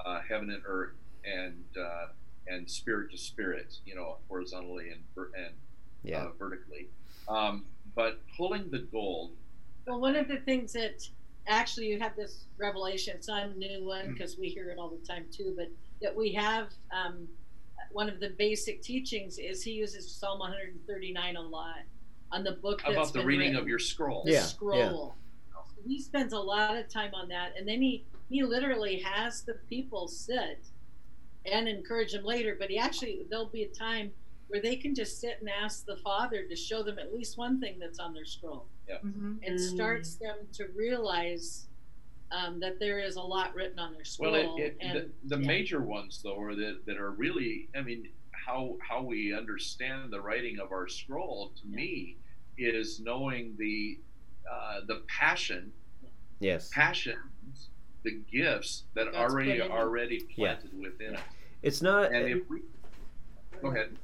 uh, 0.04 0.20
heaven 0.28 0.50
and 0.50 0.62
earth 0.66 0.94
and 1.24 1.64
uh, 1.78 2.06
and 2.48 2.70
spirit 2.70 3.10
to 3.10 3.18
spirit, 3.18 3.74
you 3.84 3.94
know, 3.94 4.16
horizontally 4.28 4.90
and 4.90 5.02
and 5.36 5.54
Yeah. 6.02 6.22
uh, 6.24 6.28
vertically. 6.38 6.88
Um, 7.28 7.64
but 7.94 8.20
pulling 8.36 8.70
the 8.70 8.78
gold, 8.80 9.32
Well, 9.86 10.00
one 10.00 10.16
of 10.16 10.28
the 10.28 10.38
things 10.38 10.72
that 10.72 11.06
actually 11.46 11.86
you 11.86 12.00
have 12.00 12.16
this 12.16 12.46
revelation, 12.58 13.14
it's 13.16 13.28
not 13.28 13.44
a 13.44 13.54
new 13.54 13.66
Mm-hmm. 13.68 13.86
one 13.86 14.12
because 14.12 14.36
we 14.38 14.48
hear 14.48 14.70
it 14.70 14.78
all 14.78 14.88
the 14.90 15.06
time 15.06 15.26
too, 15.30 15.54
but 15.56 15.68
that 16.02 16.14
we 16.14 16.32
have 16.32 16.68
um, 16.92 17.28
one 17.92 18.08
of 18.08 18.18
the 18.20 18.30
basic 18.30 18.82
teachings 18.82 19.38
is 19.38 19.62
he 19.62 19.72
uses 19.72 20.10
Psalm 20.12 20.38
139 20.40 21.36
a 21.36 21.40
lot 21.40 21.76
on 22.32 22.42
the 22.42 22.52
book 22.52 22.80
that's 22.82 22.92
about 22.94 23.12
the 23.12 23.18
been 23.20 23.26
reading 23.28 23.48
written. 23.50 23.62
of 23.62 23.68
your 23.68 23.78
scroll. 23.78 24.24
the 24.24 24.32
Yeah, 24.32 24.42
scroll. 24.42 25.14
He 25.86 26.00
spends 26.02 26.32
a 26.32 26.38
lot 26.38 26.76
of 26.76 26.88
time 26.88 27.14
on 27.14 27.28
that, 27.28 27.52
and 27.56 27.66
then 27.68 27.80
he 27.80 28.04
he 28.28 28.42
literally 28.42 28.98
has 28.98 29.42
the 29.42 29.54
people 29.70 30.08
sit 30.08 30.66
and 31.44 31.68
encourage 31.68 32.10
them 32.12 32.24
later. 32.24 32.56
But 32.58 32.70
he 32.70 32.78
actually 32.78 33.24
there'll 33.30 33.46
be 33.46 33.62
a 33.62 33.68
time 33.68 34.10
where 34.48 34.60
they 34.60 34.74
can 34.76 34.94
just 34.96 35.20
sit 35.20 35.36
and 35.40 35.48
ask 35.48 35.86
the 35.86 35.96
Father 35.98 36.42
to 36.48 36.56
show 36.56 36.82
them 36.82 36.98
at 36.98 37.14
least 37.14 37.38
one 37.38 37.60
thing 37.60 37.78
that's 37.78 38.00
on 38.00 38.12
their 38.14 38.24
scroll. 38.24 38.66
Mm-hmm. 38.88 39.34
It 39.42 39.54
Mm. 39.54 39.74
starts 39.74 40.14
them 40.14 40.36
to 40.54 40.66
realize 40.74 41.66
um, 42.32 42.58
that 42.60 42.80
there 42.80 42.98
is 42.98 43.16
a 43.16 43.20
lot 43.22 43.54
written 43.54 43.78
on 43.78 43.92
their 43.92 44.04
scroll. 44.04 44.32
Well, 44.32 44.56
it, 44.56 44.60
it, 44.62 44.76
and, 44.80 44.98
the, 45.24 45.36
the 45.36 45.40
yeah. 45.40 45.46
major 45.46 45.80
ones 45.80 46.20
though 46.24 46.40
are 46.40 46.54
that, 46.56 46.80
that 46.86 46.96
are 46.96 47.12
really, 47.12 47.68
I 47.76 47.82
mean, 47.82 48.08
how 48.32 48.76
how 48.80 49.02
we 49.02 49.32
understand 49.34 50.12
the 50.12 50.20
writing 50.20 50.58
of 50.60 50.72
our 50.72 50.88
scroll 50.88 51.52
to 51.60 51.66
me 51.68 52.16
is 52.58 53.00
knowing 53.00 53.54
the 53.58 53.98
uh, 54.50 54.80
the 54.86 55.02
passion, 55.08 55.72
Yes. 56.40 56.68
passions, 56.72 57.68
the 58.02 58.20
gifts 58.30 58.84
that 58.94 59.04
That's 59.06 59.16
already 59.16 59.52
put 59.52 59.66
in 59.66 59.66
it. 59.66 59.70
already 59.70 60.16
Yeah. 60.30 60.54
planted 60.56 60.78
within 60.80 61.14
it. 61.14 61.20
It's 61.62 61.80
not. 61.82 62.12
And 62.12 62.28
if 62.28 62.48
we 62.50 62.62
go 63.62 63.68
ahead, 63.70 63.96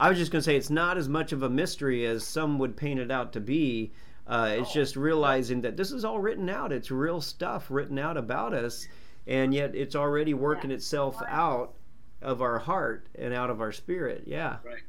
I 0.00 0.08
was 0.08 0.18
just 0.18 0.30
going 0.32 0.40
to 0.40 0.44
say 0.44 0.56
it's 0.56 0.70
not 0.70 0.96
as 0.96 1.08
much 1.08 1.32
of 1.32 1.42
a 1.42 1.50
mystery 1.50 2.06
as 2.06 2.24
some 2.24 2.58
would 2.60 2.76
paint 2.76 3.00
it 3.00 3.10
out 3.10 3.32
to 3.34 3.40
be. 3.40 3.92
Uh, 4.26 4.56
it's 4.58 4.70
Oh. 4.70 4.74
just 4.74 4.96
realizing 4.96 5.60
that 5.62 5.76
this 5.76 5.90
is 5.92 6.04
all 6.04 6.18
written 6.18 6.48
out. 6.48 6.72
It's 6.72 6.90
real 6.90 7.20
stuff 7.20 7.70
written 7.70 7.98
out 7.98 8.16
about 8.16 8.54
us, 8.54 8.86
and 9.26 9.52
yet 9.52 9.74
it's 9.74 9.94
already 9.94 10.32
working 10.34 10.70
itself 10.70 11.20
out 11.26 11.74
of 12.22 12.40
our 12.40 12.58
heart 12.58 13.06
and 13.16 13.34
out 13.34 13.50
of 13.50 13.60
our 13.60 13.72
spirit. 13.72 14.24
Yeah. 14.26 14.58
Right. 14.64 14.82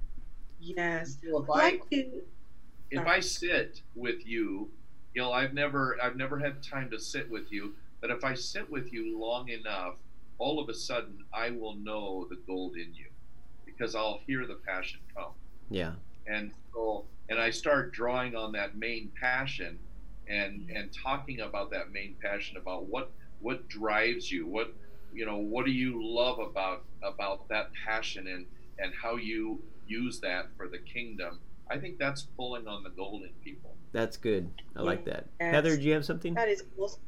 Yes. 0.59 1.17
So 1.21 1.43
if 1.43 1.49
I'd 1.49 1.81
I 1.93 2.07
if 2.91 3.05
I 3.05 3.19
sit 3.19 3.81
with 3.93 4.25
you, 4.25 4.69
you 5.13 5.21
know, 5.21 5.31
I've 5.33 5.53
never 5.53 5.97
I've 6.01 6.15
never 6.15 6.39
had 6.39 6.63
time 6.63 6.89
to 6.91 6.99
sit 6.99 7.29
with 7.29 7.51
you, 7.51 7.75
but 7.99 8.09
if 8.11 8.23
I 8.23 8.33
sit 8.35 8.69
with 8.69 8.93
you 8.93 9.19
long 9.19 9.49
enough, 9.49 9.95
all 10.37 10.59
of 10.61 10.69
a 10.69 10.73
sudden 10.73 11.25
I 11.33 11.49
will 11.51 11.75
know 11.75 12.25
the 12.29 12.37
gold 12.47 12.75
in 12.77 12.93
you 12.93 13.07
because 13.65 13.95
I'll 13.95 14.19
hear 14.25 14.45
the 14.47 14.55
passion 14.55 15.01
come. 15.13 15.31
Yeah. 15.69 15.93
And 16.27 16.51
so 16.73 17.05
and 17.29 17.39
I 17.39 17.49
start 17.49 17.91
drawing 17.91 18.35
on 18.35 18.51
that 18.53 18.75
main 18.77 19.11
passion 19.19 19.79
and 20.27 20.69
and 20.69 20.89
talking 20.93 21.41
about 21.41 21.71
that 21.71 21.91
main 21.91 22.15
passion 22.21 22.57
about 22.57 22.85
what 22.85 23.11
what 23.39 23.67
drives 23.67 24.31
you, 24.31 24.47
what 24.47 24.73
you 25.13 25.25
know, 25.25 25.37
what 25.37 25.65
do 25.65 25.71
you 25.71 26.01
love 26.03 26.39
about 26.39 26.83
about 27.03 27.47
that 27.49 27.69
passion 27.85 28.27
and 28.27 28.45
and 28.79 28.93
how 29.01 29.15
you 29.15 29.61
use 29.87 30.19
that 30.21 30.47
for 30.57 30.67
the 30.67 30.79
kingdom. 30.79 31.39
I 31.69 31.77
think 31.77 31.97
that's 31.97 32.23
pulling 32.37 32.67
on 32.67 32.83
the 32.83 32.89
golden 32.89 33.31
people. 33.43 33.75
That's 33.91 34.17
good. 34.17 34.49
I 34.75 34.81
like 34.81 35.05
that. 35.05 35.27
Yes. 35.39 35.53
Heather, 35.53 35.77
do 35.77 35.83
you 35.83 35.93
have 35.93 36.05
something? 36.05 36.33
that 36.33 36.49
is 36.49 36.63
awesome. 36.77 37.01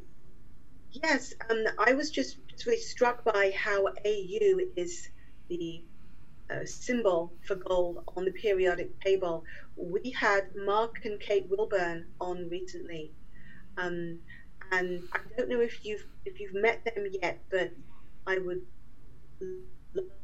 Yes, 0.91 1.33
um, 1.49 1.65
I 1.77 1.93
was 1.93 2.09
just, 2.09 2.37
just 2.47 2.65
really 2.65 2.79
struck 2.79 3.23
by 3.23 3.51
how 3.55 3.85
AU 3.87 4.59
is 4.75 5.09
the 5.49 5.83
uh, 6.49 6.65
symbol 6.65 7.33
for 7.45 7.55
gold 7.55 8.03
on 8.15 8.25
the 8.25 8.31
periodic 8.31 8.99
table. 9.01 9.43
We 9.75 10.11
had 10.11 10.43
Mark 10.55 11.05
and 11.05 11.19
Kate 11.19 11.47
Wilburn 11.49 12.05
on 12.19 12.49
recently, 12.49 13.13
um, 13.77 14.19
and 14.71 15.03
I 15.13 15.19
don't 15.37 15.49
know 15.49 15.61
if 15.61 15.85
you've 15.85 16.05
if 16.25 16.39
you've 16.39 16.53
met 16.55 16.83
them 16.85 17.05
yet, 17.21 17.39
but 17.51 17.71
I 18.27 18.39
would 18.39 18.61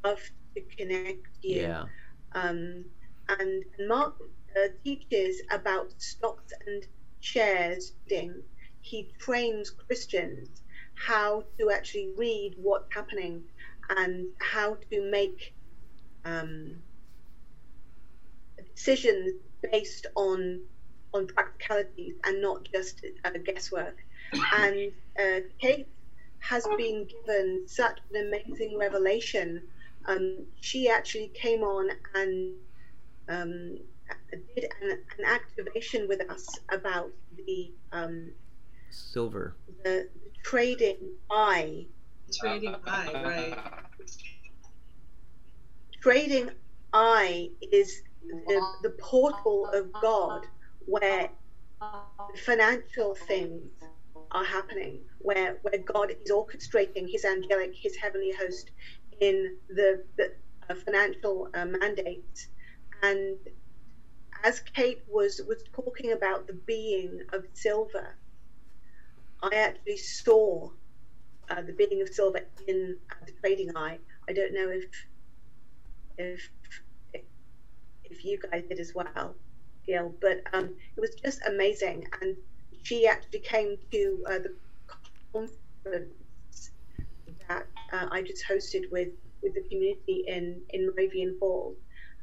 love 0.03 0.19
to 0.55 0.61
connect 0.77 1.27
you. 1.43 1.61
Yeah. 1.61 1.85
um, 2.33 2.85
and 3.29 3.63
Mark 3.87 4.15
uh, 4.55 4.67
teaches 4.83 5.41
about 5.51 5.93
stocks 5.97 6.53
and 6.65 6.85
shares. 7.19 7.93
He 8.81 9.13
trains 9.19 9.69
Christians 9.71 10.61
how 10.95 11.43
to 11.59 11.69
actually 11.71 12.13
read 12.17 12.55
what's 12.57 12.93
happening 12.93 13.43
and 13.89 14.27
how 14.39 14.75
to 14.91 15.11
make 15.11 15.53
um, 16.25 16.75
decisions 18.75 19.33
based 19.71 20.07
on 20.15 20.61
on 21.13 21.27
practicalities 21.27 22.15
and 22.23 22.41
not 22.41 22.67
just 22.73 23.05
uh, 23.23 23.29
guesswork. 23.45 23.97
And 24.55 24.91
uh, 25.19 25.41
Kate 25.61 25.87
has 26.39 26.65
been 26.77 27.07
given 27.07 27.63
such 27.67 27.99
an 28.13 28.27
amazing 28.27 28.77
revelation. 28.79 29.61
Um, 30.05 30.45
she 30.59 30.89
actually 30.89 31.31
came 31.35 31.61
on 31.61 31.89
and 32.15 32.55
um, 33.29 33.77
did 34.55 34.65
an, 34.81 34.99
an 35.19 35.25
activation 35.25 36.07
with 36.07 36.21
us 36.29 36.47
about 36.69 37.11
the 37.37 37.71
um, 37.91 38.31
Silver. 38.89 39.55
the, 39.83 40.09
the 40.23 40.31
trading 40.43 40.97
eye. 41.31 41.85
Trading 42.31 42.75
eye, 42.87 43.11
right. 43.13 43.57
Trading 46.03 46.49
eye 46.91 47.49
is 47.71 48.01
the, 48.27 48.61
the 48.81 48.89
portal 48.89 49.69
of 49.73 49.89
God 50.01 50.45
where 50.85 51.29
financial 52.43 53.15
things 53.15 53.71
are 54.31 54.43
happening, 54.43 54.99
where 55.19 55.59
where 55.61 55.77
God 55.77 56.11
is 56.11 56.29
orchestrating 56.29 57.09
His 57.09 57.23
angelic, 57.23 57.73
His 57.73 57.95
heavenly 57.95 58.33
host 58.33 58.71
in 59.21 59.55
the, 59.69 60.03
the 60.17 60.33
uh, 60.69 60.75
financial 60.75 61.47
uh, 61.53 61.63
mandates. 61.63 62.49
And 63.01 63.37
as 64.43 64.59
Kate 64.59 65.03
was 65.07 65.39
was 65.47 65.63
talking 65.73 66.11
about 66.11 66.47
the 66.47 66.59
being 66.67 67.21
of 67.31 67.45
silver, 67.53 68.17
I 69.41 69.55
actually 69.55 69.95
saw 69.95 70.69
uh, 71.49 71.61
the 71.61 71.71
being 71.71 72.01
of 72.01 72.09
silver 72.09 72.41
in 72.67 72.97
the 73.25 73.31
trading 73.39 73.77
eye. 73.77 73.99
I 74.27 74.33
don't 74.33 74.53
know 74.53 74.67
if 74.69 74.83
if 76.17 76.49
if 78.03 78.23
you 78.25 78.37
guys 78.51 78.63
did 78.69 78.79
as 78.79 78.93
well, 78.95 79.35
Gil, 79.85 80.13
but 80.21 80.41
um, 80.53 80.75
it 80.95 80.99
was 80.99 81.15
just 81.15 81.41
amazing. 81.47 82.05
And 82.21 82.35
she 82.83 83.07
actually 83.07 83.39
came 83.39 83.77
to 83.91 84.23
uh, 84.29 84.39
the 84.39 84.55
conference 85.33 85.51
that 87.47 87.67
uh, 87.91 88.07
I 88.11 88.21
just 88.21 88.43
hosted 88.47 88.83
with 88.91 89.09
with 89.41 89.53
the 89.55 89.63
community 89.69 90.23
in 90.27 90.61
in 90.69 90.87
Moravian 90.87 91.37
Falls 91.39 91.77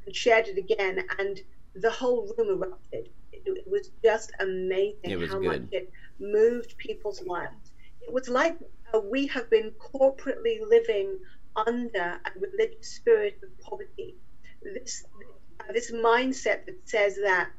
and 0.05 0.15
shared 0.15 0.47
it 0.47 0.57
again, 0.57 1.03
and 1.19 1.39
the 1.75 1.91
whole 1.91 2.33
room 2.37 2.49
erupted. 2.49 3.09
It, 3.31 3.43
it 3.45 3.65
was 3.69 3.89
just 4.03 4.31
amazing 4.39 5.19
was 5.19 5.29
how 5.29 5.39
good. 5.39 5.63
much 5.63 5.69
it 5.71 5.91
moved 6.19 6.77
people's 6.77 7.21
lives. 7.25 7.71
It 8.01 8.13
was 8.13 8.29
like 8.29 8.57
uh, 8.93 8.99
we 8.99 9.27
have 9.27 9.49
been 9.49 9.71
corporately 9.79 10.59
living 10.67 11.17
under 11.55 12.19
a 12.25 12.39
religious 12.39 12.87
spirit 12.87 13.39
of 13.43 13.57
poverty. 13.59 14.15
This 14.61 15.03
this 15.73 15.91
mindset 15.91 16.65
that 16.65 16.79
says 16.85 17.17
that 17.23 17.49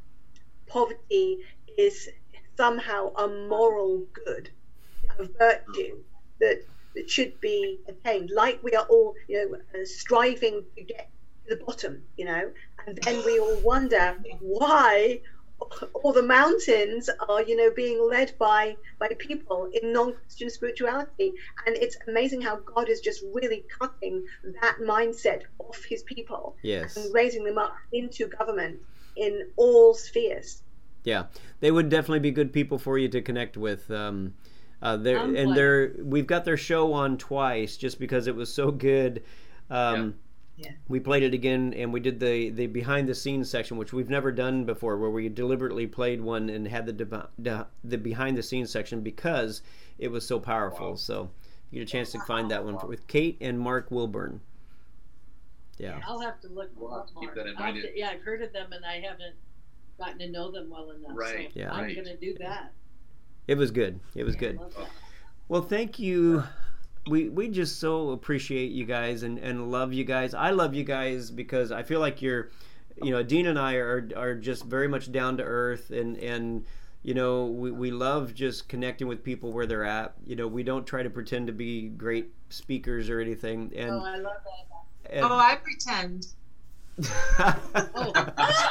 poverty 0.67 1.39
is 1.79 2.09
somehow 2.57 3.13
a 3.15 3.29
moral 3.29 4.05
good, 4.25 4.51
a 5.19 5.25
virtue 5.25 5.99
that 6.41 6.63
that 6.95 7.11
should 7.11 7.41
be 7.41 7.81
attained. 7.89 8.31
Like 8.31 8.63
we 8.63 8.73
are 8.73 8.85
all, 8.85 9.15
you 9.29 9.51
know, 9.51 9.57
uh, 9.81 9.85
striving 9.85 10.65
to 10.77 10.83
get 10.83 11.11
to 11.49 11.57
the 11.57 11.65
bottom, 11.65 12.03
you 12.17 12.25
know, 12.25 12.51
and 12.87 12.99
then 13.03 13.25
we 13.25 13.39
all 13.39 13.57
wonder 13.61 14.17
why 14.41 15.21
all 15.95 16.13
the 16.13 16.23
mountains 16.23 17.09
are, 17.29 17.43
you 17.43 17.57
know, 17.57 17.71
being 17.75 18.09
led 18.09 18.33
by 18.39 18.77
by 18.99 19.09
people 19.19 19.69
in 19.73 19.93
non-Christian 19.93 20.51
spirituality. 20.51 21.33
And 21.67 21.77
it's 21.77 21.97
amazing 22.09 22.43
how 22.43 22.57
God 22.57 22.89
is 22.89 23.01
just 23.01 23.25
really 23.33 23.65
cutting 23.79 24.25
that 24.61 24.79
mindset 24.83 25.43
off 25.59 25.85
His 25.85 26.03
people 26.03 26.57
Yes. 26.63 26.97
and 26.97 27.13
raising 27.15 27.45
them 27.45 27.59
up 27.59 27.75
into 27.93 28.27
government 28.29 28.81
in 29.17 29.49
all 29.57 29.95
spheres. 29.95 30.63
Yeah, 31.05 31.25
they 31.61 31.71
would 31.71 31.89
definitely 31.89 32.21
be 32.21 32.31
good 32.31 32.53
people 32.53 32.79
for 32.79 32.97
you 32.99 33.09
to 33.09 33.23
connect 33.23 33.57
with. 33.57 33.91
Um, 33.91 34.35
uh, 34.81 34.97
they're, 34.97 35.19
and 35.19 35.35
glad. 35.35 35.57
they're 35.57 35.93
we've 36.01 36.27
got 36.27 36.45
their 36.45 36.57
show 36.57 36.93
on 36.93 37.19
twice 37.19 37.77
just 37.77 37.99
because 37.99 38.27
it 38.27 38.35
was 38.35 38.53
so 38.53 38.71
good. 38.71 39.23
Um, 39.71 40.15
Yeah. 40.57 40.73
We 40.89 41.01
played 41.01 41.23
it 41.23 41.33
again, 41.35 41.73
and 41.75 41.93
we 41.93 42.01
did 42.01 42.21
the 42.21 42.51
the 42.51 42.67
behind 42.67 43.09
the 43.09 43.15
scenes 43.15 43.51
section, 43.51 43.77
which 43.79 43.93
we've 43.93 44.11
never 44.11 44.31
done 44.31 44.65
before, 44.65 44.97
where 44.99 45.11
we 45.11 45.29
deliberately 45.29 45.87
played 45.87 46.21
one 46.21 46.49
and 46.51 46.69
had 46.69 46.87
the 46.87 46.93
deba- 46.93 47.29
the, 47.39 47.67
the 47.83 47.97
behind 47.99 48.37
the 48.37 48.43
scenes 48.43 48.71
section 48.71 49.01
because 49.01 49.63
it 49.99 50.09
was 50.09 50.27
so 50.27 50.39
powerful. 50.39 50.91
Wow. 50.91 50.97
So 50.97 51.31
you 51.71 51.81
get 51.81 51.89
a 51.89 51.91
chance 51.93 52.13
to 52.13 52.21
find 52.21 52.51
that 52.51 52.65
one 52.65 52.77
with 52.87 53.07
Kate 53.07 53.39
and 53.41 53.59
Mark 53.59 53.91
Wilburn. 53.91 54.41
Yeah. 55.79 56.01
I'll 56.07 56.21
have 56.21 56.41
to 56.43 56.49
look 56.49 56.71
We'll 56.77 56.95
have 56.97 57.07
to 57.09 57.15
keep 57.19 57.35
that 57.35 57.47
in 57.47 57.55
mind. 57.55 57.81
to- 57.83 57.99
yeah, 57.99 58.11
I've 58.11 58.23
heard 58.23 58.43
of 58.43 58.53
them 58.53 58.73
and 58.73 58.85
I 58.85 59.01
haven't 59.01 59.35
gotten 59.99 60.19
to 60.19 60.29
know 60.31 60.51
them 60.51 60.69
well 60.71 60.91
enough. 60.91 61.13
Right, 61.15 61.51
So 61.53 61.61
Yeah. 61.61 61.73
I'm 61.73 61.85
right. 61.85 61.97
gonna 61.97 62.17
do 62.17 62.35
that. 62.39 62.73
It 63.49 63.57
was 63.57 63.71
good. 63.71 63.99
It 64.15 64.25
was 64.25 64.37
I 64.37 64.39
good. 64.39 64.61
Well, 65.49 65.63
thank 65.63 65.99
you. 65.99 66.45
We 67.09 67.29
we 67.29 67.49
just 67.49 67.81
so 67.81 68.11
appreciate 68.11 68.71
you 68.71 68.85
guys 68.85 69.25
and, 69.25 69.39
and 69.39 69.73
love 69.73 69.93
you 69.93 70.05
guys. 70.05 70.35
I 70.35 70.51
love 70.51 70.73
you 70.75 70.85
guys 70.85 71.31
because 71.33 71.73
I 71.73 71.83
feel 71.83 71.99
like 71.99 72.23
you're, 72.23 72.51
you 73.03 73.11
know, 73.11 73.23
Dean 73.25 73.47
and 73.47 73.59
I 73.59 73.75
are 73.75 74.09
are 74.17 74.35
just 74.35 74.65
very 74.67 74.87
much 74.87 75.11
down 75.11 75.37
to 75.39 75.43
earth 75.43 75.91
and 75.91 76.17
and 76.19 76.65
you 77.03 77.15
know 77.15 77.47
we, 77.47 77.73
we 77.73 77.91
love 77.91 78.35
just 78.35 78.69
connecting 78.69 79.09
with 79.09 79.25
people 79.25 79.51
where 79.53 79.67
they're 79.67 79.85
at. 79.85 80.15
You 80.25 80.37
know, 80.37 80.47
we 80.47 80.63
don't 80.63 80.87
try 80.87 81.03
to 81.03 81.11
pretend 81.11 81.49
to 81.49 81.53
be 81.53 81.89
great 81.89 82.33
speakers 82.51 83.11
or 83.11 83.19
anything. 83.21 83.73
And, 83.75 83.91
Oh, 83.91 84.05
I 84.05 84.17
love 84.19 84.37
that. 84.45 85.13
and 85.17 85.25
Oh, 85.25 85.37
I 85.37 85.57
pretend. 85.57 86.27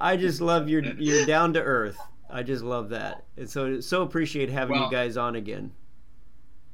I 0.00 0.16
just 0.16 0.40
love 0.40 0.68
your 0.68 0.84
your 0.84 1.24
down 1.26 1.52
to 1.54 1.62
earth. 1.62 1.98
I 2.34 2.42
just 2.42 2.64
love 2.64 2.88
that. 2.90 3.24
And 3.36 3.48
so 3.48 3.80
so 3.80 4.02
appreciate 4.02 4.50
having 4.50 4.76
Well- 4.76 4.86
you 4.86 4.90
guys 4.90 5.16
on 5.16 5.36
again. 5.36 5.72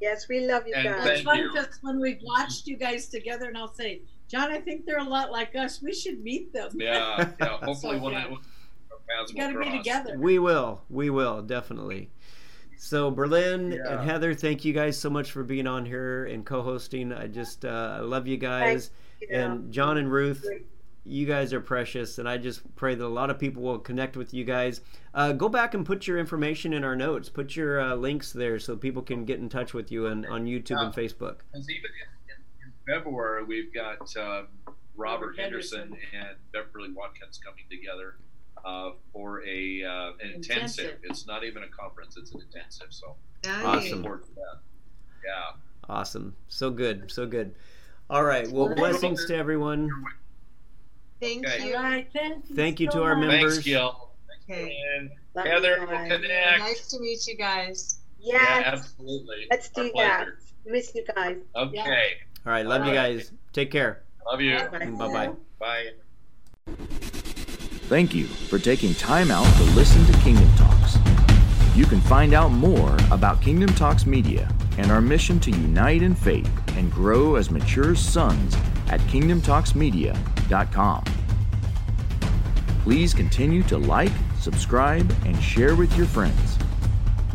Yes, 0.01 0.27
we 0.27 0.47
love 0.47 0.63
you 0.67 0.73
And 0.73 0.83
guys. 0.85 1.03
thank 1.03 1.13
It's 1.17 1.21
fun 1.21 1.37
you. 1.37 1.51
because 1.53 1.77
when 1.83 1.99
we've 1.99 2.19
watched 2.23 2.65
you 2.65 2.75
guys 2.75 3.07
together, 3.07 3.47
and 3.47 3.55
I'll 3.55 3.71
say, 3.71 4.01
John, 4.27 4.51
I 4.51 4.59
think 4.59 4.87
they're 4.87 4.97
a 4.97 5.03
lot 5.03 5.31
like 5.31 5.55
us. 5.55 5.79
We 5.79 5.93
should 5.93 6.23
meet 6.23 6.51
them. 6.51 6.71
Yeah, 6.73 7.29
yeah. 7.39 7.47
Hopefully, 7.61 7.97
So, 7.97 8.03
one 8.03 8.13
yeah. 8.13 8.25
of 8.25 8.31
our 8.31 8.37
paths 9.07 9.31
We 9.31 9.39
got 9.39 9.51
to 9.51 9.59
be 9.59 9.69
together. 9.77 10.17
We 10.17 10.39
will. 10.39 10.81
We 10.89 11.11
will 11.11 11.43
definitely. 11.43 12.09
So 12.79 13.11
Berlin 13.11 13.73
Yeah. 13.73 13.99
and 13.99 14.09
Heather, 14.09 14.33
thank 14.33 14.65
you 14.65 14.73
guys 14.73 14.97
so 14.97 15.07
much 15.11 15.31
for 15.31 15.43
being 15.43 15.67
on 15.67 15.85
here 15.85 16.25
and 16.25 16.43
co-hosting. 16.43 17.13
I 17.13 17.27
just 17.27 17.63
uh, 17.63 17.97
I 17.97 17.99
love 17.99 18.27
you 18.27 18.37
guys. 18.37 18.89
Yeah. 19.21 19.43
And 19.43 19.71
John 19.71 19.97
and 19.99 20.11
Ruth, 20.11 20.43
you 21.03 21.25
guys 21.25 21.51
are 21.53 21.61
precious, 21.61 22.17
and 22.19 22.29
I 22.29 22.37
just 22.37 22.75
pray 22.75 22.93
that 22.95 23.03
a 23.03 23.07
lot 23.07 23.29
of 23.29 23.39
people 23.39 23.63
will 23.63 23.79
connect 23.79 24.15
with 24.15 24.33
you 24.33 24.43
guys. 24.43 24.81
Uh, 25.13 25.31
go 25.31 25.49
back 25.49 25.73
and 25.73 25.85
put 25.85 26.05
your 26.07 26.19
information 26.19 26.73
in 26.73 26.83
our 26.83 26.95
notes. 26.95 27.27
Put 27.29 27.55
your 27.55 27.81
uh, 27.81 27.95
links 27.95 28.31
there 28.31 28.59
so 28.59 28.75
people 28.75 29.01
can 29.01 29.25
get 29.25 29.39
in 29.39 29.49
touch 29.49 29.73
with 29.73 29.91
you 29.91 30.07
and 30.07 30.25
on 30.27 30.45
YouTube 30.45 30.79
and 30.79 30.93
Facebook. 30.93 31.39
Because 31.51 31.69
even 31.69 31.91
in, 31.91 32.29
in, 32.29 32.67
in 32.67 32.99
February, 32.99 33.43
we've 33.43 33.73
got 33.73 34.15
um, 34.17 34.47
Robert 34.95 35.39
Henderson 35.39 35.95
and 36.13 36.35
Beverly 36.53 36.91
Watkins 36.91 37.39
coming 37.43 37.63
together 37.69 38.15
uh, 38.63 38.91
for 39.11 39.43
a 39.43 39.83
uh, 39.83 40.11
an 40.21 40.31
intensive. 40.35 40.85
Intensive. 40.85 40.97
It's 41.03 41.25
not 41.25 41.43
even 41.43 41.63
a 41.63 41.67
conference; 41.67 42.15
it's 42.17 42.31
an 42.31 42.41
intensive. 42.41 42.87
So 42.89 43.15
Nice. 43.43 43.65
Awesome. 43.65 44.03
forward 44.03 44.23
that. 44.35 44.59
Yeah. 45.25 45.59
Awesome. 45.89 46.35
So 46.47 46.69
good. 46.69 47.11
So 47.11 47.25
good. 47.25 47.55
All 48.09 48.23
right. 48.23 48.49
Well, 48.51 48.67
Well, 48.67 48.75
blessings 48.75 49.25
to 49.25 49.35
everyone. 49.35 49.89
Thank 51.21 51.45
Okay. 51.47 51.67
You. 51.69 51.75
right, 51.75 52.07
thank 52.11 52.49
you. 52.49 52.55
Thank 52.55 52.79
you 52.79 52.89
to 52.89 53.03
our 53.03 53.15
much. 53.15 53.27
members. 53.27 53.53
Thanks, 53.53 53.65
Gil. 53.65 54.09
Okay. 54.49 54.75
And 54.97 55.11
Love 55.35 55.45
Heather, 55.45 55.77
we'll 55.79 55.87
guys. 55.89 56.11
connect. 56.11 56.59
Nice 56.59 56.87
to 56.89 56.99
meet 56.99 57.25
you 57.27 57.37
guys. 57.37 57.99
Yeah, 58.19 58.63
absolutely. 58.65 59.47
let's 59.49 59.69
Our 59.77 59.83
do 59.83 59.91
that. 59.95 60.17
pleasure. 60.25 60.39
Miss 60.65 60.93
you 60.95 61.05
guys. 61.15 61.37
Okay. 61.55 62.13
All 62.45 62.51
right. 62.51 62.65
Love 62.65 62.85
you 62.85 62.93
guys. 62.93 63.31
Take 63.53 63.71
care. 63.71 64.03
Love 64.29 64.41
you. 64.41 64.55
Bye. 64.57 64.65
Mm, 64.79 64.97
bye 64.97 65.07
bye. 65.07 65.31
Bye. 65.59 66.75
Thank 67.87 68.13
you 68.15 68.25
for 68.25 68.57
taking 68.59 68.93
time 68.95 69.31
out 69.31 69.45
to 69.57 69.63
listen 69.75 70.05
to 70.05 70.13
Kingdom 70.19 70.49
Talks. 70.55 70.97
You 71.75 71.85
can 71.85 72.01
find 72.01 72.33
out 72.33 72.49
more 72.51 72.95
about 73.11 73.41
Kingdom 73.41 73.69
Talks 73.75 74.05
Media 74.05 74.49
and 74.77 74.91
our 74.91 75.01
mission 75.01 75.39
to 75.41 75.51
unite 75.51 76.01
in 76.01 76.15
faith 76.15 76.49
and 76.77 76.91
grow 76.91 77.35
as 77.35 77.49
mature 77.51 77.95
sons 77.95 78.55
at 78.91 78.99
kingdomtalksmedia.com. 79.01 81.03
Please 82.83 83.13
continue 83.13 83.63
to 83.63 83.77
like, 83.77 84.11
subscribe, 84.39 85.09
and 85.25 85.41
share 85.41 85.75
with 85.75 85.95
your 85.95 86.07
friends. 86.07 86.57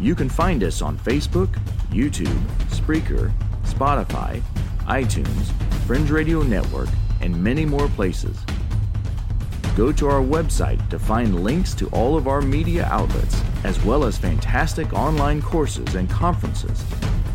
You 0.00 0.14
can 0.14 0.28
find 0.28 0.62
us 0.62 0.82
on 0.82 0.98
Facebook, 0.98 1.48
YouTube, 1.90 2.38
Spreaker, 2.68 3.32
Spotify, 3.64 4.42
iTunes, 4.86 5.52
Fringe 5.86 6.10
Radio 6.10 6.42
Network, 6.42 6.88
and 7.20 7.42
many 7.42 7.64
more 7.64 7.88
places. 7.88 8.38
Go 9.76 9.92
to 9.92 10.08
our 10.08 10.20
website 10.20 10.86
to 10.90 10.98
find 10.98 11.42
links 11.42 11.74
to 11.74 11.86
all 11.88 12.16
of 12.16 12.28
our 12.28 12.42
media 12.42 12.86
outlets, 12.86 13.40
as 13.64 13.82
well 13.84 14.04
as 14.04 14.18
fantastic 14.18 14.92
online 14.92 15.40
courses 15.40 15.94
and 15.94 16.10
conferences, 16.10 16.84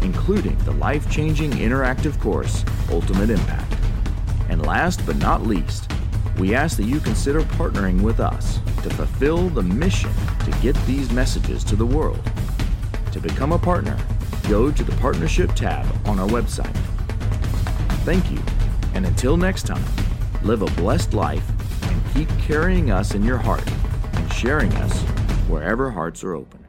including 0.01 0.57
the 0.59 0.71
life 0.71 1.09
changing 1.09 1.51
interactive 1.51 2.19
course, 2.19 2.65
Ultimate 2.89 3.29
Impact. 3.29 3.80
And 4.51 4.65
last 4.65 5.03
but 5.05 5.15
not 5.15 5.43
least, 5.47 5.89
we 6.37 6.53
ask 6.53 6.75
that 6.75 6.83
you 6.83 6.99
consider 6.99 7.41
partnering 7.41 8.01
with 8.01 8.19
us 8.19 8.59
to 8.83 8.89
fulfill 8.89 9.47
the 9.47 9.63
mission 9.63 10.11
to 10.43 10.51
get 10.61 10.75
these 10.85 11.09
messages 11.11 11.63
to 11.63 11.77
the 11.77 11.85
world. 11.85 12.21
To 13.13 13.21
become 13.21 13.53
a 13.53 13.57
partner, 13.57 13.97
go 14.49 14.69
to 14.69 14.83
the 14.83 14.95
Partnership 14.97 15.53
tab 15.55 15.85
on 16.05 16.19
our 16.19 16.27
website. 16.27 16.75
Thank 18.03 18.29
you, 18.29 18.41
and 18.93 19.05
until 19.05 19.37
next 19.37 19.67
time, 19.67 19.85
live 20.43 20.63
a 20.63 20.71
blessed 20.71 21.13
life 21.13 21.49
and 21.83 22.13
keep 22.13 22.27
carrying 22.39 22.91
us 22.91 23.15
in 23.15 23.23
your 23.23 23.37
heart 23.37 23.63
and 24.13 24.33
sharing 24.33 24.73
us 24.73 25.01
wherever 25.47 25.89
hearts 25.91 26.25
are 26.25 26.35
open. 26.35 26.65